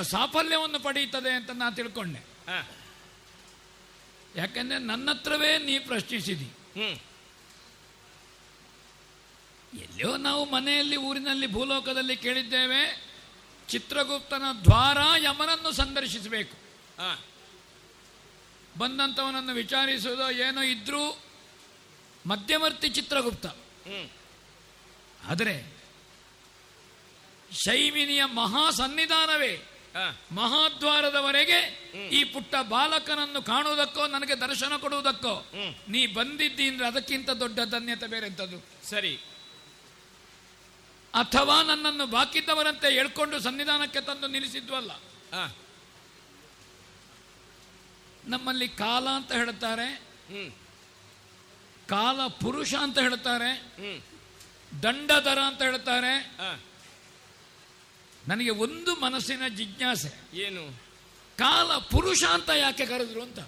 ಸಾಫಲ್ಯವನ್ನು 0.02 0.80
ಪಡೆಯುತ್ತದೆ 0.80 1.34
ಅಂತ 1.34 1.52
ನಾನು 1.52 1.76
ತಿಳ್ಕೊಂಡೆ. 1.76 2.20
ಯಾಕೆಂದ್ರೆ 4.36 4.80
ನನ್ನ 4.80 5.10
ಹತ್ರವೇ 5.12 5.58
ನೀ 5.58 5.80
ಪ್ರಶ್ನಿಸಿದಿ. 5.80 6.52
ಎಲ್ಲಿಯೋ 9.80 10.08
ಎಲ್ಲೋ 10.08 10.18
ನಾವು 10.18 10.52
ಮನೆಯಲ್ಲಿ 10.52 10.96
ಊರಿನಲ್ಲಿ 10.96 11.48
ಭೂಲೋಕದಲ್ಲಿ 11.48 12.18
ಕೇಳಿದ್ದೇವೆ 12.18 13.08
ಚಿತ್ರಗುಪ್ತನ 13.68 14.44
ದ್ವಾರ 14.64 14.98
ಯಮನನ್ನು 15.18 15.72
ಸಂದರ್ಶಿಸಬೇಕು. 15.72 16.58
ಬಂದಂಥವನನ್ನು 18.78 19.54
ವಿಚಾರಿಸುವುದು 19.54 20.32
ಏನೋ 20.32 20.62
ಇದ್ರೂ 20.62 21.20
ಮಧ್ಯವರ್ತಿ 22.26 22.90
ಚಿತ್ರಗುಪ್ತ. 22.90 23.46
ಆದರೆ 25.26 25.80
ಶೈವಿನಿಯ 27.52 28.26
ಮಹಾ 28.26 28.72
ಸನ್ನಿಧಾನವೇ 28.72 29.79
ಮಹಾದ್ವಾರದವರೆಗೆ 30.32 31.60
ಈ 32.10 32.24
ಪುಟ್ಟ 32.24 32.56
ಬಾಲಕನನ್ನು 32.70 33.42
ಕಾಣುವುದಕ್ಕೋ 33.42 34.08
ನನಗೆ 34.08 34.36
ದರ್ಶನ 34.36 34.78
ಕೊಡುವುದಕ್ಕೋ 34.78 35.34
ನೀ 35.88 36.08
ಬಂದಿದ್ದಿ 36.08 36.68
ಅಂದ್ರೆ 36.68 36.88
ಅದಕ್ಕಿಂತ 36.88 37.30
ದೊಡ್ಡ 37.30 37.60
ಧನ್ಯತೆ 37.60 38.08
ಬೇರೆ 38.08 38.28
ಎಂಥದ್ದು 38.28 38.90
ಸರಿ. 38.90 39.14
ಅಥವಾ 41.14 41.64
ನನ್ನನ್ನು 41.64 42.06
ಬಾಕಿದ್ದವರಂತೆ 42.08 42.94
ಹೇಳ್ಕೊಂಡು 42.94 43.40
ಸನ್ನಿಧಾನಕ್ಕೆ 43.40 44.02
ತಂದು 44.02 44.28
ನಿಲ್ಲಿಸಿದ್ವಲ್ಲ 44.28 44.92
ನಮ್ಮಲ್ಲಿ 48.26 48.68
ಕಾಲ 48.70 49.10
ಅಂತ 49.10 49.32
ಹೇಳ್ತಾರೆ. 49.32 49.88
ಕಾಲ 51.88 52.28
ಪುರುಷ 52.28 52.74
ಅಂತ 52.74 53.00
ಹೇಳ್ತಾರೆ. 53.00 53.52
ದಂಡಧರ 54.84 55.40
ಅಂತ 55.40 55.62
ಹೇಳ್ತಾರೆ. 55.62 56.14
ನನಗೆ 58.30 58.50
ಒಂದು 58.50 58.96
ಮನಸ್ಸಿನ 58.96 59.48
ಜಿಜ್ಞಾಸೆ. 59.48 60.38
ಏನು? 60.38 60.80
ಕಾಲ 61.38 61.78
ಪುರುಷ 61.78 62.24
ಅಂತ 62.24 62.50
ಯಾಕೆ 62.50 62.86
ಕರೆದ್ರು 62.86 63.22
ಅಂತ? 63.22 63.40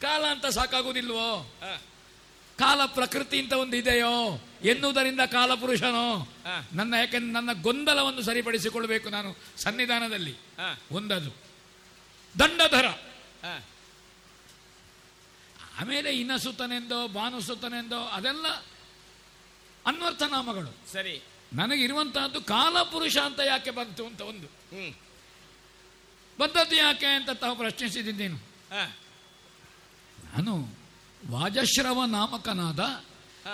ಕಾಲ 0.00 0.24
ಅಂತ 0.30 0.46
ಸಾಕಾಗುವುದಿಲ್ವೋ 0.46 1.54
ಕಾಲ 2.58 2.80
ಪ್ರಕೃತಿ 2.86 3.42
ಅಂತ 3.42 3.52
ಒಂದು 3.52 3.76
ಇದೆಯೋ? 3.76 4.44
ಎನ್ನುವುದರಿಂದ 4.64 5.20
ಕಾಲ 5.20 5.54
ಪುರುಷನೋ? 5.54 6.28
ನನ್ನ 6.72 6.94
ಯಾಕೆಂದ್ರೆ 6.94 7.32
ನನ್ನ 7.32 7.62
ಗೊಂದಲವನ್ನು 7.62 8.22
ಸರಿಪಡಿಸಿಕೊಳ್ಬೇಕು 8.22 9.08
ನಾನು 9.08 9.36
ಸನ್ನಿಧಾನದಲ್ಲಿ? 9.56 10.34
ಒಂದದು. 10.92 11.30
ದಂಡಧರ. 12.38 12.86
ಆಮೇಲೆ 15.80 16.20
ಇನಸುತನೆಂದೋ 16.20 17.08
ಬಾನುಸುತನೆಂದೋ 17.08 18.00
ಅದೆಲ್ಲ 18.00 18.48
ಅನ್ವರ್ಥನಾಮಗಳು. 19.86 20.92
ಸರಿ. 20.92 21.22
ನನಗಿರುವಂತಹದ್ದು 21.52 22.40
ಕಾಲಪುರುಷ 22.48 23.16
ಅಂತ 23.24 23.40
ಯಾಕೆ 23.46 23.70
ಬಂತು 23.70 24.06
ಅಂತ 24.06 24.20
ಒಂದು. 24.22 24.48
ಬಂದದ್ದು 26.38 26.76
ಯಾಕೆ 26.76 27.06
ಅಂತ 27.14 27.30
ತಾವು 27.36 27.56
ಪ್ರಶ್ನಿಸಿದ್ದೀನಿ 27.56 28.38
ನಾನು 30.26 30.54
ವಾಜಶ್ರವ 31.30 32.04
ನಾಮಕನಾದ 32.10 32.82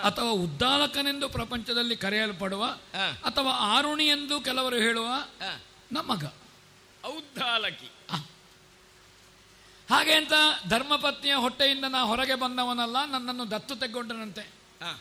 ಅಥವಾ 0.03 0.31
ಉದ್ದಾಲಕನೆಂದು 0.39 1.29
ಪ್ರಪಂಚದಲ್ಲಿ 1.29 1.95
ಕರೆಯಲ್ಪಡುವ 1.95 2.63
ಅಥವಾ 3.23 3.51
ಆರುಣಿ 3.69 4.05
ಎಂದು 4.07 4.41
ಕೆಲವರು 4.41 4.75
ಹೇಳುವ 4.77 5.07
ನಮಗ 5.91 5.91
ನಮ್ಮಗ 5.91 6.25
ಔದ್ದಾಲಕಿ. 7.05 7.89
ಹಾಗೆ 9.89 10.13
ಅಂತ 10.13 10.35
ಧರ್ಮಪತ್ನಿಯ 10.67 11.33
ಹೊಟ್ಟೆಯಿಂದ 11.35 11.85
ನಾ 11.89 12.01
ಹೊರಗೆ 12.01 12.35
ಬಂದವನಲ್ಲ 12.35 13.05
ನನ್ನನ್ನು 13.05 13.51
ದತ್ತು 13.51 13.75
ತೆಗೊಂಡನಂತೆ 13.75 14.43
ಆ, 14.81 14.91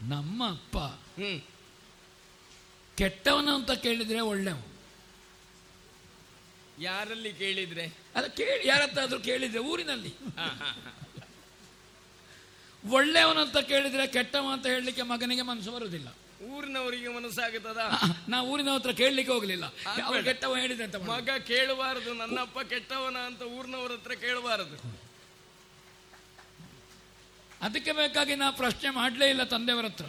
ನಮ್ಮ 0.00 0.50
ಅಪ್ಪ 0.50 0.76
ಕೆಟ್ಟವನ 2.96 3.48
ಅಂತ 3.54 3.70
ಕೇಳಿದ್ರೆ 3.70 4.20
ಒಳ್ಳೆವ 4.20 4.56
ಯಾರಲ್ಲಿ 6.80 7.32
ಕೇಳಿದ್ರೆ? 7.32 7.84
ಅಲ್ಲ 8.16 8.26
ಕೇಳಿ 8.26 8.68
ಯಾರತ್ತಾದ್ರೂ 8.68 9.18
ಕೇಳಿದ್ರೆ 9.20 9.58
ಊರಿನಲ್ಲಿ. 9.58 10.12
ಒಳ್ಳೆಯವನಂತ 12.84 13.56
ಕೇಳಿದ್ರೆ 13.56 14.06
ಕೆಟ್ಟವ 14.06 14.52
ಅಂತ 14.52 14.66
ಹೇಳಲಿಕ್ಕೆ 14.66 15.02
ಮಗನಿಗೆ 15.02 15.42
ಮನಸ್ಸು 15.42 15.72
ಬರುವುದಿಲ್ಲ. 15.72 16.08
ಊರಿನವರಿಗೆ 16.54 17.08
ಮನಸ್ಸಾಗುತ್ತದ? 17.08 17.78
ನಾ 18.28 18.42
ಊರಿನ 18.42 18.70
ಹತ್ರ 18.74 18.92
ಕೇಳಲಿಕ್ಕೆ 18.92 19.32
ಹೋಗಲಿಲ್ಲ. 19.32 19.66
ಕೆಟ್ಟವ 20.24 20.56
ಹೇಳಿದ್ರೆ 20.56 20.84
ಅಂತ 20.84 20.96
ಮಗ 20.96 21.30
ಕೇಳಬಾರದು 21.46 22.14
ನನ್ನಪ್ಪ 22.14 22.58
ಕೆಟ್ಟವನ 22.60 23.16
ಅಂತ 23.16 23.42
ಊರಿನವ್ರ 23.42 23.92
ಹತ್ರ 23.92 24.12
ಕೇಳಬಾರದು. 24.12 25.07
ಅದಕ್ಕೆ 27.62 27.92
ಬೇಕಾಗಿ 27.92 28.34
ನಾ 28.34 28.50
ಪ್ರಶ್ನೆ 28.50 28.90
ಮಾಡಲೇ 28.90 29.30
ಇಲ್ಲ 29.30 29.44
ತಂದೆಯವರ 29.44 29.84
ಹತ್ರ. 29.84 30.04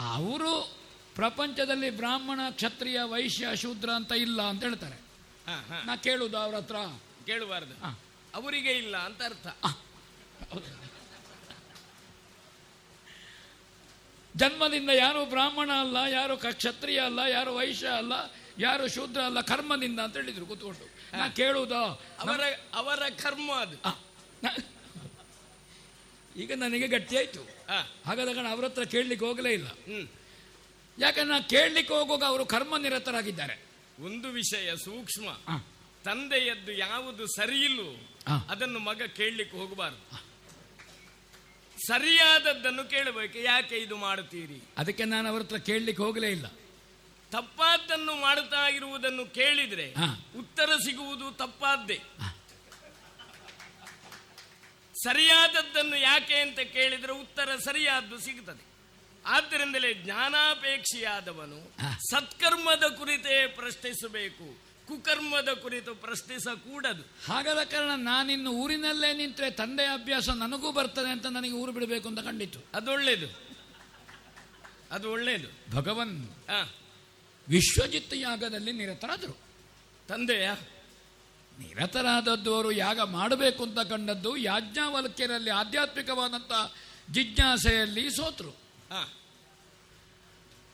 ಅವರು 0.00 0.76
ಪ್ರಪಂಚದಲ್ಲಿ 1.14 1.90
ಬ್ರಾಹ್ಮಣ 1.90 2.40
ಕ್ಷತ್ರಿಯ 2.50 3.00
ವೈಶ್ಯ 3.02 3.56
ಶೂದ್ರ 3.56 3.90
ಅಂತ 3.90 4.12
ಇಲ್ಲ 4.12 4.42
ಅಂತ 4.42 4.62
ಹೇಳ್ತಾರೆ. 4.62 4.98
ನಾ 5.86 5.96
ಕೇಳುದು 5.96 6.38
ಅವ್ರ 6.38 6.56
ಹತ್ರ. 6.56 6.76
ಕೇಳಬಾರ್ದು. 7.26 7.74
ಅವರಿಗೆ 8.34 8.72
ಇಲ್ಲ 8.72 8.96
ಅಂತ 8.96 9.22
ಅರ್ಥ. 9.22 9.46
ಜನ್ಮದಿಂದ 14.36 14.90
ಯಾರು 14.90 15.26
ಬ್ರಾಹ್ಮಣ 15.26 15.70
ಅಲ್ಲ 15.80 15.96
ಯಾರು 15.96 16.36
ಕ್ಷತ್ರಿಯ 16.36 17.00
ಅಲ್ಲ 17.00 17.18
ಯಾರು 17.18 17.54
ವೈಶ್ಯ 17.54 17.88
ಅಲ್ಲ 17.88 18.12
ಯಾರು 18.58 18.88
ಶೂದ್ರ 18.88 19.20
ಅಲ್ಲ 19.20 19.40
ಕರ್ಮದಿಂದ 19.40 20.00
ಅಂತ 20.00 20.16
ಹೇಳಿದ್ರು 20.16 20.46
ಕೂತ್ಕೊಂಡು. 20.46 20.86
ನಾ 21.18 21.28
ಕೇಳುವುದೋ 21.28 21.82
ಅವರ 22.20 22.40
ಅವರ 22.74 23.02
ಕರ್ಮ 23.08 23.52
ಅದು. 23.52 23.76
ಈಗ 26.36 26.52
ನನಗೆ 26.54 26.88
ಗಟ್ಟಿ 26.88 27.16
ಆಯ್ತು 27.16 27.42
ಆ, 27.68 27.78
ಹಾಗಾದ 28.06 28.32
ಕಾರಣ 28.34 28.48
ಅವ್ರ 28.50 28.64
ಹತ್ರ 28.64 28.84
ಕೇಳಲಿಕ್ಕೆ 28.84 29.26
ಹೋಗಲೇ 29.26 29.52
ಇಲ್ಲ. 29.52 29.68
ಹ್ಮ್. 29.86 30.06
ಯಾಕಂದ್ರೆ 30.98 31.34
ನಾ 31.34 31.40
ಕೇಳಲಿಕ್ಕೆ 31.48 31.94
ಹೋಗುವಾಗ 31.94 32.24
ಅವರು 32.24 32.44
ಕರ್ಮ 32.46 32.76
ನಿರತರಾಗಿದ್ದಾರೆ 32.76 33.56
ಒಂದು 33.98 34.28
ವಿಷಯ 34.30 34.76
ಸೂಕ್ಷ್ಮ. 34.76 35.28
ತಂದೆಯದ್ದು 36.04 36.72
ಯಾವುದು 36.78 37.26
ಸರಿಯಿಲ್ಲೋ. 37.36 37.88
ಅದನ್ನು 38.48 38.78
ಮಗ 38.78 39.02
ಕೇಳಲಿಕ್ಕೆ 39.16 39.56
ಹೋಗಬಾರದು. 39.56 40.02
ಸರಿಯಾದದ್ದನ್ನು 41.86 42.84
ಕೇಳಬೇಕು. 42.84 43.38
ಯಾಕೆ 43.38 43.76
ಇದು 43.76 43.96
ಮಾಡುತ್ತೀರಿ? 43.96 44.58
ಅದಕ್ಕೆ 44.78 45.04
ನಾನು 45.04 45.28
ಅವ್ರ 45.28 45.42
ಹತ್ರ 45.42 45.56
ಕೇಳಲಿಕ್ಕೆ 45.58 46.02
ಹೋಗಲೇ 46.02 46.30
ಇಲ್ಲ. 46.30 46.46
ತಪ್ಪಾದ್ದನ್ನು 47.32 48.14
ಮಾಡುತ್ತಾ 48.16 48.68
ಇರುವುದನ್ನು 48.68 49.24
ಕೇಳಿದ್ರೆ. 49.34 49.86
ಉತ್ತರ 50.38 50.76
ಸಿಗುವುದು 50.84 51.30
ತಪ್ಪಾದ್ದೇ. 51.32 51.98
ಸರಿಯಾದದ್ದನ್ನು 55.04 55.96
ಯಾಕೆ 55.96 56.34
ಅಂತ 56.34 56.60
ಕೇಳಿದ್ರೆ 56.60 57.12
ಉತ್ತರ 57.12 57.56
ಸರಿಯಾದ್ದು 57.56 58.18
ಸಿಗುತ್ತದೆ 58.18 58.64
ಆದ್ದರಿಂದಲೇ 59.26 59.94
ಜ್ಞಾನಾಪೇಕ್ಷಿಯಾದವನು 59.94 61.58
ಸತ್ಕರ್ಮದ 62.10 62.84
ಕುರಿತೇ 62.98 63.46
ಪ್ರಶ್ನಿಸಬೇಕು. 63.46 64.62
ಕುಕರ್ಮದ 64.86 65.48
ಕುರಿತು 65.52 65.94
ಪ್ರಶ್ನಿಸಕೂಡದು. 65.94 67.02
ಹಾಗಾದ 67.02 67.62
ಕಾರಣ 67.62 67.90
ನಾನಿನ್ನು 67.96 68.50
ಊರಿನಲ್ಲೇ 68.50 69.12
ನಿಂತರೆ 69.12 69.50
ತಂದೆ 69.50 69.84
ಅಭ್ಯಾಸ 69.84 70.28
ನನಗೂ 70.28 70.72
ಬರ್ತದೆ 70.72 71.10
ಅಂತ 71.10 71.26
ನನಗೆ 71.26 71.52
ಊರು 71.52 71.72
ಬಿಡಬೇಕು 71.72 72.08
ಅಂತ 72.08 72.20
ಕಂಡಿತು 72.20 72.64
ಅದು 72.74 72.90
ಒಳ್ಳೇದು. 72.90 73.28
ಅದು 74.90 75.12
ಒಳ್ಳೇದು. 75.12 75.76
ಭಗವನ್ 75.76 76.28
ವಿಶ್ವಜಿತ್ 77.48 78.14
ಯಾಗದಲ್ಲಿ 78.14 78.72
ನಿರತರಾದರು. 78.72 79.40
ತಂದೆಯ 80.08 80.50
ನಿರತರಾದದ್ದು 81.58 82.54
ಅವರು 82.54 82.72
ಯಾಗ 82.72 83.00
ಮಾಡಬೇಕು 83.00 83.62
ಅಂತ 83.62 83.78
ಕಂಡದ್ದು 83.78 84.36
ಯಾಜ್ಞಾವಲ್ಕ್ಯರಲ್ಲಿ 84.36 85.50
ಆಧ್ಯಾತ್ಮಿಕವಾದಂಥ 85.50 86.52
ಜಿಜ್ಞಾಸೆಯಲ್ಲಿ 87.10 88.10
ಸೋತರು. 88.10 88.52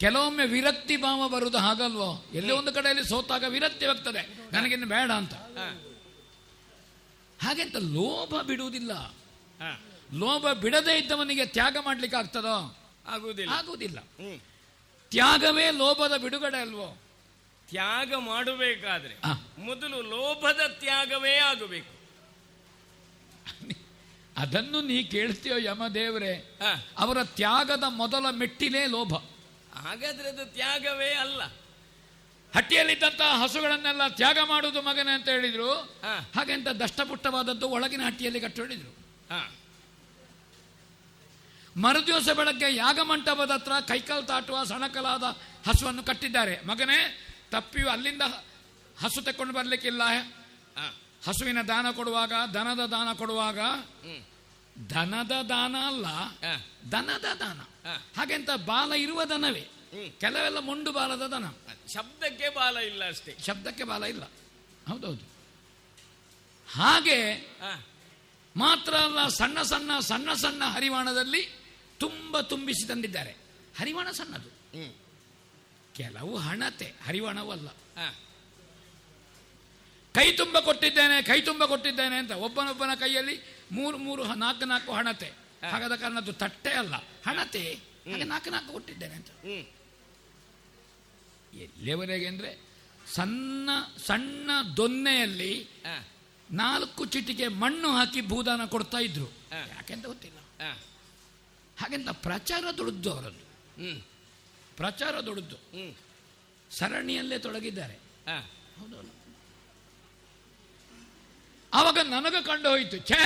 ಕೆಲವೊಮ್ಮೆ 0.01 0.47
ವಿರಕ್ತಿ 0.47 0.97
ಭಾವ 0.97 1.29
ಬರುವುದು 1.29 1.59
ಹಾಗಲ್ವೋ? 1.59 2.25
ಎಲ್ಲೇ 2.33 2.53
ಒಂದು 2.53 2.73
ಕಡೆಯಲ್ಲಿ 2.73 3.09
ಸೋತಾಗ 3.09 3.45
ವಿರಕ್ತಿ 3.45 3.87
ಆಗ್ತದೆ. 3.87 4.23
ನನಗಿನ್ನು 4.53 4.87
ಬೇಡ 4.87 5.11
ಅಂತ. 5.11 5.35
ಹಾಗೆಂತ 7.43 7.77
ಲೋಭ 7.77 8.41
ಬಿಡುವುದಿಲ್ಲ. 8.47 8.93
ಲೋಭ 10.15 10.49
ಬಿಡದೇ 10.49 10.99
ಇದ್ದವನಿಗೆ 10.99 11.47
ತ್ಯಾಗ 11.47 11.77
ಮಾಡ್ಲಿಕ್ಕೆ 11.81 12.17
ಆಗ್ತದೋ 12.19 12.79
ಆಗುವುದಿಲ್ಲ. 13.07 13.53
ಆಗುವುದಿಲ್ಲ 13.53 13.99
ತ್ಯಾಗವೇ 15.11 15.71
ಲೋಭದ 15.71 16.17
ಬಿಡುಗಡೆ 16.17 16.61
ಅಲ್ವೋ? 16.61 16.99
ತ್ಯಾಗ 17.69 18.11
ಮಾಡಬೇಕಾದ್ರೆ. 18.31 19.15
ಮೊದಲು 19.59 19.99
ಲೋಭದ 20.15 20.63
ತ್ಯಾಗವೇ 20.81 21.35
ಆಗಬೇಕು. 21.51 21.93
ಅದನ್ನು 24.37 24.81
ನೀ 24.81 24.97
ಕೇಳ್ತೀಯೋ 25.05 25.57
ಯಮದೇವರೇ 25.59 26.33
ಅವರ 26.99 27.19
ತ್ಯಾಗದ 27.39 27.87
ಮೊದಲ 28.03 28.27
ಮೆಟ್ಟಿಲೇ 28.31 28.83
ಲೋಭ. 28.87 29.15
ಹಾಗಾದ್ರೆ 29.85 30.29
ಅದು 30.29 30.45
ತ್ಯಾಗವೇ 30.53 31.11
ಅಲ್ಲ. 31.15 31.43
ಹಟ್ಟಿಯಲ್ಲಿದ್ದಂತಹ 32.53 33.31
ಹಸುಗಳನ್ನೆಲ್ಲ 33.43 34.03
ತ್ಯಾಗ 34.09 34.39
ಮಾಡುವುದು 34.45 34.81
ಮಗನೇ 34.83 35.13
ಅಂತ 35.13 35.29
ಹೇಳಿದ್ರು. 35.29 35.71
ಹಾಗೆ 36.05 36.31
ಹಾಗೆಂತ 36.37 36.69
ದಷ್ಟಪುಟ್ಟವಾದದ್ದು 36.85 37.67
ಒಳಗಿನ 37.69 38.03
ಹಟ್ಟಿಯಲ್ಲಿ 38.07 38.41
ಕಟ್ಟು 38.41 38.63
ಹೇಳಿದ್ರು 38.63 38.93
ಮರುದಿವಸ 41.77 42.29
ಬೆಳಗ್ಗೆ 42.29 42.69
ಯಾಗ 42.75 43.01
ಮಂಟಪದ 43.01 43.51
ಹತ್ರ 43.51 43.73
ಕೈಕಾಲು 43.89 44.25
ತಾಟುವ 44.27 44.63
ಸಣಕಲಾದ 44.65 45.25
ಹಸುವನ್ನು 45.69 46.03
ಕಟ್ಟಿದ್ದಾರೆ. 46.03 46.55
ಮಗನೇ 46.67 46.97
ತಪ್ಪಿಯು 47.53 47.89
ಅಲ್ಲಿಂದ 47.95 48.25
ಹಸು 49.03 49.21
ತಕೊಂಡು 49.27 49.53
ಬರಲಿಕ್ಕಿಲ್ಲ. 49.55 50.03
ಹಸುವಿನ 51.27 51.61
ದಾನ 51.71 51.87
ಕೊಡುವಾಗ 51.99 52.33
ದನದ 52.55 52.83
ದಾನ 52.95 53.09
ಕೊಡುವಾಗ. 53.21 53.61
ದನದ 54.91 55.35
ದಾನ 55.53 55.75
ಅಲ್ಲ 55.91 56.07
ದನದ 56.93 57.29
ದಾನ. 57.41 57.61
ಹಾಗೆಂತ 58.17 58.51
ಬಾಲ 58.71 58.93
ಇರುವ 59.05 59.21
ದನವೇ. 59.25 59.65
ಕೆಲವೆಲ್ಲ 60.23 60.59
ಮೊಂಡು 60.69 60.91
ಬಾಲದ 60.93 61.25
ದನ. 61.33 61.47
ಶಬ್ದಕ್ಕೆ 61.95 62.49
ಬಾಲ 62.59 62.77
ಇಲ್ಲ 62.91 63.03
ಅಷ್ಟೇ. 63.09 63.33
ಶಬ್ದಕ್ಕೆ 63.47 63.85
ಬಾಲ 63.91 64.05
ಇಲ್ಲ. 64.15 64.25
ಹೌದೌದು. 64.89 65.25
ಹಾಗೆ 66.69 67.19
ಮಾತ್ರ 68.57 68.95
ಅಲ್ಲ 69.07 69.21
ಸಣ್ಣ 69.39 69.59
ಸಣ್ಣ 69.63 69.99
ಸಣ್ಣ 70.11 70.33
ಸಣ್ಣ 70.33 70.63
ಹರಿವಾಣದಲ್ಲಿ 70.75 71.43
ತುಂಬ 72.01 72.41
ತುಂಬಿಸಿ 72.53 72.85
ತಂದಿದ್ದಾರೆ. 72.89 73.33
ಹರಿವಾಣ 73.79 74.09
ಸಣ್ಣದು. 74.11 74.51
ಕೆಲವು 75.99 76.37
ಹಣತೆ 76.37 76.89
ಹರಿವಣವಲ್ಲ. 77.07 77.69
ಕೈ 80.15 80.33
ತುಂಬ 80.33 80.59
ಕೊಟ್ಟಿದ್ದೇನೆ 80.59 81.17
ಕೈ 81.23 81.41
ತುಂಬ 81.41 81.65
ಕೊಟ್ಟಿದ್ದೇನೆ 81.65 82.17
ಅಂತ 82.17 82.31
ಒಬ್ಬನೊಬ್ಬನ 82.31 82.95
ಕೈಯಲ್ಲಿ 82.95 83.37
ಮೂರು 83.73 83.99
ಮೂರು 83.99 84.23
ನಾಲ್ಕು 84.35 84.65
ನಾಲ್ಕು 84.65 84.93
ಹಣತೆ. 84.93 85.29
ಹಾಗಾದ 85.71 85.95
ಕಾರಣ 85.97 86.17
ಅದು 86.17 86.33
ತಟ್ಟೆ 86.33 86.71
ಅಲ್ಲ 86.71 86.95
ಹಣತೆ. 87.27 87.63
ಹಾಗೆ 88.11 88.25
ನಾಲ್ಕು 88.25 88.51
ನಾಲ್ಕು 88.51 88.73
ಕೊಟ್ಟಿದ್ದೇನೆ 88.73 89.15
ಅಂತ. 89.15 89.31
ಎಲ್ಲಿಯವರೆಗೆ 91.55 92.27
ಅಂದ್ರೆ 92.27 92.51
ಸಣ್ಣ 93.15 93.71
ಸಣ್ಣ 94.07 94.51
ದೊನ್ನೆಯಲ್ಲಿ 94.77 95.53
ನಾಲ್ಕು 96.51 97.03
ಚಿಟಿಕೆ 97.07 97.49
ಮಣ್ಣು 97.63 97.89
ಹಾಕಿ 97.91 98.21
ಭೂದಾನ 98.21 98.65
ಕೊಡ್ತಾ 98.65 98.99
ಇದ್ರು. 98.99 99.29
ಯಾಕೆಂತ 99.53 100.07
ಗೊತ್ತಿಲ್ಲ. 100.07 100.39
ಹಾಗೆಂತ 101.79 102.11
ಪ್ರಚಾರ 102.11 102.71
ದುಡಿದ್ದು 102.79 103.11
ಅವರದ್ದು 103.13 103.45
ಹ್ಮ್. 103.83 103.99
ಪ್ರಚಾರ 104.79 105.15
ದೊಡ್ಡದು. 105.21 105.59
ಸರಣಿಯಲ್ಲೇ 106.71 107.39
ತೊಡಗಿದ್ದಾರೆ. 107.39 107.97
ಹೌದಲ್ಲ 108.79 109.11
ಆವಾಗ 111.73 111.99
ನನಗೆ 112.07 112.41
ಕಂಡು 112.45 112.69
ಹೋಯಿತು 112.71 112.99
ಛೇ 113.09 113.23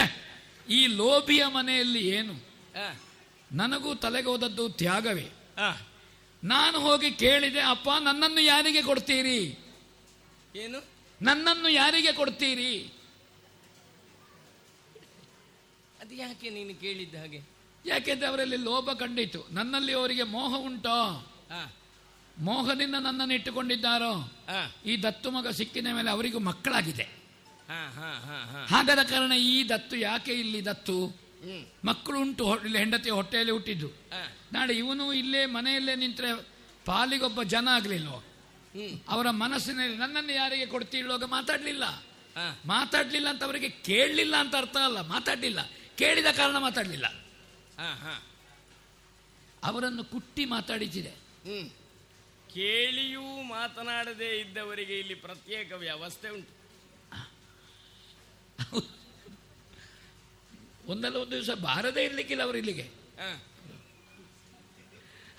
ಈ 0.68 0.86
ಲೋಭಿಯ 0.86 1.42
ಮನೆಯಲ್ಲಿ 1.46 2.02
ಏನು? 2.08 2.34
ನನಗೂ 3.52 3.90
ತಲೆಗೋದದ್ದು 3.94 4.64
ತ್ಯಾಗವೇ. 4.80 5.28
ನಾನು 6.42 6.76
ಹೋಗಿ 6.80 7.10
ಕೇಳಿದೆ 7.10 7.60
ಅಪ್ಪ 7.60 7.88
ನನ್ನನ್ನು 8.00 8.42
ಯಾರಿಗೆ 8.42 8.82
ಕೊಡ್ತೀರಿ? 8.82 9.40
ಏನು? 10.56 10.78
ನನ್ನನ್ನು 11.22 11.68
ಯಾರಿಗೆ 11.68 12.12
ಕೊಡ್ತೀರಿ? 12.12 12.72
ಅದು 16.00 16.14
ಯಾಕೆ 16.14 16.50
ನೀನು 16.50 16.74
ಕೇಳಿದ್ದ 16.80 17.14
ಹಾಗೆ? 17.14 17.40
ಯಾಕೆಂದ್ರೆ 17.86 18.26
ಅವರಲ್ಲಿ 18.28 18.56
ಲೋಭ 18.56 18.90
ಕಂಡಿತು. 18.92 19.40
ನನ್ನಲ್ಲಿ 19.50 19.92
ಅವರಿಗೆ 19.92 20.22
ಮೋಹ 20.22 20.52
ಉಂಟೋ. 20.68 20.98
ಮೋಹದಿಂದ 22.38 22.94
ನನ್ನನ್ನು 22.94 23.34
ಇಟ್ಟುಕೊಂಡಿದ್ದಾರೋ? 23.34 24.12
ಈ 24.86 25.02
ದತ್ತು 25.02 25.30
ಮಗ 25.30 25.48
ಸಿಕ್ಕಿದ 25.48 25.86
ಮೇಲೆ 25.86 26.10
ಅವರಿಗೂ 26.10 26.38
ಮಕ್ಕಳಾಗಿದೆ. 26.38 27.08
ಹಾಗಾದ 28.68 29.02
ಕಾರಣ 29.02 29.32
ಈ 29.32 29.68
ದತ್ತು 29.68 29.96
ಯಾಕೆ 29.96 30.32
ಇಲ್ಲಿ 30.32 30.64
ದತ್ತು? 30.64 31.22
ಮಕ್ಕಳು 31.84 32.20
ಉಂಟು 32.20 32.58
ಇಲ್ಲಿ 32.64 32.78
ಹೆಂಡತಿ 32.78 33.10
ಹೊಟ್ಟೆಯಲ್ಲಿ 33.10 33.52
ಹುಟ್ಟಿದ್ದು. 33.52 33.88
ನಾಳೆ 34.52 34.72
ಇವನು 34.72 35.12
ಇಲ್ಲೇ 35.12 35.46
ಮನೆಯಲ್ಲೇ 35.46 35.96
ನಿಂತರೆ 35.96 36.30
ಪಾಲಿಗೊಬ್ಬ 36.84 37.42
ಜನ 37.42 37.68
ಆಗ್ಲಿಲ್ವೋ? 37.72 38.24
ಅವರ 39.08 39.30
ಮನಸ್ಸಿನಲ್ಲಿ 39.30 39.96
ನನ್ನನ್ನು 39.96 40.32
ಯಾರಿಗೆ 40.32 40.66
ಕೊಡ್ತಿಳುವಾಗ 40.66 41.24
ಮಾತಾಡ್ಲಿಲ್ಲ. 41.24 41.84
ಮಾತಾಡಲಿಲ್ಲ 42.66 42.66
ಮಾತಾಡ್ಲಿಲ್ಲ 42.66 43.28
ಅಂತ 43.28 43.44
ಅವರಿಗೆ 43.44 43.68
ಕೇಳಲಿಲ್ಲ 43.68 44.36
ಅಂತ 44.36 44.56
ಅರ್ಥ 44.56 44.76
ಅಲ್ಲ. 44.76 45.00
ಮಾತಾಡ್ಲಿಲ್ಲ. 45.00 45.60
ಕೇಳಿದ 45.96 46.26
ಕಾರಣ 46.36 46.56
ಮಾತಾಡ್ಲಿಲ್ಲ. 46.58 47.06
ಅವರನ್ನು 49.64 50.04
ಕುಟ್ಟಿ 50.04 50.44
ಮಾತಾಡಿಸಿದೆ. 50.44 51.08
ಹ್ಮ್ 51.08 51.21
ಕೇಳಿಯೂ 52.54 53.42
ಮಾತನಾಡದೇ 53.42 54.38
ಇದ್ದವರಿಗೆ 54.38 54.98
ಇಲ್ಲಿ 54.98 55.14
ಪ್ರತ್ಯೇಕ 55.14 55.72
ವ್ಯವಸ್ಥೆ 55.72 56.28
ಉಂಟು. 56.28 56.62
ಒಂದಲ್ಲ 60.86 61.16
ಒಂದು 61.16 61.30
ದಿವಸ 61.30 61.50
ಬಾರದೇ 61.50 62.04
ಇರ್ಲಿಕ್ಕಿಲ್ಲ 62.04 62.42
ಅವರು 62.42 62.58
ಇಲ್ಲಿಗೆ. 62.58 62.90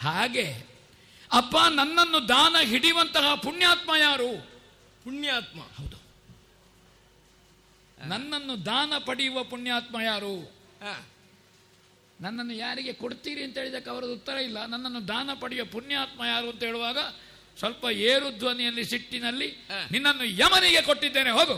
ಹಾಗೆ 0.01 0.73
ಅಪ್ಪ 1.31 1.55
ನನ್ನನ್ನು 1.69 2.29
ದಾನ 2.29 2.55
ಹಿಡಿಯುವಂತಹ 2.63 3.35
ಪುಣ್ಯಾತ್ಮ 3.35 3.91
ಯಾರು? 3.99 4.31
ಪುಣ್ಯಾತ್ಮ. 5.03 5.59
ಹೌದು. 5.61 6.03
ನನ್ನನ್ನು 8.07 8.65
ದಾನ 8.65 8.93
ಪಡೆಯುವ 9.05 9.43
ಪುಣ್ಯಾತ್ಮ 9.43 10.01
ಯಾರು? 10.01 10.35
ನನ್ನನ್ನು 12.21 12.53
ಯಾರಿಗೆ 12.53 12.93
ಕೊಡ್ತೀರಿ 12.93 13.43
ಅಂತ 13.43 13.57
ಹೇಳಿದಕ್ಕೆ 13.57 13.89
ಅವರದ್ದು 13.89 14.13
ಉತ್ತರ 14.13 14.33
ಇಲ್ಲ. 14.33 14.65
ನನ್ನನ್ನು 14.65 15.07
ದಾನ 15.07 15.29
ಪಡೆಯುವ 15.39 15.65
ಪುಣ್ಯಾತ್ಮ 15.71 16.23
ಯಾರು 16.25 16.49
ಅಂತ 16.49 16.63
ಹೇಳುವಾಗ 16.63 16.97
ಸ್ವಲ್ಪ 17.57 17.85
ಏರು 17.85 18.37
ಧ್ವನಿಯಲ್ಲಿ 18.37 18.85
ಸಿಟ್ಟಿನಲ್ಲಿ 18.85 19.55
ನಿನ್ನನ್ನು 19.91 20.23
ಯಮನಿಗೆ 20.23 20.81
ಕೊಟ್ಟಿದ್ದೇನೆ 20.81 21.29
ಹೋಗು. 21.29 21.53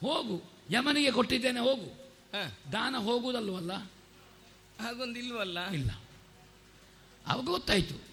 ಹೋಗು 0.00 0.42
ಯಮನಿಗೆ 0.70 1.10
ಕೊಟ್ಟಿದ್ದೇನೆ 1.10 1.60
ಹೋಗು. 1.60 2.12
ದಾನ 2.72 2.96
ಹೋಗುವುದಲ್ವಲ್ಲ 2.96 3.72
ಹಾಗೊಂದಿಲ್ವಲ್ಲ? 4.80 5.70
ಇಲ್ಲ. 5.70 5.90
ಅವಾಗ 7.26 7.44
ಗೊತ್ತಾಯ್ತು. 7.44 8.04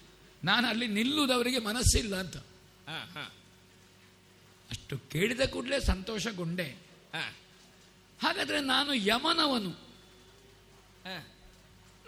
ನಾನು 0.44 0.66
ಅಲ್ಲಿ 0.68 0.86
ನಿಲ್ಲುವುದವರಿಗೆ 0.86 1.58
ಮನಸ್ಸಿಲ್ಲ 1.58 2.16
ಅಂತ. 2.16 2.36
ಅಷ್ಟು 4.70 4.98
ಕೇಳಿದ 4.98 5.40
ಕೂಡಲೇ 5.40 5.80
ಸಂತೋಷಗೊಂಡೆ. 5.80 6.76
ಹಾಗಾದ್ರೆ 8.22 8.60
ನಾನು 8.60 8.94
ಯಮನವನು. 8.94 9.87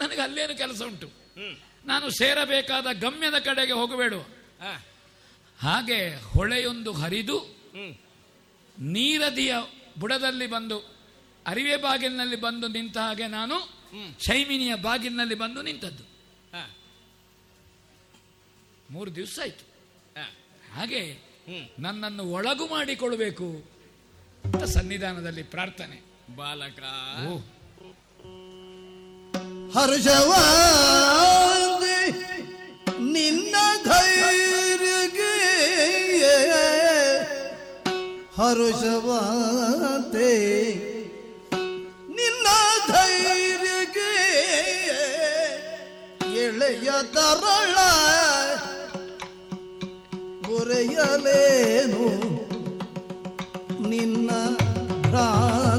ನನಗೆ 0.01 0.21
ಅಲ್ಲೇನು 0.21 0.59
ಕೆಲಸ 0.59 0.83
ಉಂಟು? 0.83 1.09
ನಾನು 1.87 2.11
ಸೇರಬೇಕಾದ 2.11 2.87
ಗಮ್ಯದ 3.01 3.39
ಕಡೆಗೆ 3.39 3.73
ಹೋಗಬೇಡು. 3.73 4.21
ಹಾಗೆ 5.61 6.15
ಹೊಳೆಯೊಂದು 6.25 6.93
ಹರಿದು 6.93 7.39
ನೀರದಿಯ 8.79 9.55
ಬುಡದಲ್ಲಿ 9.99 10.47
ಬಂದು 10.47 10.79
ಅರಿವೆ 11.47 11.77
ಬಾಗಿಲಿನಲ್ಲಿ 11.77 12.37
ಬಂದು 12.37 12.69
ನಿಂತ 12.69 12.99
ಹಾಗೆ 12.99 13.27
ನಾನು 13.27 13.57
ಶೈಮಿನಿಯ 14.21 14.75
ಬಾಗಿಲಿನಲ್ಲಿ 14.75 15.35
ಬಂದು 15.35 15.63
ನಿಂತದ್ದು. 15.63 16.05
ಮೂರು 18.91 19.15
ದಿವಸ 19.17 19.39
ಆಯ್ತು. 19.43 19.65
ಹಾಗೆ 20.75 21.03
ನನ್ನನ್ನು 21.79 22.25
ಒಳಗು 22.25 22.67
ಮಾಡಿಕೊಳ್ಬೇಕು 22.67 23.49
ಅಂತ 24.45 24.63
ಸನ್ನಿಧಾನದಲ್ಲಿ 24.63 25.43
ಪ್ರಾರ್ಥನೆ. 25.43 25.99
ಬಾಲಕ. 26.37 26.79
ಹರ್ಷವಾದಿ 29.73 31.99
ನಿನ್ನ 33.15 33.55
ಧೈರ್ಯಗೆ 33.85 35.35
ಹರ್ಷವಾದೆ 39.03 40.33
ನಿನ್ನ 42.19 42.47
ಧೈರ್ಯಗೆ 42.89 44.11
ಎಳೆಯ 46.45 46.91
ತರಳ 47.15 47.77
ಬರೆಯಲೇನು 50.47 52.07
ನಿನ್ನ 53.89 54.31
ಭ್ರಾಂತಿಗೆ 55.05 55.70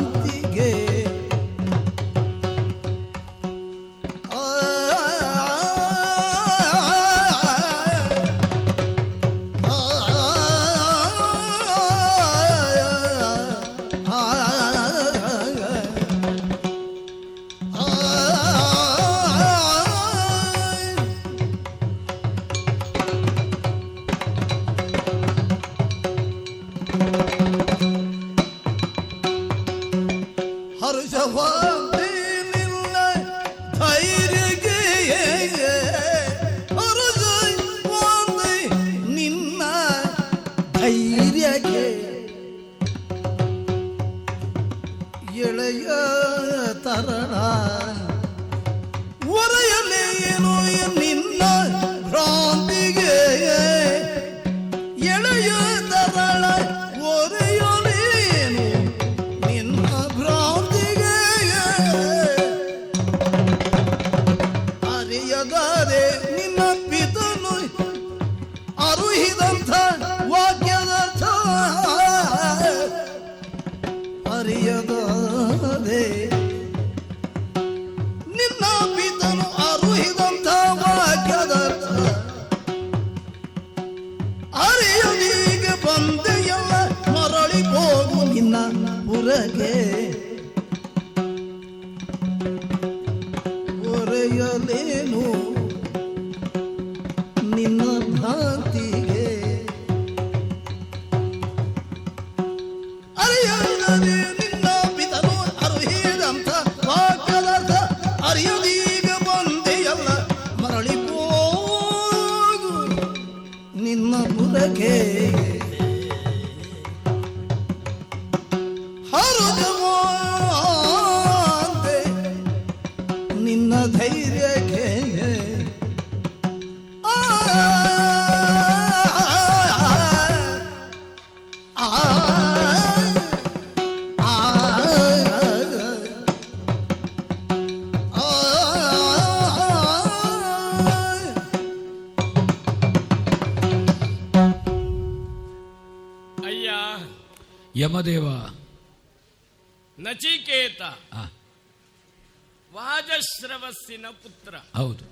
ವಾಜಶ್ರವಸ್ಸಿನ 153.92 154.10
ಪುತ್ರ. 154.10 154.58
ಹೌದು. 154.58 155.06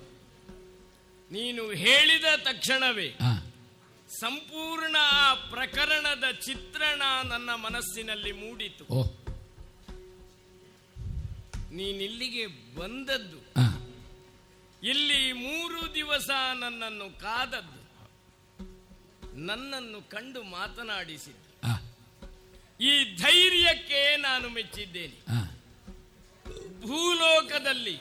ನೀನು 1.32 1.72
ಹೇಳಿದ 1.72 2.26
ತಕ್ಷಣವೇ. 2.38 3.16
ಸಂಪೂರ್ಣ 4.20 4.96
ಆ 5.00 5.34
ಪ್ರಕರಣದ 5.34 6.32
ಚಿತ್ರಣ 6.32 7.02
ನನ್ನ 7.24 7.50
ಮನಸ್ಸಿನಲ್ಲಿ 7.56 8.32
ಮೂಡಿತು. 8.32 8.84
ನೀನಿಲ್ಲಿಗೆ 11.72 12.48
ಬಂದದ್ದು. 12.76 13.38
ಇಲ್ಲಿ 14.84 15.34
ಮೂರು 15.34 15.96
ದಿವಸ 15.96 16.30
ನನ್ನನ್ನು 16.60 17.20
ಕಾದದ್ದು. 17.20 17.80
ನನ್ನನ್ನು 19.46 20.10
ಕಂಡು 20.10 20.44
ಮಾತನಾಡಿಸಿದ್ದು. 20.44 21.50
ಈ 22.84 23.16
ಧೈರ್ಯಕ್ಕೆ 23.16 24.18
ನಾನು 24.18 24.50
ಮೆಚ್ಚಿದ್ದೇನೆ. 24.50 25.40
ಭೂಲೋಕದಲ್ಲಿ 26.82 28.00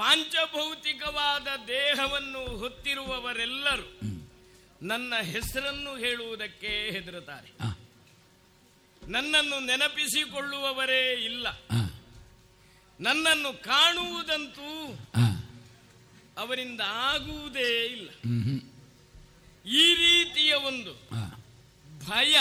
ಪಾಂಚಭೌತಿಕವಾದ 0.00 1.46
ದೇಹವನ್ನು 1.68 2.56
ಹೊತ್ತಿರುವವರೆಲ್ಲರೂ 2.56 4.00
ನನ್ನ 4.82 5.14
ಹೆಸರನ್ನು 5.22 5.96
ಹೇಳುವುದಕ್ಕೆ 5.96 6.66
ಹೆದರುತ್ತಾರೆ. 6.66 7.52
ನನ್ನನ್ನು 9.08 9.58
ನೆನಪಿಸಿಕೊಳ್ಳುವವರೇ 9.66 11.24
ಇಲ್ಲ. 11.24 11.46
ನನ್ನನ್ನು 13.00 13.62
ಕಾಣುವುದಂತೂ. 13.62 14.98
ಅವರಿಂದ 16.38 16.80
ಆಗುವುದೇ 16.86 17.84
ಇಲ್ಲ. 17.84 18.10
ಈ 19.70 19.94
ರೀತಿಯ 19.94 20.54
ಒಂದು. 20.54 20.94
ಭಯ. 22.06 22.36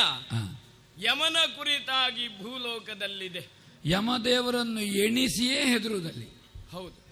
ಯಮನ 1.01 1.37
ಕುರಿತಾಗಿ 1.57 2.27
ಭೂಲೋಕದಲ್ಲಿದೆ 2.27 3.47
ಯಮದೇವರನ್ನು 3.85 4.81
ಎಣಿಸಿಯೇ 4.81 5.65
ಹೆದರುವುದಲ್ಲಿ 5.65 6.41
ಹೌದು 6.71 7.08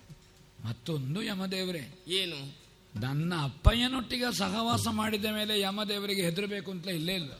ಮತ್ತೊಂದು 0.68 1.22
ಯಮದೇವರೇ. 1.22 2.04
ಏನು? 2.08 2.68
ನನ್ನ 3.00 3.34
ಅಪ್ಪಯ್ಯನೊಟ್ಟಿಗೆ 3.44 4.38
ಸಹವಾಸ 4.38 4.88
ಮಾಡಿದ 4.88 5.26
ಮೇಲೆ 5.26 5.60
ಯಮದೇವರಿಗೆ 5.60 6.22
ಹೆದರಬೇಕು 6.22 6.72
ಅಂತ 6.72 6.88
ಇಲ್ಲೇ 6.88 7.14
ಇಲ್ಲ. 7.14 7.32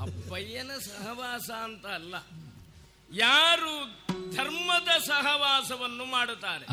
ಅಪ್ಪಯ್ಯನ 0.00 0.70
ಸಹವಾಸ 0.80 1.50
ಅಂತ 1.50 1.86
ಅಲ್ಲ. 1.86 2.14
ಯಾರು 3.14 3.84
ಧರ್ಮದ 4.34 4.88
ಸಹವಾಸವನ್ನು 5.06 6.04
ಮಾಡುತ್ತಾರೆ. 6.04 6.64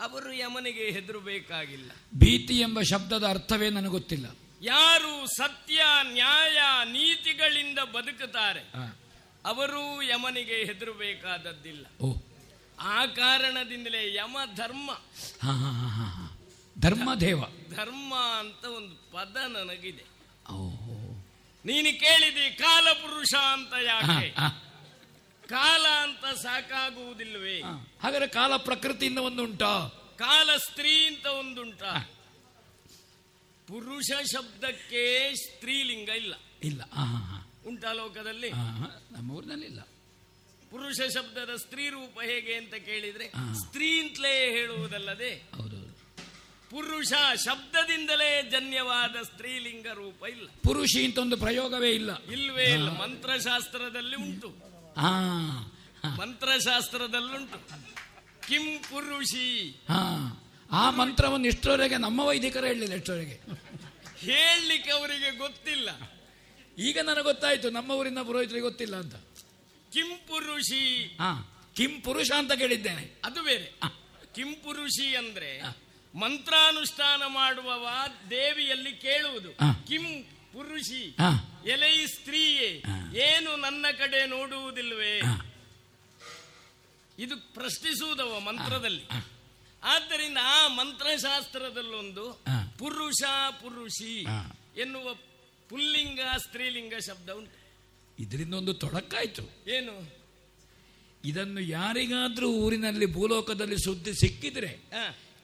ಅವರು 0.00 0.32
ಯಮನಿಗೆ 0.32 0.90
ಹೆದರಬೇಕಾಗಿಲ್ಲ. 0.90 1.90
ಭೀತಿ 2.18 2.60
ಎಂಬ 2.60 2.80
ಶಬ್ದದ 2.80 3.26
ಅರ್ಥವೇ 3.26 3.70
ನನಗೆ 3.70 3.90
ಗೊತ್ತಿಲ್ಲ. 3.90 4.26
ಯಾರು 4.62 5.36
ಸತ್ಯ 5.36 5.80
ನ್ಯಾಯ 6.02 6.58
ನೀತಿಗಳಿಂದ 6.84 7.78
ಬದುಕುತ್ತಾರೆ. 7.78 8.60
ಅವರು 9.44 10.02
ಯಮನಿಗೆ 10.02 10.54
ಹೆದರಬೇಕಾದದ್ದಿಲ್ಲ. 10.54 11.86
ಓ. 12.00 12.16
ಆ 12.80 13.06
ಕಾರಣದಿಂದಲೇ 13.06 14.14
ಯಮ 14.14 14.36
ಧರ್ಮ. 14.54 14.90
ಧರ್ಮದೇವ 16.78 17.40
ಧರ್ಮ 17.70 18.14
ಅಂತ 18.14 18.64
ಒಂದು 18.64 19.12
ಪದ 19.12 19.36
ನನಗಿದೆ. 19.36 20.04
ಓಹೋ. 20.52 21.26
ನೀನು 21.64 22.00
ಕೇಳಿದಿ 22.00 22.54
ಕಾಲ 22.56 22.92
ಪುರುಷ 22.92 23.34
ಅಂತ 23.34 23.72
ಯಾಕೆ. 23.84 24.30
ಕಾಲ 25.48 25.86
ಅಂತ 26.02 26.38
ಸಾಕಾಗುವುದಿಲ್ವೇ 26.38 27.60
ಹಾಗಾದ್ರೆ 28.02 28.26
ಕಾಲ 28.26 28.56
ಪ್ರಕೃತಿಯಿಂದ 28.56 29.18
ಒಂದು 29.18 29.42
ಉಂಟಾ 29.42 29.88
ಕಾಲ 30.18 30.56
ಸ್ತ್ರೀ 30.56 31.06
ಅಂತ 31.06 31.26
ಒಂದುಂಟ? 31.26 31.82
ಪುರುಷ 33.66 34.10
ಶಬ್ದಕ್ಕೆ 34.32 35.34
ಸ್ತ್ರೀಲಿಂಗ 35.34 36.08
ಇಲ್ಲ. 36.08 36.34
ಇಲ್ಲ. 36.62 36.82
ಉಂಟಾ 37.66 37.92
ಲೋಕದಲ್ಲಿ. 37.92 38.50
ನಮ್ಮ 39.12 39.30
ಊರಿನಲ್ಲಿ 39.30 39.66
ಇಲ್ಲ 39.66 39.80
ಪುರುಷ 40.74 41.00
ಶಬ್ದದ 41.14 41.56
ಸ್ತ್ರೀ 41.56 41.88
ರೂಪ 41.88 42.20
ಹೇಗೆ 42.20 42.54
ಅಂತ 42.54 42.74
ಕೇಳಿದ್ರೆ 42.74 43.28
ಸ್ತ್ರೀ 43.54 44.00
ಅಂತಲೇ 44.00 44.50
ಹೇಳುವುದಲ್ಲದೆ 44.50 45.48
ಪುರುಷ 46.70 47.12
ಶಬ್ದದಿಂದಲೇ 47.44 48.48
ಜನ್ಯವಾದ 48.50 49.22
ಸ್ತ್ರೀಲಿಂಗ 49.22 49.86
ರೂಪ 49.94 50.24
ಇಲ್ಲ. 50.28 50.48
ಪುರುಷಿ 50.62 51.04
ಅಂತ 51.04 51.18
ಒಂದು 51.18 51.36
ಪ್ರಯೋಗವೇ 51.36 51.90
ಇಲ್ಲ. 51.90 52.24
ಇಲ್ವೇ 52.24 52.64
ಇಲ್ಲ. 52.64 52.88
ಮಂತ್ರಶಾಸ್ತ್ರದಲ್ಲಿ 53.00 54.16
ಉಂಟು. 54.16 54.48
ಮಂತ್ರಶಾಸ್ತ್ರದಲ್ಲುಂಟು. 56.18 57.58
ಕಿಂ 58.48 58.78
ಪುರುಷಿ. 58.78 59.80
ಆ 60.70 60.90
ಮಂತ್ರವನ್ನು 60.90 61.46
ಇಷ್ಟರವರೆಗೆ 61.46 61.96
ನಮ್ಮ 61.96 62.20
ವೈದಿಕರು 62.20 62.66
ಹೇಳಲಿಲ್ಲ 62.66 62.94
ಇಷ್ಟರವರೆಗೆ. 62.94 63.40
ಹೇಳಲಿಕ್ಕೆ 64.16 64.90
ಅವರಿಗೆ 64.90 65.38
ಗೊತ್ತಿಲ್ಲ. 65.38 65.88
ಈಗ 66.78 66.98
ನನಗೆ 67.04 67.22
ಗೊತ್ತಾಯ್ತು 67.22 67.70
ನಮ್ಮ 67.70 67.90
ಊರಿನ 67.90 68.18
ಪುರೋಹಿತರಿಗೆ 68.22 68.62
ಗೊತ್ತಿಲ್ಲ 68.62 68.96
ಅಂತ. 68.96 69.14
ಕಿಂ 69.94 70.08
ಪುರುಷಿ. 70.26 71.16
ಹಾ. 71.18 71.50
ಕಿಂ 71.76 72.00
ಪುರುಷ 72.00 72.30
ಅಂತ 72.30 72.52
ಕೇಳಿದ್ದೇನೆ. 72.52 73.20
ಅದು 73.24 73.42
ಬೇರೆ. 73.42 73.64
ಕಿಂ 74.34 74.54
ಪುರುಷಿ 74.54 75.16
ಅಂದ್ರೆ 75.16 75.60
ಮಂತ್ರಾನುಷ್ಠಾನ 76.14 77.22
ಮಾಡುವವ 77.26 77.88
ದೇವಿಯಲ್ಲಿ 78.30 78.92
ಕೇಳುವುದು. 78.92 79.52
ಕಿಂ 79.86 80.22
ಪುರುಷಿ. 80.52 81.16
ಎಲೈ 81.70 82.06
ಸ್ತ್ರೀಯೇ. 82.06 82.82
ಏನು 83.32 83.56
ನನ್ನ 83.56 83.86
ಕಡೆ 83.98 84.26
ನೋಡುವುದಿಲ್ವೇ 84.26 85.20
ಇದು 87.18 87.54
ಪ್ರಶ್ನಿಸುವುದವ 87.54 88.40
ಮಂತ್ರದಲ್ಲಿ. 88.40 89.04
ಆದ್ದರಿಂದ 89.82 90.38
ಆ 90.42 90.68
ಮಂತ್ರಶಾಸ್ತ್ರದಲ್ಲೊಂದು. 90.68 92.44
ಪುರುಷ 92.78 93.22
ಪುರುಷಿ. 93.50 94.26
ಎನ್ನುವ 94.80 95.14
ಪುಲ್ಲಿಂಗ 95.68 96.20
ಸ್ತ್ರೀಲಿಂಗ 96.36 96.92
ಶಬ್ದ 97.06 97.30
ಉಂಟು. 97.30 97.63
ಇದರಿಂದ 98.18 98.54
ಒಂದು 98.54 98.74
ತೊಡಕಾಯ್ತು. 98.74 99.70
ಏನು? 99.70 100.12
ಇದನ್ನು 101.24 101.60
ಯಾರಿಗಾದ್ರೂ 101.60 102.48
ಊರಿನಲ್ಲಿ 102.52 103.06
ಭೂಲೋಕದಲ್ಲಿ 103.06 103.84
ಸುದ್ದಿ 103.84 104.14
ಸಿಕ್ಕಿದ್ರೆ 104.14 104.80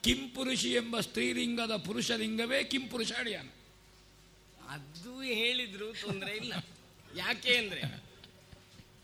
ಕಿಂಪುರುಷಿ 0.04 0.72
ಎಂಬ 0.72 1.00
ಸ್ತ್ರೀಲಿಂಗದ 1.00 1.76
ಪುರುಷಲಿಂಗವೇ 1.76 2.64
ಕಿಂಪುರುಷ 2.64 3.12
ಅಡಿಯಾನ 3.12 3.48
ಅದು 4.68 5.22
ಹೇಳಿದ್ರು 5.22 5.92
ತೊಂದರೆ 5.92 6.36
ಇಲ್ಲ. 6.36 6.52
ಯಾಕೆ 7.16 7.56
ಅಂದ್ರೆ 7.56 8.04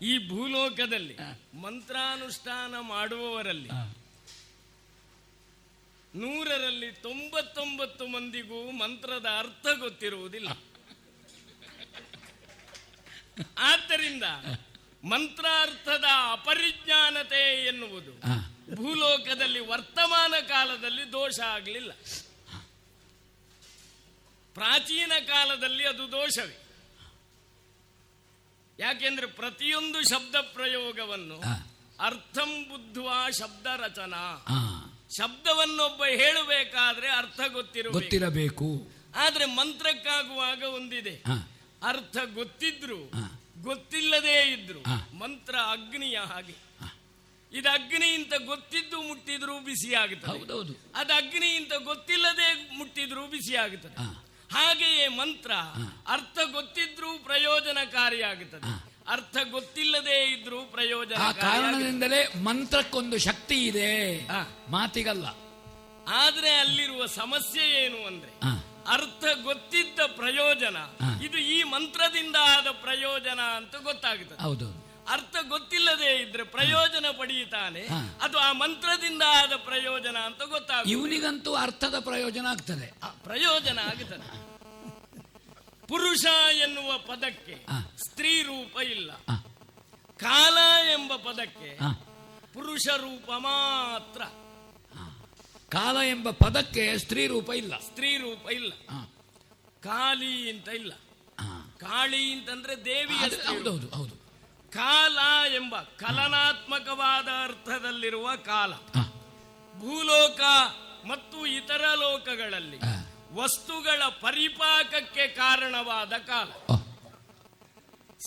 ಈ 0.03 0.29
ಭೂಲೋಕದಲ್ಲಿ 0.29 1.17
ಮಂತ್ರಾನುಷ್ಠಾನ 1.61 2.75
ಮಾಡುವವರಲ್ಲಿ 2.81 3.69
ನೂರರಲ್ಲಿ 6.15 6.93
ತೊಂಬತ್ತೊಂಬತ್ತು 6.93 8.07
ಮಂದಿಗೂ 8.07 8.71
ಮಂತ್ರದ 8.71 9.27
ಅರ್ಥ 9.39 9.67
ಗೊತ್ತಿರುವುದಿಲ್ಲ. 9.79 10.49
ಆದ್ದರಿಂದ 13.59 14.25
ಮಂತ್ರಾರ್ಥದ 15.05 16.05
ಅಪರಿಜ್ಞಾನತೆ 16.33 17.67
ಎನ್ನುವುದು 17.67 18.13
ಭೂಲೋಕದಲ್ಲಿ 18.75 19.61
ವರ್ತಮಾನ 19.61 20.35
ಕಾಲದಲ್ಲಿ 20.49 21.13
ದೋಷ 21.13 21.41
ಆಗಲಿಲ್ಲ. 21.41 21.93
ಪ್ರಾಚೀನ 24.55 25.13
ಕಾಲದಲ್ಲಿ 25.27 25.87
ಅದು 25.87 26.13
ದೋಷವೇ. 26.13 26.63
ಯಾಕೆಂದ್ರೆ 28.79 29.27
ಪ್ರತಿಯೊಂದು 29.27 30.03
ಶಬ್ದ 30.03 30.37
ಪ್ರಯೋಗವನ್ನು 30.37 31.43
ಅರ್ಥಂ 32.01 32.67
ಬುದ್ಧುವ 32.69 33.11
ಶಬ್ದ 33.39 33.67
ರಚನಾ. 33.77 34.47
ಶಬ್ದವನ್ನೊಬ್ಬ 35.19 36.05
ಹೇಳಬೇಕಾದ್ರೆ 36.05 37.09
ಅರ್ಥ 37.09 37.41
ಗೊತ್ತಿರಬೇಕು. 37.53 37.99
ಗೊತ್ತಿರಬೇಕು. 37.99 38.93
ಆದ್ರೆ 39.17 39.45
ಮಂತ್ರಕ್ಕಾಗುವಾಗ 39.45 40.63
ಒಂದಿದೆ. 40.63 41.23
ಅರ್ಥ 41.87 42.17
ಗೊತ್ತಿದ್ರು 42.35 42.99
ಗೊತ್ತಿಲ್ಲದೇ 43.63 44.53
ಇದ್ರು. 44.53 44.81
ಮಂತ್ರ 45.17 45.55
ಅಗ್ನಿಯ 45.57 46.19
ಹಾಗೆ. 46.19 46.67
ಇದು 47.53 47.69
ಅಗ್ನಿ 47.71 48.07
ಇಂತ 48.07 48.33
ಗೊತ್ತಿದ್ದು 48.45 49.03
ಮುಟ್ಟಿದ್ರು 49.03 49.61
ಬಿಸಿ 49.61 49.95
ಆಗುತ್ತದೆ 49.95 50.39
ಹೌದೌದು. 50.39 50.73
ಅದು 50.95 51.13
ಅಗ್ನಿ 51.13 51.47
ಇಂತ 51.47 51.73
ಗೊತ್ತಿಲ್ಲದೆ 51.85 52.49
ಮುಟ್ಟಿದ್ರು 52.79 53.27
ಬಿಸಿ 53.27 53.57
ಆಗುತ್ತದೆ 53.57 53.97
ಹಾಗೆಯೇ 54.53 55.09
ಮಂತ್ರ 55.09 55.53
ಅರ್ಥ 56.07 56.39
ಗೊತ್ತಿದ್ರೂ 56.53 57.19
ಪ್ರಯೋಜನಕಾರಿಯಾಗುತ್ತದೆ 57.19 58.71
ಅರ್ಥ 59.09 59.37
ಗೊತ್ತಿಲ್ಲದೆ 59.51 60.33
ಇದ್ರೂ 60.33 60.61
ಆ 60.61 60.71
ಪ್ರಯೋಜನ 60.71 61.33
ಕಾರಣದಿಂದಲೇ 61.41 62.43
ಮಂತ್ರಕ್ಕೊಂದು 62.45 63.19
ಶಕ್ತಿ 63.19 63.67
ಇದೆ. 63.67 63.91
ಮಾತಿಗಲ್ಲ. 64.71 65.27
ಆದ್ರೆ 66.09 66.55
ಅಲ್ಲಿರುವ 66.55 67.07
ಸಮಸ್ಯೆ 67.07 67.85
ಏನು 67.85 68.07
ಅಂದ್ರೆ. 68.07 68.33
ಅರ್ಥ 68.87 69.25
ಗೊತ್ತಿದ್ದ 69.43 70.01
ಪ್ರಯೋಜನ. 70.17 70.77
ಇದು 71.23 71.39
ಈ 71.39 71.63
ಮಂತ್ರದಿಂದ 71.63 72.37
ಆದ 72.49 72.69
ಪ್ರಯೋಜನ 72.83 73.41
ಅಂತ 73.57 73.77
ಗೊತ್ತಾಗುತ್ತದೆ 73.77 74.43
ಹೌದು. 74.43 74.69
ಅರ್ಥ 75.09 75.37
ಗೊತ್ತಿಲ್ಲದೆ 75.49 76.23
ಇದ್ರೆ 76.23 76.45
ಪ್ರಯೋಜನ 76.45 77.07
ಪಡೆಯುತ್ತಾನೆ 77.19 77.83
ಅದು 78.23 78.39
ಆ 78.39 78.53
ಮಂತ್ರದಿಂದ 78.53 79.23
ಆದ 79.35 79.53
ಪ್ರಯೋಜನ 79.57 80.17
ಅಂತ 80.19 80.43
ಗೊತ್ತಾಗ 80.43 80.89
ಇವನಿಗಂತೂ 80.89 81.55
ಅರ್ಥದ 81.55 81.99
ಪ್ರಯೋಜನ 81.99 82.47
ಆಗ್ತದೆ. 82.47 82.89
ಪ್ರಯೋಜನ 83.25 83.79
ಆಗುತ್ತದೆ 83.79 84.29
ಪುರುಷ 85.89 86.25
ಎನ್ನುವ 86.63 86.99
ಪದಕ್ಕೆ 86.99 87.57
ಸ್ತ್ರೀ 88.07 88.43
ರೂಪ 88.43 88.77
ಇಲ್ಲ. 88.91 89.11
ಕಾಲ 90.17 90.59
ಎಂಬ 90.93 91.17
ಪದಕ್ಕೆ 91.17 91.71
ಪುರುಷ 92.55 92.87
ರೂಪ 92.97 93.31
ಮಾತ್ರ. 93.39 94.23
ಕಾಲ 95.73 95.97
ಎಂಬ 96.09 96.31
ಪದಕ್ಕೆ 96.31 96.99
ಸ್ತ್ರೀ 96.99 97.27
ರೂಪ 97.27 97.53
ಇಲ್ಲ. 97.53 97.79
ಸ್ತ್ರೀ 97.81 98.17
ರೂಪ 98.17 98.51
ಇಲ್ಲ. 98.51 98.73
ಕಾಲಿ 99.83 100.51
ಅಂತ 100.51 100.69
ಇಲ್ಲ. 100.69 100.93
ಕಾಳಿ 101.79 102.33
ಅಂತಂದ್ರೆ 102.33 102.85
ದೇವಿ 102.85 103.15
ಹೌದೌದು 103.47 103.89
ಹೌದು 103.89 104.15
ಕಾಲ 104.71 105.19
ಎಂಬ 105.55 105.77
ಕಲನಾತ್ಮಕವಾದ 105.77 107.29
ಅರ್ಥದಲ್ಲಿರುವ 107.45 108.37
ಕಾಲ. 108.45 108.73
ಭೂಲೋಕ 109.81 110.41
ಮತ್ತು 111.09 111.47
ಇತರ 111.47 111.85
ಲೋಕಗಳಲ್ಲಿ 111.95 112.79
ವಸ್ತುಗಳ 113.33 114.03
ಪರಿಪಾಕಕ್ಕೆ 114.21 115.27
ಕಾರಣವಾದ 115.29 116.13
ಕಾಲ. 116.27 116.51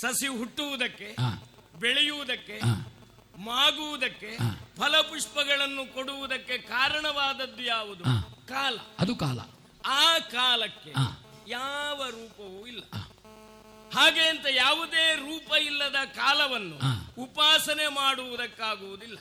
ಸಸಿ 0.01 0.27
ಹುಟ್ಟುವುದಕ್ಕೆ 0.27 1.15
ಬೆಳೆಯುವುದಕ್ಕೆ 1.79 2.57
ಮಾಗುವುದಕ್ಕೆ 3.37 4.31
ಫಲಪುಷ್ಪಗಳನ್ನು 4.79 5.93
ಕೊಡುವುದಕ್ಕೆ 5.93 6.57
ಕಾರಣವಾದದ್ದು 6.57 7.63
ಯಾವುದು? 7.63 8.03
ಕಾಲ. 8.47 8.77
ಅದು 8.99 9.15
ಕಾಲ. 9.15 9.39
ಆ 9.85 10.19
ಕಾಲಕ್ಕೆ 10.19 10.93
ಯಾವ 11.47 12.05
ರೂಪವೂ 12.09 12.67
ಇಲ್ಲ. 12.67 12.83
ಹಾಗೆ 13.93 14.27
ಅಂತ 14.27 14.45
ಯಾವುದೇ 14.55 15.15
ರೂಪ 15.15 15.53
ಇಲ್ಲದ 15.53 15.95
ಕಾಲವನ್ನು 16.05 16.77
ಉಪಾಸನೆ 17.23 17.87
ಮಾಡುವುದಕ್ಕಾಗುವುದಿಲ್ಲ. 17.87 19.17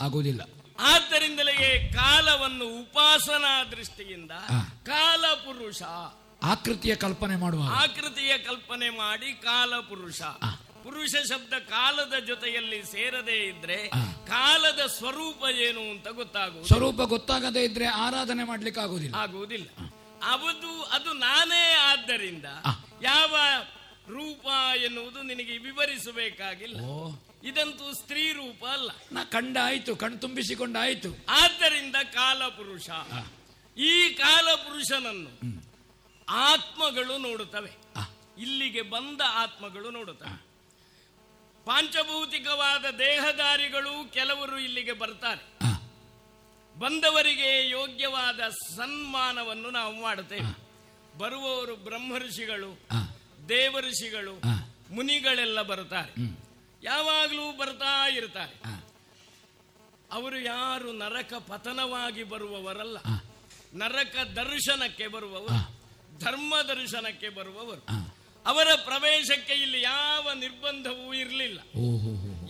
ಆಗುವುದಿಲ್ಲ. 0.00 0.40
ಆದ್ದರಿಂದಲೇ 0.80 1.90
ಕಾಲವನ್ನು 1.94 2.80
ಉಪಾಸನಾ 2.80 3.64
ದೃಷ್ಟಿಯಿಂದ 3.64 4.30
ಕಾಲ 4.86 5.24
ಪುರುಷ 5.26 5.82
ಆಕೃತಿಯ 6.42 6.94
ಕಲ್ಪನೆ 6.96 7.36
ಮಾಡುವ 7.36 7.62
ಆಕೃತಿಯ 7.72 8.38
ಕಲ್ಪನೆ 8.38 8.90
ಮಾಡಿ 8.90 9.32
ಕಾಲ 9.32 9.80
ಪುರುಷ 9.80 10.22
ಪುರುಷ 10.84 11.14
ಶಬ್ದ 11.28 11.52
ಕಾಲದ 11.52 12.18
ಜೊತೆಯಲ್ಲಿ 12.18 12.82
ಸೇರದೇ 12.82 13.44
ಇದ್ರೆ 13.44 13.88
ಕಾಲದ 14.26 14.80
ಸ್ವರೂಪ 14.86 15.44
ಏನು 15.44 15.80
ಅಂತ 15.80 16.08
ಗೊತ್ತಾಗುವುದು 16.08 16.66
ಸ್ವರೂಪ 16.66 17.00
ಗೊತ್ತಾಗದೇ 17.00 17.64
ಇದ್ರೆ 17.64 17.86
ಆರಾಧನೆ 17.86 18.44
ಮಾಡ್ಲಿಕ್ಕೆ 18.44 18.80
ಆಗುವುದಿಲ್ಲ. 18.80 19.14
ಆಗುವುದಿಲ್ಲ. 19.14 19.68
ಅವದು 20.22 20.82
ಅದು 20.82 21.12
ನಾನೇ 21.12 21.74
ಆದ್ದರಿಂದ 21.78 22.44
ಯಾವ 23.02 23.36
ರೂಪ 24.08 24.46
ಎನ್ನುವುದು 24.76 25.22
ನಿನಗೆ 25.22 25.58
ವಿವರಿಸಬೇಕಾಗಿಲ್ಲ. 25.58 26.76
ಇದಂತೂ 27.44 27.94
ಸ್ತ್ರೀ 27.94 28.32
ರೂಪ 28.32 28.66
ಅಲ್ಲ. 28.66 28.90
ನಾ 29.12 29.24
ಕಂಡ 29.24 29.56
ಆಯ್ತು 29.64 29.96
ಕಣ್ 29.96 30.20
ತುಂಬಿಸಿಕೊಂಡ 30.20 30.76
ಆಯ್ತು 30.80 31.26
ಆದ್ದರಿಂದ 31.28 31.96
ಕಾಲಪುರುಷ. 32.14 32.90
ಈ 33.78 34.08
ಕಾಲಪುರುಷನನ್ನು 34.08 35.64
ಆತ್ಮಗಳು 36.28 37.18
ನೋಡುತ್ತವೆ. 37.18 37.70
ಇಲ್ಲಿಗೆ 38.38 38.82
ಬಂದ 38.82 39.20
ಆತ್ಮಗಳು 39.28 39.90
ನೋಡುತ್ತವೆ. 39.90 40.53
ಪಾಂಚಭೌತಿಕವಾದ 41.64 42.84
ದೇಹಧಾರಿಗಳು 42.84 44.12
ಕೆಲವರು 44.12 44.58
ಇಲ್ಲಿಗೆ 44.58 44.92
ಬರ್ತಾರೆ. 44.92 45.54
ಬಂದವರಿಗೆ 46.78 47.70
ಯೋಗ್ಯವಾದ 47.70 48.40
ಸನ್ಮಾನವನ್ನು 48.76 49.70
ನಾವು 49.70 50.02
ಮಾಡುತ್ತೇವೆ. 50.02 50.64
ಬರುವವರು 51.18 51.76
ಬ್ರಹ್ಮಋಷಿಗಳು 51.76 52.78
ದೇವಋಷಿಗಳು 53.48 54.40
ಮುನಿಗಳೆಲ್ಲ 54.94 55.62
ಬರುತ್ತಾರೆ. 55.62 56.12
ಯಾವಾಗಲೂ 56.82 57.52
ಬರ್ತಾ 57.52 58.08
ಇರ್ತಾರೆ. 58.08 58.84
ಅವರು 60.12 60.38
ಯಾರು 60.38 60.92
ನರಕ 60.92 61.34
ಪತನವಾಗಿ 61.34 62.24
ಬರುವವರಲ್ಲ. 62.24 62.96
ನರಕ 63.74 64.16
ದರ್ಶನಕ್ಕೆ 64.26 65.06
ಬರುವವರು 65.06 65.84
ಧರ್ಮ 66.18 66.54
ದರ್ಶನಕ್ಕೆ 66.68 67.28
ಬರುವವರು. 67.28 68.13
ಅವರ 68.46 68.68
ಪ್ರವೇಶಕ್ಕೆ 68.74 69.52
ಇಲ್ಲಿ 69.52 69.82
ಯಾವ 69.82 70.32
ನಿರ್ಬಂಧವೂ 70.32 71.14
ಇರಲಿಲ್ಲ. 71.14 71.60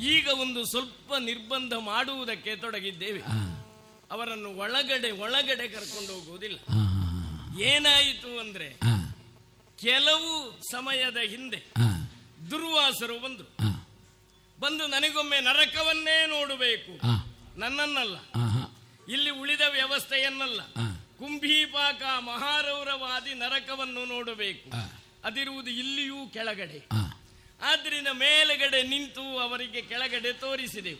ಈಗ 0.04 0.28
ಒಂದು 0.28 0.64
ಸ್ವಲ್ಪ 0.64 1.14
ನಿರ್ಬಂಧ 1.14 1.72
ಮಾಡುವುದಕ್ಕೆ 1.74 2.56
ತೊಡಗಿದ್ದೇವೆ. 2.56 3.22
ಅವರನ್ನು 4.10 4.56
ಒಳಗಡೆ 4.56 5.10
ಒಳಗಡೆ 5.10 5.68
ಕರ್ಕೊಂಡು 5.68 6.14
ಹೋಗುವುದಿಲ್ಲ. 6.14 6.58
ಏನಾಯಿತು 7.62 8.38
ಅಂದ್ರೆ 8.38 8.68
ಕೆಲವು 9.80 10.60
ಸಮಯದ 10.70 11.16
ಹಿಂದೆ 11.16 11.64
ದುರ್ವಾಸರು 12.50 13.18
ಬಂದರು. 13.18 13.56
ಬಂದು 14.60 14.86
ನನಗೊಮ್ಮೆ 14.86 15.40
ನರಕವನ್ನೇ 15.40 16.26
ನೋಡಬೇಕು. 16.26 17.00
ನನ್ನನ್ನಲ್ಲ. 17.58 18.16
ಇಲ್ಲಿ 19.12 19.30
ಉಳಿದ 19.30 19.60
ವ್ಯವಸ್ಥೆಯನ್ನಲ್ಲ. 19.68 20.62
ಕುಂಭೀಪಾಕ 21.18 22.02
ಮಹಾರೌರವಾದಿ 22.18 23.34
ನರಕವನ್ನು 23.34 24.04
ನೋಡಬೇಕು. 24.04 24.70
ಅದಿರುವುದು 25.24 25.70
ಇಲ್ಲಿಯೂ 25.70 26.26
ಕೆಳಗಡೆ. 26.26 26.86
ಆದ್ರಿಂದ 27.62 28.09
ಮೇಲುಗಡೆ 28.09 28.82
ನಿಂತು 28.82 29.38
ಅವರಿಗೆ 29.38 29.80
ಕೆಳಗಡೆ 29.82 30.32
ತೋರಿಸಿದೆ. 30.32 30.94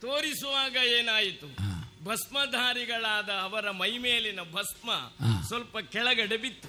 ತೋರಿಸುವಾಗ 0.00 0.76
ಏನಾಯಿತು? 0.76 1.48
ಭಸ್ಮಧಾರಿಗಳಾದ 2.04 3.30
ಅವರ 3.30 3.70
ಮೈಮೇಲಿನ 3.70 4.40
ಭಸ್ಮ 4.40 4.90
ಸ್ವಲ್ಪ 5.48 5.78
ಕೆಳಗಡೆ 5.78 6.36
ಬಿತ್ತು. 6.36 6.68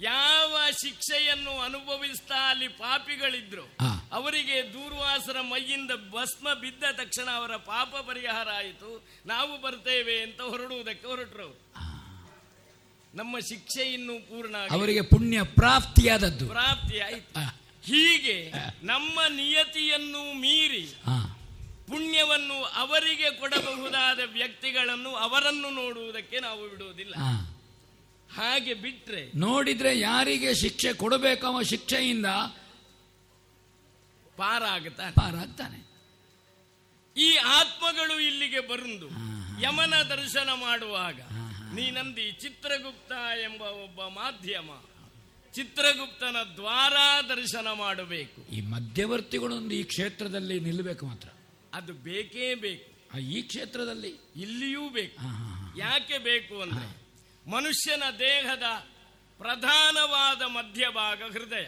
ಯಾವ 0.00 0.58
ಶಿಕ್ಷೆಯನ್ನು 0.82 1.58
ಅನುಭವಿಸ್ತಾ 1.60 2.50
ಅಲ್ಲಿ 2.50 2.68
ಪಾಪಿಗಳಿದ್ರು 2.68 3.64
ಅವರಿಗೆ 4.12 4.72
ದೂರ್ವಾಸರ 4.72 5.40
ಮೈಯಿಂದ 5.40 5.90
ಭಸ್ಮ 6.10 6.52
ಬಿದ್ದ 6.54 6.84
ತಕ್ಷಣ 6.92 7.30
ಅವರ 7.30 7.56
ಪಾಪ 7.56 7.96
ಪರಿಹಾರ 7.96 8.48
ಆಯಿತು. 8.50 9.04
ನಾವು 9.26 9.60
ಬರ್ತೇವೆ 9.60 10.22
ಅಂತ 10.22 10.40
ಹೊರಡುವುದಕ್ಕೆ 10.40 11.06
ಹೊರಟರು. 11.06 11.50
ನಮ್ಮ 13.14 13.38
ಶಿಕ್ಷೆ 13.38 13.92
ಇನ್ನು 13.92 14.14
ಪೂರ್ಣ 14.28 14.56
ಅವರಿಗೆ 14.70 15.02
ಪುಣ್ಯ 15.02 15.42
ಪ್ರಾಪ್ತಿಯಾದದ್ದು. 15.42 16.46
ಪ್ರಾಪ್ತಿ 16.48 16.98
ಆಯ್ತು. 16.98 17.40
ಹೀಗೆ 17.84 18.52
ನಮ್ಮ 18.82 19.20
ನಿಯತಿಯನ್ನು 19.28 20.34
ಮೀರಿ 20.40 20.84
ಪುಣ್ಯವನ್ನು 21.86 22.64
ಅವರಿಗೆ 22.64 23.30
ಕೊಡಬಹುದಾದ 23.30 24.20
ವ್ಯಕ್ತಿಗಳನ್ನು 24.32 25.10
ಅವರನ್ನು 25.16 25.70
ನೋಡುವುದಕ್ಕೆ 25.70 26.40
ನಾವು 26.40 26.68
ಬಿಡುವುದಿಲ್ಲ. 26.68 27.14
ಹಾಗೆ 28.34 28.74
ಬಿಟ್ರೆ 28.74 29.22
ನೋಡಿದ್ರೆ 29.34 29.98
ಯಾರಿಗೆ 29.98 30.54
ಶಿಕ್ಷೆ 30.54 30.92
ಕೊಡಬೇಕು 30.92 31.46
ಅವ 31.46 31.62
ಶಿಕ್ಷೆಯಿಂದ 31.62 32.26
ಪಾರಾಗುತ್ತಾನೆ 34.38 35.12
ಪಾರಾಗ್ತಾನೆ. 35.12 35.78
ಈ 37.16 37.36
ಆತ್ಮಗಳು 37.36 38.20
ಇಲ್ಲಿಗೆ 38.20 38.60
ಬರುಂದು 38.60 39.08
ಯಮನ 39.62 39.94
ದರ್ಶನ 40.02 40.50
ಮಾಡುವಾಗ 40.60 41.20
ನೀನಂದಿ 41.74 42.32
ಚಿತ್ರಗುಪ್ತ 42.32 43.12
ಎಂಬ 43.42 43.62
ಒಬ್ಬ 43.62 44.02
ಮಾಧ್ಯಮ. 44.02 44.70
ಚಿತ್ರಗುಪ್ತನ 45.52 46.36
ದ್ವಾರ 46.56 47.24
ದರ್ಶನ 47.28 47.72
ಮಾಡಬೇಕು. 47.72 48.52
ಈ 48.52 48.60
ಮಧ್ಯವರ್ತಿಗಳೊಂದು 48.60 49.74
ಈ 49.74 49.82
ಕ್ಷೇತ್ರದಲ್ಲಿ 49.82 50.60
ನಿಲ್ಲಬೇಕು 50.60 51.06
ಮಾತ್ರ. 51.06 51.28
ಅದು 51.74 51.92
ಬೇಕೇ 51.92 52.54
ಬೇಕು. 52.54 53.18
ಈ 53.18 53.42
ಕ್ಷೇತ್ರದಲ್ಲಿ. 53.42 54.08
ಇಲ್ಲಿಯೂ 54.36 54.88
ಬೇಕು. 54.88 55.16
ಯಾಕೆ 55.78 56.18
ಬೇಕು 56.18 56.60
ಅಂದ್ರೆ 56.60 57.00
ಮನುಷ್ಯನ 57.50 58.02
ದೇಹದ 58.18 58.62
ಪ್ರಧಾನವಾದ 59.38 60.42
ಮಧ್ಯಭಾಗ 60.42 61.22
ಹೃದಯ. 61.22 61.66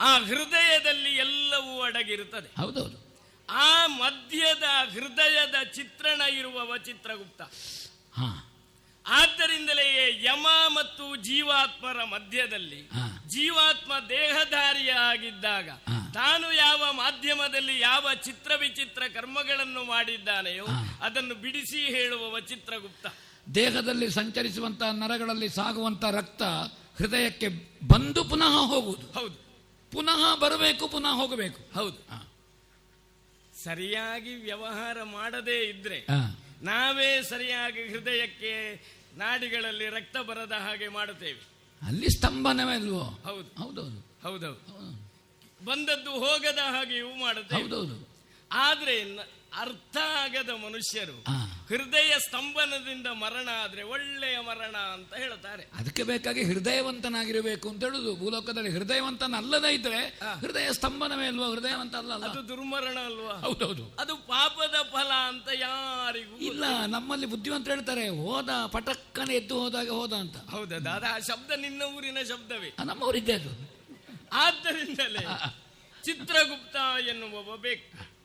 ಆ 0.00 0.18
ಹೃದಯದಲ್ಲಿ 0.18 1.16
ಎಲ್ಲವೂ 1.16 1.80
ಅಡಗಿರುತ್ತದೆ. 1.80 2.60
ಹೌದೌದು. 2.60 3.08
ಆ 3.50 3.86
ಮಧ್ಯದ 3.86 4.92
ಹೃದಯದ 4.92 5.62
ಚಿತ್ರಣ 5.62 6.20
ಇರುವವ 6.20 6.76
ಚಿತ್ರಗುಪ್ತ. 6.76 7.42
ಹಾ. 8.14 8.47
ಆದ್ದರಿಂದಲೇ 9.08 10.20
ಯಮ 10.24 10.46
ಮತ್ತು 10.66 11.16
ಜೀವಾತ್ಮರ 11.16 12.04
ಮಧ್ಯದಲ್ಲಿ 12.04 12.90
ಜೀವಾತ್ಮ 13.26 13.92
ದೇಹಧಾರಿಯಾಗಿದ್ದಾಗ 14.08 15.70
ತಾನು 16.14 16.52
ಯಾವ 16.52 16.92
ಮಾಧ್ಯಮದಲ್ಲಿ 16.92 17.80
ಯಾವ 17.80 18.08
ಚಿತ್ರ 18.24 18.52
ವಿಚಿತ್ರ 18.60 19.02
ಕರ್ಮಗಳನ್ನು 19.14 19.84
ಮಾಡಿದ್ದಾನೆಯೋ 19.84 20.66
ಅದನ್ನು 21.02 21.34
ಬಿಡಿಸಿ 21.34 21.78
ಹೇಳುವವ 21.78 22.38
ಚಿತ್ರಗುಪ್ತ. 22.38 23.06
ದೇಹದಲ್ಲಿ 23.54 24.10
ಸಂಚರಿಸುವಂತಹ 24.10 24.90
ನರಗಳಲ್ಲಿ 24.90 25.48
ಸಾಗುವಂತ 25.48 26.04
ರಕ್ತ 26.04 26.42
ಹೃದಯಕ್ಕೆ 26.98 27.48
ಬಂದು 27.88 28.24
ಪುನಃ 28.24 28.66
ಹೋಗುವುದು. 28.66 29.12
ಹೌದು. 29.12 29.34
ಪುನಃ 29.92 30.36
ಬರಬೇಕು 30.36 30.88
ಪುನಃ 30.88 31.08
ಹೋಗಬೇಕು. 31.08 31.74
ಹೌದು. 31.74 32.28
ಸರಿಯಾಗಿ 33.64 34.34
ವ್ಯವಹಾರ 34.34 35.02
ಮಾಡದೇ 35.02 35.64
ಇದ್ರೆ. 35.64 36.06
ನಾವೇ 36.62 37.22
ಸರಿಯಾಗಿ 37.22 37.88
ಹೃದಯಕ್ಕೆ 37.88 38.82
ನಾಡಿಗಳಲ್ಲಿ 39.16 39.88
ರಕ್ತ 39.88 40.16
ಬರದ 40.16 40.52
ಹಾಗೆ 40.52 40.88
ಮಾಡುತ್ತೇವೆ. 40.88 41.48
ಅಲ್ಲಿ 41.86 42.10
ಸ್ತಂಭನವೇ 42.10 42.74
ಅಲ್ವೋ? 42.74 43.00
ಹೌದು. 43.00 43.62
ಹೌದೌದು. 43.62 44.18
ಹೌದೌದು. 44.22 45.08
ಬಂದದ್ದು 45.64 46.10
ಹೋಗದ 46.10 46.58
ಹಾಗೆಯೂ 46.58 47.14
ಮಾಡುತ್ತೆ 47.16 47.54
ಹೌದೌದು. 47.56 48.08
ಆದ್ರೆ 48.52 49.00
ಅರ್ಥ 49.52 49.96
ಆಗದ 49.96 50.50
ಮನುಷ್ಯರು 50.50 51.24
ಹೃದಯ 51.68 52.18
ಸ್ತಂಭನದಿಂದ 52.18 53.06
ಮರಣ 53.06 53.48
ಆದ್ರೆ 53.62 53.82
ಒಳ್ಳೆಯ 53.82 54.40
ಮರಣ 54.40 54.76
ಅಂತ 54.76 55.14
ಹೇಳ್ತಾರೆ. 55.14 55.68
ಅದಕ್ಕೆ 55.78 56.02
ಬೇಕಾಗಿ 56.02 56.44
ಹೃದಯವಂತನಾಗಿರಬೇಕು 56.44 57.68
ಅಂತ 57.68 57.84
ಹೇಳುದು. 57.84 58.16
ಭೂಲೋಕದಲ್ಲಿ 58.16 58.70
ಹೃದಯವಂತನ 58.70 59.34
ಅಲ್ಲದೇ 59.36 59.74
ಇದ್ರೆ 59.74 60.18
ಹೃದಯ 60.40 60.72
ಸ್ತಂಭನವೇ 60.72 61.26
ಅಲ್ವಾ 61.26 61.48
ಹೃದಯವಂತ 61.48 61.94
ಅಲ್ಲ 61.94 62.12
ಅದು 62.24 62.48
ದುರ್ಮರಣ 62.48 62.98
ಅಲ್ವಾ? 62.98 63.40
ಹೌದೌದು. 63.40 63.94
ಅದು 63.98 64.16
ಪಾಪದ 64.16 64.74
ಫಲ 64.92 65.12
ಅಂತ 65.12 65.48
ಯಾರಿಗೂ 65.60 66.36
ಇಲ್ಲ 66.36 66.64
ನಮ್ಮಲ್ಲಿ 66.86 67.26
ಬುದ್ಧಿವಂತ 67.26 67.68
ಹೇಳ್ತಾರೆ 67.68 68.08
ಹೋದ 68.08 68.50
ಪಟಕ್ಕನೆ 68.66 69.34
ಎದ್ದು 69.34 69.60
ಹೋದಾಗ 69.60 69.88
ಹೋದ 69.88 70.12
ಅಂತ. 70.12 70.36
ಹೌದಾ 70.36 70.76
ಅದ 70.76 71.04
ಆ 71.10 71.18
ಶಬ್ದ 71.18 71.50
ನಿನ್ನ 71.50 71.82
ಊರಿನ 71.82 72.18
ಶಬ್ದವೇ. 72.28 72.74
ನಮ್ಮ 72.84 73.02
ಊರಿದ್ದೇ 73.02 73.32
ಅದು. 73.32 73.50
ಆದ್ದರಿಂದಲೇ 74.32 75.26
ಚಿತ್ರಗುಪ್ತ 76.04 76.76
ಎನ್ನುವ 77.08 77.56
ಬೇಕು. 77.56 78.17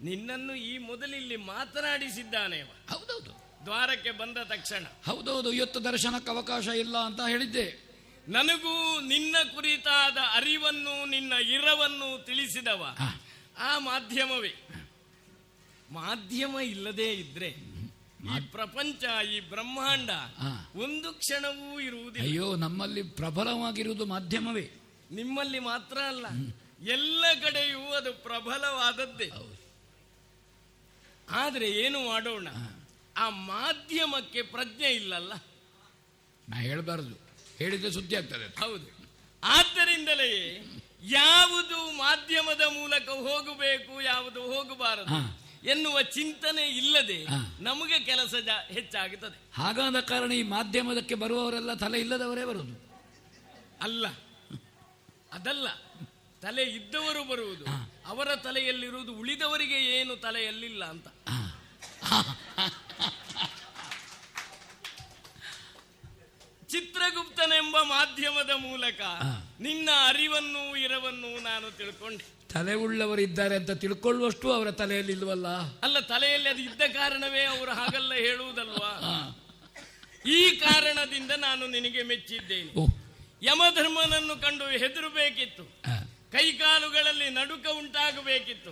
ನಿನ್ನನ್ನು 0.00 0.54
ಈ 0.54 0.78
ಮೊದಲಿಲ್ಲಿ 0.78 1.36
ಮಾತನಾಡಿಸಿದ್ದಾನೆ 1.36 2.62
ಹೌದೌದು. 2.62 3.64
ದ್ವಾರಕ್ಕೆ 3.64 4.10
ಬಂದ 4.10 4.38
ತಕ್ಷಣ. 4.38 4.84
ಹೌದೌದು 4.84 5.52
ಇವತ್ತು 5.52 5.84
ದರ್ಶನಕ್ಕೆ 5.84 6.30
ಅವಕಾಶ 6.30 6.66
ಇಲ್ಲ 6.66 6.98
ಅಂತ 6.98 7.20
ಹೇಳಿದ್ದೆ. 7.28 7.88
ನನಗೂ 8.28 9.00
ನಿನ್ನ 9.00 9.36
ಕುರಿತಾದ 9.54 10.16
ಅರಿವನ್ನು 10.32 11.06
ನಿನ್ನ 11.06 11.32
ಇರವನ್ನು 11.32 12.24
ತಿಳಿಸಿದವ. 12.24 12.96
ಆ 13.58 13.78
ಮಾಧ್ಯಮವೇ. 13.78 14.68
ಮಾಧ್ಯಮ 15.90 16.58
ಇಲ್ಲದೆ 16.58 17.14
ಇದ್ರೆ 17.14 17.48
ಈ 18.36 18.40
ಪ್ರಪಂಚ 18.40 19.04
ಈ 19.26 19.40
ಬ್ರಹ್ಮಾಂಡ 19.40 20.10
ಒಂದು 20.76 21.12
ಕ್ಷಣವೂ 21.12 21.80
ಇರುವುದಿಲ್ಲ. 21.80 22.28
ಅಯ್ಯೋ 22.28 22.56
ನಮ್ಮಲ್ಲಿ 22.56 23.02
ಪ್ರಬಲವಾಗಿರುವುದು 23.02 24.06
ಮಾಧ್ಯಮವೇ. 24.06 24.70
ನಿಮ್ಮಲ್ಲಿ 25.10 25.58
ಮಾತ್ರ 25.58 25.98
ಅಲ್ಲ. 25.98 26.26
ಎಲ್ಲ 26.90 27.24
ಕಡೆಯೂ 27.42 27.92
ಅದು 27.92 28.12
ಪ್ರಬಲವಾದದ್ದೇ. 28.12 29.57
ಆದ್ರೆ 31.30 31.70
ಏನು 31.70 32.06
ಮಾಡೋಣ? 32.06 32.48
ಆ 33.16 33.28
ಮಾಧ್ಯಮಕ್ಕೆ 33.28 34.42
ಪ್ರಜ್ಞೆ 34.42 34.94
ಇಲ್ಲಲ್ಲ? 34.94 35.32
ನಾ 36.48 36.56
ಹೇಳಬಾರದು. 36.56 37.28
ಹೇಳಿದ್ರೆ 37.58 37.90
ಸುದ್ದಿ 37.92 38.16
ಆಗ್ತದೆ 38.16 38.60
ಹೌದು. 38.60 39.08
ಆದ್ದರಿಂದಲೇ 39.44 40.56
ಯಾವುದು 41.02 41.92
ಮಾಧ್ಯಮದ 41.92 42.60
ಮೂಲಕ 42.60 43.08
ಹೋಗಬೇಕು 43.08 44.00
ಯಾವುದು 44.00 44.42
ಹೋಗಬಾರದು 44.42 45.38
ಎನ್ನುವ 45.68 46.02
ಚಿಂತನೆ 46.02 46.62
ಇಲ್ಲದೆ 46.62 47.26
ನಮಗೆ 47.60 47.98
ಕೆಲಸ 47.98 48.34
ಹೆಚ್ಚಾಗುತ್ತದೆ. 48.68 49.40
ಹಾಗಾದ 49.52 50.00
ಕಾರಣ 50.00 50.32
ಈ 50.32 50.42
ಮಾಧ್ಯಮದಕ್ಕೆ 50.42 51.14
ಬರುವವರೆಲ್ಲ 51.14 51.74
ತಲೆ 51.74 52.00
ಇಲ್ಲದವರೇ 52.00 52.44
ಬರುವುದು 52.44 52.90
ಅಲ್ಲ. 53.82 54.06
ಅದಲ್ಲ. 55.32 55.68
ತಲೆ 56.42 56.62
ಇದ್ದವರು 56.62 57.24
ಬರುವುದು 57.24 57.64
ಅವರ 58.06 58.34
ತಲೆಯಲ್ಲಿರುವುದು 58.36 59.12
ಉಳಿದವರಿಗೆ 59.12 59.78
ಏನು 59.98 60.16
ತಲೆಯಲ್ಲಿಲ್ಲ 60.16 60.84
ಅಂತ. 60.84 61.06
ಚಿತ್ರಗುಪ್ತನೆಂಬ 66.68 67.76
ಮಾಧ್ಯಮದ 67.82 68.50
ಮೂಲಕ 68.50 69.00
ನಿನ್ನ 69.60 69.88
ಅರಿವನ್ನು 70.06 70.76
ಇರವನ್ನು 70.76 71.42
ನಾನು 71.42 71.76
ತಿಳ್ಕೊಂಡೆ. 71.76 72.24
ತಲೆ 72.54 72.74
ಉಳ್ಳವರು 72.74 73.20
ಇದ್ದಾರೆ 73.20 73.56
ಅಂತ 73.56 73.70
ತಿಳ್ಕೊಳ್ಳುವಷ್ಟು 73.70 74.52
ಅವರ 74.52 74.70
ತಲೆಯಲ್ಲಿ 74.70 75.12
ಇಲ್ವಲ್ಲ? 75.12 75.48
ಅಲ್ಲ 75.82 75.98
ತಲೆಯಲ್ಲಿ 76.00 76.48
ಅದು 76.48 76.62
ಇದ್ದ 76.62 76.82
ಕಾರಣವೇ 76.92 77.44
ಅವರು 77.44 77.70
ಹಾಗಲ್ಲ 77.70 78.12
ಹೇಳುವುದಲ್ವಾ? 78.14 78.92
ಈ 80.26 80.50
ಕಾರಣದಿಂದ 80.50 81.30
ನಾನು 81.30 81.66
ನಿನಗೆ 81.66 82.02
ಮೆಚ್ಚಿದ್ದೇನೆ. 82.02 82.72
ಯಮಧರ್ಮನನ್ನು 83.42 84.36
ಕಂಡು 84.36 84.64
ಹೆದರಬೇಕಿತ್ತು. 84.64 85.64
ಕೈಕಾಲುಗಳಲ್ಲಿ 86.32 87.30
ನಡುಕ 87.30 87.66
ಉಂಟಾಗಬೇಕಿತ್ತು. 87.66 88.70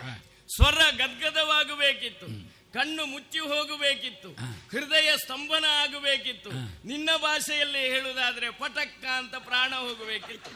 ಸ್ವರ 0.55 0.79
ಗದ್ಗದವಾಗಬೇಕಿತ್ತು. 0.91 2.27
ಕಣ್ಣು 2.73 3.07
ಮುಚ್ಚಿ 3.07 3.39
ಹೋಗಬೇಕಿತ್ತು. 3.39 4.29
ಹೃದಯ 4.71 5.17
ಸ್ತಂಭನ 5.17 5.65
ಆಗಬೇಕಿತ್ತು. 5.69 6.51
ನಿನ್ನ 6.87 7.11
ಭಾಷೆಯಲ್ಲಿ 7.17 7.79
ಹೇಳುವುದಾದ್ರೆ 7.79 8.51
ಪಟಕ್ಕ 8.51 9.05
ಅಂತ 9.05 9.35
ಪ್ರಾಣ 9.35 9.75
ಹೋಗಬೇಕಿತ್ತು. 9.75 10.51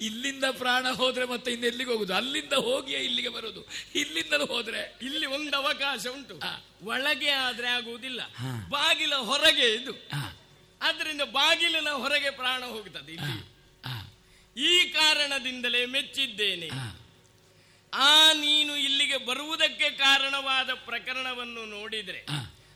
ಇಲ್ಲಿಂದ 0.00 0.44
ಪ್ರಾಣ 0.50 0.88
ಹೋದ್ರೆ 0.88 1.24
ಮತ್ತೆ 1.24 1.52
ಇನ್ನು 1.52 1.66
ಎಲ್ಲಿಗೆ 1.66 1.90
ಹೋಗುದು? 1.90 2.14
ಅಲ್ಲಿಂದ 2.14 2.52
ಹೋಗಿಯೇ 2.52 2.98
ಇಲ್ಲಿಗೆ 2.98 3.28
ಬರೋದು. 3.28 3.68
ಇಲ್ಲಿಂದಲೂ 3.94 4.46
ಹೋದ್ರೆ 4.46 4.98
ಇಲ್ಲಿ 5.02 5.26
ಒಂದು 5.26 5.56
ಅವಕಾಶ 5.56 6.06
ಉಂಟು. 6.06 6.40
ಒಳಗೆ 6.82 7.30
ಆದ್ರೆ 7.30 7.68
ಆಗುವುದಿಲ್ಲ. 7.68 8.20
ಬಾಗಿಲ 8.68 9.14
ಹೊರಗೆ 9.14 9.74
ಇದು. 9.74 9.92
ಆದ್ರಿಂದ 10.82 11.22
ಬಾಗಿಲಿನ 11.22 11.88
ಹೊರಗೆ 11.88 12.30
ಪ್ರಾಣ 12.30 12.64
ಹೋಗುತ್ತದೆ 12.64 13.12
ಇಲ್ಲಿ. 13.12 13.54
ಈ 14.56 14.84
ಕಾರಣದಿಂದಲೇ 14.84 15.86
ಮೆಚ್ಚಿದ್ದೇನೆ. 15.86 16.70
ಆ 17.94 18.32
ನೀನು 18.32 18.76
ಇಲ್ಲಿಗೆ 18.76 19.26
ಬರುವುದಕ್ಕೆ 19.26 19.90
ಕಾರಣವಾದ 19.90 20.70
ಪ್ರಕರಣವನ್ನು 20.70 21.64
ನೋಡಿದ್ರೆ 21.64 22.26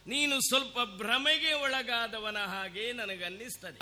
ನೀನು 0.06 0.40
ಸ್ವಲ್ಪ 0.40 0.78
ಭ್ರಮೆಗೆ 0.80 1.52
ಒಳಗಾದವನ 1.52 2.38
ಹಾಗೆ 2.38 2.92
ನನಗನ್ನಿಸ್ತದೆ. 2.92 3.78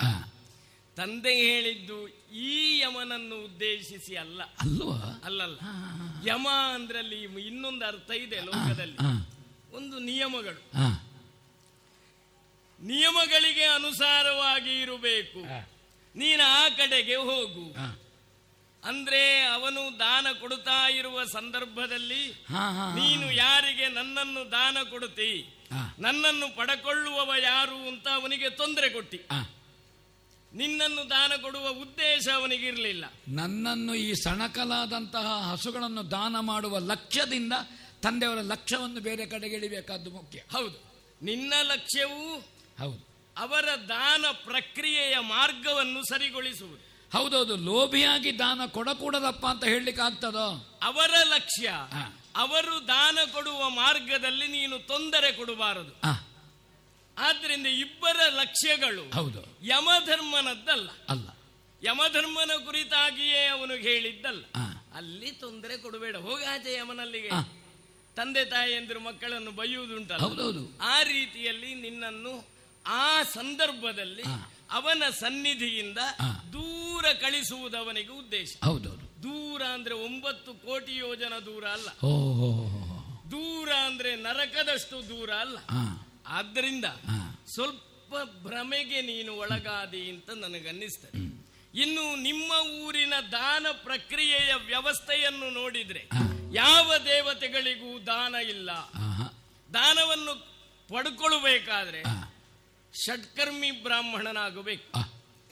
ತಂದೆ 0.95 1.35
ಹೇಳಿದ್ದು 1.35 2.07
ಈ 2.33 2.79
ಯಮನನ್ನು 2.79 3.45
ಉದ್ದೇಶಿಸಿ 3.45 4.15
ಅಲ್ಲ. 4.15 4.43
ಅಲ್ವಾ? 4.43 5.21
ಅಲ್ಲಲ್ಲ. 5.25 5.59
ಯಮ 6.29 6.47
ಅಂದ್ರಲ್ಲಿ 6.75 7.23
ಇನ್ನೊಂದು 7.23 7.85
ಅರ್ಥ 7.85 8.11
ಇದೆ 8.11 8.39
ಲೋಕದಲ್ಲಿ. 8.39 8.97
ಒಂದು 9.75 9.99
ನಿಯಮಗಳು. 9.99 10.61
ನಿಯಮಗಳಿಗೆ 12.81 13.63
ಅನುಸಾರವಾಗಿ 13.63 14.81
ಇರಬೇಕು. 14.81 15.76
ನೀನು 16.15 16.43
ಆ 16.43 16.69
ಕಡೆಗೆ 16.69 17.15
ಹೋಗು. 17.15 17.75
ಅಂದ್ರೆ 18.83 19.41
ಅವನು 19.41 19.99
ದಾನ 19.99 20.27
ಕೊಡುತ್ತಾ 20.39 20.89
ಇರುವ 20.89 21.23
ಸಂದರ್ಭದಲ್ಲಿ. 21.23 22.31
ನೀನು 22.95 23.31
ಯಾರಿಗೆ 23.31 23.87
ನನ್ನನ್ನು 23.89 24.51
ದಾನ 24.51 24.77
ಕೊಡುತ್ತಿ? 24.89 25.53
ನನ್ನನ್ನು 25.99 26.55
ಪಡಕೊಳ್ಳುವವ 26.55 27.33
ಯಾರು 27.43 27.87
ಅಂತ 27.87 28.07
ಅವನಿಗೆ 28.07 28.49
ತೊಂದರೆ 28.49 28.89
ಕೊಟ್ಟಿ. 28.89 29.19
ನಿನ್ನನ್ನು 30.53 31.09
ದಾನ 31.09 31.31
ಕೊಡುವ 31.41 31.69
ಉದ್ದೇಶ 31.69 32.27
ಅವನಿಗಿರಲಿಲ್ಲ. 32.35 33.05
ನನ್ನನ್ನು 33.27 33.95
ಈ 33.95 34.13
ಸಣಕಲಾದಂತಹ 34.13 35.51
ಹಸುಗಳನ್ನು 35.51 36.11
ದಾನ 36.11 36.39
ಮಾಡುವ 36.39 36.77
ಲಕ್ಷ್ಯದಿಂದ 36.79 37.53
ತಂದೆಯವರ 38.01 38.41
ಲಕ್ಷ್ಯವನ್ನು 38.41 38.99
ಬೇರೆ 38.99 39.25
ಕಡೆಗೆ 39.25 39.55
ಇಳಿಬೇಕಾದ್ದು 39.55 40.09
ಮುಖ್ಯ. 40.11 40.39
ಹೌದು. 40.51 40.87
ನಿನ್ನ 41.21 41.53
ಲಕ್ಷ್ಯವೂ 41.63 42.39
ಹೌದು. 42.79 43.16
ಅವರ 43.37 43.65
ದಾನ 43.89 44.25
ಪ್ರಕ್ರಿಯೆಯ 44.31 45.19
ಮಾರ್ಗವನ್ನು 45.19 46.03
ಸರಿಗೊಳಿಸುವುದು. 46.03 46.87
ಹೌದೌದು 47.17 47.55
ಲೋಭಿಯಾಗಿ 47.55 48.39
ದಾನ 48.39 48.65
ಕೊಡಕೂಡದಪ್ಪ 48.65 49.45
ಅಂತ 49.45 49.63
ಹೇಳಲಿಕ್ಕೆ 49.63 50.03
ಆಗ್ತದೋ? 50.03 50.79
ಅವರ 50.83 51.11
ಲಕ್ಷ್ಯ 51.23 51.73
ಅವರು 52.35 52.87
ದಾನ 52.87 53.19
ಕೊಡುವ 53.31 53.69
ಮಾರ್ಗದಲ್ಲಿ 53.69 54.47
ನೀನು 54.47 54.79
ತೊಂದರೆ 54.79 55.31
ಕೊಡಬಾರದು. 55.31 55.99
ಆದ್ರಿಂದ 57.17 57.67
ಇಬ್ಬರ 57.67 58.15
ಲಕ್ಷ್ಯಗಳು 58.29 59.09
ಹೌದು. 59.13 59.57
ಯಮಧರ್ಮನದ್ದಲ್ಲ. 59.61 60.89
ಅಲ್ಲ. 61.09 61.27
ಯಮಧರ್ಮನ 61.83 62.51
ಕುರಿತಾಗಿಯೇ 62.65 63.45
ಅವನು 63.45 63.73
ಹೇಳಿದ್ದಲ್ಲ. 63.73 64.43
ಅಲ್ಲಿ 64.93 65.31
ತೊಂದರೆ 65.31 65.77
ಕೊಡಬೇಡ 65.77 66.15
ಹೋಗಾಚೆ 66.15 66.73
ಯಮನಲ್ಲಿಗೆ. 66.73 67.29
ತಂದೆ 68.15 68.45
ತಾಯಿಯಂದಿರು 68.45 68.99
ಮಕ್ಕಳನ್ನು 68.99 69.51
ಬೈಯುವುದುಂಟಲ್ಲ. 69.51 70.21
ಆ 70.81 71.03
ರೀತಿಯಲ್ಲಿ 71.03 71.75
ನಿನ್ನನ್ನು 71.75 72.56
ಆ 72.87 73.23
ಸಂದರ್ಭದಲ್ಲಿ 73.23 74.23
ಅವನ 74.71 75.03
ಸನ್ನಿಧಿಯಿಂದ 75.19 75.97
ದೂರ 76.53 77.05
ಕಳಿಸುವುದವನಿಗೆ 77.21 78.09
ಉದ್ದೇಶ. 78.09 78.57
ಹೌದೌದು. 78.63 79.23
ದೂರ 79.23 79.61
ಅಂದ್ರೆ 79.61 79.95
ಒಂಬತ್ತು 79.95 80.53
ಕೋಟಿ 80.53 80.95
ಯೋಜನ 80.95 81.33
ದೂರ 81.45 81.65
ಅಲ್ಲ. 81.65 81.89
ದೂರ 83.31 83.69
ಅಂದ್ರೆ 83.85 84.15
ನರಕದಷ್ಟು 84.15 85.09
ದೂರ 85.09 85.29
ಅಲ್ಲ. 85.31 85.57
ಆದ್ದರಿಂದ 86.27 86.85
ಸ್ವಲ್ಪ 87.53 88.13
ಭ್ರಮೆಗೆ 88.47 89.01
ನೀನು 89.01 89.33
ಒಳಗಾದಿ 89.33 90.09
ಅಂತ 90.09 90.29
ನನಗನ್ನಿಸ್ತದೆ. 90.29 91.47
ಇನ್ನು 91.81 92.15
ನಿಮ್ಮ 92.15 92.69
ಊರಿನ 92.81 93.13
ದಾನ 93.31 93.67
ಪ್ರಕ್ರಿಯೆಯ 93.83 94.53
ವ್ಯವಸ್ಥೆಯನ್ನು 94.65 95.49
ನೋಡಿದ್ರೆ 95.49 96.09
ಯಾವ 96.53 96.97
ದೇವತೆಗಳಿಗೂ 96.97 97.99
ದಾನ 97.99 98.35
ಇಲ್ಲ. 98.35 98.71
ದಾನವನ್ನು 99.73 100.33
ಪಡ್ಕೊಳ್ಬೇಕಾದ್ರೆ 100.89 102.03
ಷಟ್ಕರ್ಮಿ 103.05 103.71
ಬ್ರಾಹ್ಮಣನಾಗಬೇಕು. 103.71 104.99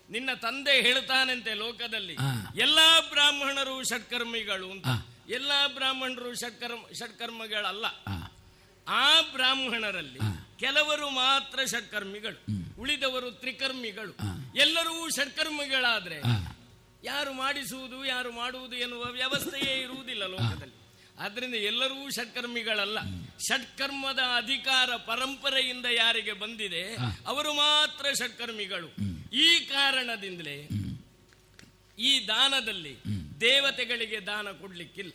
ನಿನ್ನ 0.09 0.33
ತಂದೆ 0.33 0.81
ಹೇಳ್ತಾನಂತೆ 0.81 1.53
ಲೋಕದಲ್ಲಿ. 1.53 2.13
ಎಲ್ಲಾ 2.55 2.99
ಬ್ರಾಹ್ಮಣರು 2.99 3.83
ಷಟ್ಕರ್ಮಿಗಳು 3.83 4.71
ಅಂತ. 4.71 4.85
ಎಲ್ಲಾ 5.29 5.67
ಬ್ರಾಹ್ಮಣರು 5.67 6.35
ಷಟ್ಕರ್ಮ 6.35 6.81
ಷಟ್ಕರ್ಮಗಳಲ್ಲ 6.93 7.85
ಆ. 8.87 9.21
ಬ್ರಾಹ್ಮಣರಲ್ಲಿ 9.21 10.19
ಕೆಲವರು 10.59 11.09
ಮಾತ್ರ 11.09 11.59
ಷಟ್ಕರ್ಮಿಗಳು 11.65 12.39
ಉಳಿದವರು 12.81 13.31
ತ್ರಿಕರ್ಮಿಗಳು. 13.31 14.13
ಎಲ್ಲರೂ 14.57 15.09
ಷಟ್ಕರ್ಮಿಗಳಾದ್ರೆ 15.09 16.17
ಯಾರು 17.03 17.33
ಮಾಡಿಸುವುದು 17.33 18.05
ಯಾರು 18.05 18.31
ಮಾಡುವುದು 18.31 18.75
ಎನ್ನುವ 18.75 19.03
ವ್ಯವಸ್ಥೆಯೇ 19.03 19.81
ಇರುವುದಿಲ್ಲ 19.81 20.25
ಲೋಕದಲ್ಲಿ. 20.25 20.74
ಆದ್ರಿಂದ 21.19 21.53
ಎಲ್ಲರೂ 21.53 22.09
ಷಟ್ಕರ್ಮಿಗಳಲ್ಲ 22.09 22.99
ಷಟ್ಕರ್ಮದ 23.39 24.19
ಅಧಿಕಾರ 24.35 24.95
ಪರಂಪರೆಯಿಂದ 24.95 25.85
ಯಾರಿಗೆ 25.85 26.33
ಬಂದಿದೆ 26.33 26.95
ಅವರು 27.27 27.53
ಮಾತ್ರ 27.53 28.05
ಷಟ್ಕರ್ಮಿಗಳು 28.13 28.89
ಈ 29.33 29.59
ಕಾರಣದಿಂದಲೇ 29.59 30.67
ಈ 31.99 32.27
ದಾನದಲ್ಲಿ 32.27 32.97
ದೇವತೆಗಳಿಗೆ 33.41 34.19
ದಾನ 34.19 34.51
ಕೊಡ್ಲಿಕ್ಕಿಲ್ಲ. 34.51 35.11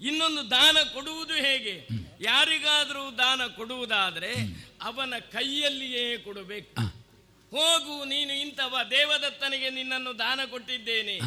ಇನ್ನೊಂದು 0.00 0.50
ದಾನ 0.50 0.76
ಕೊಡುವುದು 0.94 1.34
ಹೇಗೆ? 1.34 1.88
ಯಾರಿಗಾದರೂ 2.20 3.10
ದಾನ 3.10 3.46
ಕೊಡುವುದಾದರೆ 3.46 4.32
ಅವನ 4.82 5.14
ಕೈಯಲ್ಲಿಯೇ 5.18 6.16
ಕೊಡಬೇಕು. 6.16 6.82
ಹೋಗು 7.50 8.04
ನೀನು 8.04 8.32
ಇಂಥವ 8.32 8.78
ದೇವದತ್ತನಿಗೆ 8.90 9.70
ನಿನ್ನನ್ನು 9.70 10.18
ದಾನ 10.18 10.40
ಕೊಟ್ಟಿದ್ದೇನೆ. 10.50 11.18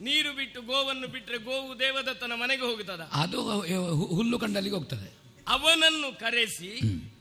ನೀರು 0.00 0.32
ಬಿಟ್ಟು 0.32 0.62
ಗೋವನ್ನು 0.62 1.08
ಬಿಟ್ಟರೆ 1.08 1.38
ಗೋವು 1.38 1.78
ದೇವದತ್ತನ 1.78 2.32
ಮನೆಗೆ 2.32 2.62
ಹೋಗುತ್ತದ? 2.62 3.00
ಅದು 3.12 3.40
ಹುಲ್ಲು 4.14 4.38
ಕಂಡಲ್ಲಿಗೆ 4.38 4.74
ಹೋಗ್ತದೆ. 4.74 5.08
ಅವನನ್ನು 5.48 6.18
ಕರೆಸಿ 6.18 6.70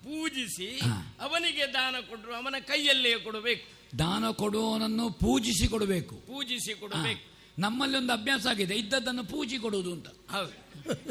ಪೂಜಿಸಿ 0.03 0.79
ಅವನಿಗೆ 1.19 1.73
ದಾನ 1.73 1.95
ಕೊಟ್ಟರು 2.09 2.35
ಅವನ 2.35 2.55
ಕೈಯಲ್ಲೇ 2.59 3.19
ಕೊಡಬೇಕು. 3.19 3.65
ದಾನ 3.99 4.31
ಕೊಡುವವನನ್ನು 4.31 5.09
ಪೂಜಿಸಿ 5.09 5.67
ಕೊಡಬೇಕು. 5.67 6.15
ಪೂಜಿಸಿ 6.15 6.73
ಕೊಡಬೇಕು. 6.73 7.23
ನಮ್ಮಲ್ಲಿ 7.59 7.97
ಒಂದು 7.97 8.13
ಅಭ್ಯಾಸ 8.13 8.47
ಆಗಿದೆ 8.47 8.75
ಇದ್ದದ್ದನ್ನು 8.75 9.23
ಪೂಜಿ 9.23 9.57
ಕೊಡುವುದು 9.57 9.91
ಅಂತ. 9.91 10.07
ಹೌದು. 10.07 10.53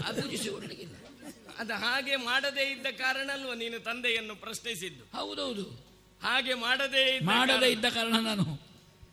ಅದು 0.06 0.22
ಪೂಜಿಸಿ 0.22 0.48
ಕೊಡಲಿಕ್ಕಿಲ್ಲ. 0.48 0.94
ಅದು 1.58 1.74
ಹಾಗೆ 1.74 2.16
ಮಾಡದೇ 2.16 2.72
ಇದ್ದ 2.72 2.86
ಕಾರಣ 2.86 3.30
ಅಲ್ವಾ 3.32 3.54
ನೀನು 3.54 3.78
ತಂದೆಯನ್ನು 3.78 4.34
ಪ್ರಶ್ನಿಸಿದ್ದು? 4.34 5.04
ಹೌದೌದು. 5.16 5.64
ಹಾಗೆ 6.22 6.54
ಮಾಡದೇ 6.54 7.20
ಮಾಡದೇ 7.20 7.70
ಇದ್ದ 7.70 7.84
ಕಾರಣ 7.84 8.16
ನಾನು 8.18 8.67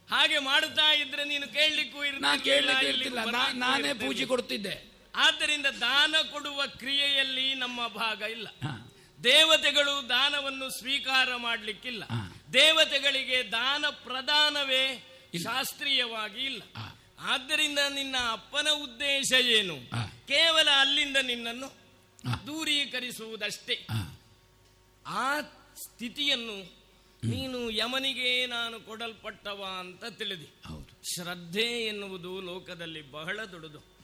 ಹಾಗೆ 0.09 0.39
ಮಾಡುತ್ತಾ 0.39 0.93
ಇದ್ರೆ 0.93 1.23
ನೀನು 1.23 1.47
ಕೇಳಲಿಕ್ಕೂ 1.47 2.03
ಇರಲಿಲ್ಲ 2.03 3.19
ನಾನೇ 3.53 3.93
ಪೂಜೆ 3.93 4.25
ಕೊಡ್ತಿದ್ದೆ. 4.25 4.95
ಆದ್ದರಿಂದ 5.15 5.65
ದಾನ 5.65 6.15
ಕೊಡುವ 6.31 6.63
ಕ್ರಿಯೆಯಲ್ಲಿ 6.67 7.53
ನಮ್ಮ 7.55 7.87
ಭಾಗ 7.87 8.21
ಇಲ್ಲ. 8.21 8.47
ದೇವತೆಗಳು 9.23 10.09
ದಾನವನ್ನು 10.09 10.69
ಸ್ವೀಕಾರ 10.69 11.35
ಮಾಡಲಿಕ್ಕಿಲ್ಲ. 11.35 12.03
ದೇವತೆಗಳಿಗೆ 12.53 13.51
ದಾನ 13.51 13.85
ಪ್ರದಾನವೇ 13.89 15.03
ಶಾಸ್ತ್ರೀಯವಾಗಿ 15.43 16.41
ಇಲ್ಲ. 16.41 16.63
ಆದ್ದರಿಂದ 17.19 17.79
ನಿನ್ನ 17.89 18.15
ಅಪ್ಪನ 18.31 18.67
ಉದ್ದೇಶ 18.69 19.31
ಏನು? 19.31 19.75
ಕೇವಲ 20.27 20.69
ಅಲ್ಲಿಂದ 20.79 21.17
ನಿನ್ನನ್ನು 21.21 21.85
ದೂರೀಕರಿಸುವುದಷ್ಟೇ. 22.47 23.87
ಆ 25.05 25.41
ಸ್ಥಿತಿಯನ್ನು 25.83 26.84
ನೀನು 27.25 27.69
ಯಮನಿಗೆ 27.69 28.45
ನಾನು 28.45 28.79
ಕೊಡಲ್ಪಟ್ಟವ 28.79 29.65
ಅಂತ 29.79 30.05
ತಿಳಿದಿ. 30.05 30.47
ಶ್ರದ್ಧೆ 31.15 31.87
ಎನ್ನುವುದು 31.87 32.41
ಲೋಕದಲ್ಲಿ 32.41 33.11
ಬಹಳ 33.11 33.39
ದೊಡ್ಡದು. 33.51 33.95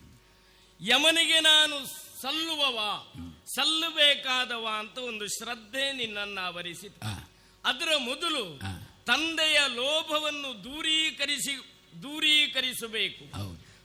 ಯಮನಿಗೆ 0.81 1.39
ನಾನು 1.39 1.85
ಸಲ್ಲುವವ 2.22 3.06
ಸಲ್ಲಬೇಕಾದವ 3.56 4.68
ಅಂತ 4.80 4.98
ಒಂದು 4.98 5.27
ಶ್ರದ್ಧೆ 5.27 5.93
ನಿನ್ನನ್ನು 5.93 6.41
ಆವರಿಸಿತು. 6.41 6.99
ಅದರ 7.65 7.95
ಮೊದಲು 7.98 8.60
ತಂದೆಯ 9.06 9.60
ಲೋಭವನ್ನು 9.68 10.64
ದೂರೀಕರಿಸಿ 10.64 11.57
ದೂರೀಕರಿಸಬೇಕು. 12.03 13.26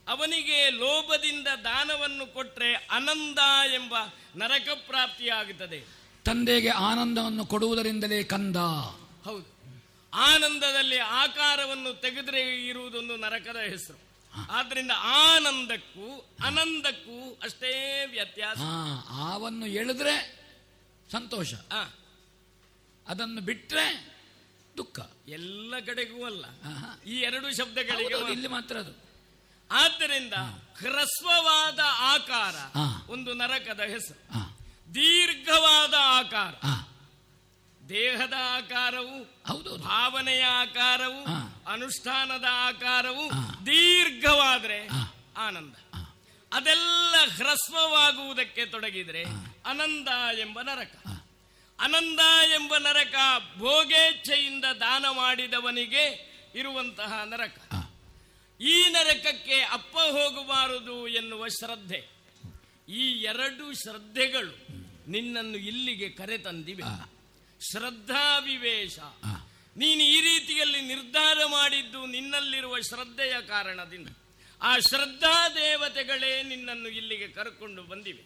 ಅವನಿಗೆ 0.07 0.69
ಲೋಭದಿಂದ 0.69 1.47
ದಾನವನ್ನು 1.63 2.33
ಕೊಟ್ಟರೆ 2.33 2.73
ಆನಂದ 2.73 3.39
ಎಂಬ 3.73 3.95
ನರಕ 4.35 4.69
ಪ್ರಾಪ್ತಿಯಾಗುತ್ತದೆ. 4.87 5.83
ತಂದೆಗೆ 6.25 6.69
ಆನಂದವನ್ನು 6.69 7.45
ಕೊಡುವುದರಿಂದಲೇ 7.45 8.23
ಕಂದ. 8.23 8.55
ಹೌದು. 9.27 9.57
ಆನಂದದಲ್ಲಿ 10.13 10.97
ಆಕಾರವನ್ನು 10.97 12.01
ತೆಗೆದ್ರೆ 12.01 12.67
ಇರುವುದೊಂದು 12.67 13.17
ನರಕದ 13.17 13.55
ಹೆಸರು. 13.55 14.07
ಆದ್ರಿಂದ 14.51 14.91
ಆನಂದಕ್ಕೂ 14.95 16.25
ಆನಂದಕ್ಕೂ 16.45 17.39
ಅಷ್ಟೇ 17.43 18.05
ವ್ಯತ್ಯಾಸ. 18.05 18.57
ಆವನ್ನು 19.09 19.65
ಎಳೆದ್ರೆ 19.65 20.45
ಸಂತೋಷ. 21.11 21.53
ಅದನ್ನು 23.07 23.41
ಬಿಟ್ರೆ 23.41 24.17
ದುಃಖ. 24.77 24.99
ಎಲ್ಲ 25.27 25.73
ಕಡೆಗೂ 25.85 26.25
ಅಲ್ಲ. 26.25 26.45
ಈ 27.05 27.15
ಎರಡು 27.19 27.57
ಶಬ್ದಗಳಿಗೆ 27.57 28.31
ಇಲ್ಲಿ 28.31 28.47
ಮಾತ್ರ 28.47 28.77
ಅದು. 28.77 28.93
ಆದ್ದರಿಂದ 29.71 30.33
ಹ್ರಸ್ವವಾದ 30.79 31.79
ಆಕಾರ 31.85 32.55
ಒಂದು 33.09 33.33
ನರಕದ 33.33 33.79
ಹೆಸರು. 33.79 34.39
ದೀರ್ಘವಾದ 34.93 35.93
ಆಕಾರ. 35.99 36.53
ದೇಹದ 37.89 38.33
ಆಕಾರವು 38.39 39.43
ಹೌದು 39.47 39.77
ಭಾವನೆಯ 39.77 40.43
ಆಕಾರವು 40.43 41.25
ಅನುಷ್ಠಾನದ 41.67 42.45
ಆಕಾರವು 42.49 43.31
ದೀರ್ಘವಾದ್ರೆ 43.65 44.89
ಆನಂದ. 45.37 45.75
ಅದೆಲ್ಲ 46.53 47.15
ಹ್ರಸ್ವವಾಗುವುದಕ್ಕೆ 47.35 48.65
ತೊಡಗಿದ್ರೆ 48.65 49.23
ಅನಂದ 49.65 50.07
ಎಂಬ 50.39 50.61
ನರಕ. 50.61 50.93
ಅನಂದ 51.79 52.19
ಎಂಬ 52.49 52.77
ನರಕ 52.77 53.15
ಭೋಗೇಚ್ಛೆಯಿಂದ 53.57 54.65
ದಾನ 54.65 55.05
ಮಾಡಿದವನಿಗೆ 55.09 56.05
ಇರುವಂತಹ 56.55 57.23
ನರಕ. 57.25 57.57
ಈ 58.61 58.85
ನರಕಕ್ಕೆ 58.89 59.61
ಅಪ್ಪ 59.61 59.97
ಹೋಗಬಾರದು 59.97 61.07
ಎನ್ನುವ 61.07 61.47
ಶ್ರದ್ಧೆ. 61.47 62.09
ಈ 62.89 63.11
ಎರಡು 63.11 63.73
ಶ್ರದ್ಧೆಗಳು 63.73 64.55
ನಿನ್ನನ್ನು 65.11 65.57
ಇಲ್ಲಿಗೆ 65.57 66.09
ಕರೆತಂದಿವೆ. 66.09 67.16
ಶ್ರದ್ಧಾವಿವೇಶ 67.61 68.99
ನೀನು 69.77 70.01
ಈ 70.03 70.21
ರೀತಿಯಲ್ಲಿ 70.21 70.81
ನಿರ್ಧಾರ 70.81 71.37
ಮಾಡಿದ್ದು 71.45 72.05
ನಿನ್ನಲ್ಲಿರುವ 72.05 72.79
ಶ್ರದ್ಧೆಯ 72.79 73.33
ಕಾರಣದಿಂದ. 73.47 74.07
ಆ 74.61 74.79
ಶ್ರದ್ಧಾ 74.79 75.49
ದೇವತೆಗಳೇ 75.49 76.43
ನಿನ್ನನ್ನು 76.43 76.89
ಇಲ್ಲಿಗೆ 76.89 77.27
ಕರ್ಕೊಂಡು 77.27 77.83
ಬಂದಿವೆ. 77.83 78.23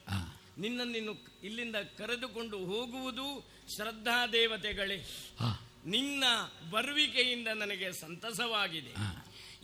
ನಿನ್ನನ್ನು 0.62 1.41
ಇಲ್ಲಿಂದ 1.44 1.76
ಕರೆದುಕೊಂಡು 1.76 2.58
ಹೋಗುವುದು 2.58 3.49
ಶ್ರದ್ಧಾ 3.76 4.28
ದೇವತೆಗಳೇ. 4.28 4.98
ನಿನ್ನ 5.86 6.24
ಬರುವಿಕೆಯಿಂದ 6.70 7.48
ನನಗೆ 7.48 7.91
ಸಂತಸವಾಗಿದೆ. 7.91 8.94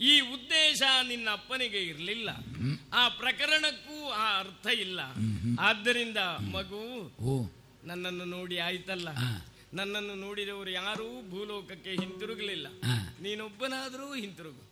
ಈ 0.00 0.20
ಉದ್ದೇಶ 0.20 0.82
ನಿನ್ನ 1.08 1.30
ಅಪ್ಪನಿಗೆ 1.32 1.78
ಇರಲಿಲ್ಲ 1.78 2.30
ಆ 2.92 3.08
ಪ್ರಕರಣಕ್ಕೂ 3.08 4.10
ಆ 4.10 4.38
ಅರ್ಥ 4.38 4.66
ಇಲ್ಲ. 4.66 5.00
ಆದ್ದರಿಂದ 5.60 6.18
ಮಗು 6.56 6.82
ನನ್ನನ್ನು 7.84 8.24
ನೋಡಿ 8.24 8.58
ಆಯ್ತಲ್ಲ. 8.58 9.08
ನನ್ನನ್ನು 9.74 10.14
ನೋಡಿದವರು 10.14 10.70
ಯಾರೂ 10.70 11.30
ಭೂಲೋಕಕ್ಕೆ 11.30 11.90
ಹಿಂತಿರುಗಲಿಲ್ಲ. 11.90 12.66
ನೀನೊಬ್ಬನಾದರೂ 13.22 14.14
ಹಿಂತಿರುಗು. 14.14 14.68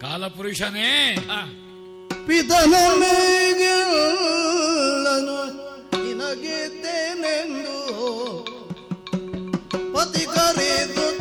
ಕಾಲಪುರುಷನೇ. 0.00 1.16
ಪಿತನ 2.26 2.74
ನಿನಗೆ 6.04 6.82
ಪತಿ 9.92 10.24
ಕರೆದು 10.24 11.20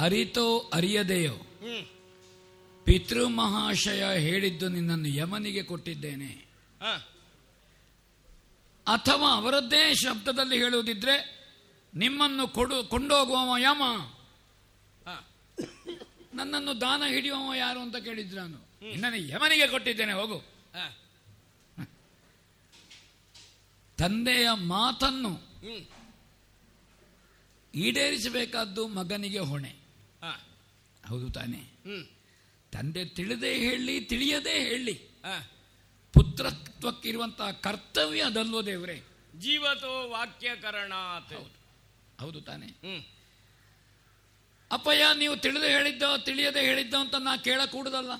ಅರಿತೋ 0.00 0.58
ಅರಿಯದೆಯೋ. 0.58 1.36
ಪಿತೃ 2.84 3.26
ಮಹಾಶಯ 3.26 4.18
ಹೇಳಿದ್ದು 4.18 4.68
ನಿನ್ನನ್ನು 4.68 5.08
ಯಮನಿಗೆ 5.08 5.62
ಕೊಟ್ಟಿದ್ದೇನೆ. 5.62 6.30
ಅಥವಾ 8.86 9.34
ಅವರದ್ದೇ 9.36 9.94
ಶಬ್ದದಲ್ಲಿ 9.94 10.56
ಹೇಳುವುದಿದ್ರೆ 10.56 11.16
ನಿಮ್ಮನ್ನು 11.94 12.48
ಕೊಡು 12.48 12.84
ಕೊಂಡೋಗುವವ 12.84 13.56
ಯಮ. 13.56 13.82
ನನ್ನನ್ನು 16.34 16.80
ದಾನ 16.80 17.02
ಹಿಡಿಯುವವ 17.08 17.54
ಯಾರು 17.54 17.80
ಅಂತ 17.80 17.96
ಕೇಳಿದ್ರು 17.96 18.36
ನಾನು. 18.36 18.58
ನಿನ್ನನ್ನು 18.90 19.18
ಯಮನಿಗೆ 19.18 19.66
ಕೊಟ್ಟಿದ್ದೇನೆ 19.66 20.12
ಹೋಗು. 20.12 20.38
ತಂದೆಯ 23.98 24.48
ಮಾತನ್ನು 24.52 25.32
ಈಡೇರಿಸಬೇಕಾದ್ದು 27.74 28.88
ಮಗನಿಗೆ 28.88 29.38
ಹೊಣೆ. 29.38 29.79
ಹೌದು 31.10 31.30
ತಾನೆ 31.30 31.60
ತಂದೆ 32.72 33.04
ತಿಳಿದೇ 33.04 33.54
ಹೇಳಿ 33.58 34.00
ತಿಳಿಯದೇ 34.00 34.52
ಹೇಳಿ. 34.64 34.94
ಪುತ್ರತ್ವಕ್ಕಿರುವಂತಹ 36.14 37.50
ಕರ್ತವ್ಯ 37.50 38.20
ಅದಲ್ವೋ 38.20 38.66
ದೇವರೇ? 38.66 39.02
ಜೀವತೋ 39.38 40.08
ವಾಕ್ಯಕರಣ 40.08 40.92
ಹೌದು. 42.20 42.40
ತಾನೆ. 42.40 42.66
ಹ್ಮ್. 42.66 43.02
ಅಪ್ಪಯ್ಯ 44.70 45.04
ನೀವು 45.18 45.36
ತಿಳಿದು 45.36 45.66
ಹೇಳಿದ್ದ 45.66 46.02
ತಿಳಿಯದೆ 46.24 46.60
ಹೇಳಿದ್ದ 46.60 46.94
ಅಂತ 46.94 47.14
ನಾ 47.14 47.36
ಕೇಳಕೂಡದಲ್ಲ? 47.36 48.12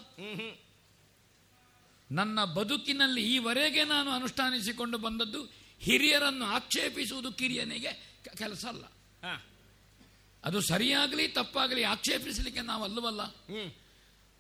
ನನ್ನ 2.11 2.45
ಬದುಕಿನಲ್ಲಿ 2.45 3.35
ಈವರೆಗೆ 3.35 3.85
ನಾನು 3.85 4.11
ಅನುಷ್ಠಾನಿಸಿಕೊಂಡು 4.11 4.99
ಬಂದದ್ದು 4.99 5.41
ಹಿರಿಯರನ್ನು 5.81 6.45
ಆಕ್ಷೇಪಿಸುವುದು 6.45 7.33
ಕಿರಿಯನಿಗೆ 7.33 8.21
ಕೆಲಸ 8.39 8.65
ಅಲ್ಲ. 8.67 8.85
ಅದು 10.45 10.61
ಸರಿಯಾಗಲಿ 10.61 11.29
ತಪ್ಪಾಗಲಿ 11.29 11.83
ಆಕ್ಷೇಪಿಸಲಿಕ್ಕೆ 11.83 12.61
ನಾವು 12.63 12.85
ಅಲ್ಲವಲ್ಲ? 12.85 13.21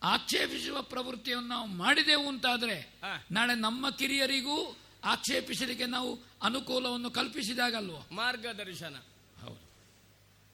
ಆಕ್ಷೇಪಿಸುವ 0.02 0.82
ಪ್ರವೃತ್ತಿಯನ್ನು 0.82 1.48
ನಾವು 1.48 1.66
ಮಾಡಿದೆವು 1.66 2.28
ಅಂತಾದರೆ. 2.28 2.94
ನಾಳೆ 3.30 3.54
ನಮ್ಮ 3.54 3.90
ಕಿರಿಯರಿಗೂ 3.90 4.76
ಆಕ್ಷೇಪಿಸಲಿಕ್ಕೆ 5.04 5.86
ನಾವು 5.86 6.18
ಅನುಕೂಲವನ್ನು 6.42 7.10
ಕಲ್ಪಿಸಿದಾಗಲ್ವೋ? 7.10 8.06
ಮಾರ್ಗದರ್ಶನ. 8.12 8.96
ಹೌದು. 9.40 9.70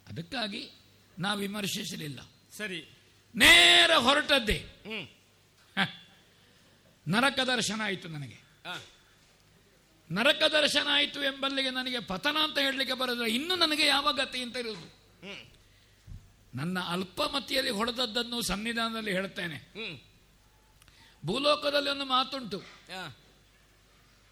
ಅದಕ್ಕಾಗಿ 0.09 0.71
ನಾವು 1.19 1.39
ವಿಮರ್ಶಿಸಲಿಲ್ಲ. 1.39 2.21
ಸರಿ. 2.57 2.81
ನೇರ 3.35 3.95
ಹೊರಟದ್ದೇ. 3.95 4.67
ನರಕ 7.09 7.41
ದರ್ಶನ 7.41 7.81
ಆಯಿತು 7.85 8.09
ನನಗೆ. 8.09 8.39
ನರಕ 10.11 10.43
ದರ್ಶನ 10.43 10.87
ಆಯಿತು 10.91 11.23
ಎಂಬಲ್ಲಿಗೆ 11.23 11.71
ನನಗೆ 11.71 12.01
ಪತನ 12.01 12.37
ಅಂತ 12.43 12.59
ಹೇಳಲಿಕ್ಕೆ 12.59 12.95
ಬರೋದಿಲ್ಲ. 12.95 13.27
ಇನ್ನು 13.27 13.55
ನನಗೆ 13.55 13.87
ಯಾವ 13.87 14.13
ಗತಿ 14.13 14.43
ಅಂತ 14.43 14.57
ಇರುವುದು? 14.57 14.81
ಹ್ಮ್ 14.81 14.91
ನನ್ನ 16.55 16.81
ಅಲ್ಪಮತಿಯಲ್ಲಿ 16.81 17.71
ಹೊಡೆದದ್ದನ್ನು 17.71 18.43
ಸಂವಿಧಾನದಲ್ಲಿ 18.43 19.13
ಹೇಳ್ತೇನೆ. 19.13 19.59
ಭೂಲೋಕದಲ್ಲಿ 21.27 21.91
ಒಂದು 21.91 22.05
ಮಾತುಂಟು. 22.05 22.63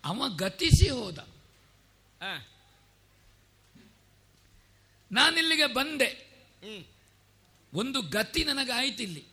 ಅವ 0.05 0.23
ಗತಿಸಿ 0.37 0.91
ಹೋದ. 0.91 1.19
ನಾನಿಲ್ಲಿಗೆ 5.13 5.67
ಬಂದೆ. 5.67 6.11
ಒಂದು 7.75 8.03
ಗತಿ 8.03 8.45
ನನಗೆ 8.45 8.87
ಇಲ್ಲಿ 8.87 9.25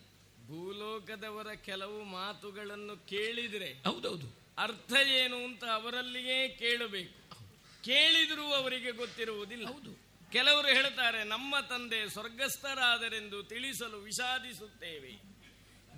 ಭೂಲೋಕದವರ 0.48 1.54
ಕೆಲವು 1.54 2.04
ಮಾತುಗಳನ್ನು 2.04 3.08
ಕೇಳಿದ್ರೆ 3.08 3.74
ಹೌದೌದು. 3.74 4.28
ಅರ್ಥ 4.58 4.94
ಏನು 5.08 5.44
ಅಂತ 5.44 5.64
ಅವರಲ್ಲಿಯೇ 5.66 6.48
ಕೇಳಬೇಕು. 6.50 7.22
ಕೇಳಿದರೂ 7.84 8.44
ಅವರಿಗೆ 8.44 8.92
ಗೊತ್ತಿರುವುದಿಲ್ಲ. 8.92 9.68
ಹೌದು. 9.68 10.11
ಕೆಲವರು 10.32 10.68
ಹೇಳ್ತಾರೆ 10.68 11.24
ನಮ್ಮ 11.24 11.60
ತಂದೆ 11.60 12.10
ಸ್ವರ್ಗಸ್ಥರಾದರೆಂದು 12.10 13.44
ತಿಳಿಸಲು 13.44 13.98
ವಿಷಾದಿಸುತ್ತೇವೆ. 13.98 15.12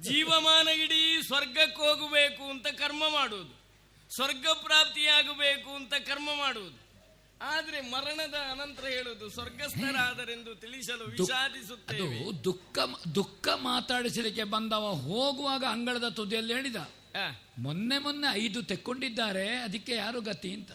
ಜೀವಮಾನ 0.01 0.67
ಇಡೀ 0.67 1.21
ಸ್ವರ್ಗಕ್ಕೆ 1.21 1.89
ಹೋಗಬೇಕು 1.89 2.49
ಅಂತ 2.49 2.67
ಕರ್ಮ 2.67 3.03
ಮಾಡುವುದು. 3.09 3.63
ಸ್ವರ್ಗ 4.15 4.47
ಪ್ರಾಪ್ತಿಯಾಗಬೇಕು 4.63 5.75
ಅಂತ 5.75 5.93
ಕರ್ಮ 5.93 6.29
ಮಾಡುವುದು. 6.37 6.83
ಆದ್ರೆ 7.41 7.81
ಮರಣದ 7.81 8.33
ಅನಂತರ 8.33 8.85
ಹೇಳುವುದು 8.85 9.29
ಸ್ವರ್ಗಸ್ಥರಾದರೆಂದು 9.29 10.55
ತಿಳಿಸಲು 10.55 11.05
ವಿಷಾದಿಸುತ್ತೇವೆ. 11.05 12.43
ದುಃಖ 12.43 12.79
ದುಃಖ 13.15 13.47
ಮಾತಾಡಿಸಲಿಕ್ಕೆ 13.47 14.43
ಬಂದವ 14.43 14.87
ಹೋಗುವಾಗ 14.89 15.63
ಅಂಗಳದ 15.69 16.09
ತುದಿಯಲ್ಲಿ 16.09 16.53
ಹೇಳಿದ. 16.53 16.75
ಮೊನ್ನೆ 17.57 17.97
ಮೊನ್ನೆ 17.97 18.35
ಐದು 18.35 18.63
ತೆಕ್ಕೊಂಡಿದ್ದಾರೆ 18.63 19.55
ಅದಕ್ಕೆ 19.55 19.91
ಯಾರು 19.91 20.21
ಗತಿ 20.21 20.53
ಅಂತ? 20.53 20.71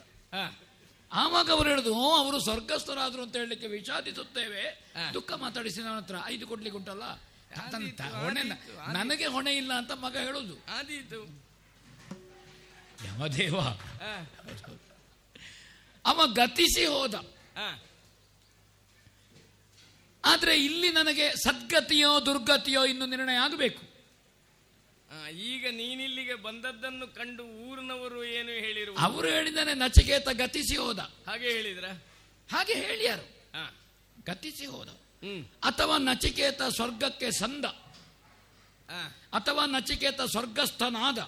ಆವಾಗ 1.12 1.50
ಅವರು 1.50 1.68
ಹೇಳಿದ್ರು 1.68 1.94
"ಓ, 1.94 2.16
ಅವರು 2.16 2.40
ಸ್ವರ್ಗಸ್ಥರಾದ್ರು 2.40 3.22
ಅಂತ 3.22 3.36
ಹೇಳಲಿಕ್ಕೆ 3.36 3.66
ವಿಷಾದಿಸುತ್ತೇವೆ. 3.66 4.88
ದುಃಖ 5.14 5.32
ಮಾತಾಡಿಸಿ 5.32 5.80
ನನ್ನ 5.80 5.96
ಹತ್ರ 5.96 6.14
ಐದು 6.24 6.46
ಕೊಡ್ಲಿಕ್ಕೆ 6.46 6.78
ಉಂಟಲ್ಲ? 6.78 7.02
ಹೊಣೆ 8.14 8.42
ನನಗೆ 8.92 9.26
ಹೊಣೆ 9.26 9.56
ಇಲ್ಲ 9.56 9.72
ಅಂತ 9.72 9.92
ಮಗ 9.92 10.16
ಹೇಳುದು. 10.16 10.54
ಆದೀತು. 10.78 11.48
ಯಮದೇವ. 13.06 13.58
ಅವ 16.04 16.26
ಗತಿಸಿ 16.26 16.84
ಹೋದ. 16.84 17.14
ಆದ್ರೆ 20.24 20.64
ಇಲ್ಲಿ 20.64 20.88
ನನಗೆ 20.92 21.36
ಸದ್ಗತಿಯೋ 21.36 22.26
ದುರ್ಗತಿಯೋ 22.26 22.84
ಇನ್ನು 22.84 23.06
ನಿರ್ಣಯ 23.06 23.34
ಆಗಬೇಕು. 23.34 23.87
ಈಗ 25.30 25.66
ನೀನಿಲ್ಲಿಗೆ 25.70 26.34
ಬಂದದ್ದನ್ನು 26.34 27.06
ಕಂಡು 27.08 27.44
ಊರಿನವರು 27.44 28.24
ಏನು 28.24 28.50
ಹೇಳಿರು? 28.50 28.94
ಅವರು 28.94 29.28
ಹೇಳಿದಾನೆ 29.28 29.74
ನಚಿಕೇತ 29.74 30.28
ಗತಿಸಿ 30.32 30.76
ಹೋದ. 30.76 30.98
ಹಾಗೆ 30.98 31.50
ಹೇಳಿದ್ರ? 31.50 31.84
ಹಾಗೆ 32.48 32.74
ಹೇಳ್ಯಾರು 32.74 33.26
ಗತಿಸಿ 34.24 34.66
ಹೋದ. 34.66 34.88
ಅಥವಾ 35.64 35.98
ನಚಿಕೇತ 35.98 36.62
ಸ್ವರ್ಗಕ್ಕೆ 36.62 37.30
ಸಂದ. 37.30 37.64
ಅಥವಾ 39.32 39.66
ನಚಿಕೇತ 39.66 40.20
ಸ್ವರ್ಗಸ್ಥನಾದ. 40.20 41.18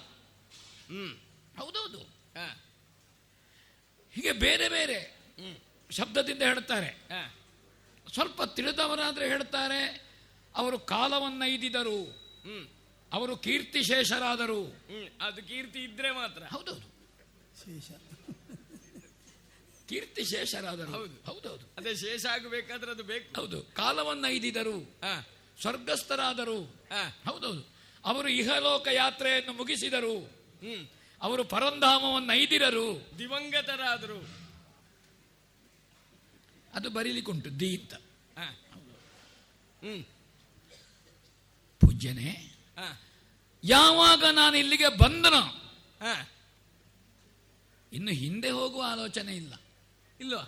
ಹ್ಮ್. 0.87 1.13
ಹೌದೌದು. 1.57 2.01
ಹೀಗೆ 4.13 4.31
ಬೇರೆ 4.31 4.69
ಬೇರೆ 4.69 4.99
ಶಬ್ದದಿಂದ 5.91 6.41
ಹೇಳ್ತಾರೆ. 6.41 6.91
ಸ್ವಲ್ಪ 8.13 8.43
ತಿಳಿದವರಾದ್ರೆ 8.43 9.27
ಹೇಳ್ತಾರೆ 9.27 9.81
ಅವರು 10.55 10.79
ಕಾಲವನ್ನು 10.79 11.45
ಐದಿದರು 11.45 12.03
ಹ್ಮ್. 12.43 12.65
ಅವರು 13.13 13.37
ಕೀರ್ತಿಶೇಷರಾದರು 13.37 14.65
ಶೇಷರಾದರು. 14.65 15.17
ಅದು 15.21 15.43
ಕೀರ್ತಿ 15.43 15.83
ಇದ್ರೆ 15.83 16.11
ಮಾತ್ರ. 16.11 16.43
ಹೌದೌದು. 16.43 16.91
ಶೇಷ. 17.59 17.91
ಕೀರ್ತಿಶೇಷರಾದರು 19.89 20.91
ಹೌದು. 20.91 21.25
ಹೌದೌದು. 21.25 21.69
ಅದೇ 21.77 21.95
ಶೇಷ 21.95 22.25
ಆಗಬೇಕಾದ್ರೆ 22.25 22.91
ಅದು 22.91 23.03
ಬೇಕು. 23.03 23.41
ಹೌದು. 23.41 23.61
ಕಾಲವನ್ನ 23.61 24.25
ಐದಿದರು 24.27 24.79
ಹಾ. 24.79 25.27
ಸ್ವರ್ಗಸ್ಥರಾದರು. 25.61 26.63
ಹಾ. 26.63 27.21
ಹೌದೌದು. 27.25 27.67
ಅವರು 28.05 28.27
ಇಹಲೋಕ 28.27 28.87
ಯಾತ್ರೆಯನ್ನು 28.87 29.53
ಮುಗಿಸಿದರು. 29.53 30.19
ಹ್ಮ್. 30.19 30.87
ಅವರು 31.21 31.43
ಪರಂಧಾಮವನ್ನು 31.43 32.33
ಐದಿರರು 32.33 33.09
ದಿವಂಗತರಾದರು. 33.17 34.41
ಅದು 36.73 36.89
ಬರೀಲಿಕ್ಕುಂಟು 36.89 37.59
ದಿ 37.59 37.77
ಅಂತ. 37.77 37.93
ಪೂಜ್ಯನೇ 41.79 42.50
ಯಾವಾಗ 43.63 44.23
ನಾನು 44.31 44.57
ಇಲ್ಲಿಗೆ 44.57 44.87
ಬಂದನೋ 44.97 45.43
ಇನ್ನು 47.93 48.11
ಹಿಂದೆ 48.11 48.49
ಹೋಗುವ 48.49 48.83
ಆಲೋಚನೆ 48.91 49.35
ಇಲ್ಲ. 49.35 49.53
ಇಲ್ವಾ? 50.19 50.43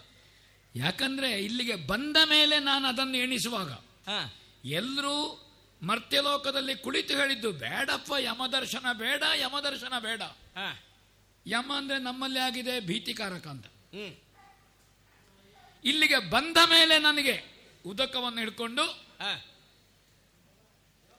ಯಾಕಂದ್ರೆ 0.75 1.43
ಇಲ್ಲಿಗೆ 1.43 1.75
ಬಂದ 1.87 2.17
ಮೇಲೆ 2.25 2.59
ನಾನು 2.59 2.87
ಅದನ್ನು 2.87 3.17
ಎಣಿಸುವಾಗ 3.17 3.71
ಎಲ್ಲರೂ 4.65 5.15
ಮರ್ತ್ಯಲೋಕದಲ್ಲಿ 5.81 6.75
ಕುಳಿತು 6.75 7.13
ಹೇಳಿದ್ದು 7.15 7.51
ಬೇಡಪ್ಪ 7.51 8.11
ಯಮದರ್ಶನ 8.19 8.85
ಬೇಡ 8.93 9.23
ಯಮದರ್ಶನ 9.35 9.99
ಬೇಡ. 9.99 10.21
ಯಮ 11.47 11.73
ಅಂದ್ರೆ 11.77 11.99
ನಮ್ಮಲ್ಲಿ 11.99 12.39
ಆಗಿದೆ 12.39 12.79
ಭೀತಿಕಾರಕ 12.79 13.47
ಅಂತ. 13.47 13.65
ಇಲ್ಲಿಗೆ 15.85 16.29
ಬಂದ 16.29 16.57
ಮೇಲೆ 16.65 16.99
ನನಗೆ 16.99 17.35
ಉದಕವನ್ನು 17.85 18.39
ಹಿಡ್ಕೊಂಡು 18.39 18.85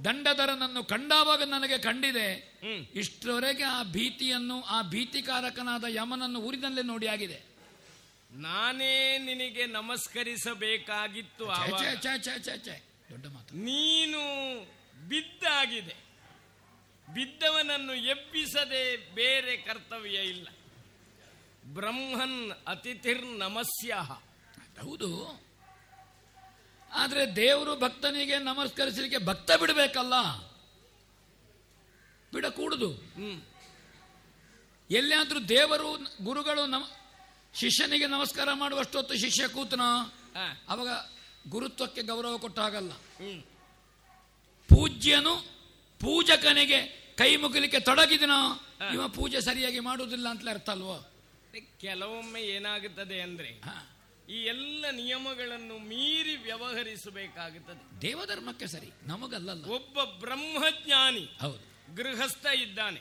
ದಂಡಧರನನ್ನು 0.05 0.85
ಕಂಡಾವಾಗ 0.85 1.43
ನನಗೆ 1.43 1.78
ಕಂಡಿದೆ 1.78 2.59
ಇಷ್ಟರವರೆಗೆ 2.94 3.62
ಆ 3.62 3.82
ಭೀತಿಯನ್ನು 3.82 4.62
ಆ 4.62 4.82
ಭೀತಿಕಾರಕನಾದ 4.82 5.85
ಯಮನನ್ನು 5.89 6.40
ಊರಿನಲ್ಲೇ 6.40 6.82
ನೋಡಿ 6.82 7.06
ಆಗಿದೆ. 7.06 7.43
ನಾನೇ 8.32 9.18
ನಿನಗೆ 9.18 9.66
ನಮಸ್ಕರಿಸಬೇಕಾಗಿತ್ತು. 9.66 11.47
ದೊಡ್ಡ 13.10 13.26
ಮಾತು. 13.26 13.55
ನೀನು 13.55 14.20
ಬಿದ್ದಾಗಿದೆ. 15.09 15.97
ಬಿದ್ದವನನ್ನು 17.14 17.94
ಎಬ್ಬಿಸದೆ 17.94 19.14
ಬೇರೆ 19.14 19.56
ಕರ್ತವ್ಯ 19.56 20.18
ಇಲ್ಲ. 20.18 20.48
ಬ್ರಹ್ಮನ್ 21.64 22.52
ಅತಿಥಿರ್ 22.66 23.24
ನಮಸ್ಯ 23.24 23.94
ಹೌದು. 24.82 25.44
ಆದ್ರೆ 26.94 27.36
ದೇವರು 27.36 27.76
ಭಕ್ತನಿಗೆ 27.76 28.38
ನಮಸ್ಕರಿಸಲಿಕ್ಕೆ 28.38 29.24
ಭಕ್ತ 29.24 29.52
ಬಿಡಬೇಕಲ್ಲ? 29.52 30.14
ಬಿಡಕೂಡುದು. 32.32 32.92
ಹ್ಮ್. 32.92 33.42
ಎಲ್ಲಿಯಾದ್ರೂ 34.90 35.40
ದೇವರು 35.40 36.16
ಗುರುಗಳು 36.24 36.66
ನಮ 36.66 36.90
ಶಿಷ್ಯನಿಗೆ 37.54 38.06
ನಮಸ್ಕಾರ 38.06 38.48
ಮಾಡುವಷ್ಟೊತ್ತು 38.52 39.14
ಶಿಷ್ಯ 39.14 39.48
ಕೂತನ. 39.48 39.80
ಅವಾಗ 40.68 40.88
ಗುರುತ್ವಕ್ಕೆ 41.50 42.02
ಗೌರವ 42.02 42.38
ಕೊಟ್ಟಾಗಲ್ಲ. 42.38 42.92
ಹ್ಮ್. 42.92 43.42
ಪೂಜ್ಯನು 44.68 45.36
ಪೂಜಕನಿಗೆ 46.00 46.82
ಕೈ 47.18 47.36
ಮುಗಿಲಿಕ್ಕೆ 47.36 47.80
ತೊಡಗಿದನೋ 47.80 48.60
ಇವ 48.94 49.08
ಪೂಜೆ 49.08 49.40
ಸರಿಯಾಗಿ 49.40 49.80
ಮಾಡುವುದಿಲ್ಲ 49.80 50.28
ಅಂತಲೇ 50.28 50.50
ಅರ್ಥ 50.50 50.70
ಅಲ್ವೋ? 50.70 51.10
ಕೆಲವೊಮ್ಮೆ 51.80 52.40
ಏನಾಗುತ್ತದೆ 52.42 53.20
ಅಂದ್ರೆ. 53.20 53.48
ಈ 54.28 54.36
ಎಲ್ಲ 54.36 54.84
ನಿಯಮಗಳನ್ನು 54.90 55.78
ಮೀರಿ 55.78 56.36
ವ್ಯವಹರಿಸಬೇಕಾಗುತ್ತದೆ. 56.36 58.02
ದೇವಧರ್ಮಕ್ಕೆ 58.02 58.66
ಸರಿ 58.66 58.90
ನಮಗಲ್ಲ 59.02 59.64
ಒಬ್ಬ 59.64 60.05
ಬ್ರಹ್ಮಜ್ಞಾನಿ 60.05 61.28
ಹೌದು. 61.40 61.94
ಗೃಹಸ್ಥ 61.94 62.46
ಇದ್ದಾನೆ. 62.46 63.01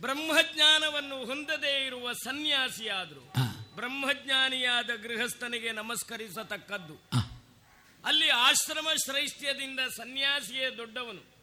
ಬ್ರಹ್ಮಜ್ಞಾನವನ್ನು 0.00 1.24
ಹೊಂದದೇ 1.24 1.86
ಇರುವ 1.86 2.12
ಸನ್ಯಾಸಿಯಾದರೂ 2.12 3.32
ಬ್ರಹ್ಮಜ್ಞಾನಿಯಾದ 3.76 4.90
ಗೃಹಸ್ಥನಿಗೆ 5.02 5.72
ನಮಸ್ಕರಿಸತಕ್ಕದ್ದು. 5.72 6.94
ಅಲ್ಲಿ 8.04 8.30
ಆಶ್ರಮ 8.30 8.88
ಶ್ರೈಷ್ಠ್ಯದಿಂದ 9.04 9.80
ಸನ್ಯಾಸಿಯೇ 9.80 10.76
ದೊಡ್ಡವನು. 10.76 11.37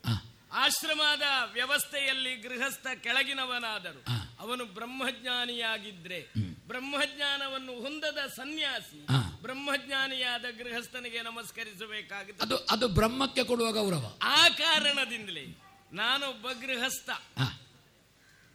ಆಶ್ರಮದ 0.55 1.21
ವ್ಯವಸ್ಥೆಯಲ್ಲಿ 1.51 2.35
ಗೃಹಸ್ಥ 2.35 2.87
ಕೆಳಗಿನವನಾದರು. 3.03 4.03
ಅವನು 4.39 4.65
ಬ್ರಹ್ಮಜ್ಞಾನಿಯಾಗಿದ್ರೆ 4.65 6.27
ಬ್ರಹ್ಮಜ್ಞಾನವನ್ನು 6.67 7.81
ಹೊಂದದ 7.81 8.17
ಸನ್ಯಾಸಿ 8.35 9.05
ಬ್ರಹ್ಮಜ್ಞಾನಿಯಾದ 9.41 10.41
ಗೃಹಸ್ಥನಿಗೆ 10.41 11.21
ನಮಸ್ಕರಿಸಬೇಕಾಗುತ್ತದೆ 11.21 12.41
ಅದು 12.41 12.57
ಅದು 12.57 12.87
ಬ್ರಹ್ಮಕ್ಕೆ 12.87 13.43
ಕೊಡುವ 13.43 13.71
ಗೌರವ 13.71 14.17
ಆ 14.21 14.49
ಕಾರಣದಿಂದಲೇ 14.49 15.45
ನಾನೊಬ್ಬ 15.93 16.51
ಗೃಹಸ್ಥ. 16.51 17.09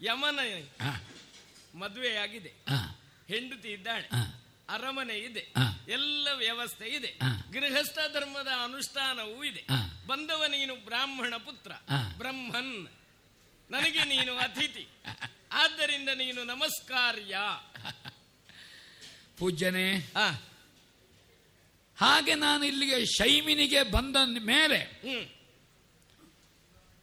ಯಮನ. 0.02 0.39
ಮದುವೆಯಾಗಿದೆ. 1.78 2.52
ಹೆಂಡತಿ 3.28 3.68
ಇದ್ದಾಳೆ. 3.68 4.09
ಅರಮನೆ 4.68 5.14
ಇದೆ. 5.14 5.52
ಎಲ್ಲ 5.89 6.28
ವ್ಯವಸ್ಥೆ 6.35 6.86
ಇದೆ. 6.86 7.18
ಗೃಹಸ್ಥ 7.52 7.98
ಧರ್ಮದ 8.12 8.48
ಅನುಷ್ಠಾನವೂ 8.64 9.44
ಇದೆ. 9.44 9.66
ಬಂದವ 10.10 10.44
ನೀನು 10.44 10.74
ಬ್ರಾಹ್ಮಣ 10.76 11.36
ಪುತ್ರ. 11.36 11.72
ಬ್ರಹ್ಮನ್. 12.18 12.88
ನನಗೆ 13.70 14.04
ನೀನು 14.04 14.32
ಅತಿಥಿ. 14.36 14.88
ಆದ್ದರಿಂದ 15.52 16.08
ನೀನು 16.08 16.44
ನಮಸ್ಕಾರ್ಯ. 16.44 17.36
ಪೂಜ್ಯನೇ 19.38 20.12
ಆ, 20.16 20.30
ಹಾಗೆ 21.98 22.34
ನಾನು 22.34 22.64
ಇಲ್ಲಿಗೆ 22.64 23.04
ಶೈಮಿನಿಗೆ 23.06 23.82
ಬಂದ 23.82 24.16
ಮೇಲೆ 24.38 24.80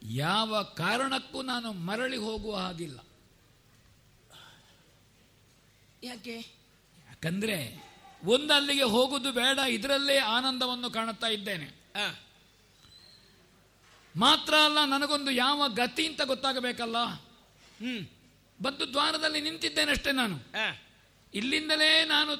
ಯಾವ 0.02 0.62
ಕಾರಣಕ್ಕೂ 0.62 1.42
ನಾನು 1.42 1.72
ಮರಳಿ 1.72 2.16
ಹೋಗುವ 2.16 2.56
ಹಾಗಿಲ್ಲ. 2.56 2.98
ಯಾಕೆ? 6.02 6.36
ಯಾಕಂದ್ರೆ 7.08 7.56
ಒಂದಲ್ಲಿಗೆ 8.24 8.82
ಹೋಗುದು 8.82 9.32
ಬೇಡ 9.32 9.58
ಇದರಲ್ಲೇ 9.68 10.18
ಆನಂದವನ್ನು 10.18 10.90
ಕಾಣುತ್ತಾ 10.90 11.26
ಇದ್ದೇನೆ. 11.26 11.68
ಮಾತ್ರ 14.18 14.54
ಅಲ್ಲ 14.64 14.84
ನನಗೊಂದು 14.84 15.30
ಯಾವ 15.30 15.68
ಗತಿ 15.68 16.06
ಅಂತ 16.06 16.22
ಗೊತ್ತಾಗಬೇಕಲ್ಲ? 16.22 16.96
ಹ್ಮ್. 17.80 18.06
ಬಂದು 18.62 18.92
ದ್ವಾರದಲ್ಲಿ 18.92 19.40
ನಿಂತಿದ್ದೇನಷ್ಟೇ 19.40 20.12
ನಾನು. 20.12 20.36
ಇಲ್ಲಿಂದಲೇ 21.34 22.04
ನಾನು 22.04 22.36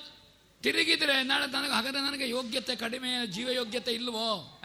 ತಿರುಗಿದ್ರೆ 0.62 1.22
ನಾಳೆ 1.22 1.46
ನನಗೆ 1.46 1.72
ಹಾಗಾದ್ರೆ 1.72 2.00
ನನಗೆ 2.00 2.28
ಯೋಗ್ಯತೆ 2.28 2.76
ಕಡಿಮೆ 2.76 3.26
ಜೀವ 3.26 3.50
ಯೋಗ್ಯತೆ 3.50 3.92
ಇಲ್ವೋ 3.92 4.60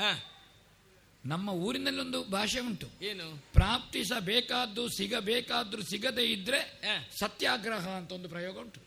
ನಮ್ಮ 1.25 1.49
ಊರಿನಲ್ಲಿ 1.49 2.01
ಒಂದು 2.01 2.23
ಭಾಷೆ 2.23 2.59
ಉಂಟು. 2.59 2.87
ಏನು? 3.01 3.43
ಪ್ರಾಪ್ತಿಸಬೇಕಾದ್ದು 3.53 4.89
ಸಿಗಬೇಕಾದ್ರೂ 4.89 5.81
ಸಿಗದೇ 5.81 6.21
ಇದ್ರೆ. 6.21 6.81
ಸತ್ಯಾಗ್ರಹ 7.19 7.89
ಅಂತ 7.89 8.11
ಒಂದು 8.11 8.29
ಪ್ರಯೋಗ 8.29 8.57
ಉಂಟು. 8.59 8.79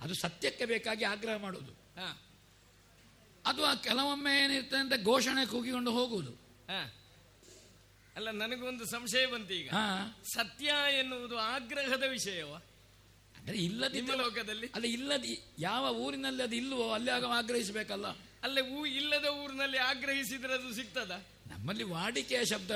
ಅದು? 0.00 0.14
ಸತ್ಯಕ್ಕೆ 0.14 0.64
ಬೇಕಾಗಿ 0.64 1.04
ಆಗ್ರಹ 1.04 1.36
ಮಾಡುವುದು. 1.36 1.72
ಆ 3.46 3.74
ಕೆಲವೊಮ್ಮೆ 3.74 4.44
ಏನಿರ್ತದೆ 4.44 4.80
ಅಂತ 4.80 4.92
ಘೋಷಣೆ 5.04 5.46
ಕೂಗಿಕೊಂಡು 5.46 5.90
ಹೋಗುವುದು. 5.90 6.46
ಅಲ್ಲ 8.16 8.30
ನನಗೊಂದು 8.30 8.86
ಸಂಶಯ 8.86 9.26
ಬಂತು 9.26 9.54
ಈಗ. 9.54 9.70
ಸತ್ಯ 10.24 10.72
ಎನ್ನುವುದು 10.98 11.38
ಆಗ್ರಹದ 11.38 12.02
ವಿಷಯವ? 12.02 12.54
ಅಂದ್ರೆ 13.36 13.58
ಇಲ್ಲದಿದ್ದ 13.58 14.10
ಲೋಕದಲ್ಲಿ? 14.10 14.66
ಅಲ್ಲ 14.66 14.84
ಇಲ್ಲದಿ 14.84 15.40
ಯಾವ 15.58 15.94
ಊರಿನಲ್ಲಿ 15.94 16.42
ಅದು 16.42 16.56
ಇಲ್ವೋ 16.56 16.92
ಅಲ್ಲಿ 16.92 17.10
ಆಗ 17.10 17.24
ಆಗ್ರಹಿಸಬೇಕಲ್ಲ. 17.24 18.06
ಅಲ್ಲೇ 18.42 18.60
ಊ 18.60 18.86
ಇಲ್ಲದ 18.86 19.24
ಊರಿನಲ್ಲಿ 19.24 19.78
ಆಗ್ರಹಿಸಿದ್ರೆ 19.78 20.54
ಅದು 20.54 20.74
ಸಿಗ್ತದ? 20.74 21.10
ನಮ್ಮಲ್ಲಿ 21.46 21.84
ವಾಡಿಕೆಯ 21.84 22.44
ಶಬ್ದ. 22.44 22.70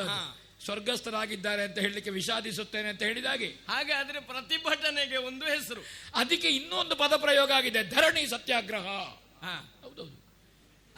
ಸ್ವರ್ಗಸ್ಥರಾಗಿದ್ದಾರೆ 0.65 1.63
ಅಂತ 1.63 1.79
ಹೇಳಲಿಕ್ಕೆ 1.79 2.11
ವಿಷಾದಿಸುತ್ತೇನೆ 2.11 2.89
ಅಂತ 2.89 3.03
ಹೇಳಿದಾಗೆ 3.03 3.47
ಹಾಗಾದ್ರೆ 3.47 4.21
ಪ್ರತಿಭಟನೆಗೆ 4.21 5.17
ಒಂದು 5.17 5.45
ಹೆಸರು. 5.45 5.81
ಅದಕ್ಕೆ 6.15 6.49
ಇನ್ನೊಂದು 6.49 6.97
ಪದ 6.97 7.13
ಪ್ರಯೋಗ 7.17 7.51
ಆಗಿದೆ 7.51 7.83
ಧರಣಿ 7.83 8.27
ಸತ್ಯಾಗ್ರಹ. 8.27 8.87
ಹಾ. 9.43 9.75
ಹೌದೌದು. 9.83 10.20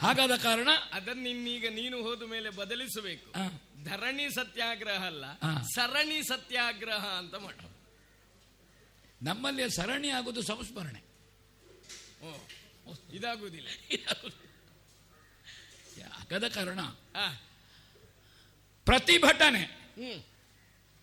ಹಾಗಾದ 0.03 0.35
ಕಾರಣ 0.35 0.67
ಅದನ್ನ 0.93 1.27
ಇನ್ನೀಗ 1.27 1.67
ನೀನು 1.69 2.01
ಹೋದ 2.01 2.23
ಮೇಲೆ 2.23 2.49
ಬದಲಿಸಬೇಕು. 2.49 3.33
ಧರಣಿ 3.83 4.35
ಸತ್ಯಾಗ್ರಹ 4.35 5.05
ಅಲ್ಲ. 5.05 5.33
ಸರಣಿ 5.75 6.23
ಸತ್ಯಾಗ್ರಹ 6.23 7.05
ಅಂತ 7.05 7.35
ಮಾಡು. 7.35 7.73
ನಮ್ಮಲ್ಲಿ 9.21 9.69
ಸರಣಿ 9.69 10.09
ಆಗುವುದು 10.09 10.41
ಸಂಸ್ಮರಣೆ. 10.41 10.99
ಇದಾಗುವುದಿಲ್ಲ. 13.13 13.67
ಆಗದ 16.19 16.47
ಕಾರಣ 16.47 16.79
ಪ್ರತಿಭಟನೆ. 18.85 19.63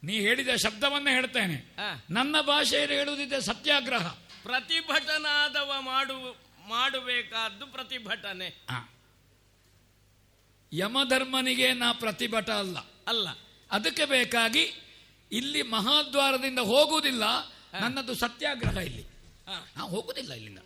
ನೀ 0.04 0.20
ಹೇಳಿದ 0.20 0.48
ಶಬ್ದವನ್ನೇ 0.56 1.10
ಹೇಳ್ತೇನೆ. 1.10 1.76
ನನ್ನ 2.10 2.40
ಭಾಷೆಯಲ್ಲಿ 2.40 2.96
ಹೇಳುವುದಿದೆ 2.96 3.40
ಸತ್ಯಾಗ್ರಹ. 3.40 4.08
ಪ್ರತಿಭಟನಾದವ 4.42 5.72
ಮಾಡು. 5.78 6.49
ಮಾಡಬೇಕಾದ್ದು 6.70 7.66
ಪ್ರತಿಭಟನೆ. 7.66 8.48
ಯಮಧರ್ಮನಿಗೆ 10.72 11.72
ನಾ 11.72 11.92
ಪ್ರತಿಭಟ 11.92 12.50
ಅಲ್ಲ. 12.50 12.78
ಅಲ್ಲ. 13.08 13.28
ಅದಕ್ಕೆ 13.70 14.04
ಬೇಕಾಗಿ 14.04 14.64
ಇಲ್ಲಿ 15.32 15.62
ಮಹಾದ್ವಾರದಿಂದ 15.62 16.58
ಹೋಗುವುದಿಲ್ಲ 16.58 17.22
ನನ್ನದು 17.80 18.14
ಸತ್ಯಾಗ್ರಹ 18.14 18.76
ಇಲ್ಲಿ. 18.76 19.04
ಹೋಗುದಿಲ್ಲ 19.80 20.32
ಇಲ್ಲಿಂದ. 20.32 20.58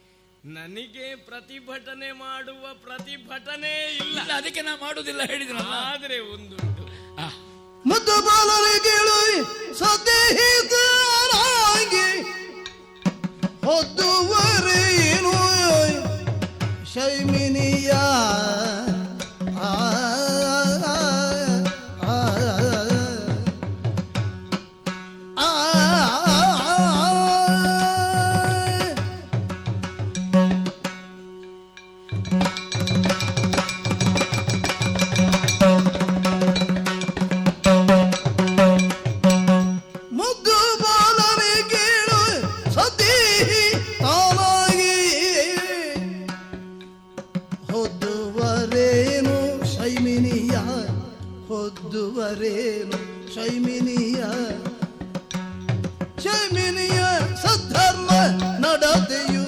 ನನಗೆ 0.45 1.15
ಪ್ರತಿಭಟನೆ 1.15 2.13
ಮಾಡುವ 2.13 2.75
ಪ್ರತಿಭಟನೆ 2.75 3.97
ಇಲ್ಲ. 3.97 4.33
ಅದಕ್ಕೆ 4.33 4.63
ನಾ 4.63 4.77
ಮಾಡುವುದಿಲ್ಲ 4.77 5.23
ಹೇಳಿದ್ರಲ್ಲ. 5.23 5.75
ಆದ್ರೆ 5.93 6.19
ಒಂದುಂಟು 6.19 6.85
ಮುದ್ದು 7.89 8.17
ಬಾಲರಿಗಳು 8.27 9.19
ಸದೇಹಿತರಾಗಿ 9.75 10.85
ಹೊದ್ದುವರೇನು 13.67 15.44
ಶೈಮಿನಿಯ 16.95 17.93
ಆ, 19.61 19.71
ಆ, 19.71 19.71
ಹೊದ್ದುವರೇನು 52.17 52.99
ಶೈಮಿನಿಯ 53.35 54.21
ಶೈಮಿನಿಯ 56.25 57.01
ಸದ್ಧರ್ಮ 57.43 58.11
ನಡತೆಯು 58.65 59.47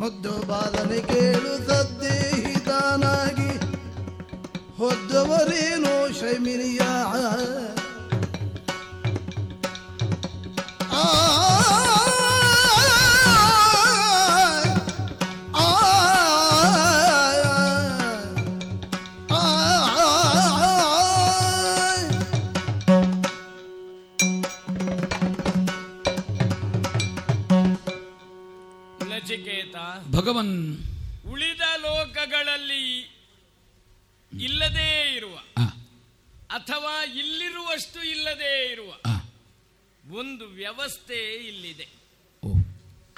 ಮುದ್ದು 0.00 0.34
ಬಾಲನೆ 0.50 1.00
ಕೇಳು 1.10 1.54
ಸದ್ದೇಹಿತಾನಾಗಿ 1.70 3.52
ಹೊದ್ದವರೇನೋ 4.80 5.94
ಶೈಮಿನಿಯ 6.20 6.82
ಆ 7.14 7.22
ಆ 10.94 12.05
ಭಗವನ್ 30.26 30.78
ಉಳಿದ 31.30 31.60
ಲೋಕಗಳಲ್ಲಿ 31.76 33.16
ಇಲ್ಲದೇ 34.32 35.14
ಇರುವ 35.16 35.38
ಅಥವಾ 36.50 37.04
ಇಲ್ಲಿರುವಷ್ಟು 37.04 38.02
ಇಲ್ಲದೇ 38.02 38.72
ಇರುವ 38.72 38.94
ಒಂದು 40.18 40.46
ವ್ಯವಸ್ಥೆ 40.46 41.34
ಇಲ್ಲಿದೆ. 41.34 41.88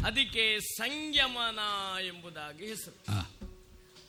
ಅದಕ್ಕೆ 0.07 0.61
ಸಂಯಮನ 0.61 1.59
ಎಂಬುದಾಗಿ 2.03 2.67
ಹೆಸರು. 2.67 3.19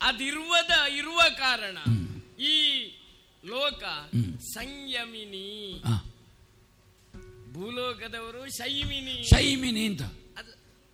ಅದಿರುವದ 0.01 0.91
ಇರುವ 0.91 1.21
ಕಾರಣ 1.38 1.77
ಈ 2.43 2.85
ಲೋಕ 3.45 3.84
ಸಂಯಮಿನಿ. 4.53 5.81
ಭೂಲೋಕದವರು 7.53 8.57
ಶೈಮಿನಿ. 8.57 9.23
ಶೈಮಿನಿ 9.23 9.85
ಅಂತ. 9.85 10.01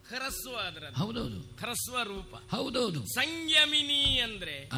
ಹರಸ್ವ 0.10 0.56
ಅದರ 0.56 0.84
ಹೌದೌದು. 0.98 1.40
ಹರಸ್ವ 1.40 2.04
ರೂಪ. 2.04 2.36
ಹೌದೌದು. 2.56 3.06
ಸಂಯಮಿನಿ 3.06 4.20
ಅಂದ್ರೆ 4.20 4.70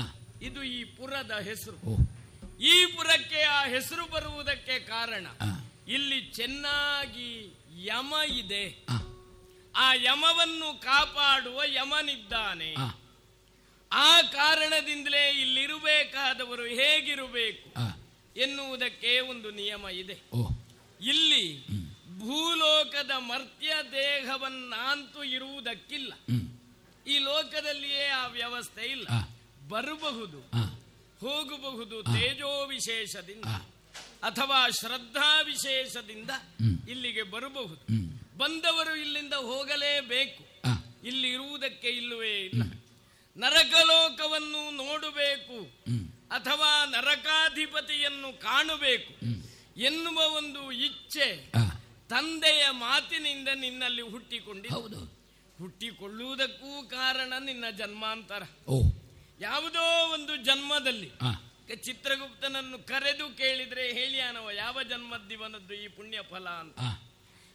ಇದು 0.42 0.64
ಈ 0.64 0.84
ಪುರದ 0.84 1.32
ಹೆಸರು. 1.32 1.98
ಈ 2.62 2.86
ಪುರಕ್ಕೆ 2.86 3.42
ಆ 3.42 3.66
ಹೆಸರು 3.66 4.12
ಬರುವುದಕ್ಕೆ 4.12 4.80
ಕಾರಣ 4.80 5.28
ಇಲ್ಲಿ 5.88 6.22
ಚೆನ್ನಾಗಿ 6.22 7.58
ಯಮ 7.86 8.14
ಇದೆ. 8.38 8.86
ಆ. 9.76 9.94
ಯಮವನ್ನು 9.94 10.82
ಕಾಪಾಡುವ 10.82 11.62
ಯಮನಿದ್ದಾನೆ. 11.66 12.76
ಆ. 13.92 14.22
ಕಾರಣದಿಂದಲೇ 14.22 15.30
ಇಲ್ಲಿರಬೇಕಾದವರು 15.42 16.64
ಹೇಗಿರಬೇಕು 16.64 17.74
ಎನ್ನುವುದಕ್ಕೆ 18.40 19.20
ಒಂದು 19.20 19.52
ನಿಯಮ 19.52 19.88
ಇದೆ. 19.88 20.18
ಇಲ್ಲಿ 21.02 21.66
ಭೂಲೋಕದ 22.20 23.12
ಮರ್ತ್ಯ 23.18 23.74
ದೇಹವನ್ನಂತೂ 23.92 25.24
ಇರುವುದಕ್ಕಿಲ್ಲ. 25.24 26.14
ಈ 27.08 27.18
ಲೋಕದಲ್ಲಿಯೇ 27.18 28.08
ಆ 28.08 28.28
ವ್ಯವಸ್ಥೆ 28.28 28.82
ಇಲ್ಲ. 28.82 29.08
ಬರಬಹುದು 29.68 30.40
ಹೋಗಬಹುದು 31.20 32.04
ತೇಜೋ 32.04 32.66
ವಿಶೇಷದಿಂದ 32.66 33.46
ಅಥವಾ 34.24 34.70
ಶ್ರದ್ಧಾ 34.70 35.42
ವಿಶೇಷದಿಂದ 35.42 36.30
ಇಲ್ಲಿಗೆ 36.90 37.24
ಬರಬಹುದು. 37.24 37.76
ಬಂದವರು 38.38 38.96
ಇಲ್ಲಿಂದ 38.96 39.34
ಹೋಗಲೇಬೇಕು. 39.34 40.44
ಇಲ್ಲಿ 41.08 41.30
ಇರುವುದಕ್ಕೆ 41.32 41.90
ಇಲ್ಲವೇ 41.90 42.42
ಇಲ್ಲ. 42.42 42.64
ನರಕಲೋಕವನ್ನು 43.38 44.72
ನೋಡಬೇಕು 44.76 45.60
ಅಥವಾ 46.32 46.86
ನರಕಾಧಿಪತಿಯನ್ನು 46.86 48.40
ಕಾಣಬೇಕು 48.40 49.14
ಎನ್ನುವ 49.82 50.18
ಒಂದು 50.18 50.72
ಇಚ್ಛೆ 50.72 51.52
ತಂದೆಯ 52.10 52.66
ಮಾತಿನಿಂದ 52.70 53.48
ನಿನ್ನಲ್ಲಿ 53.56 54.02
ಹುಟ್ಟಿಕೊಂಡಿ 54.02 54.70
ಹೌದು. 54.70 55.00
ಹುಟ್ಟಿಕೊಳ್ಳುವುದಕ್ಕೂ 55.58 56.88
ಕಾರಣ 56.88 57.34
ನಿನ್ನ 57.40 57.66
ಜನ್ಮಾಂತರ. 57.78 58.44
ಓ. 58.68 58.82
ಯಾವುದೋ 59.40 60.14
ಒಂದು 60.14 60.38
ಜನ್ಮದಲ್ಲಿ 60.38 61.12
ಚಿತ್ರಗುಪ್ತನನ್ನು 61.76 62.88
ಕರೆದು 62.88 63.38
ಕೇಳಿದ್ರೆ 63.38 63.94
ಹೇಳಿಯಾನವ 63.94 64.50
ಯಾವ 64.52 64.84
ಜನ್ಮದ್ದಿವನದ್ದು 64.84 65.74
ಈ 65.74 65.88
ಪುಣ್ಯ 65.88 66.20
ಫಲ 66.30 66.50
ಅಂತ. 66.50 66.80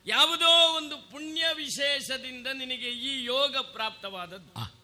ಯಾವುದೋ 0.06 0.76
ಒಂದು 0.76 0.98
ಪುಣ್ಯ 0.98 1.44
ವಿಶೇಷದಿಂದ 1.54 2.46
ನಿನಗೆ 2.46 2.88
ಈ 2.88 3.24
ಯೋಗ 3.24 3.56
ಪ್ರಾಪ್ತವಾದದ್ದು. 3.56 4.82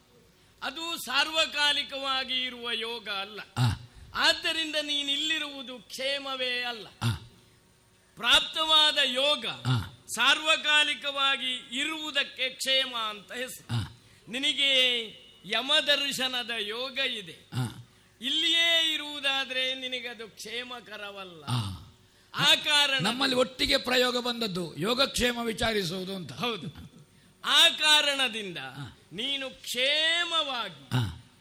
ಅದು 0.63 0.97
ಸಾರ್ವಕಾಲಿಕವಾಗಿ 0.97 2.43
ಇರುವ 2.43 2.71
ಯೋಗ 2.71 3.09
ಅಲ್ಲ. 3.09 3.41
ಆದ್ದರಿಂದ 4.15 4.77
ನೀನಿಲ್ಲಿರುವುದು 4.83 5.79
ಕ್ಷೇಮವೇ 5.79 6.63
ಅಲ್ಲ. 6.63 6.87
ಪ್ರಾಪ್ತವಾದ 8.19 8.99
ಯೋಗ 9.05 9.47
ಸಾರ್ವಕಾಲಿಕವಾಗಿ 10.15 11.81
ಇರುವುದಕ್ಕೆ 11.81 12.49
ಕ್ಷೇಮ 12.49 12.97
ಅಂತ 12.97 13.33
ಹೆಸರು. 13.33 13.99
ನಿನಗೆ 14.31 15.03
ಯಮದರ್ಶನದ 15.45 16.51
ಯೋಗ 16.59 16.99
ಇದೆ. 16.99 17.51
ಇಲ್ಲಿಯೇ 18.21 18.95
ಇರುವುದಾದ್ರೆ 18.95 19.75
ನಿನಗದು 19.75 20.29
ಕ್ಷೇಮಕರವಲ್ಲ. 20.29 21.45
ಆ. 21.45 22.55
ಕಾರಣ 22.55 22.99
ನಮ್ಮಲ್ಲಿ 23.01 23.37
ಒಟ್ಟಿಗೆ 23.37 23.77
ಪ್ರಯೋಗ 23.77 24.19
ಬಂದದ್ದು 24.19 24.77
ಯೋಗಕ್ಷೇಮ 24.77 25.39
ವಿಚಾರಿಸುವುದು 25.39 26.17
ಅಂತ. 26.17 26.33
ಹೌದು. 26.33 26.67
ಆ 27.45 27.69
ಕಾರಣದಿಂದ 27.69 28.59
ನೀನು 29.13 29.51
ಕ್ಷೇಮವಾಗಿ 29.51 30.85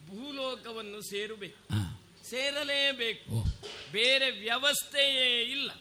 ಭೂಲೋಕವನ್ನು 0.07 1.01
ಸೇರಬೇಕು. 1.01 1.67
ಸೇರಲೇಬೇಕು. 2.29 3.43
ಬೇರೆ 3.91 4.31
ವ್ಯವಸ್ಥೆಯೇ 4.31 5.41
ಇಲ್ಲ. 5.41 5.71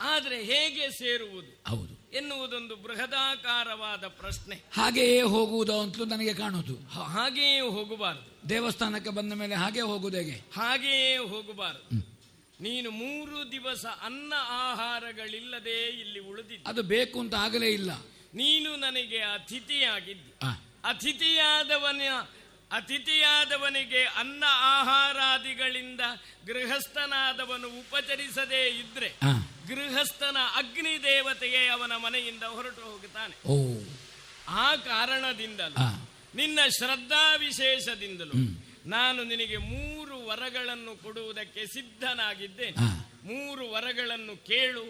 ಆದ್ರೆ 0.00 0.42
ಹೇಗೆ 0.42 0.90
ಸೇರುವುದು? 0.90 1.76
ಹೌದು. 1.76 2.16
ಎನ್ನುವುದೊಂದು 2.16 2.76
ಬೃಹದಾಕಾರವಾದ 2.76 4.06
ಪ್ರಶ್ನೆ. 4.06 4.54
ಹಾಗೆಯೇ 4.72 5.22
ಹೋಗುವುದು 5.22 5.80
ಅಂತಲೂ 5.80 6.04
ನನಗೆ 6.04 6.34
ಕಾಣುವುದು. 6.34 6.88
ಹಾಗೆಯೇ 6.88 7.60
ಹೋಗಬಾರದು. 7.60 8.48
ದೇವಸ್ಥಾನಕ್ಕೆ 8.48 9.10
ಬಂದ 9.10 9.32
ಮೇಲೆ 9.32 9.54
ಹಾಗೆ 9.54 9.80
ಹೋಗುವುದು 9.80 10.16
ಹೇಗೆ? 10.16 10.32
ಹಾಗೆಯೇ 10.32 11.16
ಹೋಗಬಾರದು. 11.16 12.16
ನೀನು 12.60 12.90
ಮೂರು 12.90 13.52
ದಿವಸ 13.52 13.86
ಅನ್ನ 13.86 14.32
ಆಹಾರಗಳಿಲ್ಲದೆ 14.38 15.88
ಇಲ್ಲಿ 15.88 16.20
ಉಳಿದಿದ್ದ. 16.20 16.66
ಅದು 16.66 16.82
ಬೇಕು 16.82 17.20
ಅಂತ 17.20 17.34
ಆಗಲೇ 17.34 17.68
ಇಲ್ಲ. 17.68 17.90
ನೀನು 18.34 18.76
ನನಗೆ 18.76 19.18
ಅತಿಥಿಯಾಗಿದ್ದಿ. 19.18 20.34
ಅತಿಥಿಯಾದವನ 20.84 22.00
ಅತಿಥಿಯಾದವನಿಗೆ 22.72 24.04
ಅನ್ನ 24.04 24.44
ಆಹಾರಾದಿಗಳಿಂದ 24.48 26.00
ಗೃಹಸ್ಥನಾದವನು 26.46 27.68
ಉಪಚರಿಸದೇ 27.68 28.68
ಇದ್ರೆ 28.68 29.14
ಗೃಹಸ್ಥನ 29.68 30.36
ಅಗ್ನಿ 30.56 31.02
ದೇವತೆಗೆ 31.02 31.66
ಅವನ 31.66 31.92
ಮನೆಯಿಂದ 31.96 32.42
ಹೊರಟು 32.42 32.90
ಹೋಗುತ್ತಾನೆ. 32.90 33.48
ಓ. 33.48 33.80
ಆ 34.48 34.76
ಕಾರಣದಿಂದಲೂ 34.76 36.08
ನಿನ್ನ 36.34 36.58
ಶ್ರದ್ಧಾ 36.78 37.36
ವಿಶೇಷದಿಂದಲೂ 37.36 38.62
ನಾನು 38.86 39.24
ನಿನಗೆ 39.24 39.56
ಮೂರು 39.56 40.26
ವರಗಳನ್ನು 40.26 41.02
ಕೊಡುವುದಕ್ಕೆ 41.02 41.66
ಸಿದ್ಧನಾಗಿದ್ದೇನೆ 41.66 42.76
ಮೂರು 43.24 43.70
ವರಗಳನ್ನು 43.72 44.44
ಕೇಳು 44.44 44.82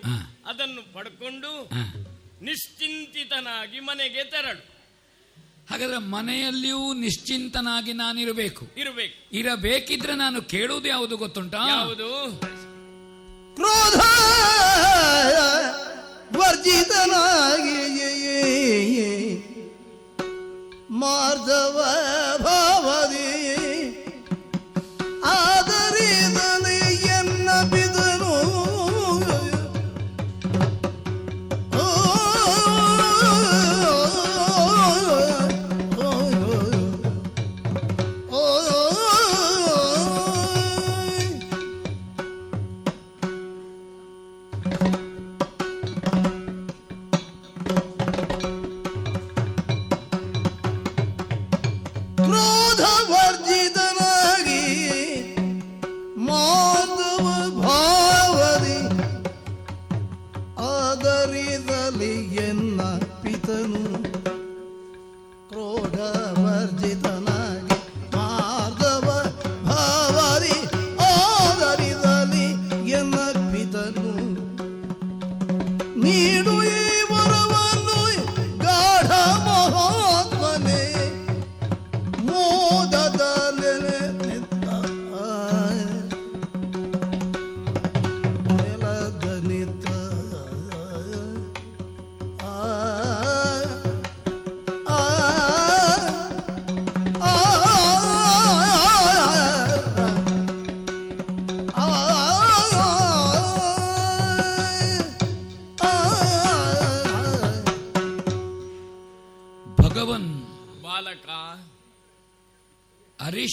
ಅದನ್ನು 0.46 0.94
ಪಡ್ಕೊಂಡು 0.94 1.68
ನಿಶ್ಚಿಂತಿತನಾಗಿ 2.44 3.80
ಮನೆಗೆ 3.80 4.24
ತೆರಳು. 4.24 4.76
ಹಾಗಾದ್ರೆ 5.70 5.98
ಮನೆಯಲ್ಲಿಯೂ 5.98 6.94
ನಿಶ್ಚಿಂತನಾಗಿ 6.94 7.92
ನಾನಿರಬೇಕು. 7.92 8.68
ಇರಬೇಕು. 8.76 9.36
ಇರಬೇಕಿದ್ರೆ 9.36 10.14
ನಾನು 10.14 10.42
ಕೇಳುವುದು 10.42 10.88
ಯಾವುದು 10.88 11.16
ಗೊತ್ತುಂಟಾ? 11.16 11.58
ಯಾವುದು? 11.68 12.40
ಕ್ರೋಧ 13.56 14.00
ವರ್ಜಿತನಾಗಿ 16.36 17.82
ಮಾರ್ಧವ 21.00 21.78
ಭಾವದಿ 22.44 23.30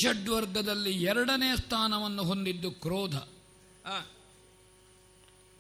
ಅರಿಷಡ್ವರ್ಗದಲ್ಲಿ 0.08 1.04
ಎರಡನೇ 1.04 1.56
ಸ್ಥಾನವನ್ನು 1.56 2.24
ಹೊಂದಿದ್ದು 2.24 2.72
ಕ್ರೋಧ. 2.72 3.16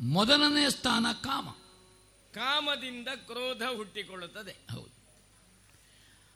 ಮೊದಲನೇ 0.01 0.69
ಸ್ಥಾನ 0.69 1.05
ಕಾಮ. 1.23 1.49
ಕಾಮದಿಂದ 2.33 3.07
ಕ್ರೋಧ 3.07 3.61
ಹುಟ್ಟಿಕೊಳ್ಳುತ್ತದೆ. 3.75 4.51
ಹೌದು. 4.51 4.91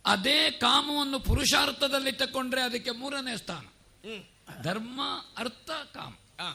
ಅದೇ 0.05 0.51
ಕಾಮವನ್ನು 0.51 1.19
ಪುರುಷಾರ್ಥದಲ್ಲಿ 1.19 2.11
ತಕೊಂಡ್ರೆ 2.11 2.61
ಅದಕ್ಕೆ 2.61 2.91
ಮೂರನೇ 2.91 3.37
ಸ್ಥಾನ. 3.37 3.65
ಧರ್ಮ 4.61 5.01
ಅರ್ಥ 5.37 5.69
ಕಾಮ. 5.69 6.13
ಆ, 6.39 6.53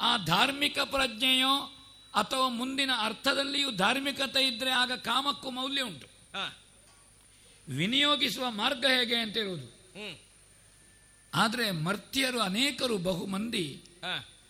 ಆ 0.00 0.16
ಧಾರ್ಮಿಕ 0.16 0.78
ಪ್ರಜ್ಞೆಯೋ 0.78 1.72
ಅಥವಾ 2.14 2.48
ಮುಂದಿನ 2.48 2.90
ಅರ್ಥದಲ್ಲಿಯೂ 2.98 3.70
ಧಾರ್ಮಿಕತೆ 3.70 4.46
ಇದ್ರೆ 4.48 4.70
ಆಗ 4.70 4.92
ಕಾಮಕ್ಕೂ 4.92 5.50
ಮೌಲ್ಯ 5.50 5.82
ಉಂಟು. 5.82 6.06
ವಿನಿಯೋಗಿಸುವ 7.68 8.50
ಮಾರ್ಗ 8.50 8.86
ಹೇಗೆ 8.86 9.16
ಅಂತ 9.16 9.36
ಹೇಳುವುದು. 9.36 9.68
ಆದರೆ 11.34 11.70
ಮರ್ತ್ಯರು 11.70 12.40
ಅನೇಕರು 12.40 12.98
ಬಹು 12.98 13.26
ಮಂದಿ 13.26 13.66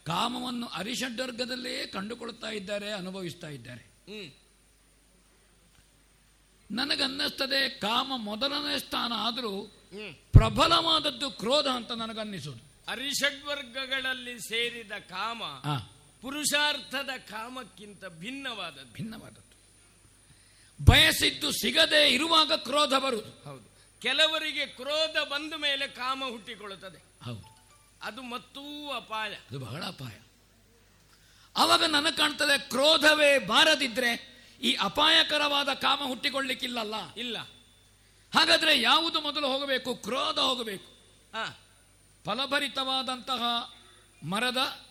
ಕಾಮವನ್ನು 0.07 0.67
ಅರಿಷಡ್ವರ್ಗದಲ್ಲೇ 0.67 1.87
ಕಂಡುಕೊಳ್ತಾ 1.87 2.51
ಇದ್ದಾರೆ 2.51 2.89
ಅನುಭವಿಸ್ತಾ 2.93 3.49
ಇದ್ದಾರೆ. 3.49 3.85
ನನಗನ್ನಿಸ್ತದೆ 6.71 7.69
ಕಾಮ 7.69 8.13
ಮೊದಲನೇ 8.17 8.79
ಸ್ಥಾನ 8.79 9.13
ಆದರೂ 9.17 9.53
ಪ್ರಬಲವಾದದ್ದು 10.33 11.31
ಕ್ರೋಧ 11.31 11.67
ಅಂತ 11.67 11.93
ನನಗನ್ನಿಸೋದು. 11.93 12.63
ಅರಿಷಡ್ವರ್ಗಗಳಲ್ಲಿ 12.89 14.35
ಸೇರಿದ 14.41 14.93
ಕಾಮ 15.09 15.43
ಪುರುಷಾರ್ಥದ 16.23 17.11
ಕಾಮಕ್ಕಿಂತ 17.31 18.05
ಭಿನ್ನವಾದ 18.05 18.79
ಭಿನ್ನವಾದದ್ದು. 18.93 19.48
ಬಯಸಿದ್ದು 20.81 21.53
ಸಿಗದೆ 21.53 22.09
ಇರುವಾಗ 22.09 22.53
ಕ್ರೋಧ 22.53 22.95
ಬರುವುದು. 22.95 23.51
ಹೌದು. 23.51 23.79
ಕೆಲವರಿಗೆ 24.01 24.67
ಕ್ರೋಧ 24.67 25.29
ಬಂದ 25.29 25.53
ಮೇಲೆ 25.53 25.87
ಕಾಮ 25.87 26.25
ಹುಟ್ಟಿಕೊಳ್ಳುತ್ತದೆ. 26.29 27.25
ಹೌದು. 27.25 27.59
ಅದು 28.03 28.23
ಮತ್ತೂ 28.23 28.91
ಅಪಾಯ. 28.91 29.35
ಅದು 29.35 29.59
ಬಹಳ 29.59 29.85
ಅಪಾಯ. 29.85 30.21
ಅವಾಗ 31.57 31.85
ನನಗೆ 31.85 32.17
ಕಾಣ್ತದೆ 32.17 32.59
ಕ್ರೋಧವೇ 32.59 33.39
ಬಾರದಿದ್ರೆ 33.39 34.39
ಈ 34.63 34.75
ಅಪಾಯಕರವಾದ 34.75 35.69
ಕಾಮ 35.69 36.01
ಹುಟ್ಟಿಕೊಳ್ಳಿಕ್ಕಿಲ್ಲಲ್ಲ? 36.03 37.15
ಇಲ್ಲ. 37.15 37.39
ಹಾಗಾದ್ರೆ 38.35 38.81
ಯಾವುದು 38.81 39.21
ಮೊದಲು 39.21 39.47
ಹೋಗಬೇಕು? 39.47 39.95
ಕ್ರೋಧ 39.95 40.39
ಹೋಗಬೇಕು. 40.39 40.99
ಹ. 41.37 41.51
ಫಲಭರಿತವಾದಂತಹ 42.25 43.43
ಮರದ 44.29 44.87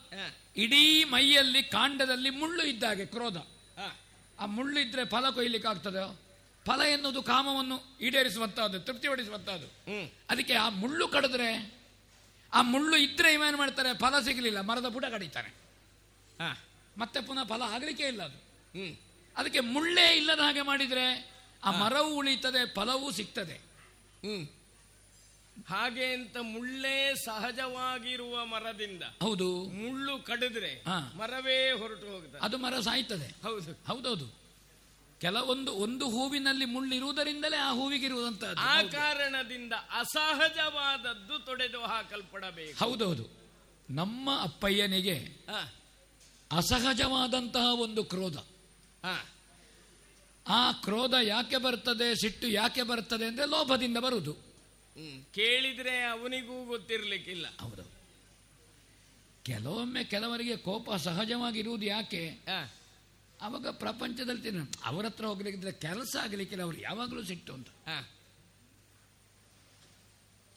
ಇಡೀ 0.58 1.04
ಮೈಯಲ್ಲಿ 1.04 1.64
ಕಾಂಡದಲ್ಲಿ 1.64 2.30
ಮುಳ್ಳು 2.30 2.64
ಇದ್ದಾಗೆ 2.64 3.06
ಕ್ರೋಧ. 3.06 3.38
ಆ, 4.40 4.46
ಮುಳ್ಳಿದ್ರೆ 4.46 4.46
ಮುಳ್ಳು 4.46 4.80
ಇದ್ರೆ 4.80 5.06
ಫಲ 5.06 5.30
ಕೊಯ್ಲಿಕ್ಕೆ 5.30 5.70
ಆಗ್ತದೆ 5.70 6.20
ಫಲ 6.66 6.82
ಎನ್ನುವುದು 6.82 7.24
ಕಾಮವನ್ನು 7.24 7.98
ಈಡೇರಿಸುವಂತಹದ್ದು 8.02 8.80
ತೃಪ್ತಿಪಡಿಸುವಂತಹದ್ದು. 8.80 9.68
ಹ್ಮ್. 9.68 10.10
ಅದಕ್ಕೆ 10.30 10.54
ಆ 10.54 10.70
ಮುಳ್ಳು 10.70 11.08
ಕಡಿದ್ರೆ 11.08 11.78
ಆ 12.54 12.62
ಮುಳ್ಳು 12.62 12.98
ಇದ್ರೆ 12.98 13.34
ಇವೇನು 13.34 13.58
ಮಾಡ್ತಾರೆ? 13.58 13.98
ಫಲ 13.98 14.20
ಸಿಗಲಿಲ್ಲ 14.20 14.62
ಮರದ 14.62 14.88
ಬುಡ 14.88 15.06
ಕಡಿತಾರೆ. 15.06 15.56
ಮತ್ತೆ 16.98 17.22
ಪುನಃ 17.22 17.44
ಫಲ 17.44 17.62
ಆಗಲಿಕ್ಕೆ 17.62 18.04
ಇಲ್ಲ 18.04 18.24
ಅದು. 18.24 18.38
ಅದಕ್ಕೆ 19.38 19.60
ಮುಳ್ಳೇ 19.60 20.16
ಇಲ್ಲದ 20.18 20.40
ಹಾಗೆ 20.40 20.62
ಮಾಡಿದರೆ 20.62 21.32
ಆ 21.64 21.72
ಮರವು 21.72 22.16
ಉಳಿತದೆ 22.16 22.74
ಫಲವೂ 22.74 23.12
ಸಿಗ್ತದೆ. 23.12 23.62
ಹಾಗೆ 25.66 26.06
ಅಂತ 26.06 26.38
ಮುಳ್ಳೇ 26.42 27.16
ಸಹಜವಾಗಿರುವ 27.16 28.46
ಮರದಿಂದ 28.46 29.04
ಹೌದು. 29.04 29.64
ಮುಳ್ಳು 29.64 30.18
ಕಡಿದ್ರೆ. 30.18 30.84
ಮರವೇ 31.18 31.72
ಹೊರಟು 31.72 32.14
ಹೋಗ್ತದೆ. 32.14 32.40
ಅದು 32.42 32.58
ಮರ 32.58 32.80
ಸಾಯ್ತದೆ. 32.80 33.36
ಹೌದು. 33.44 33.72
ಹೌದೌದು. 33.72 34.48
ಕೆಲವೊಂದು 35.22 35.74
ಒಂದು 35.74 36.10
ಹೂವಿನಲ್ಲಿ 36.10 36.66
ಮುಳ್ಳಿರುವುದರಿಂದಲೇ 36.66 37.58
ಆ 37.58 37.72
ಹೂವಿಗಿರುವುದಂತಹದ್ದು 37.72 38.62
ಆ 38.62 38.82
ಕಾರಣದಿಂದ 38.82 39.74
ಅಸಹಜವಾದದ್ದು 39.74 41.40
ತೊಡೆದು 41.40 41.82
ಹಾಕಲ್ಪಡಬೇಕು. 41.82 42.86
ಹೌದೌದು. 42.86 43.30
ನಮ್ಮ 43.90 44.42
ಅಪ್ಪಯ್ಯನಿಗೆ 44.42 45.46
ಅಸಹಜವಾದಂತಹ 46.52 47.80
ಒಂದು 47.80 48.04
ಕ್ರೋಧ. 48.04 48.38
ಆ, 49.04 49.26
ಆ 50.48 50.72
ಕ್ರೋಧ 50.72 51.14
ಯಾಕೆ 51.24 51.58
ಬರ್ತದೆ 51.58 52.16
ಸಿಟ್ಟು 52.16 52.48
ಯಾಕೆ 52.48 52.84
ಬರ್ತದೆ 52.84 53.26
ಅಂದ್ರೆ 53.26 53.48
ಲೋಭದಿಂದ 53.48 53.98
ಬರುವುದು. 53.98 54.47
ಕೇಳಿದ್ರೆ 55.34 56.04
ಅವನಿಗೂ 56.04 56.66
ಗೊತ್ತಿರಲಿಕ್ಕಿಲ್ಲ. 56.66 57.58
ಹೌದೌದು 57.58 57.98
ಕೆಲವೊಮ್ಮೆ 59.44 60.04
ಕೆಲವರಿಗೆ 60.04 60.58
ಕೋಪ 60.58 60.94
ಸಹಜವಾಗಿರುವುದು 60.94 61.86
ಯಾಕೆ? 61.86 62.30
ಅವಾಗ 63.42 63.68
ಪ್ರಪಂಚದಲ್ಲಿ 63.68 64.42
ತಿನ್ನ- 64.42 64.78
ಅವ್ರ 64.84 65.06
ಹತ್ರ 65.06 65.26
ಹೋಗ್ಲಿಕ್ಕಿದ್ರೆ 65.26 65.72
ಕೆಲಸ 65.72 66.16
ಆಗಲಿಕ್ಕಿಲ್ಲ 66.22 66.64
ಅವ್ರು 66.64 66.80
ಯಾವಾಗಲೂ 66.80 67.24
ಸಿಟ್ಟು 67.24 67.54
ಅಂತ. 67.54 67.68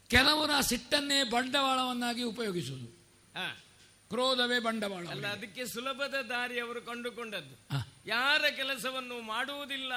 ಕೆಲವರ 0.09 0.51
ಆ 0.55 0.61
ಸಿಟ್ಟನ್ನೇ 0.61 1.23
ಬಂಡವಾಳವನ್ನಾಗಿ 1.23 2.23
ಉಪಯೋಗಿಸುವುದು. 2.23 2.87
ಕ್ರೋಧವೇ 4.09 4.59
ಬಂಡವಾಳ 4.59 5.07
ಅಲ್ಲ 5.07 5.27
ಅದಕ್ಕೆ 5.27 5.65
ಸುಲಭದ 5.65 6.13
ದಾರಿ 6.29 6.59
ಅವರು 6.59 6.81
ಕಂಡುಕೊಂಡದ್ದು. 6.81 7.79
ಯಾರ 8.05 8.41
ಕೆಲಸವನ್ನು 8.55 9.21
ಮಾಡುವುದಿಲ್ಲ 9.21 9.93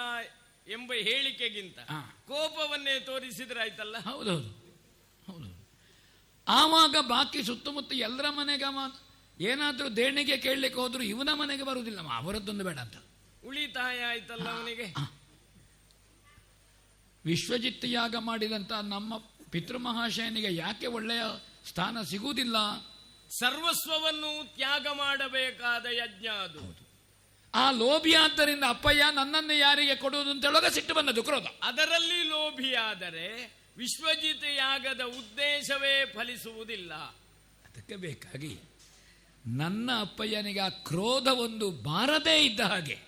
ಎಂಬ 0.67 0.93
ಹೇಳಿಕೆಗಿಂತ 0.93 1.79
ಕೋಪವನ್ನೇ 1.79 2.01
ಕೋಪವನ್ನೇ 2.27 3.01
ತೋರಿಸಿದ್ರಾಯ್ತಲ್ಲ 3.01 3.99
ಹೌದೌದು. 3.99 4.51
ಹೌದು 5.27 5.69
ಆವಾಗ 6.49 6.97
ಬಾಕಿ 7.01 7.43
ಸುತ್ತಮುತ್ತ 7.43 7.93
ಎಲ್ಲರ 7.93 8.29
ಮನೆಗೆ 8.31 8.65
ಏನಾದರೂ 9.41 9.89
ದೇಣಿಗೆ 9.89 10.37
ಕೇಳಲಿಕ್ಕೆ 10.37 10.81
ಹೋದ್ರು 10.81 11.03
ಇವನ 11.03 11.29
ಮನೆಗೆ 11.33 11.63
ಬರುವುದಿಲ್ಲ. 11.63 12.01
ಅವ 12.01 12.13
ಅವರದ್ದೊಂದು 12.17 12.65
ಬೇಡ 12.65 12.79
ಅಂತ. 12.79 12.97
ಉಳಿತಾಯ 13.45 14.05
ಆಯ್ತಲ್ಲ 14.05 14.49
ಅವನಿಗೆ? 14.49 14.95
ವಿಶ್ವಜಿತ್ 17.25 17.85
ಯಾಗ 17.85 18.17
ಮಾಡಿದಂತ 18.17 18.73
ನಮ್ಮ 18.73 19.19
ಪಿತೃಮಹಾಶಯನಿಗೆ 19.51 20.55
ಯಾಕೆ 20.55 20.87
ಒಳ್ಳೆಯ 20.87 21.23
ಸ್ಥಾನ 21.65 22.03
ಸಿಗುವುದಿಲ್ಲ? 22.03 22.57
ಸರ್ವಸ್ವವನ್ನು 23.31 24.55
ತ್ಯಾಗ 24.55 24.87
ಮಾಡಬೇಕಾದ 24.93 25.87
ಯಜ್ಞ 25.91 26.27
ಅದು. 26.27 26.84
ಆ 27.55 27.71
ಲೋಭಿ 27.71 28.15
ಆದ್ದರಿಂದ 28.15 28.65
ಅಪ್ಪಯ್ಯ 28.69 29.05
ನನ್ನನ್ನು 29.15 29.53
ಯಾರಿಗೆ 29.53 29.97
ಕೊಡುವುದು 29.97 30.31
ಅಂತ 30.31 30.45
ಹೇಳುವಾಗ 30.45 30.67
ಸಿಟ್ಟು 30.67 30.95
ಬಂದದ್ದು 30.95 31.23
ಕ್ರೋಧ. 31.23 31.47
ಅದರಲ್ಲಿ 31.63 32.23
ಲೋಭಿಯಾದರೆ 32.23 33.27
ವಿಶ್ವಜಿತೆಯಾಗದ 33.77 35.01
ಉದ್ದೇಶವೇ 35.01 36.13
ಫಲಿಸುವುದಿಲ್ಲ. 36.15 36.95
ಅದಕ್ಕೆ 37.67 37.97
ಬೇಕಾಗಿ 37.97 38.61
ನನ್ನ 39.47 39.91
ಅಪ್ಪಯ್ಯನಿಗೆ 40.01 40.61
ಆ 40.61 40.69
ಕ್ರೋಧ 40.69 41.27
ಒಂದು 41.27 41.71
ಬಾರದೇ 41.71 42.45
ಇದ್ದ 42.45 42.61
ಹಾಗೆ. 42.61 42.99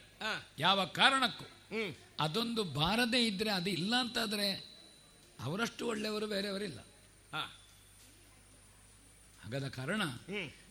ಯಾವ 0.59 0.85
ಕಾರಣಕ್ಕೂ. 0.85 1.47
ಅದೊಂದು 2.21 2.65
ಬಾರದೇ 2.65 3.27
ಇದ್ರೆ 3.27 3.51
ಅದು 3.51 3.71
ಇಲ್ಲ 3.71 3.97
ಅಂತಾದ್ರೆ 3.97 4.49
ಅವರಷ್ಟು 5.41 5.87
ಒಳ್ಳೆಯವರು 5.87 6.27
ಬೇರೆಯವರಿಲ್ಲ. 6.27 6.81
ಹಾಗಾದ 9.43 9.69
ಕಾರಣ 9.69 10.03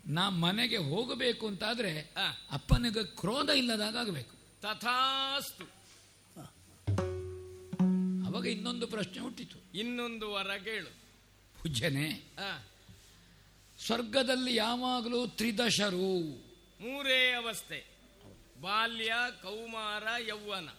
ನಾ 0.08 0.30
ಮನೆಗೆ 0.30 0.78
ಹೋಗಬೇಕು 0.78 1.48
ಅಂತಾದ್ರೆ. 1.48 2.14
ಅಪ್ಪನಿಗೆ 2.52 3.04
ಕ್ರೋಧ 3.04 3.50
ಇಲ್ಲದಾಗ 3.50 3.98
ಆಗಬೇಕು. 3.98 4.36
ತಥಾಸ್ತು. 4.62 5.64
ಅವಾಗ 8.28 8.46
ಇನ್ನೊಂದು 8.46 8.88
ಪ್ರಶ್ನೆ 8.88 9.20
ಹುಟ್ಟಿತು. 9.20 9.78
ಇನ್ನೊಂದು 9.78 10.32
ವರ 10.32 10.58
ಕೇಳು. 10.58 10.90
ಪೂಜ್ಯನೇ 11.64 12.34
ಸ್ವರ್ಗದಲ್ಲಿ 13.86 14.56
ಯಾವಾಗಲೂ 14.56 15.28
ತ್ರಿದಶರು. 15.28 16.20
ಮೂರೇ 16.84 17.32
ಅವಸ್ಥೆ. 17.32 17.86
ಬಾಲ್ಯ 18.62 19.14
ಕೌಮಾರ 19.42 20.04
ಯೌವನ. 20.28 20.70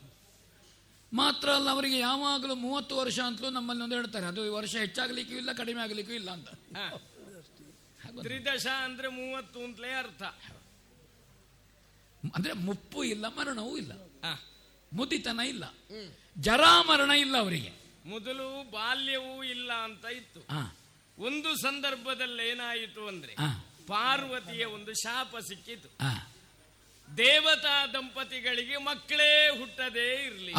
ಮಾತ್ರ 1.12 1.50
ಅಲ್ಲ 1.50 1.70
ಅವರಿಗೆ 1.70 1.98
ಯಾವಾಗಲೂ 1.98 2.54
ಮೂವತ್ತು 2.54 2.96
ವರ್ಷ 2.96 3.20
ಅಂತಲೂ 3.20 3.50
ನಮ್ಮಲ್ಲಿ 3.50 3.84
ಒಂದು 3.84 3.94
ಹೇಳ್ತಾರೆ. 3.94 4.26
ಅದು 4.26 4.46
ಈ 4.46 4.48
ವರ್ಷ 4.48 4.76
ಹೆಚ್ಚಾಗಲಿಕ್ಕೂ 4.76 5.36
ಇಲ್ಲ 5.36 5.52
ಕಡಿಮೆ 5.52 5.82
ಆಗಲಿಕ್ಕೂ 5.82 6.14
ಇಲ್ಲ 6.14 6.30
ಅಂತ. 6.30 6.48
ತ್ರಿದಶ 8.22 8.66
ಅಂದ್ರೆ 8.66 9.08
ಮೂವತ್ತು 9.08 9.60
ಅಂತಲೇ 9.64 9.92
ಅರ್ಥ. 9.92 10.22
ಅಂದ್ರೆ 12.34 12.52
ಮುಪ್ಪು 12.52 13.04
ಇಲ್ಲ 13.04 13.26
ಮರಣವೂ 13.28 13.76
ಇಲ್ಲ. 13.76 13.92
ಮುದಿತನ 14.92 15.40
ಇಲ್ಲ. 15.48 15.74
ಜರಾಮರಣ 16.38 17.10
ಇಲ್ಲ 17.10 17.36
ಅವರಿಗೆ. 17.38 17.72
ಮೊದಲು 18.04 18.70
ಬಾಲ್ಯವೂ 18.70 19.44
ಇಲ್ಲ 19.44 19.72
ಅಂತ 19.72 20.04
ಇತ್ತು. 20.04 20.40
ಒಂದು 21.18 21.56
ಸಂದರ್ಭದಲ್ಲಿ 21.56 22.48
ಏನಾಯಿತು 22.48 23.08
ಅಂದ್ರೆ 23.08 23.34
ಪಾರ್ವತಿಯ 23.86 24.64
ಒಂದು 24.64 24.94
ಶಾಪ 24.94 25.36
ಸಿಕ್ಕಿತು. 25.38 25.88
ದೇವತಾ 27.16 27.86
ದಂಪತಿಗಳಿಗೆ 27.86 28.76
ಮಕ್ಕಳೇ 28.76 29.58
ಹುಟ್ಟದೇ 29.58 30.24
ಇರಲಿ. 30.24 30.52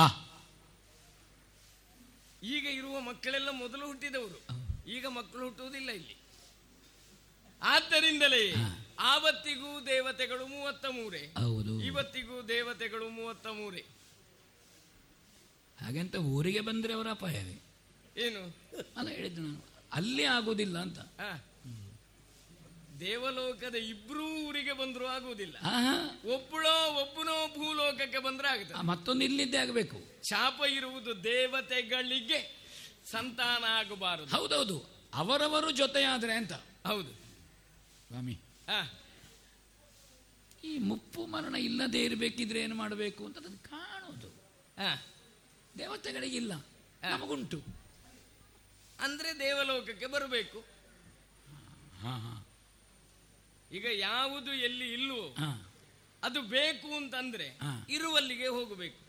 ಈಗ 2.44 2.66
ಇರುವ 2.66 3.00
ಮಕ್ಕಳೆಲ್ಲ 3.00 3.50
ಮೊದಲು 3.50 3.88
ಹುಟ್ಟಿದವರು. 3.88 4.40
ಈಗ 4.90 5.06
ಮಕ್ಕಳು 5.06 5.44
ಹುಟ್ಟುವುದಿಲ್ಲ 5.44 5.90
ಇಲ್ಲಿ. 5.90 6.17
ಆದ್ದರಿಂದಲೇ 7.62 8.54
ಆವತ್ತಿಗೂ 9.00 9.86
ದೇವತೆಗಳು 9.86 10.48
ಮೂವತ್ತ 10.48 10.86
ಮೂರೇ 10.86 11.34
ಹೌದು. 11.38 11.82
ಇವತ್ತಿಗೂ 11.82 12.42
ದೇವತೆಗಳು 12.42 13.10
ಮೂವತ್ತ 13.10 13.48
ಮೂರೇ 13.48 13.86
ಹಾಗೆಂತ 15.82 16.16
ಊರಿಗೆ 16.16 16.62
ಬಂದ್ರೆ 16.62 16.94
ಅವರ 16.94 17.12
ಅಪಾಯವೇ? 17.12 17.64
ಏನು? 18.18 18.56
ಅಲ್ಲ 18.98 19.10
ಹೇಳಿದ್ದು 19.10 19.42
ನಾನು. 19.42 19.66
ಅಲ್ಲಿ 19.94 20.24
ಆಗೋದಿಲ್ಲ 20.24 20.78
ಅಂತ. 20.78 21.00
ದೇವಲೋಕದ 23.00 23.76
ಇಬ್ರೂ 23.76 24.28
ಊರಿಗೆ 24.28 24.74
ಬಂದರೂ 24.74 25.06
ಆಗುವುದಿಲ್ಲ. 25.06 25.56
ಒಬ್ಬಳೋ 26.34 26.94
ಒಬ್ಬನೋ 26.94 27.48
ಭೂಲೋಕಕ್ಕೆ 27.48 28.18
ಬಂದ್ರೆ 28.18 28.48
ಆಗುತ್ತೆ. 28.48 28.74
ಮತ್ತೊಂದು 28.74 29.24
ಇಲ್ಲಿದ್ದೇ 29.24 29.58
ಆಗಬೇಕು. 29.58 30.24
ಶಾಪ 30.24 30.62
ಇರುವುದು 30.72 31.24
ದೇವತೆಗಳಿಗೆ 31.24 32.68
ಸಂತಾನ 33.06 33.64
ಆಗಬಾರದು. 33.64 34.36
ಹೌದೌದು. 34.36 35.10
ಅವರವರು 35.14 35.72
ಜೊತೆಯಾದ್ರೆ 35.72 36.34
ಅಂತ. 36.34 36.54
ಹೌದು. 36.88 37.27
ಸ್ವಾಮಿ. 38.08 38.40
ಆ, 38.68 38.84
ಈ 40.64 40.78
ಮುಪ್ಪು 40.78 41.26
ಮರಣ 41.26 41.56
ಇಲ್ಲದೇ 41.56 42.04
ಇರಬೇಕಿದ್ರೆ 42.04 42.60
ಏನು 42.60 42.76
ಮಾಡಬೇಕು 42.76 43.26
ಅಂತ 43.26 43.38
ಅದನ್ನು 43.38 43.58
ಕಾಣೋದು. 43.58 44.28
ದೇವತೆಗಳಿಗಿಲ್ಲ. 45.78 46.54
ನಮಗುಂಟು. 47.04 47.62
ಅಂದರೆ 49.00 49.40
ದೇವಲೋಕಕ್ಕೆ 49.40 50.06
ಬರಬೇಕು. 50.06 50.60
ಹಾ 52.02 52.10
ಹಾಂ. 52.10 52.46
ಈಗ 53.72 53.86
ಯಾವುದು 53.86 54.54
ಎಲ್ಲಿ 54.54 54.94
ಇಲ್ಲವೋ 54.94 55.28
ಹಾ 55.28 55.72
ಅದು 56.24 56.42
ಬೇಕು 56.42 56.96
ಅಂತಂದ್ರೆ 56.96 57.48
ಹಾ. 57.48 57.86
ಇರುವಲ್ಲಿಗೆ 57.90 58.48
ಹೋಗಬೇಕು. 58.48 59.08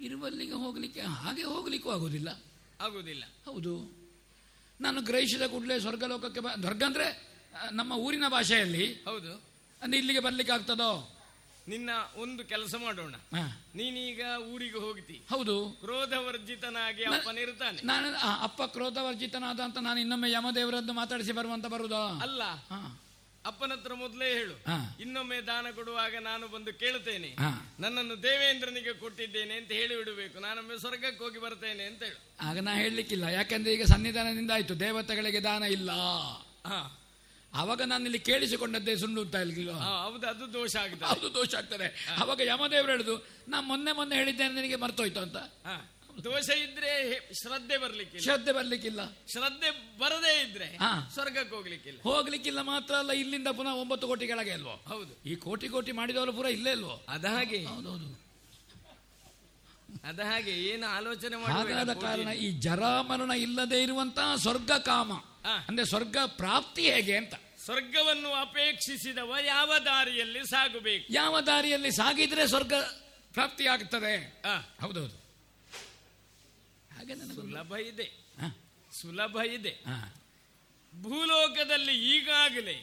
ಇರುವಲ್ಲಿಗೆ 0.00 0.52
ಹೋಗಲಿಕ್ಕೆ 0.52 1.00
ಹಾಗೆ 1.00 1.42
ಹೋಗ್ಲಿಕ್ಕೂ 1.42 1.90
ಆಗೋದಿಲ್ಲ. 1.90 2.42
ಆಗೋದಿಲ್ಲ. 2.80 3.24
ಹೌದು. 3.44 4.00
ನಾನು 4.80 5.02
ಗ್ರಹಿಸಿದ 5.02 5.42
ಕೂಡಲೇ 5.42 5.80
ಸ್ವರ್ಗಲೋಕಕ್ಕೆ 5.80 6.40
ಬ 6.40 6.48
ಸ್ವರ್ಗ 6.48 6.82
ಅಂದ್ರೆ 6.82 7.29
ನಮ್ಮ 7.72 7.92
ಊರಿನ 7.92 8.24
ಭಾಷೆಯಲ್ಲಿ 8.28 8.92
ಹೌದು. 9.04 9.42
ಅಂದ್ರೆ 9.82 9.98
ಇಲ್ಲಿಗೆ 9.98 10.20
ಬರ್ಲಿಕ್ಕೆ 10.20 10.54
ಆಗ್ತದೋ? 10.54 11.16
ನಿನ್ನ 11.68 11.90
ಒಂದು 12.16 12.44
ಕೆಲಸ 12.44 12.74
ಮಾಡೋಣ. 12.74 13.14
ನೀನೀಗ 13.74 14.20
ಊರಿಗೆ 14.54 14.78
ಹೋಗ್ತಿ. 14.78 15.22
ಹೌದು. 15.30 15.78
ಕ್ರೋಧವರ್ಜಿತನಾಗಿ 15.80 17.04
ಅಪ್ಪನಿರ್ತಾನೆ 17.04 17.82
ನಾನು 17.82 18.08
ಅಪ್ಪ 18.42 18.62
ಕ್ರೋಧವರ್ಜಿತನಾದ 18.62 19.60
ಅಂತ 19.60 19.78
ನಾನು 19.78 20.00
ಇನ್ನೊಮ್ಮೆ 20.00 20.30
ಯಮದೇವರದ್ದು 20.30 20.92
ಮಾತಾಡಿಸಿ 20.92 21.32
ಬರುವಂತ 21.32 21.66
ಬರುದ 21.66 21.92
ಅಲ್ಲ. 21.92 22.42
ಅಪ್ಪನ 23.46 23.72
ಹತ್ರ 23.72 23.94
ಮೊದಲೇ 23.94 24.34
ಹೇಳು. 24.34 24.54
ಇನ್ನೊಮ್ಮೆ 25.02 25.40
ದಾನ 25.40 25.66
ಕೊಡುವಾಗ 25.74 26.14
ನಾನು 26.20 26.48
ಬಂದು 26.48 26.72
ಕೇಳುತ್ತೇನೆ. 26.72 27.36
ನನ್ನನ್ನು 27.80 28.22
ದೇವೇಂದ್ರನಿಗೆ 28.22 28.92
ಕೊಟ್ಟಿದ್ದೇನೆ 28.92 29.54
ಅಂತ 29.54 29.72
ಹೇಳಿ 29.72 29.96
ಬಿಡಬೇಕು 29.96 30.40
ನಾನೊಮ್ಮೆ 30.40 30.78
ಸ್ವರ್ಗಕ್ಕೆ 30.78 31.24
ಹೋಗಿ 31.24 31.40
ಬರ್ತೇನೆ 31.40 31.84
ಅಂತ 31.84 32.02
ಹೇಳು. 32.02 32.18
ಆಗ 32.40 32.58
ನಾ 32.58 32.74
ಹೇಳಲಿಕ್ಕಿಲ್ಲ. 32.74 33.24
ಯಾಕಂದ್ರೆ 33.24 33.74
ಈಗ 33.74 33.82
ಸನ್ನಿಧಾನದಿಂದ 33.82 34.50
ಆಯ್ತು. 34.50 34.80
ದೇವತೆಗಳಿಗೆ 34.80 35.40
ದಾನ 35.40 35.62
ಇಲ್ಲ. 35.62 35.90
ಹಾ. 36.66 36.99
ಅವಾಗ 37.54 37.82
ನಾನು 37.82 38.04
ಇಲ್ಲಿ 38.04 38.18
ಕೇಳಿಸಿಕೊಂಡದ್ದೇ 38.18 38.96
ಸುಳ್ಳು 38.96 39.20
ಅಂತ 39.20 39.36
ಹೌದು 39.76 40.26
ಅದು 40.26 40.52
ದೋಷ 40.52 40.76
ಆಗಿದೆ. 40.76 41.04
ಅದು 41.04 41.34
ದೋಷ 41.34 41.54
ಆಗ್ತದೆ. 41.54 41.94
ಅವಾಗ 42.18 42.40
ಯಮದೇವರು 42.40 42.90
ಹೇಳುದು 42.90 43.24
ನಾ 43.48 43.60
ಮೊನ್ನೆ 43.60 43.92
ಮೊನ್ನೆ 43.92 44.16
ಹೇಳಿದ್ದೇನೆ 44.16 44.54
ನಿನಗೆ 44.54 44.76
ಮರ್ತೋಯ್ತು 44.76 45.20
ಅಂತ. 45.20 45.36
ದೋಷ 46.24 46.48
ಇದ್ರೆ 46.50 47.20
ಶ್ರದ್ಧೆ 47.34 47.78
ಬರ್ಲಿಕ್ಕೆ 47.78 48.18
ಶ್ರದ್ಧೆ 48.18 48.52
ಬರ್ಲಿಕ್ಕಿಲ್ಲ. 48.52 49.00
ಶ್ರದ್ಧೆ 49.32 49.98
ಬರದೇ 49.98 50.42
ಇದ್ರೆ. 50.42 50.76
ಸ್ವರ್ಗಕ್ಕೆ 51.14 51.54
ಹೋಗ್ಲಿಕ್ಕಿಲ್ಲ. 51.56 52.00
ಹೋಗ್ಲಿಕ್ಕಿಲ್ಲ 52.02 52.62
ಮಾತ್ರ 52.62 52.94
ಅಲ್ಲ 52.94 53.12
ಇಲ್ಲಿಂದ 53.12 53.48
ಪುನಃ 53.48 53.72
ಒಂಬತ್ತು 53.72 54.08
ಕೋಟಿ 54.08 54.26
ಕೆಳಗೆ 54.26 54.50
ಅಲ್ವೋ? 54.50 54.74
ಹೌದು. 54.88 55.12
ಈ 55.26 55.34
ಕೋಟಿ 55.36 55.68
ಕೋಟಿ 55.68 55.92
ಮಾಡಿದವರು 55.92 56.32
ಪೂರ 56.32 56.46
ಇಲ್ಲೇ 56.46 56.70
ಇಲ್ವೋ 56.70 57.04
ಅದ 57.08 57.24
ಹಾಗೆ. 57.24 57.66
ಹೌದೌದು. 57.66 58.08
ಅದ 60.04 60.20
ಹಾಗೆ 60.20 60.50
ಏನು 60.50 60.86
ಆಲೋಚನೆ 60.86 61.36
ಕಾರಣ 62.00 62.28
ಈ 62.28 62.50
ಜರಾಮರಣ 62.60 63.30
ಇಲ್ಲದೆ 63.30 63.82
ಇರುವಂತಹ 63.82 64.34
ಸ್ವರ್ಗ 64.34 64.70
ಕಾಮ. 64.70 65.12
ಅಂದ್ರೆ 65.44 65.86
ಸ್ವರ್ಗ 65.86 66.16
ಪ್ರಾಪ್ತಿ 66.26 66.90
ಹೇಗೆ 66.92 67.16
ಅಂತ. 67.16 67.34
ಸ್ವರ್ಗವನ್ನು 67.64 68.32
ಅಪೇಕ್ಷಿಸಿದವ 68.32 69.36
ಯಾವ 69.44 69.78
ದಾರಿಯಲ್ಲಿ 69.78 70.50
ಸಾಗಬೇಕು? 70.50 71.12
ಯಾವ 71.12 71.40
ದಾರಿಯಲ್ಲಿ 71.40 71.92
ಸಾಗಿದ್ರೆ 71.92 72.46
ಸ್ವರ್ಗ 72.46 72.74
ಪ್ರಾಪ್ತಿ 73.32 73.66
ಆಗ್ತದೆ? 73.66 74.42
ಹೌದೌದು. 74.80 75.16
ಹಾಗೆ 76.96 77.14
ಸುಲಭ 77.14 77.76
ಇದೆ. 77.76 78.12
ಸುಲಭ 79.00 79.36
ಇದೆ. 79.36 79.80
ಭೂಲೋಕದಲ್ಲಿ 81.02 82.16
ಈಗಾಗಲೇ 82.16 82.82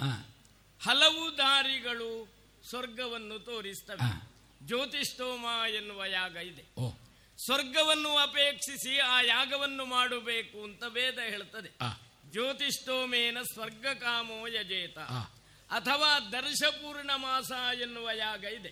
ಹಲವು 0.82 1.38
ದಾರಿಗಳು 1.38 2.28
ಸ್ವರ್ಗವನ್ನು 2.70 3.40
ತೋರಿಸ್ತವೆ. 3.40 4.30
ಜ್ಯೋತಿಷ್ಠೋಮ 4.66 5.46
ಎನ್ನುವ 5.76 6.06
ಯಾಗ 6.06 6.36
ಇದೆ. 6.36 6.62
ಸ್ವರ್ಗವನ್ನು 7.46 8.18
ಅಪೇಕ್ಷಿಸಿ 8.18 8.98
ಆ 8.98 9.22
ಯಾಗವನ್ನು 9.22 9.86
ಮಾಡಬೇಕು 9.86 10.64
ಅಂತ 10.64 10.84
ವೇದ 10.84 11.20
ಹೇಳ್ತದೆ. 11.20 11.70
ಜ್ಯೋತಿಷ್ಠೋಮೇನ 12.38 13.38
ಸ್ವರ್ಗ 13.53 13.88
ಕಾಮೋ 13.99 14.47
ಯಜೇತ 14.47 14.97
ಅಥವಾ 15.69 16.09
ದರ್ಶಪೂರ್ಣ 16.19 17.11
ಮಾಸ 17.15 17.51
ಎನ್ನುವ 17.81 18.09
ಯಾಗ 18.18 18.43
ಇದೆ. 18.43 18.72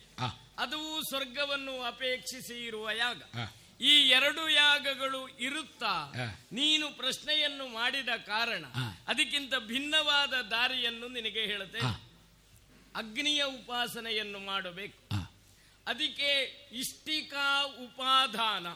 ಅದು 0.57 0.79
ಸ್ವರ್ಗವನ್ನು 1.01 1.81
ಅಪೇಕ್ಷಿಸಿ 1.81 2.65
ಇರುವ 2.65 2.91
ಯಾಗ. 2.91 3.21
ಈ 3.81 3.93
ಎರಡು 4.09 4.49
ಯಾಗಗಳು 4.49 5.21
ಇರುತ್ತಾ? 5.39 6.11
ನೀನು 6.51 6.89
ಪ್ರಶ್ನೆಯನ್ನು 6.89 7.67
ಮಾಡಿದ 7.67 8.09
ಕಾರಣ 8.25 8.65
ಅದಕ್ಕಿಂತ 9.07 9.53
ಭಿನ್ನವಾದ 9.67 10.33
ದಾರಿಯನ್ನು 10.51 11.07
ನಿನಗೆ 11.07 11.41
ಹೇಳುತ್ತೇನೆ. 11.41 11.93
ಅಗ್ನಿಯ 12.95 13.43
ಉಪಾಸನೆಯನ್ನು 13.43 14.39
ಮಾಡಬೇಕು. 14.39 14.99
ಅದಕ್ಕೆ 15.87 16.29
ಇಷ್ಟಿಕಾ 16.71 17.63
ಉಪಾದಾನ. 17.63 18.67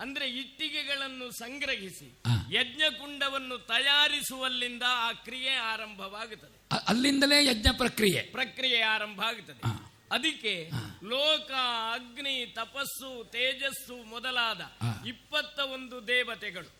ಅಂದ್ರೆ 0.00 0.30
ಇಟ್ಟಿಗೆಗಳನ್ನು 0.30 1.30
ಸಂಗ್ರಹಿಸಿ. 1.30 2.18
ಯಜ್ಞಕುಂಡವನ್ನು 2.50 3.58
ತಯಾರಿಸುವಲ್ಲಿಂದ 3.58 4.82
ಆ 4.86 5.12
ಕ್ರಿಯೆ 5.12 5.50
ಆರಂಭವಾಗುತ್ತದೆ 5.50 6.68
ಅಲ್ಲಿಂದಲೇ 6.88 7.46
ಯಜ್ಞ 7.46 7.66
ಪ್ರಕ್ರಿಯೆ 7.78 8.22
ಪ್ರಕ್ರಿಯೆ 8.22 8.80
ಆರಂಭ 8.80 9.20
ಆಗುತ್ತದೆ 9.20 9.92
ಅದಕ್ಕೆ 10.12 10.70
ಲೋಕ 11.04 11.50
ಅಗ್ನಿ 11.92 12.52
ತಪಸ್ಸು 12.56 13.30
ತೇಜಸ್ಸು 13.30 13.96
ಮೊದಲಾದ. 14.04 14.60
ಇಪ್ಪತ್ತ 15.06 15.58
ಒಂದು 15.58 16.06
ದೇವತೆಗಳು 16.06 16.70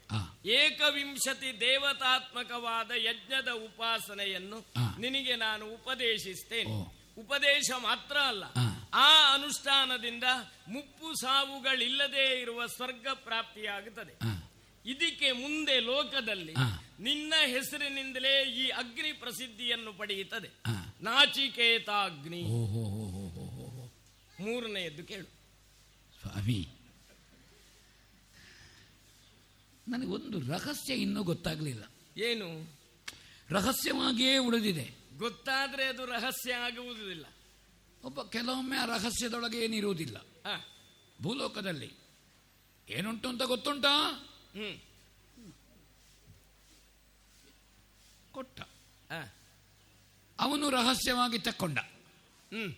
ಏಕವಿಂಶತಿ 0.48 1.60
ದೇವತಾತ್ಮಕವಾದ 1.60 2.90
ಯಜ್ಞದ 2.96 3.48
ಉಪಾಸನೆಯನ್ನು. 3.48 4.58
ನಿನಗೆ 5.00 5.36
ನಾನು 5.36 5.66
ಉಪದೇಶಿಸ್ತೇನೆ. 5.66 7.01
ಉಪದೇಶ 7.18 7.70
ಮಾತ್ರ 7.78 8.16
ಅಲ್ಲ. 8.16 8.44
ಆ. 8.94 9.34
ಅನುಷ್ಠಾನದಿಂದ 9.34 10.24
ಮುಪ್ಪು 10.68 11.20
ಸಾವುಗಳಿಲ್ಲದೇ 11.20 12.40
ಇರುವ 12.40 12.66
ಸ್ವರ್ಗ 12.66 13.06
ಪ್ರಾಪ್ತಿಯಾಗುತ್ತದೆ. 13.14 14.12
ಇದಕ್ಕೆ 14.86 15.32
ಮುಂದೆ 15.32 15.80
ಲೋಕದಲ್ಲಿ. 15.80 16.52
ನಿನ್ನ 17.00 17.34
ಹೆಸರಿನಿಂದಲೇ 17.46 18.52
ಈ 18.52 18.68
ಅಗ್ನಿ 18.68 19.12
ಪ್ರಸಿದ್ಧಿಯನ್ನು 19.12 19.92
ಪಡೆಯುತ್ತದೆ. 19.92 20.50
ನಾಚಿಕೇತಾಗ್ನಿ. 21.02 22.42
ಮೂರನೆಯದ್ದು 24.40 25.04
ಕೇಳು. 25.04 25.24
ಸ್ವಾಮಿ 26.20 26.68
ನನಗೊಂದು 29.88 30.52
ರಹಸ್ಯ 30.52 30.94
ಇನ್ನೂ 30.94 31.22
ಗೊತ್ತಾಗಲಿಲ್ಲ. 31.22 31.84
ಏನು? 32.22 32.72
ರಹಸ್ಯವಾಗಿಯೇ 33.50 34.38
ಉಳಿದಿದೆ. 34.38 35.01
ಗೊತ್ತಾದ್ರೆ 35.16 35.86
ಅದು 35.86 36.06
ರಹಸ್ಯ 36.06 36.54
ಆಗುವುದಿಲ್ಲ. 36.54 37.26
ಒಬ್ಬ 38.04 38.22
ಕೆಲವೊಮ್ಮೆ 38.22 38.76
ಆ 38.76 38.84
ರಹಸ್ಯದೊಳಗೆ 38.84 39.64
ಏನಿರುವುದಿಲ್ಲ. 39.64 40.16
ಭೂಲೋಕದಲ್ಲಿ 41.22 41.92
ಏನುಂಟು 42.88 43.28
ಅಂತ 43.28 43.42
ಗೊತ್ತುಂಟಾ? 43.42 44.12
ಕೊಟ್ಟ. 48.32 48.60
ಅವನು 50.40 50.70
ರಹಸ್ಯವಾಗಿ 50.70 51.38
ತಕ್ಕೊಂಡ. 51.38 51.78
ಹ್ಮ್. 52.52 52.74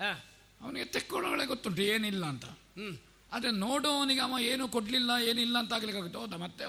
ಆ, 0.00 0.12
ಅವನಿಗೆ 0.60 0.84
ತೆಕ್ಕೊಳ್ಳೋಳೆ 0.84 1.46
ಗೊತ್ತುಂಟು 1.46 1.82
ಏನಿಲ್ಲ 1.82 2.26
ಅಂತ. 2.26 2.44
ಹ್ಮ್. 2.44 2.98
ಆದರೆ 3.32 3.50
ನೋಡೋವನಿಗೆ 3.50 4.20
ಅವ 4.20 4.36
ಏನು 4.40 4.68
ಕೊಡಲಿಲ್ಲ 4.68 5.10
ಏನಿಲ್ಲ 5.24 5.58
ಅಂತ 5.58 5.72
ಆಗ್ಲಿಕ್ಕೆ 5.72 5.98
ಆಗುತ್ತೆ 5.98 6.18
ಹೌದಾ 6.18 6.36
ಮತ್ತೆ 6.36 6.64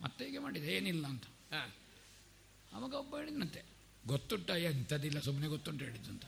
ಮತ್ತೆ 0.00 0.24
ಹೀಗೆ 0.24 0.38
ಮಾಡಿದೆ 0.38 0.76
ಏನಿಲ್ಲ 0.76 1.06
ಅಂತ. 1.06 1.24
ಅವಾಗ 2.76 2.94
ಒಬ್ಬ 2.94 3.16
ಹೇಳಿದಂತೆ 3.16 3.62
ಗೊತ್ತುಂಟ 4.06 4.50
ಎಂಥದಿಲ್ಲ 4.50 5.20
ಸುಮ್ಮನೆ 5.20 5.46
ಗೊತ್ತುಂಟು 5.46 5.84
ಹೇಳಿದ್ದು 5.84 6.10
ಅಂತ 6.10 6.24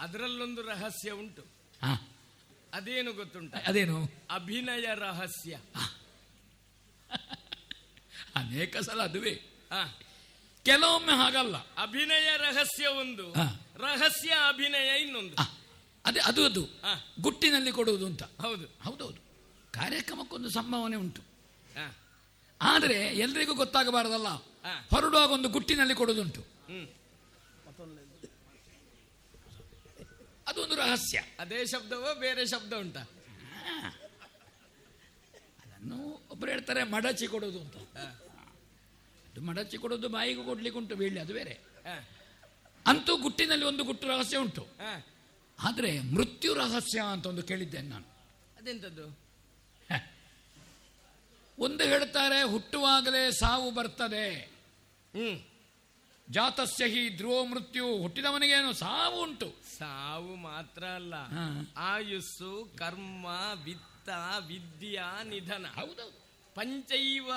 ಅದರಲ್ಲೊಂದು 0.00 0.62
ರಹಸ್ಯ 0.62 1.10
ಉಂಟು. 1.10 1.42
ಹಾ. 1.82 2.08
ಅದೇನು 2.74 3.12
ಗೊತ್ತುಂಟ? 3.12 3.54
ಅದೇನು? 3.54 4.10
ಅಭಿನಯ 4.30 4.86
ರಹಸ್ಯ. 4.94 5.60
ಅನೇಕ 8.34 8.76
ಸಲ 8.76 9.02
ಅದುವೇ. 9.02 9.34
ಕೆಲವೊಮ್ಮೆ 10.64 11.12
ಹಾಗಲ್ಲ. 11.12 11.56
ಅಭಿನಯ 11.56 12.36
ರಹಸ್ಯ 12.36 12.86
ಒಂದು. 12.86 13.32
ರಹಸ್ಯ 13.76 14.30
ಅಭಿನಯ 14.48 15.02
ಇನ್ನೊಂದು. 15.02 15.36
ಅದೇ 16.04 16.20
ಅದು 16.20 16.44
ಅದು. 16.44 16.68
ಗುಟ್ಟಿನಲ್ಲಿ 17.20 17.72
ಕೊಡುವುದು 17.72 18.06
ಅಂತ. 18.06 18.22
ಹೌದು. 18.22 18.66
ಹೌದೌದು. 18.82 19.18
ಕಾರ್ಯಕ್ರಮಕ್ಕೊಂದು 19.72 20.50
ಸಂಭಾವನೆ 20.50 20.96
ಉಂಟು. 20.96 21.22
ಆದರೆ 22.62 23.06
ಎಲ್ರಿಗೂ 23.06 23.54
ಗೊತ್ತಾಗಬಾರದಲ್ಲ. 23.54 24.47
ಹೊರಡುವಾಗ 24.64 25.30
ಒಂದು 25.30 25.48
ಗುಟ್ಟಿನಲ್ಲಿ 25.48 25.94
ಕೊಡೋದುಂಟು. 25.94 26.42
ಅದೊಂದು 30.48 30.74
ರಹಸ್ಯ. 30.74 31.22
ಅದೇ 31.38 31.66
ಶಬ್ದವೋ 31.66 32.14
ಬೇರೆ 32.14 32.46
ಶಬ್ದ 32.46 32.72
ಉಂಟ? 32.72 32.96
ಅದನ್ನು 35.62 36.26
ಒಬ್ರು 36.30 36.50
ಹೇಳ್ತಾರೆ 36.50 36.84
ಮಡಚಿ 36.84 37.26
ಕೊಡೋದು 37.26 37.60
ಅಂತ. 37.60 37.76
ಅದು 39.28 39.40
ಮಡಚಿ 39.40 39.76
ಕೊಡೋದು 39.76 40.08
ಬಾಯಿಗೂ 40.08 40.44
ಕೊಡ್ಲಿಕ್ಕೆ 40.44 40.80
ಉಂಟು 40.80 40.96
ಬೀಳಿ 40.96 41.20
ಅದು 41.20 41.32
ಬೇರೆ. 41.32 41.60
ಅಂತೂ 42.86 43.16
ಗುಟ್ಟಿನಲ್ಲಿ 43.16 43.64
ಒಂದು 43.64 43.84
ಗುಟ್ಟು 43.84 44.08
ರಹಸ್ಯ 44.08 44.36
ಉಂಟು. 44.36 44.68
ಆದರೆ 45.62 46.00
ಮೃತ್ಯು 46.00 46.54
ರಹಸ್ಯ 46.54 47.00
ಅಂತ 47.00 47.26
ಒಂದು 47.26 47.42
ಕೇಳಿದ್ದೇನೆ 47.42 47.88
ನಾನು. 47.88 48.06
ಅದೆಂತದ್ದು? 48.58 49.27
ಒಂದು 51.58 51.84
ಹೇಳ್ತಾರೆ 51.84 52.42
ಹುಟ್ಟುವಾಗಲೇ 52.42 53.30
ಸಾವು 53.30 53.70
ಬರ್ತದೆ. 53.70 54.34
ಹ್ಮ್. 55.14 55.40
ಜಾತಸ್ಯ 56.30 56.84
ಹಿ 56.84 57.16
ಧ್ರುವ 57.16 57.44
ಮೃತ್ಯು 57.44 57.98
ಹುಟ್ಟಿದವನಿಗೇನು 57.98 58.72
ಸಾವು 58.72 59.22
ಉಂಟು. 59.22 59.54
ಸಾವು 59.78 60.34
ಮಾತ್ರ 60.36 60.84
ಅಲ್ಲ. 60.84 61.14
ಆಯುಸ್ಸು 61.76 62.72
ಕರ್ಮ 62.78 63.26
ವಿತ್ತ 63.64 64.08
ವಿದ್ಯಾ 64.46 65.22
ನಿಧನ. 65.22 65.66
ಹೌದೌದು. 65.74 66.28
ಪಂಚೈವ 66.54 67.30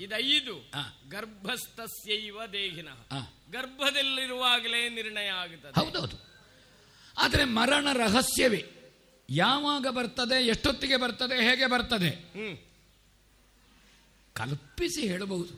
ಇದೈದು. 0.00 0.70
ಗರ್ಭಸ್ಥಸ್ಯೈವ 1.08 2.46
ದೇಹಿನ. 2.52 2.88
ಗರ್ಭದಲ್ಲಿರುವಾಗಲೇ 3.52 4.88
ನಿರ್ಣಯ 4.88 5.28
ಆಗುತ್ತದೆ. 5.28 5.84
ಹೌದೌದು. 5.84 6.16
ಆದರೆ 7.18 7.44
ಮರಣ 7.44 7.92
ರಹಸ್ಯವೇ. 7.92 8.70
ಯಾವಾಗ 9.30 9.86
ಬರ್ತದೆ 9.88 10.46
ಎಷ್ಟೊತ್ತಿಗೆ 10.46 10.96
ಬರ್ತದೆ 10.96 11.50
ಹೇಗೆ 11.50 11.66
ಬರ್ತದೆ? 11.66 12.08
ಹ್ಮ್. 12.08 12.67
ಕಲ್ಪಿಸಿ 14.38 15.08
ಹೇಳಬಹುದು. 15.08 15.54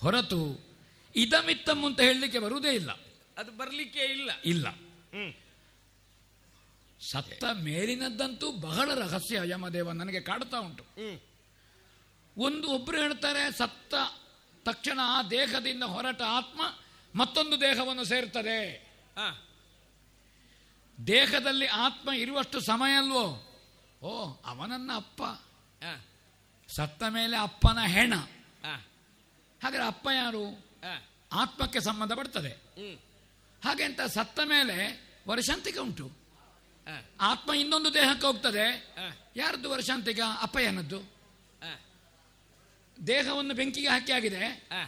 ಹೊರತು 0.00 0.60
ಇದಮಿತ್ತಮ್ 1.16 1.84
ಅಂತ 1.84 2.00
ಹೇಳಲಿಕ್ಕೆ 2.00 2.38
ಬರುವುದೇ 2.38 2.68
ಇಲ್ಲ. 2.68 2.90
ಅದು 3.38 3.52
ಬರಲಿಕ್ಕೆ 3.52 3.98
ಇಲ್ಲ. 3.98 4.30
ಇಲ್ಲ. 4.44 4.68
ಸತ್ತ 7.10 7.44
ಮೇಲಿನದ್ದಂತೂ 7.62 8.52
ಬಹಳ 8.52 8.94
ರಹಸ್ಯ 8.94 9.40
ಯಮದೇವ 9.44 9.92
ನನಗೆ 9.92 10.20
ಕಾಡ್ತಾ 10.20 10.58
ಉಂಟು. 10.58 10.84
ಒಂದು 12.36 12.68
ಒಬ್ಬರು 12.68 13.02
ಹೇಳ್ತಾರೆ 13.02 13.52
ಸತ್ತ 13.52 13.94
ತಕ್ಷಣ 14.64 15.00
ಆ 15.02 15.22
ದೇಹದಿಂದ 15.22 15.82
ಹೊರಟ 15.82 16.22
ಆತ್ಮ 16.22 16.60
ಮತ್ತೊಂದು 17.14 17.60
ದೇಹವನ್ನು 17.60 18.04
ಸೇರ್ತದೆ 18.04 18.92
ದೇಹದಲ್ಲಿ 21.06 21.66
ಆತ್ಮ 21.66 22.10
ಇರುವಷ್ಟು 22.10 22.60
ಸಮಯ 22.60 22.92
ಅಲ್ವೋ? 22.92 23.26
ಓ 24.02 24.42
ಅವನನ್ನ 24.44 24.90
ಅಪ್ಪ. 24.94 25.22
ಸತ್ತ 26.68 27.02
ಮೇಲೆ 27.02 27.36
ಅಪ್ಪನ 27.36 27.78
ಹೆಣ. 27.86 28.14
ಹಾಗಾದ್ರೆ 29.62 29.86
ಅಪ್ಪ 29.86 30.08
ಯಾರು? 30.14 30.44
ಆತ್ಮಕ್ಕೆ 31.32 31.80
ಸಂಬಂಧ 31.80 32.12
ಪಡ್ತದೆ. 32.12 32.52
ಹಾಗೆ 33.64 33.84
ಅಂತ 33.84 34.00
ಸತ್ತ 34.00 34.40
ಮೇಲೆ 34.44 34.76
ವರ್ಷಾಂತಿಕ 35.28 35.78
ಉಂಟು. 35.78 36.12
ಆತ್ಮ 37.20 37.52
ಇನ್ನೊಂದು 37.52 37.94
ದೇಹಕ್ಕೆ 37.94 38.26
ಹೋಗ್ತದೆ. 38.26 38.66
ಯಾರದ್ದು 39.36 39.70
ವರ್ಷಾಂತಿಕ 39.70 40.20
ಅಪ್ಪ 40.40 40.56
ಏನದ್ದು? 40.58 41.00
ದೇಹವನ್ನು 43.06 43.54
ಬೆಂಕಿಗೆ 43.54 43.88
ಹಾಕಿ 43.88 44.12
ಆಗಿದೆ 44.12 44.44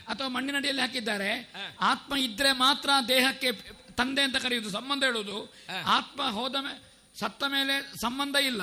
ಅಥವಾ 0.08 0.28
ಮಣ್ಣಿನಡಿಯಲ್ಲಿ 0.28 0.82
ಹಾಕಿದ್ದಾರೆ. 0.82 1.52
ಆತ್ಮ 1.80 2.16
ಇದ್ರೆ 2.16 2.52
ಮಾತ್ರ 2.52 2.90
ದೇಹಕ್ಕೆ 3.08 3.52
ತಂದೆ 3.92 4.22
ಅಂತ 4.22 4.36
ಕರೆಯುವುದು 4.36 4.70
ಸಂಬಂಧ 4.70 5.04
ಹೇಳುವುದು. 5.04 5.54
ಆತ್ಮ 5.86 6.22
ಹೋದ 6.22 6.54
ಸತ್ತ 7.20 7.44
ಮೇಲೆ 7.48 8.00
ಸಂಬಂಧ 8.00 8.36
ಇಲ್ಲ. 8.36 8.62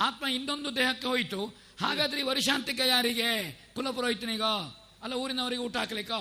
ಆತ್ಮ 0.00 0.26
ಇನ್ನೊಂದು 0.26 0.76
ದೇಹಕ್ಕೆ 0.76 1.06
ಹೋಯಿತು. 1.06 1.67
ಹಾಗಾದ್ರೆ 1.80 2.20
ವರ್ಷಾಂತಿಕ 2.22 2.80
ಯಾರಿಗೆ 2.94 3.28
ಕುಲಪುರೋಹಿತನಿಗೋ 3.74 4.54
ಅಲ್ಲ 5.02 5.14
ಊರಿನವರಿಗೆ 5.22 5.62
ಊಟ 5.66 5.76
ಹಾಕ್ಲಿಕ್ಕೋ? 5.76 6.20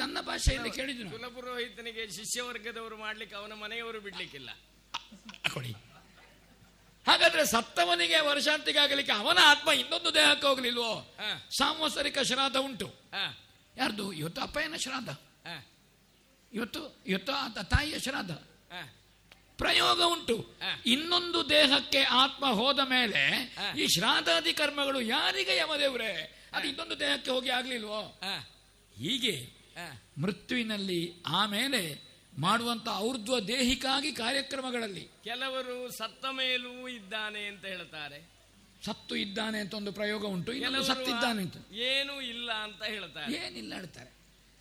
ನನ್ನ 0.00 0.18
ಭಾಷೆಯಲ್ಲಿ 0.28 0.70
ಕೇಳಿದ್ರು. 0.76 1.08
ಕುಲಪುರೋಹಿತನಿಗೆ 1.14 2.02
ಶಿಷ್ಯ 2.18 2.42
ವರ್ಗದವರು 2.48 2.96
ಮಾಡ್ಲಿಕ್ಕೆ 2.96 3.36
ಅವನ 3.40 3.52
ಮನೆಯವರು 3.64 3.98
ಬಿಡ್ಲಿಕ್ಕಿಲ್ಲ. 4.06 4.50
ಕೊಡಿ 5.54 5.72
ಹಾಗಾದ್ರೆ 7.06 7.42
ಸತ್ತವನಿಗೆ 7.46 8.18
ವರ್ಷಾಂತಿಗೆ 8.28 8.80
ಆಗಲಿಕ್ಕೆ 8.84 9.12
ಅವನ 9.12 9.38
ಆತ್ಮ 9.50 9.68
ಇನ್ನೊಂದು 9.82 10.10
ದೇಹಕ್ಕೆ 10.14 10.46
ಹೋಗ್ಲಿಲ್ವೋ? 10.46 10.90
ಸಾಂವತ್ಸರಿಕ 11.58 12.18
ಶ್ರಾದ್ದ 12.30 12.56
ಉಂಟು. 12.68 12.88
ಯಾರ್ದು? 13.76 14.06
ಇವತ್ತು 14.20 14.40
ಅಪ್ಪಯ್ಯನ 14.46 14.76
ಶ್ರಾದ್ದ? 14.84 15.10
ಇವತ್ತು 16.52 16.82
ಇವತ್ತು 17.06 17.32
ತಾಯಿಯ 17.74 17.98
ಶ್ರಾದ್ದ? 18.06 18.32
ಪ್ರಯೋಗ 19.58 20.00
ಉಂಟು. 20.04 20.36
ಇನ್ನೊಂದು 20.86 21.48
ದೇಹಕ್ಕೆ 21.48 22.02
ಆತ್ಮ 22.14 22.46
ಹೋದ 22.52 22.78
ಮೇಲೆ 22.86 23.22
ಈ 23.76 23.86
ಶ್ರಾದಾದಿ 23.86 24.52
ಕರ್ಮಗಳು 24.52 25.00
ಯಾರಿಗೆ 25.08 25.56
ಯಮದೇವ್ರೆ 25.56 26.10
ಅದು 26.52 26.66
ಇನ್ನೊಂದು 26.68 27.00
ದೇಹಕ್ಕೆ 27.00 27.30
ಹೋಗಿ 27.30 27.48
ಆಗ್ಲಿಲ್ವೋ? 27.48 28.00
ಹೀಗೆ 28.96 29.34
ಮೃತ್ಯುವಿನಲ್ಲಿ 30.18 31.00
ಆಮೇಲೆ 31.34 31.82
ಮಾಡುವಂತ 32.38 32.88
ಔರ್ಧ್ವ 32.98 33.38
ದೇಹಿಕಾಗಿ 33.48 34.12
ಕಾರ್ಯಕ್ರಮಗಳಲ್ಲಿ. 34.12 35.04
ಕೆಲವರು 35.24 35.90
ಸತ್ತ 35.92 36.24
ಮೇಲೂ 36.32 36.88
ಇದ್ದಾನೆ 36.88 37.46
ಅಂತ 37.46 37.64
ಹೇಳ್ತಾರೆ. 37.64 38.18
ಸತ್ತು 38.84 39.16
ಇದ್ದಾನೆ 39.16 39.58
ಅಂತ 39.60 39.74
ಒಂದು 39.74 39.92
ಪ್ರಯೋಗ 39.92 40.24
ಉಂಟು 40.24 40.52
ಸತ್ತಿದ್ದಾನೆ 40.82 41.42
ಅಂತ. 41.42 41.56
ಏನು 41.88 42.20
ಇಲ್ಲ 42.24 42.52
ಅಂತ 42.64 42.82
ಹೇಳ್ತಾರೆ. 42.84 43.30
ಏನಿಲ್ಲ 43.36 43.74
ಹೇಳ್ತಾರೆ 43.74 44.10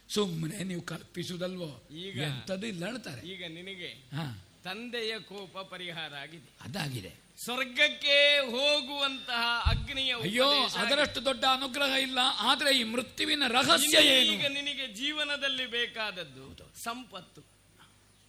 ಸುಮ್ಮನೆ 0.10 0.64
ನೀವು 0.64 0.82
ಕಲ್ಪಿಸುದಲ್ವೋ? 0.82 1.70
ಈಗ 1.98 2.18
ಎಂತದ್ದು 2.22 2.68
ಇಲ್ಲ 2.68 2.86
ಹೇಳ್ತಾರೆ 2.86 3.22
ಈಗ 3.28 3.44
ನಿನಗೆ 3.50 3.90
ಹಾ. 4.14 4.26
ತಂದೆಯ 4.66 5.20
ಕೋಪ 5.20 5.58
ಪರಿಹಾರ 5.58 6.14
ಆಗಿದೆ. 6.16 6.50
ಅದಾಗಿದೆ. 6.62 7.12
ಸ್ವರ್ಗಕ್ಕೆ 7.44 8.38
ಹೋಗುವಂತಹ 8.52 9.44
ಅಗ್ನಿಯ 9.66 10.16
ಅಯ್ಯೋ 10.16 10.48
ಅದರಷ್ಟು 10.78 11.26
ದೊಡ್ಡ 11.26 11.46
ಅನುಗ್ರಹ 11.54 11.94
ಇಲ್ಲ 12.02 12.20
ಆದ್ರೆ 12.40 12.80
ಈ 12.80 12.84
ಮೃತ್ಯುವಿನ 12.84 13.44
ರಹಸ್ಯ 13.48 13.98
ಏನು? 14.08 14.34
ಈಗ 14.34 14.46
ನಿನಗೆ 14.46 14.88
ಜೀವನದಲ್ಲಿ 14.94 15.66
ಬೇಕಾದದ್ದು 15.66 16.46
ಸಂಪತ್ತು. 16.84 17.42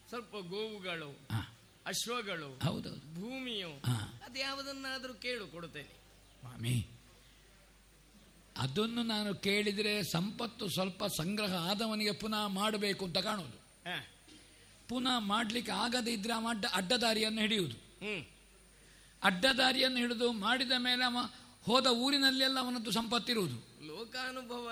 ಸ್ವಲ್ಪ 0.09 0.37
ಗೋವುಗಳು. 0.37 1.11
ಅಶ್ವಗಳು 1.87 2.59
ಹೌದು 2.65 2.91
ಭೂಮಿಯು. 3.15 3.71
ಅದು 4.27 4.39
ಯಾವುದನ್ನಾದರೂ 4.39 5.15
ಕೇಳು 5.15 5.47
ಕೊಡುತ್ತೇನೆ. 5.47 5.95
ಸ್ವಾಮಿ 6.41 6.77
ಅದನ್ನು 8.57 9.03
ನಾನು 9.03 9.35
ಕೇಳಿದರೆ 9.35 10.03
ಸಂಪತ್ತು 10.03 10.69
ಸ್ವಲ್ಪ 10.69 11.05
ಸಂಗ್ರಹ 11.05 11.71
ಆದವನಿಗೆ 11.71 12.13
ಪುನಃ 12.13 12.47
ಮಾಡಬೇಕು 12.47 13.05
ಅಂತ 13.05 13.19
ಕಾಣೋದು 13.19 13.59
ಹಾ. 13.91 13.97
ಪುನಃ 14.89 15.19
ಮಾಡಲಿಕ್ಕೆ 15.19 15.73
ಆಗದೇ 15.73 16.13
ಇದ್ರೆ 16.13 16.33
ಅವ 16.33 16.47
ಅಡ್ಡ 16.49 16.65
ಅಡ್ಡದಾರಿಯನ್ನು 16.73 17.41
ಹಿಡಿಯುವುದು. 17.41 17.77
ಅಡ್ಡದಾರಿಯನ್ನು 19.23 19.99
ಹಿಡಿದು 19.99 20.33
ಮಾಡಿದ 20.33 20.73
ಮೇಲೆ 20.79 21.05
ಅವ 21.05 21.19
ಹೋದ 21.65 21.87
ಊರಿನಲ್ಲೆಲ್ಲ 21.87 22.59
ಅವನದ್ದು 22.59 22.91
ಸಂಪತ್ತಿರುವುದು. 22.91 23.57
ಲೋಕಾನುಭವ 23.87 24.67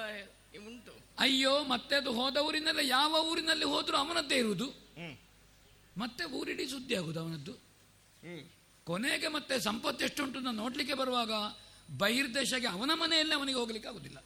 ಉಂಟು. 0.66 0.92
ಅಯ್ಯೋ 1.18 1.64
ಮತ್ತೆ 1.64 1.96
ಅದು 1.96 2.12
ಹೋದ 2.12 2.36
ಊರಿನಲ್ಲಿ 2.36 2.88
ಯಾವ 2.88 3.12
ಊರಿನಲ್ಲಿ 3.30 3.64
ಹೋದರೂ 3.64 3.96
ಅವನದ್ದೇ 3.96 4.36
ಇರುವುದು. 4.38 4.68
ಮತ್ತೆ 5.98 6.24
ಊರಿಡೀ 6.24 6.66
ಸುದ್ದಿ 6.66 6.94
ಆಗುದು 6.94 7.20
ಅವನದ್ದು. 7.20 7.54
ಕೊನೆಗೆ 8.84 9.28
ಮತ್ತೆ 9.28 9.60
ಸಂಪತ್ತು 9.60 10.04
ಎಷ್ಟುಂಟು 10.04 10.38
ಅಂತ 10.38 10.48
ನೋಡ್ಲಿಕ್ಕೆ 10.52 10.94
ಬರುವಾಗ 10.94 11.32
ಬಹಿರ್ದೇಶಕ್ಕೆ 11.98 12.66
ಅವನ 12.66 12.90
ಮನೆಯಲ್ಲೇ 12.94 13.34
ಅವನಿಗೆ 13.34 13.58
ಹೋಗ್ಲಿಕ್ಕೆ 13.58 13.88
ಆಗುದಿಲ್ಲ. 13.90 14.18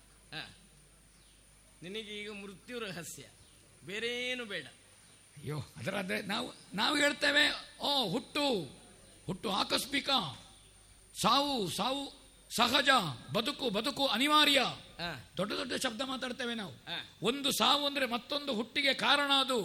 ನಿನಗೆ 1.82 2.12
ಈಗ 2.20 2.30
ಮೃತ್ಯು 2.30 2.78
ರಹಸ್ಯ. 2.78 3.24
ಬೇರೇನು 3.84 4.44
ಬೇಡ. 4.44 4.66
ಅಯ್ಯೋ 5.40 5.58
ಅದರಾದರೆ 5.76 6.22
ನಾವು 6.22 6.54
ನಾವು 6.74 6.96
ಹೇಳ್ತೇವೆ 6.96 7.74
ಓ 7.80 8.10
ಹುಟ್ಟು 8.10 8.74
ಹುಟ್ಟು 9.26 9.50
ಆಕಸ್ಮಿಕ 9.50 10.10
ಸಾವು 11.22 11.70
ಸಾವು 11.70 12.18
ಸಹಜ 12.56 12.88
ಬದುಕು 13.32 13.70
ಬದುಕು 13.70 14.06
ಅನಿವಾರ್ಯ. 14.06 14.60
ದೊಡ್ಡ 15.36 15.52
ದೊಡ್ಡ 15.52 15.72
ಶಬ್ದ 15.74 16.00
ಮಾತಾಡ್ತೇವೆ 16.00 16.54
ನಾವು. 16.54 16.72
ಒಂದು 17.22 17.52
ಸಾವು 17.52 17.86
ಅಂದ್ರೆ 17.86 18.06
ಮತ್ತೊಂದು 18.06 18.54
ಹುಟ್ಟಿಗೆ 18.54 18.94
ಕಾರಣ 18.94 19.30
ಅದು. 19.40 19.60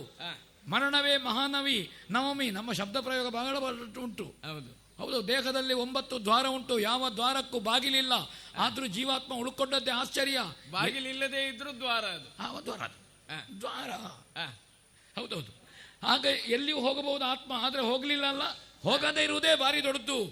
ಮರಣವೇ 0.68 1.18
ಮಹಾನವಿ 1.18 1.92
ನವಮಿ 2.10 2.52
ನಮ್ಮ 2.52 2.72
ಶಬ್ದ 2.72 2.98
ಪ್ರಯೋಗ 2.98 3.34
ಬಹಳ 3.34 3.58
ಉಂಟು. 4.03 4.24
ಹೌದು. 4.24 4.84
ಹೌದು 4.98 5.27
ದೇಹದಲ್ಲಿ 5.27 5.74
ಒಂಬತ್ತು 5.74 6.24
ದ್ವಾರ 6.24 6.48
ಉಂಟು 6.48 6.80
ಯಾವ 6.80 7.10
ದ್ವಾರಕ್ಕೂ 7.10 7.60
ಬಾಗಿಲಿಲ್ಲ. 7.60 8.14
ಆದ್ರೂ 8.58 8.88
ಜೀವಾತ್ಮ 8.88 9.34
ಉಳ್ಕೊಂಡದ್ದೇ 9.34 9.92
ಆಶ್ಚರ್ಯ. 9.92 10.38
ಬಾಗಿಲಿಲ್ಲದೆ 10.72 11.48
ಇದ್ರೂ 11.48 11.72
ದ್ವಾರ 11.72 12.06
ಅದು. 12.06 12.43
ಆ, 12.43 12.60
ದ್ವಾರ 12.60 12.82
ಅದು. 12.82 13.60
ದ್ವಾರ. 13.61 13.92
ಹೌದೌದು. 15.19 15.62
ಹಾಗೆ 16.03 16.30
ಎಲ್ಲಿಯೂ 16.30 16.80
ಹೋಗಬಹುದು 16.80 17.25
ಆತ್ಮ 17.25 17.51
ಆದರೆ 17.56 17.82
ಹೋಗಲಿಲ್ಲ 17.82 18.25
ಅಲ್ಲ. 18.25 18.41
ಹೋಗದೇ 18.82 19.23
ಇರುವುದೇ 19.23 19.56
ಭಾರಿ 19.56 19.83
ದೊಡ್ಡದು 19.83 20.23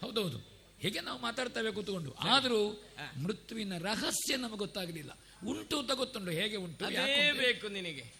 ಹೌದೌದು. 0.00 0.38
ಹೀಗೆ 0.80 1.00
ನಾವು 1.00 1.20
ಮಾತಾಡ್ತೇವೆ 1.20 1.72
ಕೂತ್ಕೊಂಡು. 1.72 2.12
ಆದರೂ 2.12 2.84
ಮೃತ್ಯುವಿನ 3.22 3.78
ರಹಸ್ಯ 3.78 4.36
ನಮಗೆ 4.36 4.56
ಗೊತ್ತಾಗಲಿಲ್ಲ. 4.56 5.18
ಉಂಟು 5.46 5.78
ಅಂತ 5.78 5.92
ಗೊತ್ತುಂಟು. 5.92 6.30
ಹೇಗೆ 6.30 6.56
ಉಂಟು? 6.56 6.84
ಬೇಕು 7.32 7.68
ನಿನಗೆ. 7.68 8.14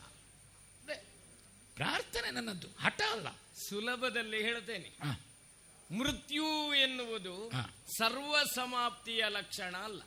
ಪ್ರಾರ್ಥನೆ 1.74 2.30
ನನ್ನದು. 2.30 2.66
ಹಠ 2.80 3.00
ಅಲ್ಲ. 3.12 3.28
ಸುಲಭದಲ್ಲಿ 3.68 4.42
ಹೇಳ್ತೇನೆ. 4.42 4.96
ಮೃತ್ಯು 5.98 6.74
ಎನ್ನುವುದು 6.74 7.50
ಸರ್ವ 7.98 8.36
ಸಮಾಪ್ತಿಯ 8.54 9.24
ಲಕ್ಷಣ 9.28 9.76
ಅಲ್ಲ. 9.76 10.02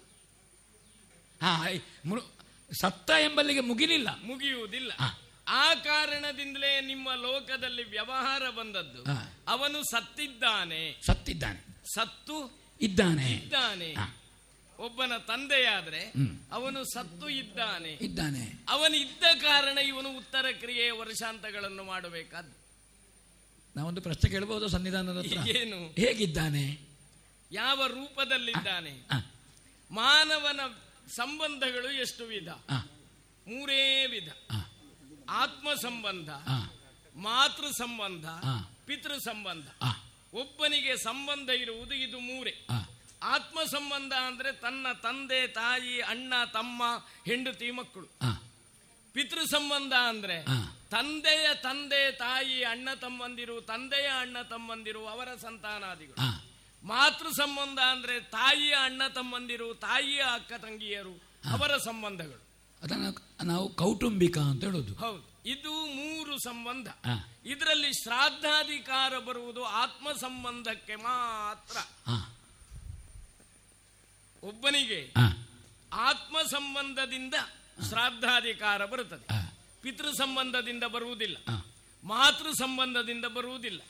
ಸತ್ತ 2.82 3.10
ಎಂಬಲ್ಲಿಗೆ 3.10 3.60
ಮುಗಿಲಿಲ್ಲ. 3.60 4.22
ಮುಗಿಯುವುದಿಲ್ಲ. 4.24 4.94
ಆ 5.48 5.74
ಕಾರಣದಿಂದಲೇ 5.74 6.82
ನಿಮ್ಮ 6.82 7.14
ಲೋಕದಲ್ಲಿ 7.14 7.84
ವ್ಯವಹಾರ 7.84 8.50
ಬಂದದ್ದು. 8.50 9.04
ಅವನು 9.48 9.84
ಸತ್ತಿದ್ದಾನೆ. 9.84 11.02
ಸತ್ತಿದ್ದಾನೆ. 11.06 11.66
ಸತ್ತು 11.96 12.60
ಇದ್ದಾನೆ. 12.82 13.32
ಇದ್ದಾನೆ. 13.32 13.96
ಒಬ್ಬನ 14.80 15.18
ತಂದೆಯಾದ್ರೆ 15.18 16.14
ಅವನು 16.52 16.84
ಸತ್ತು 16.84 17.30
ಇದ್ದಾನೆ. 17.30 17.90
ಇದ್ದಾನೆ. 17.90 18.54
ಅವನು 18.70 18.96
ಇದ್ದ 18.96 19.24
ಕಾರಣ 19.42 19.78
ಇವನು 19.78 20.18
ಉತ್ತರ 20.18 20.46
ಕ್ರಿಯೆ 20.60 20.90
ವರ್ಷಾಂತಗಳನ್ನು 20.90 21.84
ಮಾಡಬೇಕಾದ 21.84 22.54
ನಾವೊಂದು 23.76 24.02
ಪ್ರಶ್ನೆ 24.02 24.30
ಕೇಳಬಹುದು 24.30 24.68
ಸನ್ನಿಧಾನದ 24.68 25.26
ಏನು? 25.26 25.88
ಹೇಗಿದ್ದಾನೆ? 25.88 26.80
ಯಾವ 27.52 27.88
ರೂಪದಲ್ಲಿದ್ದಾನೆ. 27.88 29.02
ಮಾನವನ 29.92 30.60
ಸಂಬಂಧಗಳು 31.08 31.92
ಎಷ್ಟು 31.92 32.24
ವಿಧ. 32.24 32.50
ಮೂರೇ 33.48 34.06
ವಿಧ. 34.06 34.32
ಆತ್ಮ 35.30 35.74
ಸಂಬಂಧ. 35.74 36.30
ಮಾತೃ 37.16 37.72
ಸಂಬಂಧ. 37.72 38.26
ಪಿತೃ 38.86 39.18
ಸಂಬಂಧ 39.18 39.68
ಒಬ್ಬನಿಗೆ 40.34 40.98
ಸಂಬಂಧ 40.98 41.50
ಇರುವುದು 41.50 41.96
ಇದು 41.96 42.20
ಮೂರೇ. 42.20 42.68
ಆತ್ಮ 43.24 43.64
ಸಂಬಂಧ 43.64 44.14
ಅಂದ್ರೆ 44.14 44.52
ತನ್ನ 44.52 44.88
ತಂದೆ 45.04 45.48
ತಾಯಿ 45.48 46.02
ಅಣ್ಣ 46.02 46.34
ತಮ್ಮ 46.54 46.84
ಹೆಂಡತಿ 47.26 47.72
ಮಕ್ಕಳು. 47.72 48.08
ಪಿತೃ 49.14 49.46
ಸಂಬಂಧ 49.46 49.94
ಅಂದ್ರೆ 49.94 50.46
ತಂದೆಯ 50.90 51.54
ತಂದೆ 51.54 52.12
ತಾಯಿ 52.12 52.64
ಅಣ್ಣ 52.64 52.90
ತಮ್ಮಂದಿರು 52.94 53.62
ತಂದೆಯ 53.62 54.08
ಅಣ್ಣ 54.08 54.42
ತಮ್ಮಂದಿರು 54.42 55.08
ಅವರ 55.08 55.36
ಸಂತಾನಾದಿಗಳು. 55.36 56.48
ಮಾತೃ 56.88 57.30
ಸಂಬಂಧ 57.30 57.80
ಅಂದ್ರೆ 57.80 58.20
ತಾಯಿಯ 58.20 58.74
ಅಣ್ಣ 58.74 59.08
ತಮ್ಮಂದಿರು 59.08 59.74
ತಾಯಿಯ 59.74 60.22
ಅಕ್ಕ 60.32 60.54
ತಂಗಿಯರು 60.54 61.16
ಅವರ 61.52 61.78
ಸಂಬಂಧಗಳು. 61.78 62.47
ಅದನ್ನ 62.88 63.08
ನಾವು 63.44 63.74
ಕೌಟುಂಬಿಕ 63.74 64.38
ಅಂತ 64.38 64.64
ಹೇಳೋದು. 64.64 64.96
ಹೌದು. 64.96 65.42
ಇದು 65.46 65.86
ಮೂರು 65.86 66.40
ಸಂಬಂಧ. 66.40 66.88
ಇದರಲ್ಲಿ 67.46 67.94
ಶ್ರಾದ್ದಾಧಿಕಾರ 67.94 69.20
ಬರುವುದು 69.20 69.64
ಆತ್ಮ 69.64 70.12
ಸಂಬಂಧಕ್ಕೆ 70.12 70.96
ಮಾತ್ರ. 70.96 71.78
ಒಬ್ಬನಿಗೆ 74.44 75.14
ಆತ್ಮ 75.94 76.38
ಸಂಬಂಧದಿಂದ 76.42 77.34
ಶ್ರಾದ್ದಾಧಿಕಾರ 77.90 78.86
ಬರುತ್ತದೆ. 78.86 79.26
ಪಿತೃ 79.82 80.12
ಸಂಬಂಧದಿಂದ 80.12 80.84
ಬರುವುದಿಲ್ಲ. 80.84 81.38
ಮಾತೃ 82.04 82.52
ಸಂಬಂಧದಿಂದ 82.52 83.26
ಬರುವುದಿಲ್ಲ. 83.26 83.82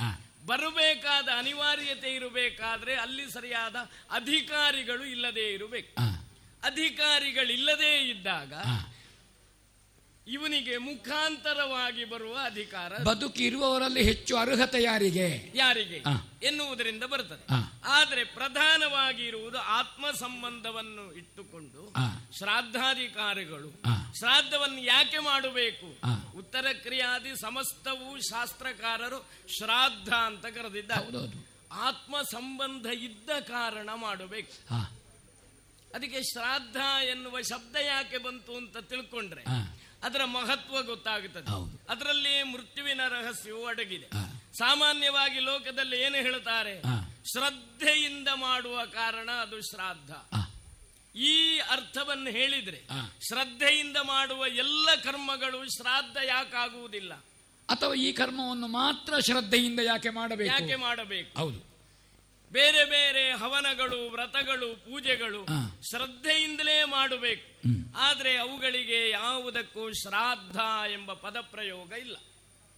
ಬರಬೇಕಾದ 0.45 1.27
ಅನಿವಾರ್ಯತೆ 1.37 2.15
ಇರಬೇಕಾದ್ರೆ 2.15 2.95
ಅಲ್ಲಿ 2.95 3.31
ಸರಿಯಾದ 3.31 3.75
ಅಧಿಕಾರಿಗಳು 4.11 5.05
ಇಲ್ಲದೇ 5.05 5.53
ಇರಬೇಕು. 5.53 6.26
ಅಧಿಕಾರಿಗಳಿಲ್ಲದೇ 6.63 8.09
ಇದ್ದಾಗ 8.09 8.53
ಇವನಿಗೆ 10.29 10.77
ಮುಖಾಂತರವಾಗಿ 10.77 12.05
ಬರುವ 12.05 12.37
ಅಧಿಕಾರ 12.43 12.97
ಬದುಕಿರುವವರಲ್ಲಿ 12.97 14.03
ಹೆಚ್ಚು 14.03 14.37
ಅರ್ಹತೆ 14.37 14.83
ಯಾರಿಗೆ? 14.83 15.51
ಯಾರಿಗೆ? 15.55 16.03
ಎನ್ನುವುದರಿಂದ 16.43 17.03
ಬರುತ್ತದೆ. 17.03 17.45
ಆದರೆ 17.85 18.23
ಪ್ರಧಾನವಾಗಿ 18.23 19.25
ಇರುವುದು 19.25 19.57
ಆತ್ಮ 19.57 20.11
ಸಂಬಂಧವನ್ನು 20.11 21.13
ಇಟ್ಟುಕೊಂಡು. 21.13 21.93
ಶ್ರಾದ್ದಾಧಿಕಾರಿಗಳು 22.37 23.69
ಶ್ರಾದ್ದವನ್ನು 24.19 24.79
ಯಾಕೆ 24.79 25.17
ಮಾಡಬೇಕು? 25.17 25.97
ಉತ್ತರ 26.37 26.65
ಕ್ರಿಯಾದಿ 26.81 27.41
ಸಮಸ್ತವೂ 27.41 28.19
ಶಾಸ್ತ್ರಕಾರರು 28.19 29.29
ಶ್ರಾದ್ದ 29.57 30.09
ಅಂತ 30.09 30.45
ಕರೆದಿದ್ದ 30.45 30.91
ಆತ್ಮ 31.71 32.21
ಸಂಬಂಧ 32.21 32.85
ಇದ್ದ 32.85 33.29
ಕಾರಣ 33.29 33.89
ಮಾಡಬೇಕು. 33.95 34.75
ಅದಕ್ಕೆ 35.95 36.23
ಶ್ರಾದ್ದ 36.23 36.75
ಎನ್ನುವ 37.09 37.41
ಶಬ್ದ 37.41 37.75
ಯಾಕೆ 37.75 38.17
ಬಂತು 38.17 38.57
ಅಂತ 38.57 38.77
ತಿಳ್ಕೊಂಡ್ರೆ 38.77 39.43
ಅದರ 40.03 40.25
ಮಹತ್ವ 40.25 40.83
ಗೊತ್ತಾಗುತ್ತದೆ. 40.83 41.47
ಅದರಲ್ಲಿ 41.89 42.43
ಮೃತ್ಯುವಿನ 42.43 43.01
ರಹಸ್ಯವು 43.07 43.65
ಅಡಗಿದೆ. 43.65 44.07
ಸಾಮಾನ್ಯವಾಗಿ 44.57 45.39
ಲೋಕದಲ್ಲಿ 45.39 46.01
ಏನು 46.01 46.15
ಹೇಳ್ತಾರೆ? 46.15 46.81
ಶ್ರದ್ಧೆಯಿಂದ 47.31 48.27
ಮಾಡುವ 48.33 48.85
ಕಾರಣ 48.85 49.31
ಅದು 49.31 49.61
ಶ್ರಾದ್ದ 49.61 50.09
ಈ 51.15 51.59
ಅರ್ಥವನ್ನು 51.59 52.29
ಹೇಳಿದ್ರೆ 52.29 52.87
ಶ್ರದ್ಧೆಯಿಂದ 53.27 53.97
ಮಾಡುವ 53.97 54.47
ಎಲ್ಲ 54.47 54.89
ಕರ್ಮಗಳು 55.03 55.65
ಶ್ರಾದ್ದ 55.65 56.17
ಯಾಕಾಗುವುದಿಲ್ಲ? 56.17 57.13
ಅಥವಾ 57.69 57.93
ಈ 57.93 58.11
ಕರ್ಮವನ್ನು 58.11 58.67
ಮಾತ್ರ 58.67 59.19
ಶ್ರದ್ಧೆಯಿಂದ 59.19 59.79
ಯಾಕೆ 59.79 60.09
ಮಾಡಬೇಕು? 60.09 60.61
ಯಾಕೆ 60.61 60.75
ಮಾಡಬೇಕು? 60.75 61.39
ಹೌದು. 61.39 61.76
ಬೇರೆ 62.51 62.85
ಬೇರೆ 62.85 63.31
ಹವನಗಳು 63.31 64.11
ವ್ರತಗಳು 64.11 64.75
ಪೂಜೆಗಳು. 64.75 65.45
ಶ್ರದ್ಧೆಯಿಂದಲೇ 65.89 66.83
ಮಾಡಬೇಕು. 66.83 67.57
ಆದರೆ 67.97 68.37
ಅವುಗಳಿಗೆ 68.37 69.09
ಯಾವುದಕ್ಕೂ 69.09 69.91
ಶ್ರಾದ್ದ 69.91 70.55
ಎಂಬ 70.91 71.13
ಪದ 71.13 71.37
ಪ್ರಯೋಗ 71.41 71.91
ಇಲ್ಲ. 71.91 72.15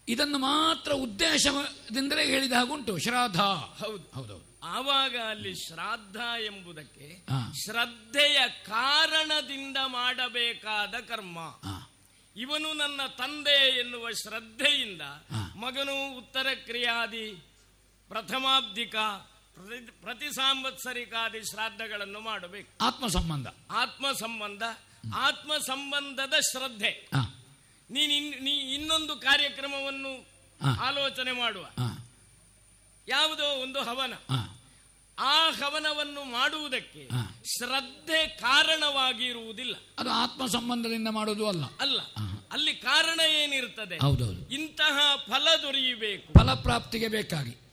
ಇದನ್ನು 0.07 0.37
ಮಾತ್ರ 0.37 0.91
ಉದ್ದೇಶದಿಂದಲೇ 0.91 2.25
ಹೇಳಿದ 2.25 2.51
ಹಾಗುಂಟು 2.51 2.97
ಶ್ರಾದ್ದ 2.97 3.35
ಹೌದು. 3.35 4.11
ಹೌದೌದು 4.15 4.59
ಆವಾಗ 4.63 5.17
ಅಲ್ಲಿ 5.17 5.55
ಶ್ರಾದ್ದ 5.55 6.15
ಎಂಬುದಕ್ಕೆ. 6.45 7.25
ಶ್ರದ್ಧೆಯ 7.65 8.39
ಕಾರಣದಿಂದ 8.67 9.77
ಮಾಡಬೇಕಾದ 9.85 10.95
ಕರ್ಮ. 11.07 11.37
ಇವನು 12.35 12.73
ನನ್ನ 12.73 13.01
ತಂದೆ 13.17 13.79
ಎನ್ನುವ 13.79 14.11
ಶ್ರದ್ಧೆಯಿಂದ 14.11 15.01
ಮಗನು 15.55 16.17
ಉತ್ತರ 16.17 16.47
ಕ್ರಿಯಾದಿ 16.65 17.27
ಪ್ರಥಮಾಬ್ದಿಕ 18.07 18.95
ಪ್ರತಿ- 19.67 20.33
ಸಾಂವತ್ಸರಿಕಾದಿ 20.33 21.43
ಶ್ರಾದ್ದಗಳನ್ನು 21.43 22.19
ಮಾಡಬೇಕು. 22.19 22.85
ಆತ್ಮ 22.85 23.07
ಸಂಬಂಧ 23.07 23.47
ಆತ್ಮ 23.71 24.11
ಸಂಬಂಧ 24.11 24.63
ಆತ್ಮ 25.15 25.57
ಸಂಬಂಧದ 25.57 26.33
ಶ್ರದ್ಧೆ 26.51 27.09
ನೀನು 27.91 28.43
ನೀ 28.43 28.51
ಇನ್ನೊಂದು 28.51 29.15
ಕಾರ್ಯಕ್ರಮವನ್ನು 29.15 30.27
ಆಲೋಚನೆ 30.79 31.31
ಮಾಡುವ. 31.31 31.63
ಯಾವುದೋ 33.07 33.61
ಒಂದು 33.61 33.79
ಹವನ. 33.79 34.13
ಆ 35.19 35.49
ಹವನವನ್ನು 35.49 36.23
ಮಾಡುವುದಕ್ಕೆ 36.23 37.09
ಶ್ರದ್ಧೆ 37.57 38.27
ಕಾರಣವಾಗಿರುವುದಿಲ್ಲ. 38.27 39.75
ಅದು 39.99 40.09
ಆತ್ಮ 40.09 40.45
ಸಂಬಂಧದಿಂದ 40.45 41.07
ಮಾಡುವುದು 41.07 41.47
ಅಲ್ಲ. 41.47 41.63
ಅಲ್ಲ. 41.79 42.01
ಅಲ್ಲಿ 42.51 42.75
ಕಾರಣ 42.75 43.19
ಏನಿರ್ತದೆ? 43.19 43.97
ಇಂತಹ 44.51 44.99
ಫಲ 45.15 45.47
ದೊರೆಯಬೇಕು. 45.61 46.33
ಫಲಪ್ರಾಪ್ತಿಗೆ 46.33 47.07
ಬೇಕಾಗಿ. 47.07 47.68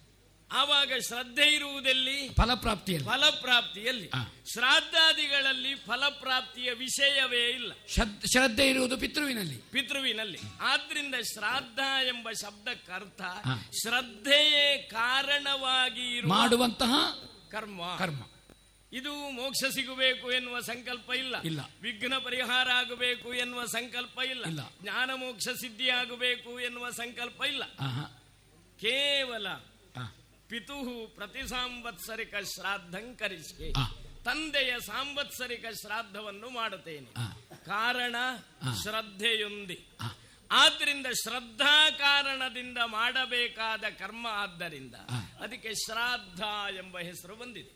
ಆವಾಗ 0.53 0.93
ಶ್ರದ್ಧೆ 1.09 1.55
ಇರುವುದಲ್ಲಿ? 1.55 2.29
ಫಲಪ್ರಾಪ್ತಿಯಲ್ಲಿ. 2.29 3.09
ಫಲಪ್ರಾಪ್ತಿಯಲ್ಲಿ. 3.09 4.11
ಶ್ರಾದ್ದಾದಿಗಳಲ್ಲಿ 4.53 5.75
ಫಲಪ್ರಾಪ್ತಿಯ 5.75 6.73
ವಿಷಯವೇ 6.73 7.49
ಇಲ್ಲ. 7.49 7.73
ಶ್ರದ್ಧೆ- 7.89 8.71
ಇರುವುದು 8.71 8.99
ಪಿತೃವಿನಲ್ಲಿ. 8.99 9.57
ಪಿತೃವಿನಲ್ಲಿ. 9.71 10.39
ಆದ್ರಿಂದ 10.61 11.15
ಶ್ರಾದ್ದ 11.15 11.79
ಎಂಬ 12.07 12.31
ಶಬ್ದಕ್ಕರ್ಥ 12.33 13.23
ಶ್ರದ್ಧೆಯೇ 13.83 14.89
ಕಾರಣವಾಗಿ 14.93 16.21
ಮಾಡುವಂತಹ 16.21 16.95
ಕರ್ಮ. 17.51 17.97
ಕರ್ಮ. 17.99 18.21
ಇದು 18.93 19.31
ಮೋಕ್ಷ 19.31 19.65
ಸಿಗಬೇಕು 19.75 20.33
ಎನ್ನುವ 20.33 20.61
ಸಂಕಲ್ಪ 20.61 21.13
ಇಲ್ಲ. 21.13 21.43
ಇಲ್ಲ. 21.43 21.61
ವಿಘ್ನ 21.83 22.15
ಪರಿಹಾರ 22.19 22.71
ಆಗಬೇಕು 22.71 23.35
ಎನ್ನುವ 23.35 23.65
ಸಂಕಲ್ಪ 23.65 24.19
ಇಲ್ಲ. 24.31 24.45
ಇಲ್ಲ. 24.45 24.61
ಜ್ಞಾನ 24.83 25.11
ಮೋಕ್ಷ 25.15 25.49
ಸಿದ್ಧಿ 25.49 25.91
ಆಗಬೇಕು 25.91 26.61
ಎನ್ನುವ 26.61 26.91
ಸಂಕಲ್ಪ 26.91 27.45
ಇಲ್ಲ. 27.45 27.65
ಕೇವಲ. 28.81 29.47
ಪಿತುಹು 30.49 31.15
ಪ್ರತಿ 31.15 31.49
ಸಾಂವತ್ಸರಿಕ 31.49 32.35
ಶ್ರಾದ್ದಂ 32.55 33.17
ತಂದೆಯ 34.25 34.75
ಸಾಂವತ್ಸರಿಕ 34.87 35.65
ಶ್ರಾದ್ದವನ್ನು 35.81 36.49
ಮಾಡುತ್ತೇನೆ. 36.51 37.11
ಕಾರಣ 37.65 38.17
ಶ್ರದ್ಧೆಯೊಂದಿ. 38.83 39.79
ಆದ್ರಿಂದ 40.51 41.07
ಶ್ರದ್ಧಾ 41.07 41.91
ಕಾರಣದಿಂದ 41.91 42.79
ಮಾಡಬೇಕಾದ 42.87 43.85
ಕರ್ಮ 43.99 44.27
ಆದ್ದರಿಂದ 44.31 44.95
ಅದಕ್ಕೆ 45.41 45.75
ಶ್ರಾದ್ದ 45.75 46.41
ಎಂಬ 46.77 46.99
ಹೆಸರು 46.99 47.37
ಬಂದಿದೆ. 47.37 47.75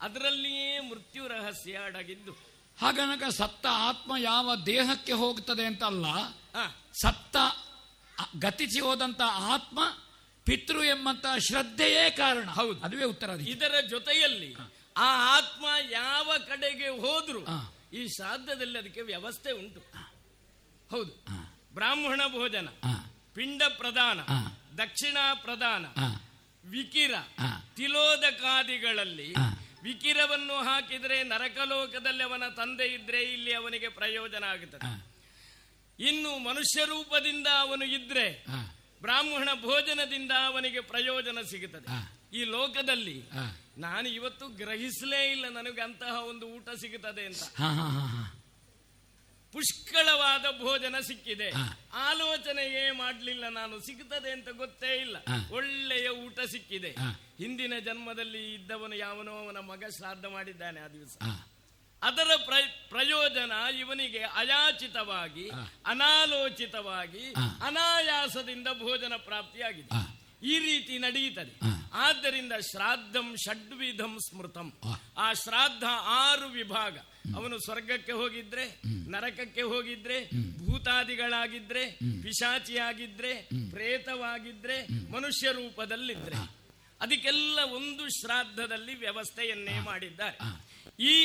ಅದರಲ್ಲಿಯೇ 0.00 0.80
ಮೃತ್ಯು 0.80 1.28
ರಹಸ್ಯ 1.28 1.78
ಅಡಗಿದ್ದು. 1.84 2.32
ಹಾಗನಕ 2.80 3.28
ಸತ್ತ 3.28 3.66
ಆತ್ಮ 3.70 4.12
ಯಾವ 4.16 4.54
ದೇಹಕ್ಕೆ 4.66 5.12
ಹೋಗ್ತದೆ 5.12 5.64
ಅಂತಲ್ಲ 5.64 6.06
ಸತ್ತ 7.02 7.36
ಗತಿಸಿ 8.38 8.80
ಹೋದಂತ 8.80 9.20
ಆತ್ಮ 9.26 9.78
ಪಿತೃ 10.44 10.84
ಎಂಬಂತಹ 10.84 11.36
ಶ್ರದ್ಧೆಯೇ 11.38 12.10
ಕಾರಣ. 12.10 12.50
ಹೌದು. 12.50 12.80
ಅದುವೇ 12.80 13.04
ಉತ್ತರ 13.04 13.30
ಇದರ 13.48 13.74
ಜೊತೆಯಲ್ಲಿ 13.90 14.54
ಆ 14.96 15.36
ಆತ್ಮ 15.36 15.64
ಯಾವ 15.90 16.32
ಕಡೆಗೆ 16.48 16.88
ಹೋದ್ರು 16.88 17.40
ಈ 17.92 18.06
ಶ್ರಾದ್ದದಲ್ಲಿ 18.06 18.78
ಅದಕ್ಕೆ 18.78 19.00
ವ್ಯವಸ್ಥೆ 19.00 19.52
ಉಂಟು. 19.52 19.80
ಹೌದು. 20.90 21.24
ಬ್ರಾಹ್ಮಣ 21.74 22.20
ಭೋಜನ 22.28 22.68
ಪಿಂಡ 23.34 23.62
ಪ್ರದಾನ 23.78 24.20
ದಕ್ಷಿಣ 24.78 25.16
ಪ್ರದಾನ 25.34 25.86
ವಿಕಿರ 26.64 27.14
ತಿಲೋದಕಾದಿಗಳಲ್ಲಿ 27.76 29.34
ವಿಕಿರವನ್ನು 29.82 30.56
ಹಾಕಿದರೆ 30.62 31.22
ನರಕಲೋಕದಲ್ಲಿ 31.22 32.22
ಅವನ 32.22 32.42
ತಂದೆ 32.56 32.86
ಇದ್ರೆ 32.86 33.22
ಇಲ್ಲಿ 33.22 33.54
ಅವನಿಗೆ 33.54 33.88
ಪ್ರಯೋಜನ 33.88 34.44
ಆಗುತ್ತದೆ. 34.44 35.12
ಇನ್ನು 36.08 36.38
ಮನುಷ್ಯ 36.38 36.84
ರೂಪದಿಂದ 36.84 37.46
ಅವನು 37.60 37.84
ಇದ್ರೆ 37.84 38.44
ಬ್ರಾಹ್ಮಣ 39.02 39.48
ಭೋಜನದಿಂದ 39.60 40.32
ಅವನಿಗೆ 40.46 40.80
ಪ್ರಯೋಜನ 40.80 41.38
ಸಿಗುತ್ತದೆ. 41.50 41.88
ಈ 42.36 42.44
ಲೋಕದಲ್ಲಿ 42.44 43.22
ನಾನು 43.78 44.08
ಇವತ್ತು 44.08 44.46
ಗ್ರಹಿಸಲೇ 44.48 45.30
ಇಲ್ಲ 45.30 45.48
ನನಗೆ 45.48 45.82
ಅಂತಹ 45.82 46.24
ಒಂದು 46.24 46.46
ಊಟ 46.48 46.68
ಸಿಗುತ್ತದೆ 46.80 47.26
ಅಂತ. 47.26 47.42
ಪುಷ್ಕಳವಾದ 49.52 50.44
ಭೋಜನ 50.58 50.94
ಸಿಕ್ಕಿದೆ. 51.06 51.52
ಆಲೋಚನೆಯೇ 51.92 52.90
ಮಾಡಲಿಲ್ಲ 52.90 53.48
ನಾನು 53.48 53.78
ಸಿಗುತ್ತದೆ 53.80 54.30
ಅಂತ 54.32 54.48
ಗೊತ್ತೇ 54.48 54.96
ಇಲ್ಲ. 54.96 55.16
ಒಳ್ಳೆಯ 55.50 56.08
ಊಟ 56.08 56.40
ಸಿಕ್ಕಿದೆ. 56.40 56.90
ಹಿಂದಿನ 57.38 57.72
ಜನ್ಮದಲ್ಲಿ 57.84 58.54
ಇದ್ದವನು 58.54 58.94
ಯಾವನೋ 58.94 59.32
ಅವನ 59.32 59.58
ಮಗ 59.58 59.84
ಶ್ರಾದ್ದ 59.96 60.24
ಮಾಡಿದ್ದಾನೆ 60.24 60.80
ಆ 60.80 60.88
ದಿವಸ. 60.88 61.16
ಅದರ 62.02 62.30
ಪ್ರ- 62.44 62.88
ಪ್ರಯೋಜನ 62.88 63.52
ಇವನಿಗೆ 63.78 64.18
ಅಯಾಚಿತವಾಗಿ 64.18 65.48
ಅನಾಲೋಚಿತವಾಗಿ 65.86 67.32
ಅನಾಯಾಸದಿಂದ 67.62 68.68
ಭೋಜನ 68.78 69.12
ಪ್ರಾಪ್ತಿಯಾಗಿದೆ. 69.16 69.94
ಈ 70.42 70.58
ರೀತಿ 70.58 70.98
ನಡೆಯುತ್ತದೆ. 70.98 71.58
ಆದ್ದರಿಂದ 71.92 72.52
ಶ್ರಾದ್ದಂ 72.52 73.36
ಷಡ್ವಿಧಂ 73.36 74.18
ಸ್ಮೃತಂ. 74.28 74.72
ಆ 75.18 75.32
ಶ್ರಾದ್ದ 75.32 75.82
ಆರು 76.04 76.48
ವಿಭಾಗ. 76.48 76.98
ಅವನು 77.36 77.58
ಸ್ವರ್ಗಕ್ಕೆ 77.58 78.12
ಹೋಗಿದ್ರೆ 78.12 78.82
ನರಕಕ್ಕೆ 79.10 79.62
ಹೋಗಿದ್ರೆ 79.62 80.24
ಭೂತಾದಿಗಳಾಗಿದ್ರೆ 80.66 81.90
ಪಿಶಾಚಿಯಾಗಿದ್ರೆ 82.22 83.34
ಪ್ರೇತವಾಗಿದ್ರೆ 83.70 84.86
ಮನುಷ್ಯ 85.12 85.52
ರೂಪದಲ್ಲಿದ್ರೆ 85.52 86.36
ಅದಕ್ಕೆಲ್ಲ 87.00 87.58
ಒಂದು 87.62 88.08
ಶ್ರಾದ್ದದಲ್ಲಿ 88.08 88.94
ವ್ಯವಸ್ಥೆಯನ್ನೇ 88.94 89.80
ಮಾಡಿದ್ದಾರೆ. 89.80 90.36
ಈ 91.00 91.16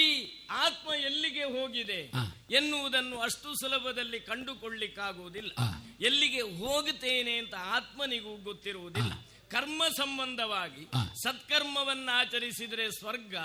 ಆತ್ಮ 0.49 0.93
ಎಲ್ಲಿಗೆ 0.93 1.43
ಹೋಗಿದೆ 1.43 2.11
ಎನ್ನುವುದನ್ನು 2.55 3.19
ಅಷ್ಟು 3.19 3.53
ಸುಲಭದಲ್ಲಿ 3.53 4.19
ಕಂಡುಕೊಳ್ಳಿಕ್ಕಾಗುವುದಿಲ್ಲ. 4.19 5.51
ಎಲ್ಲಿಗೆ 5.99 6.41
ಹೋಗುತ್ತೇನೆ 6.41 7.37
ಅಂತ 7.37 7.53
ಆತ್ಮನಿಗೂ 7.55 8.35
ಗೊತ್ತಿರುವುದಿಲ್ಲ. 8.35 9.11
ಕರ್ಮ 9.49 9.83
ಸಂಬಂಧವಾಗಿ 9.87 10.85
ಸತ್ಕರ್ಮವನ್ನಾಚರಿಸಿದರೆ 11.23 12.91
ಸ್ವರ್ಗ 12.91 13.35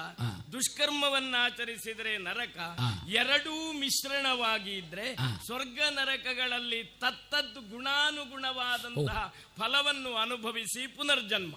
ದುಷ್ಕರ್ಮವನ್ನಾಚರಿಸಿದರೆ 0.53 2.19
ನರಕ 2.19 2.79
ಎರಡೂ 3.09 3.73
ಮಿಶ್ರಣವಾಗಿ 3.73 4.77
ಇದ್ರೆ 4.77 5.17
ಸ್ವರ್ಗ 5.47 5.81
ನರಕಗಳಲ್ಲಿ 5.91 6.85
ತತ್ತದ್ದು 6.85 7.61
ಗುಣಾನುಗುಣವಾದಂತಹ 7.61 9.35
ಫಲವನ್ನು 9.59 10.15
ಅನುಭವಿಸಿ 10.15 10.87
ಪುನರ್ಜನ್ಮ. 10.87 11.55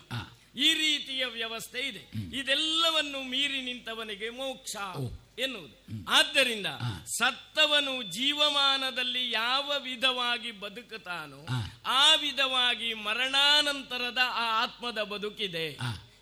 ಈ 0.56 0.74
ರೀತಿಯ 0.74 1.26
ವ್ಯವಸ್ಥೆ 1.26 1.80
ಇದೆ. 1.80 2.12
ಇದೆಲ್ಲವನ್ನು 2.38 3.24
ಮೀರಿ 3.24 3.62
ನಿಂತವನಿಗೆ 3.62 4.30
ಮೋಕ್ಷ 4.30 4.76
ಎನ್ನುವುದು. 5.40 6.10
ಆದ್ದರಿಂದ 6.10 6.66
ಸತ್ತವನು 7.18 8.04
ಜೀವಮಾನದಲ್ಲಿ 8.04 9.32
ಯಾವ 9.32 9.74
ವಿಧವಾಗಿ 9.80 10.52
ಬದುಕುತ್ತಾನೋ 10.52 11.46
ಆ 11.86 12.16
ವಿಧವಾಗಿ 12.16 12.94
ಮರಣಾನಂತರದ 12.94 14.18
ಆ 14.18 14.64
ಆತ್ಮದ 14.64 15.04
ಬದುಕಿದೆ 15.04 15.78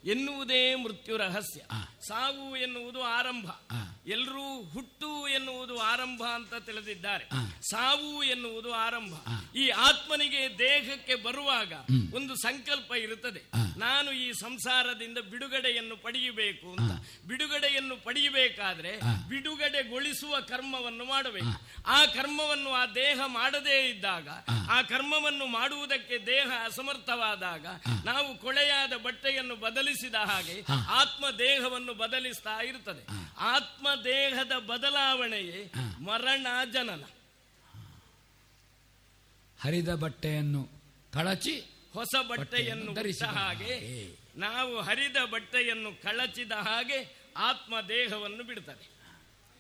ಎನ್ನುವುದೇ 0.05 0.75
ಮೃತ್ಯು 0.75 1.17
ರಹಸ್ಯ. 1.17 1.61
ಸಾವು 2.07 2.57
ಎನ್ನುವುದು 2.57 3.01
ಆರಂಭ. 3.01 3.47
ಎಲ್ಲರೂ 4.07 4.61
ಹುಟ್ಟು 4.61 5.27
ಎನ್ನುವುದು 5.27 5.79
ಆರಂಭ 5.79 6.23
ಅಂತ 6.23 6.53
ತಿಳಿದಿದ್ದಾರೆ. 6.55 7.25
ಸಾವು 7.69 8.23
ಎನ್ನುವುದು 8.23 8.73
ಆರಂಭ. 8.73 9.13
ಈ 9.55 9.69
ಆತ್ಮನಿಗೆ 9.69 10.59
ದೇಹಕ್ಕೆ 10.59 11.15
ಬರುವಾಗ 11.15 11.73
ಒಂದು 12.13 12.35
ಸಂಕಲ್ಪ 12.35 12.91
ಇರುತ್ತದೆ. 12.93 13.41
ನಾನು 13.79 14.11
ಈ 14.11 14.31
ಸಂಸಾರದಿಂದ 14.31 15.17
ಬಿಡುಗಡೆಯನ್ನು 15.17 15.97
ಪಡೆಯಬೇಕು 15.97 16.71
ಅಂತ. 16.71 16.91
ಬಿಡುಗಡೆಯನ್ನು 17.27 17.97
ಪಡೆಯಬೇಕಾದ್ರೆ 17.97 18.91
ಬಿಡುಗಡೆಗೊಳಿಸುವ 19.29 20.39
ಕರ್ಮವನ್ನು 20.39 21.05
ಮಾಡಬೇಕು. 21.05 21.83
ಆ 21.87 22.05
ಕರ್ಮವನ್ನು 22.05 22.69
ಆ 22.69 22.85
ದೇಹ 22.85 23.19
ಮಾಡದೇ 23.25 23.89
ಇದ್ದಾಗ 23.89 24.29
ಆ 24.71 24.81
ಕರ್ಮವನ್ನು 24.81 25.45
ಮಾಡುವುದಕ್ಕೆ 25.45 26.25
ದೇಹ 26.25 26.51
ಅಸಮರ್ಥವಾದಾಗ 26.63 27.65
ನಾವು 28.05 28.37
ಕೊಳೆಯಾದ 28.37 28.93
ಬಟ್ಟೆಯನ್ನು 28.93 29.55
ಬದಲಿಸಿದ 29.55 30.15
ಹಾಗೆ 30.15 30.65
ಆತ್ಮ 30.89 31.29
ದೇಹವನ್ನು 31.29 31.93
ಬದಲಿಸ್ತಾ 31.93 32.61
ಇರುತ್ತದೆ. 32.61 33.07
ಆತ್ಮ 33.37 33.87
ದೇಹದ 34.03 34.51
ಬದಲಾವಣೆಯೇ 34.59 35.71
ಮರಣ 35.99 36.47
ಜನನ. 36.73 37.03
ಹರಿದ 39.61 39.89
ಬಟ್ಟೆಯನ್ನು 39.89 40.69
ಕಳಚಿ 41.13 41.63
ಹೊಸ 41.93 42.15
ಬಟ್ಟೆಯನ್ನು 42.27 42.93
ಧರಿಸಿದ 42.93 43.23
ಹಾಗೆ 43.23 43.73
ನಾವು 44.37 44.81
ಹರಿದ 44.81 45.15
ಬಟ್ಟೆಯನ್ನು 45.31 46.01
ಕಳಚಿದ 46.01 46.51
ಹಾಗೆ 46.51 47.23
ಆತ್ಮ 47.37 47.81
ದೇಹವನ್ನು 47.81 48.43
ಬಿಡುತ್ತದೆ 48.43 48.89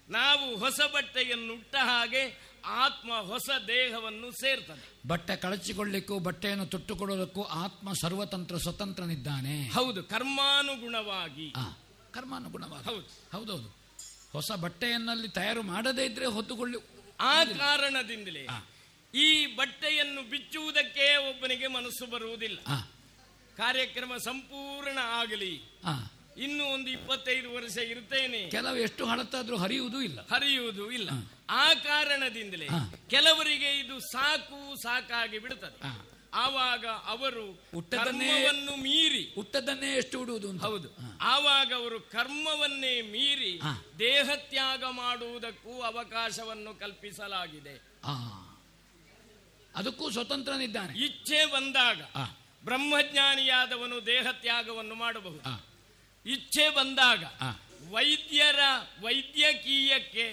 ನಾವು 0.09 0.55
ಹೊಸ 0.55 0.79
ಬಟ್ಟೆಯನ್ನು 0.93 1.53
ಉಟ್ಟ 1.53 1.75
ಹಾಗೆ 1.75 2.53
ಆತ್ಮ 2.65 3.13
ಹೊಸ 3.13 3.49
ದೇಹವನ್ನು 3.67 4.31
ಸೇರ್ತದೆ. 4.31 5.07
ಬಟ್ಟೆ 5.07 5.35
ಕಳಚಿಕೊಳ್ಳಿಕ್ಕೂ 5.35 6.19
ಬಟ್ಟೆಯನ್ನು 6.19 6.65
ತೊಟ್ಟುಕೊಳ್ಳೋದಕ್ಕೂ 6.65 7.43
ಆತ್ಮ 7.43 7.93
ಸರ್ವತಂತ್ರ 7.93 8.57
ಸ್ವತಂತ್ರನಿದ್ದಾನೆ. 8.57 9.69
ಹೌದು 9.69 10.03
ಕರ್ಮಾನುಗುಣವಾಗಿ. 10.03 11.53
ಕರ್ಮಾನುಗುಣವಾಗಿ. 12.11 12.83
ಹೌದು. 12.83 13.37
ಹೌದೌದು. 13.37 13.82
ಹೊಸ 14.33 14.51
ಬಟ್ಟೆಯನ್ನಲ್ಲಿ 14.51 15.27
ತಯಾರು 15.27 15.61
ಮಾಡದೇ 15.61 16.05
ಇದ್ರೆ 16.05 16.25
ಹೊತ್ತುಕೊಳ್ಳಿ. 16.25 16.77
ಆ 17.19 17.43
ಕಾರಣದಿಂದಲೇ 17.43 18.47
ಈ 19.15 19.45
ಬಟ್ಟೆಯನ್ನು 19.45 20.29
ಬಿಚ್ಚುವುದಕ್ಕೆ 20.29 21.15
ಒಬ್ಬನಿಗೆ 21.15 21.67
ಮನಸ್ಸು 21.67 22.05
ಬರುವುದಿಲ್ಲ. 22.05 22.59
ಕಾರ್ಯಕ್ರಮ 23.57 24.17
ಸಂಪೂರ್ಣ 24.17 24.97
ಆಗಲಿ. 25.01 25.61
ಇನ್ನು 26.37 26.63
ಒಂದು 26.63 26.89
ಇಪ್ಪತ್ತೈದು 26.89 27.53
ವರ್ಷ 27.53 27.77
ಇರ್ತೇನೆ. 27.77 28.49
ಕೆಲವು 28.49 28.77
ಎಷ್ಟು 28.77 29.05
ಹಳತ್ತಾದ್ರೂ 29.05 29.57
ಹರಿಯುವುದು 29.57 30.01
ಇಲ್ಲ. 30.01 30.19
ಹರಿಯುವುದು 30.21 30.91
ಇಲ್ಲ. 30.91 31.09
ಆ. 31.49 31.73
ಕಾರಣದಿಂದಲೇ 31.73 32.67
ಕೆಲವರಿಗೆ 33.09 33.79
ಇದು 33.79 33.99
ಸಾಕು 33.99 34.81
ಸಾಕಾಗಿ 34.83 35.39
ಬಿಡುತ್ತದೆ 35.39 36.12
ಆವಾಗ 36.33 36.85
ಅವರು 36.85 37.43
ಕರ್ಮವನ್ನು 38.25 38.75
ಮೀರಿ 38.75 39.31
ಹುಟ್ಟದನ್ನೇ 39.35 39.93
ಎಷ್ಟು 39.93 40.21
ಉಡುವುದು 40.21 40.49
ಅಂತ? 40.49 40.61
ಹೌದು. 40.61 40.89
ಆವಾಗ 41.21 41.73
ಅವರು 41.73 41.99
ಕರ್ಮವನ್ನೇ 41.99 43.01
ಮೀರಿ 43.01 43.61
ದೇಹ 43.99 44.29
ತ್ಯಾಗ 44.35 44.83
ಮಾಡುವುದಕ್ಕೂ 44.83 45.81
ಅವಕಾಶವನ್ನು 45.81 46.79
ಕಲ್ಪಿಸಲಾಗಿದೆ. 46.79 47.75
ಆ, 48.03 48.13
ಅದಕ್ಕೂ 49.75 50.09
ಸ್ವತಂತ್ರನಿದ್ದಾನೆ. 50.09 50.93
ಇಚ್ಛೆ 50.99 51.45
ಬಂದಾಗ 51.45 52.01
ಬ್ರಹ್ಮಜ್ಞಾನಿಯಾದವನು 52.65 54.05
ದೇಹ 54.05 54.27
ತ್ಯಾಗವನ್ನು 54.31 54.95
ಮಾಡಬಹುದು 54.95 55.41
ಇಚ್ಛೆ 56.25 56.69
ಬಂದಾಗ 56.69 57.23
ವೈದ್ಯರ 57.91 58.59
ವೈದ್ಯಕೀಯಕ್ಕೆ 59.01 60.27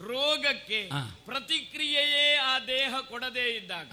ರೋಗಕ್ಕೆ 0.00 0.90
ಪ್ರತಿಕ್ರಿಯೆಯೇ 1.24 2.34
ಆ 2.36 2.58
ದೇಹ 2.58 2.94
ಕೊಡದೇ 3.00 3.56
ಇದ್ದಾಗ 3.56 3.90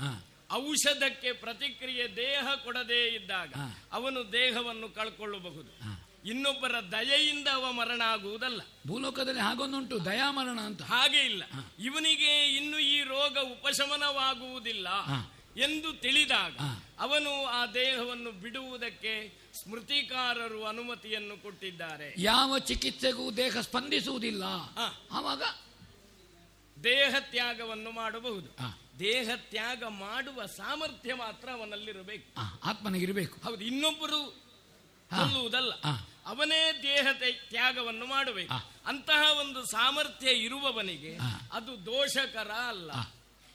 ಔಷಧಕ್ಕೆ 0.52 1.32
ಪ್ರತಿಕ್ರಿಯೆ 1.32 2.16
ದೇಹ 2.16 2.48
ಕೊಡದೇ 2.64 3.08
ಇದ್ದಾಗ 3.08 3.54
ಅವನು 3.92 4.32
ದೇಹವನ್ನು 4.32 4.90
ಕಳ್ಕೊಳ್ಳಬಹುದು. 4.90 6.02
ಇನ್ನೊಬ್ಬರ 6.30 6.72
ದಯೆಯಿಂದ 6.92 7.48
ಅವ 7.54 7.72
ಮರಣ 7.72 8.02
ಆಗುವುದಲ್ಲ 8.06 8.62
ಭೂಲೋಕದಲ್ಲಿ 8.88 9.42
ಹಾಗೊಂದುಂಟು 9.42 10.06
ದಯಾ 10.06 10.32
ಮರಣ 10.32 10.60
ಅಂತ. 10.60 10.82
ಹಾಗೆ 10.82 11.22
ಇಲ್ಲ. 11.22 11.44
ಇವನಿಗೆ 11.80 12.56
ಇನ್ನು 12.58 12.80
ಈ 12.80 13.02
ರೋಗ 13.02 13.38
ಉಪಶಮನವಾಗುವುದಿಲ್ಲ 13.38 14.88
ಎಂದು 15.58 15.94
ತಿಳಿದಾಗ 15.94 16.54
ಅವನು 17.00 17.46
ಆ 17.46 17.66
ದೇಹವನ್ನು 17.66 18.32
ಬಿಡುವುದಕ್ಕೆ 18.32 19.14
ಸ್ಮೃತಿಕಾರರು 19.64 20.66
ಅನುಮತಿಯನ್ನು 20.66 21.44
ಕೊಟ್ಟಿದ್ದಾರೆ. 21.44 22.16
ಯಾವ 22.18 22.60
ಚಿಕಿತ್ಸೆಗೂ 22.60 23.32
ದೇಹ 23.32 23.60
ಸ್ಪಂದಿಸುವುದಿಲ್ಲ. 23.60 24.44
ಆವಾಗ 25.12 25.44
ದೇಹ 26.84 27.16
ತ್ಯಾಗವನ್ನು 27.20 27.92
ಮಾಡಬಹುದು. 27.92 28.81
ದೇಹ 29.00 29.30
ತ್ಯಾಗ 29.36 29.84
ಮಾಡುವ 29.84 30.46
ಸಾಮರ್ಥ್ಯ 30.46 31.14
ಮಾತ್ರ 31.14 31.50
ಅವನಲ್ಲಿರಬೇಕು. 31.52 32.42
ಆತ್ಮನಿಗಿರಬೇಕು. 32.64 33.42
ಹೌದು 33.42 33.64
ಇನ್ನೊಬ್ಬರು 33.64 34.22
ಕೊಲ್ಲುವುದಲ್ಲ 35.10 35.74
ಅವನೇ 36.26 36.84
ದೇಹ 36.84 37.08
ತ್ಯಾಗವನ್ನು 37.50 38.06
ಮಾಡಬೇಕು. 38.06 38.54
ಅಂತಹ 38.86 39.40
ಒಂದು 39.40 39.66
ಸಾಮರ್ಥ್ಯ 39.66 40.32
ಇರುವವನಿಗೆ 40.32 41.18
ಅದು 41.52 41.86
ದೋಷಕರ 41.86 42.52
ಅಲ್ಲ. 42.52 42.92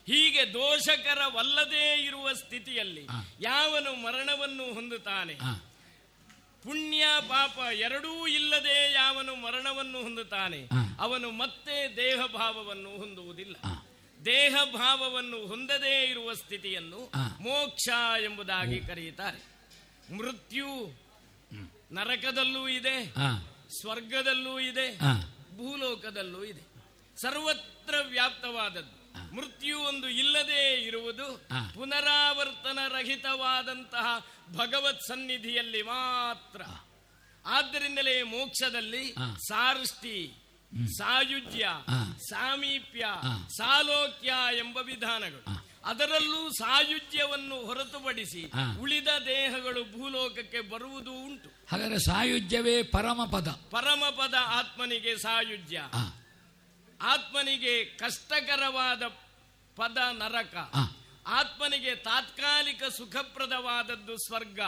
ಹೀಗೆ 0.06 0.54
ದೋಷಕರವಲ್ಲದೇ 0.54 2.02
ಇರುವ 2.04 2.32
ಸ್ಥಿತಿಯಲ್ಲಿ 2.32 3.06
ಯಾವನು 3.40 3.94
ಮರಣವನ್ನು 3.94 4.74
ಹೊಂದುತ್ತಾನೆ? 4.74 5.34
ಪುಣ್ಯ 6.62 7.06
ಪಾಪ 7.28 7.58
ಎರಡೂ 7.58 8.26
ಇಲ್ಲದೆ 8.26 8.92
ಯಾವನು 8.92 9.34
ಮರಣವನ್ನು 9.34 10.02
ಹೊಂದುತ್ತಾನೆ? 10.02 10.68
ಅವನು 10.98 11.30
ಮತ್ತೆ 11.30 11.96
ದೇಹ 11.96 12.26
ಭಾವವನ್ನು 12.26 12.90
ಹೊಂದುವುದಿಲ್ಲ 12.96 13.56
ದೇಹ 14.26 14.56
ಭಾವವನ್ನು 14.72 15.46
ಹೊಂದದೇ 15.46 16.04
ಇರುವ 16.04 16.34
ಸ್ಥಿತಿಯನ್ನು 16.34 17.12
ಮೋಕ್ಷ 17.40 17.88
ಎಂಬುದಾಗಿ 18.24 18.80
ಕರೆಯುತ್ತಾರೆ. 18.80 19.56
ಮೃತ್ಯು 20.16 20.92
ನರಕದಲ್ಲೂ 21.92 22.68
ಇದೆ 22.68 23.14
ಸ್ವರ್ಗದಲ್ಲೂ 23.80 24.58
ಇದೆ. 24.60 24.98
ಭೂಲೋಕದಲ್ಲೂ 25.56 26.44
ಇದೆ. 26.44 26.60
ಸರ್ವತ್ರ 27.22 27.94
ವ್ಯಾಪ್ತವಾದದ್ದು. 28.08 28.96
ಮೃತ್ಯು 29.36 29.78
ಒಂದು 29.78 30.08
ಇಲ್ಲದೆ 30.08 30.82
ಇರುವುದು 30.82 31.46
ಪುನರಾವರ್ತನ 31.74 32.78
ರಹಿತವಾದಂತಹ 32.88 34.26
ಭಗವತ್ 34.52 35.02
ಸನ್ನಿಧಿಯಲ್ಲಿ 35.08 35.82
ಮಾತ್ರ. 35.82 36.62
ಆದ್ದರಿಂದಲೇ 37.46 38.22
ಮೋಕ್ಷದಲ್ಲಿ. 38.22 39.14
ಸಾರುಷ್ಟಿ 39.48 40.45
ಸಾಯುಜ್ಯ 40.86 41.68
ಸಾಮೀಪ್ಯ 42.30 43.06
ಸಾಲೋಕ್ಯ 43.56 44.34
ಎಂಬ 44.56 44.76
ವಿಧಾನಗಳು. 44.76 45.66
ಅದರಲ್ಲೂ 45.84 46.50
ಸಾಯುಜ್ಯವನ್ನು 46.50 47.66
ಹೊರತುಪಡಿಸಿ 47.66 48.52
ಉಳಿದ 48.80 49.08
ದೇಹಗಳು 49.26 49.84
ಭೂಲೋಕಕ್ಕೆ 49.84 50.60
ಬರುವುದು 50.60 51.12
ಉಂಟು. 51.12 51.66
ಹಾಗಾದರೆ 51.68 51.98
ಸಾಯುಜ್ಯವೇ 51.98 52.82
ಪರಮ 52.82 53.24
ಪದ 53.24 53.48
ಪರಮಪದ 53.48 54.34
ಆತ್ಮನಿಗೆ 54.40 55.16
ಸಾಯುಜ್ಯ. 55.16 55.82
ಆತ್ಮನಿಗೆ 57.02 57.84
ಕಷ್ಟಕರವಾದ 57.84 59.02
ಪದ 59.76 59.98
ನರಕ. 60.12 60.54
ಆತ್ಮನಿಗೆ 61.26 61.94
ತಾತ್ಕಾಲಿಕ 61.94 62.84
ಸುಖಪ್ರದವಾದದ್ದು 62.84 64.16
ಸ್ವರ್ಗ. 64.16 64.60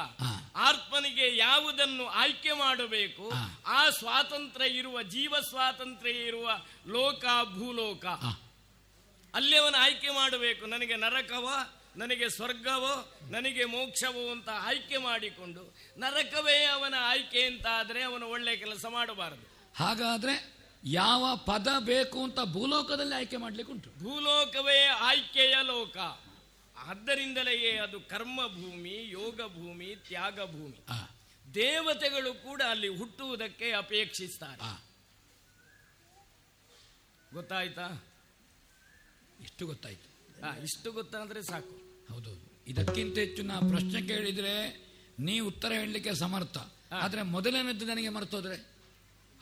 ಆತ್ಮನಿಗೆ 0.54 1.36
ಯಾವುದನ್ನು 1.36 2.06
ಆಯ್ಕೆ 2.06 2.52
ಮಾಡಬೇಕು 2.52 3.32
ಆ. 3.66 3.90
ಸ್ವಾತಂತ್ರ್ಯ 3.90 4.66
ಇರುವ 4.66 5.02
ಜೀವ 5.02 5.34
ಸ್ವಾತಂತ್ರ್ಯ 5.40 6.12
ಇರುವ 6.12 6.50
ಲೋಕ 6.86 7.24
ಭೂಲೋಕ. 7.44 8.06
ಅಲ್ಲಿ 9.34 9.56
ಅವನು 9.56 9.76
ಆಯ್ಕೆ 9.76 10.10
ಮಾಡಬೇಕು 10.10 10.66
ನನಗೆ 10.66 10.96
ನರಕವೋ 10.96 11.74
ನನಗೆ 11.96 12.28
ಸ್ವರ್ಗವೋ 12.28 13.18
ನನಗೆ 13.30 13.64
ಮೋಕ್ಷವೋ 13.64 14.30
ಅಂತ 14.30 14.48
ಆಯ್ಕೆ 14.52 14.96
ಮಾಡಿಕೊಂಡು 14.96 15.76
ನರಕವೇ 15.98 16.64
ಅವನ 16.64 16.94
ಆಯ್ಕೆ 16.98 17.42
ಅಂತ 17.42 17.66
ಆದರೆ 17.72 18.02
ಅವನು 18.02 18.28
ಒಳ್ಳೆ 18.28 18.56
ಕೆಲಸ 18.56 18.86
ಮಾಡಬಾರದು. 18.88 19.72
ಹಾಗಾದ್ರೆ 19.76 20.58
ಯಾವ 20.84 21.36
ಪದ 21.36 21.68
ಬೇಕು 21.78 22.24
ಅಂತ 22.24 22.40
ಭೂಲೋಕದಲ್ಲಿ 22.40 23.14
ಆಯ್ಕೆ 23.14 23.36
ಮಾಡ್ಲಿಕ್ಕೆ 23.36 23.72
ಉಂಟು 23.72 23.90
ಭೂಲೋಕವೇ 23.90 24.84
ಆಯ್ಕೆಯ 24.84 25.56
ಲೋಕ. 25.62 25.96
ಆದ್ದರಿಂದಲೇ 26.88 27.76
ಅದು 27.76 28.00
ಕರ್ಮ 28.00 28.46
ಭೂಮಿ 28.46 29.10
ಯೋಗ 29.10 29.40
ಭೂಮಿ 29.46 29.96
ತ್ಯಾಗ 29.96 30.44
ಭೂಮಿ 30.44 30.78
ದೇವತೆಗಳು 31.54 32.34
ಕೂಡ 32.34 32.62
ಅಲ್ಲಿ 32.70 32.88
ಹುಟ್ಟುವುದಕ್ಕೆ 32.88 33.70
ಅಪೇಕ್ಷಿಸ್ತಾರೆ. 33.72 34.88
ಗೊತ್ತಾಯ್ತಾ? 37.34 38.04
ಇಷ್ಟು 39.40 39.66
ಗೊತ್ತಾಯ್ತು? 39.66 40.08
ಆ, 40.44 40.56
ಇಷ್ಟು 40.56 40.92
ಗೊತ್ತಾದ್ರೆ 40.92 41.42
ಸಾಕು. 41.42 42.04
ಹೌದೌದು 42.12 42.64
ಇದಕ್ಕಿಂತ 42.66 43.18
ಹೆಚ್ಚು 43.18 43.42
ನಾ 43.42 43.60
ಪ್ರಶ್ನೆ 43.60 44.02
ಕೇಳಿದ್ರೆ 44.02 44.54
ನೀ 45.18 45.40
ಉತ್ತರ 45.40 45.72
ಹೇಳಲಿಕ್ಕೆ 45.72 46.14
ಸಮರ್ಥ. 46.14 46.58
ಆದ್ರೆ 46.92 47.22
ಮೊದಲನೇದ್ದು 47.22 47.86
ನನಗೆ 47.86 48.08
ಮರ್ತೋದ್ರೆ 48.08 48.56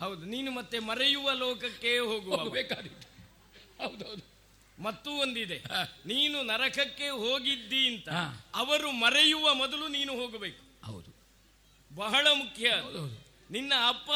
ಹೌದು 0.01 0.25
ನೀನು 0.25 0.51
ಮತ್ತೆ 0.51 0.79
ಮರೆಯುವ 0.79 1.33
ಲೋಕಕ್ಕೆ 1.33 1.99
ಹೋಗುವ. 1.99 2.49
ಬೇಕಾದಿತ್ತು 2.49 3.09
ಹೌದೌದು. 3.85 4.36
ಮತ್ತೂ 4.79 5.11
ಒಂದಿದೆ. 5.11 5.59
ನೀನು 6.07 6.43
ನರಕಕ್ಕೆ 6.43 7.09
ಹೋಗಿದ್ದಿ 7.09 7.89
ಅಂತ 7.89 8.09
ಅವರು 8.55 8.93
ಮರೆಯುವ 8.93 9.55
ಮೊದಲು 9.55 9.89
ನೀನು 9.89 10.13
ಹೋಗಬೇಕು. 10.13 10.87
ಹೌದು. 10.87 11.17
ಬಹಳ 11.95 12.27
ಮುಖ್ಯ. 12.33 12.73
ನಿನ್ನ 13.51 13.73
ಅಪ್ಪ 13.89 14.11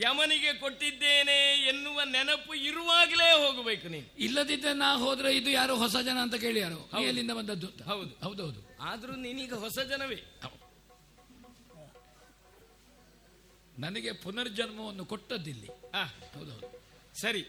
ಯಮನಿಗೆ 0.00 0.52
ಕೊಟ್ಟಿದ್ದೇನೆ 0.52 1.66
ಎನ್ನುವ 1.68 2.00
ನೆನಪು 2.04 2.54
ಇರುವಾಗಲೇ 2.54 3.46
ಹೋಗಬೇಕು 3.46 3.88
ನೀನು. 3.88 4.06
ಇಲ್ಲದಿದ್ದರೆ 4.18 4.72
ನಾ 4.72 4.96
ಹೋದ್ರೆ 4.96 5.36
ಇದು 5.36 5.50
ಯಾರು 5.50 5.76
ಹೊಸ 5.76 5.96
ಜನ 5.96 6.18
ಅಂತ 6.18 6.34
ಕೇಳಿ 6.34 6.60
ಯಾರು? 6.60 6.76
ಹೌದು. 6.76 7.04
ಎಲ್ಲಿಂದ 7.04 7.30
ಬಂದದ್ದು 7.30 7.66
ಅಂತ. 7.66 7.82
ಹೌದು. 7.82 8.24
ಹೌದೌದು 8.24 8.76
ಆದ್ರೂ 8.80 9.16
ನೀನೀಗ 9.16 9.54
ಹೊಸ 9.54 9.78
ಜನವೇ. 9.78 10.18
ನನಗೆ 13.78 14.12
ಪುನರ್ಜನ್ಮವನ್ನು 14.12 15.04
ಕೊಟ್ಟದ್ದಿಲ್ಲಿ. 15.04 15.66
ಹೌದು 15.66 16.38
ಹೌದೌದು 16.38 16.84
ಸರಿ. 17.20 17.46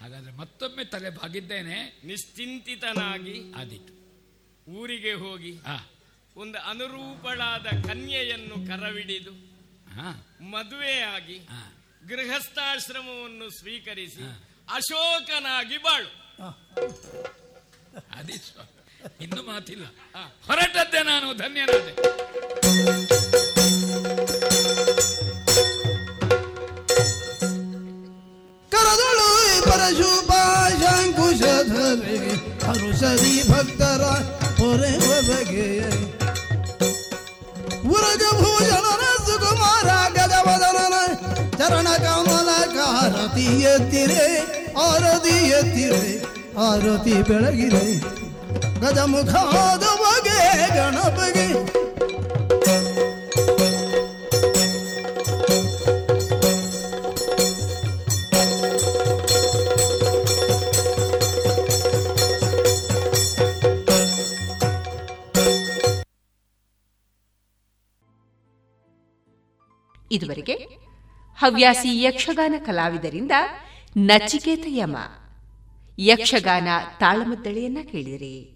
ಹಾಗಾದ್ರೆ 0.00 0.32
ಮತ್ತೊಮ್ಮೆ 0.32 0.84
ತಲೆ 0.84 1.10
ಬಾಗಿದ್ದೇನೆ. 1.10 2.00
ನಿಶ್ಚಿಂತಿತನಾಗಿ 2.04 3.52
ಆದೀತು. 3.52 3.92
ಊರಿಗೆ 4.70 5.12
ಹೋಗಿ 5.12 5.56
ಹಾ 5.56 5.90
ಒಂದು 6.36 6.58
ಅನುರೂಪಳಾದ 6.58 7.66
ಕನ್ಯೆಯನ್ನು 7.66 8.54
ಕರವಿಡಿದು 8.66 9.30
ಹಾ 9.94 10.26
ಮದುವೆಯಾಗಿ. 10.40 11.38
ಗೃಹಸ್ಥಾಶ್ರಮವನ್ನು 12.08 13.50
ಸ್ವೀಕರಿಸಿ 13.58 14.22
ಅಶೋಕನಾಗಿ 14.72 15.78
ಬಾಳು. 15.78 16.10
ಅದೇ. 18.10 18.34
ಇನ್ನು 19.20 19.42
ಮಾತಿಲ್ಲ. 19.42 19.86
ಹೊರಟದ್ದೆ 20.46 21.02
ನಾನು 21.02 21.34
ಧನ್ಯನಾದೆ. 21.34 21.92
ಕರದಳು 28.75 29.27
ಪರಶುಭಾಶಂಕುಶಧರೆ 30.83 32.17
ಹರುಷದಿ 32.65 33.35
ಭಕ್ತರ 33.49 34.03
ಹೊರೆವ 34.59 35.07
ಬಗೆಯ 35.27 35.81
ಉರಜ 37.91 38.23
ಭೂಷಣನ 38.39 39.03
ಸುಕುಮಾರ 39.27 39.87
ಗಜವದನನ 40.17 40.95
ಚರಣ 41.59 41.87
ಕಮಲ 42.05 42.49
ಕಾರತಿ 42.75 43.47
ಎತ್ತಿರೆ 43.73 44.25
ಆರತಿ 44.85 45.35
ಎತ್ತಿರೆ 45.59 46.03
ಆರತಿ 46.61 47.15
ಬೆಳಗಿದೆ 47.29 47.85
ಗಜಮುಖಾದ 48.83 49.85
ಬಗೆ 50.01 50.39
ಗಣಪಗೆ 50.77 51.47
ಇದುವರೆಗೆ 70.10 70.86
ಹವ್ಯಾಸಿ 71.38 72.02
ಯಕ್ಷಗಾನ 72.02 72.54
ಕಲಾವಿದರಿಂದ 72.66 73.30
ನಚಿಕೇತ 73.96 74.64
ಯಮ 74.68 74.96
ಯಕ್ಷಗಾನ 75.98 76.68
ತಾಳಮದ್ದಳೆಯನ್ನ 76.98 77.78
ಕೇಳಿದಿರಿ. 77.92 78.55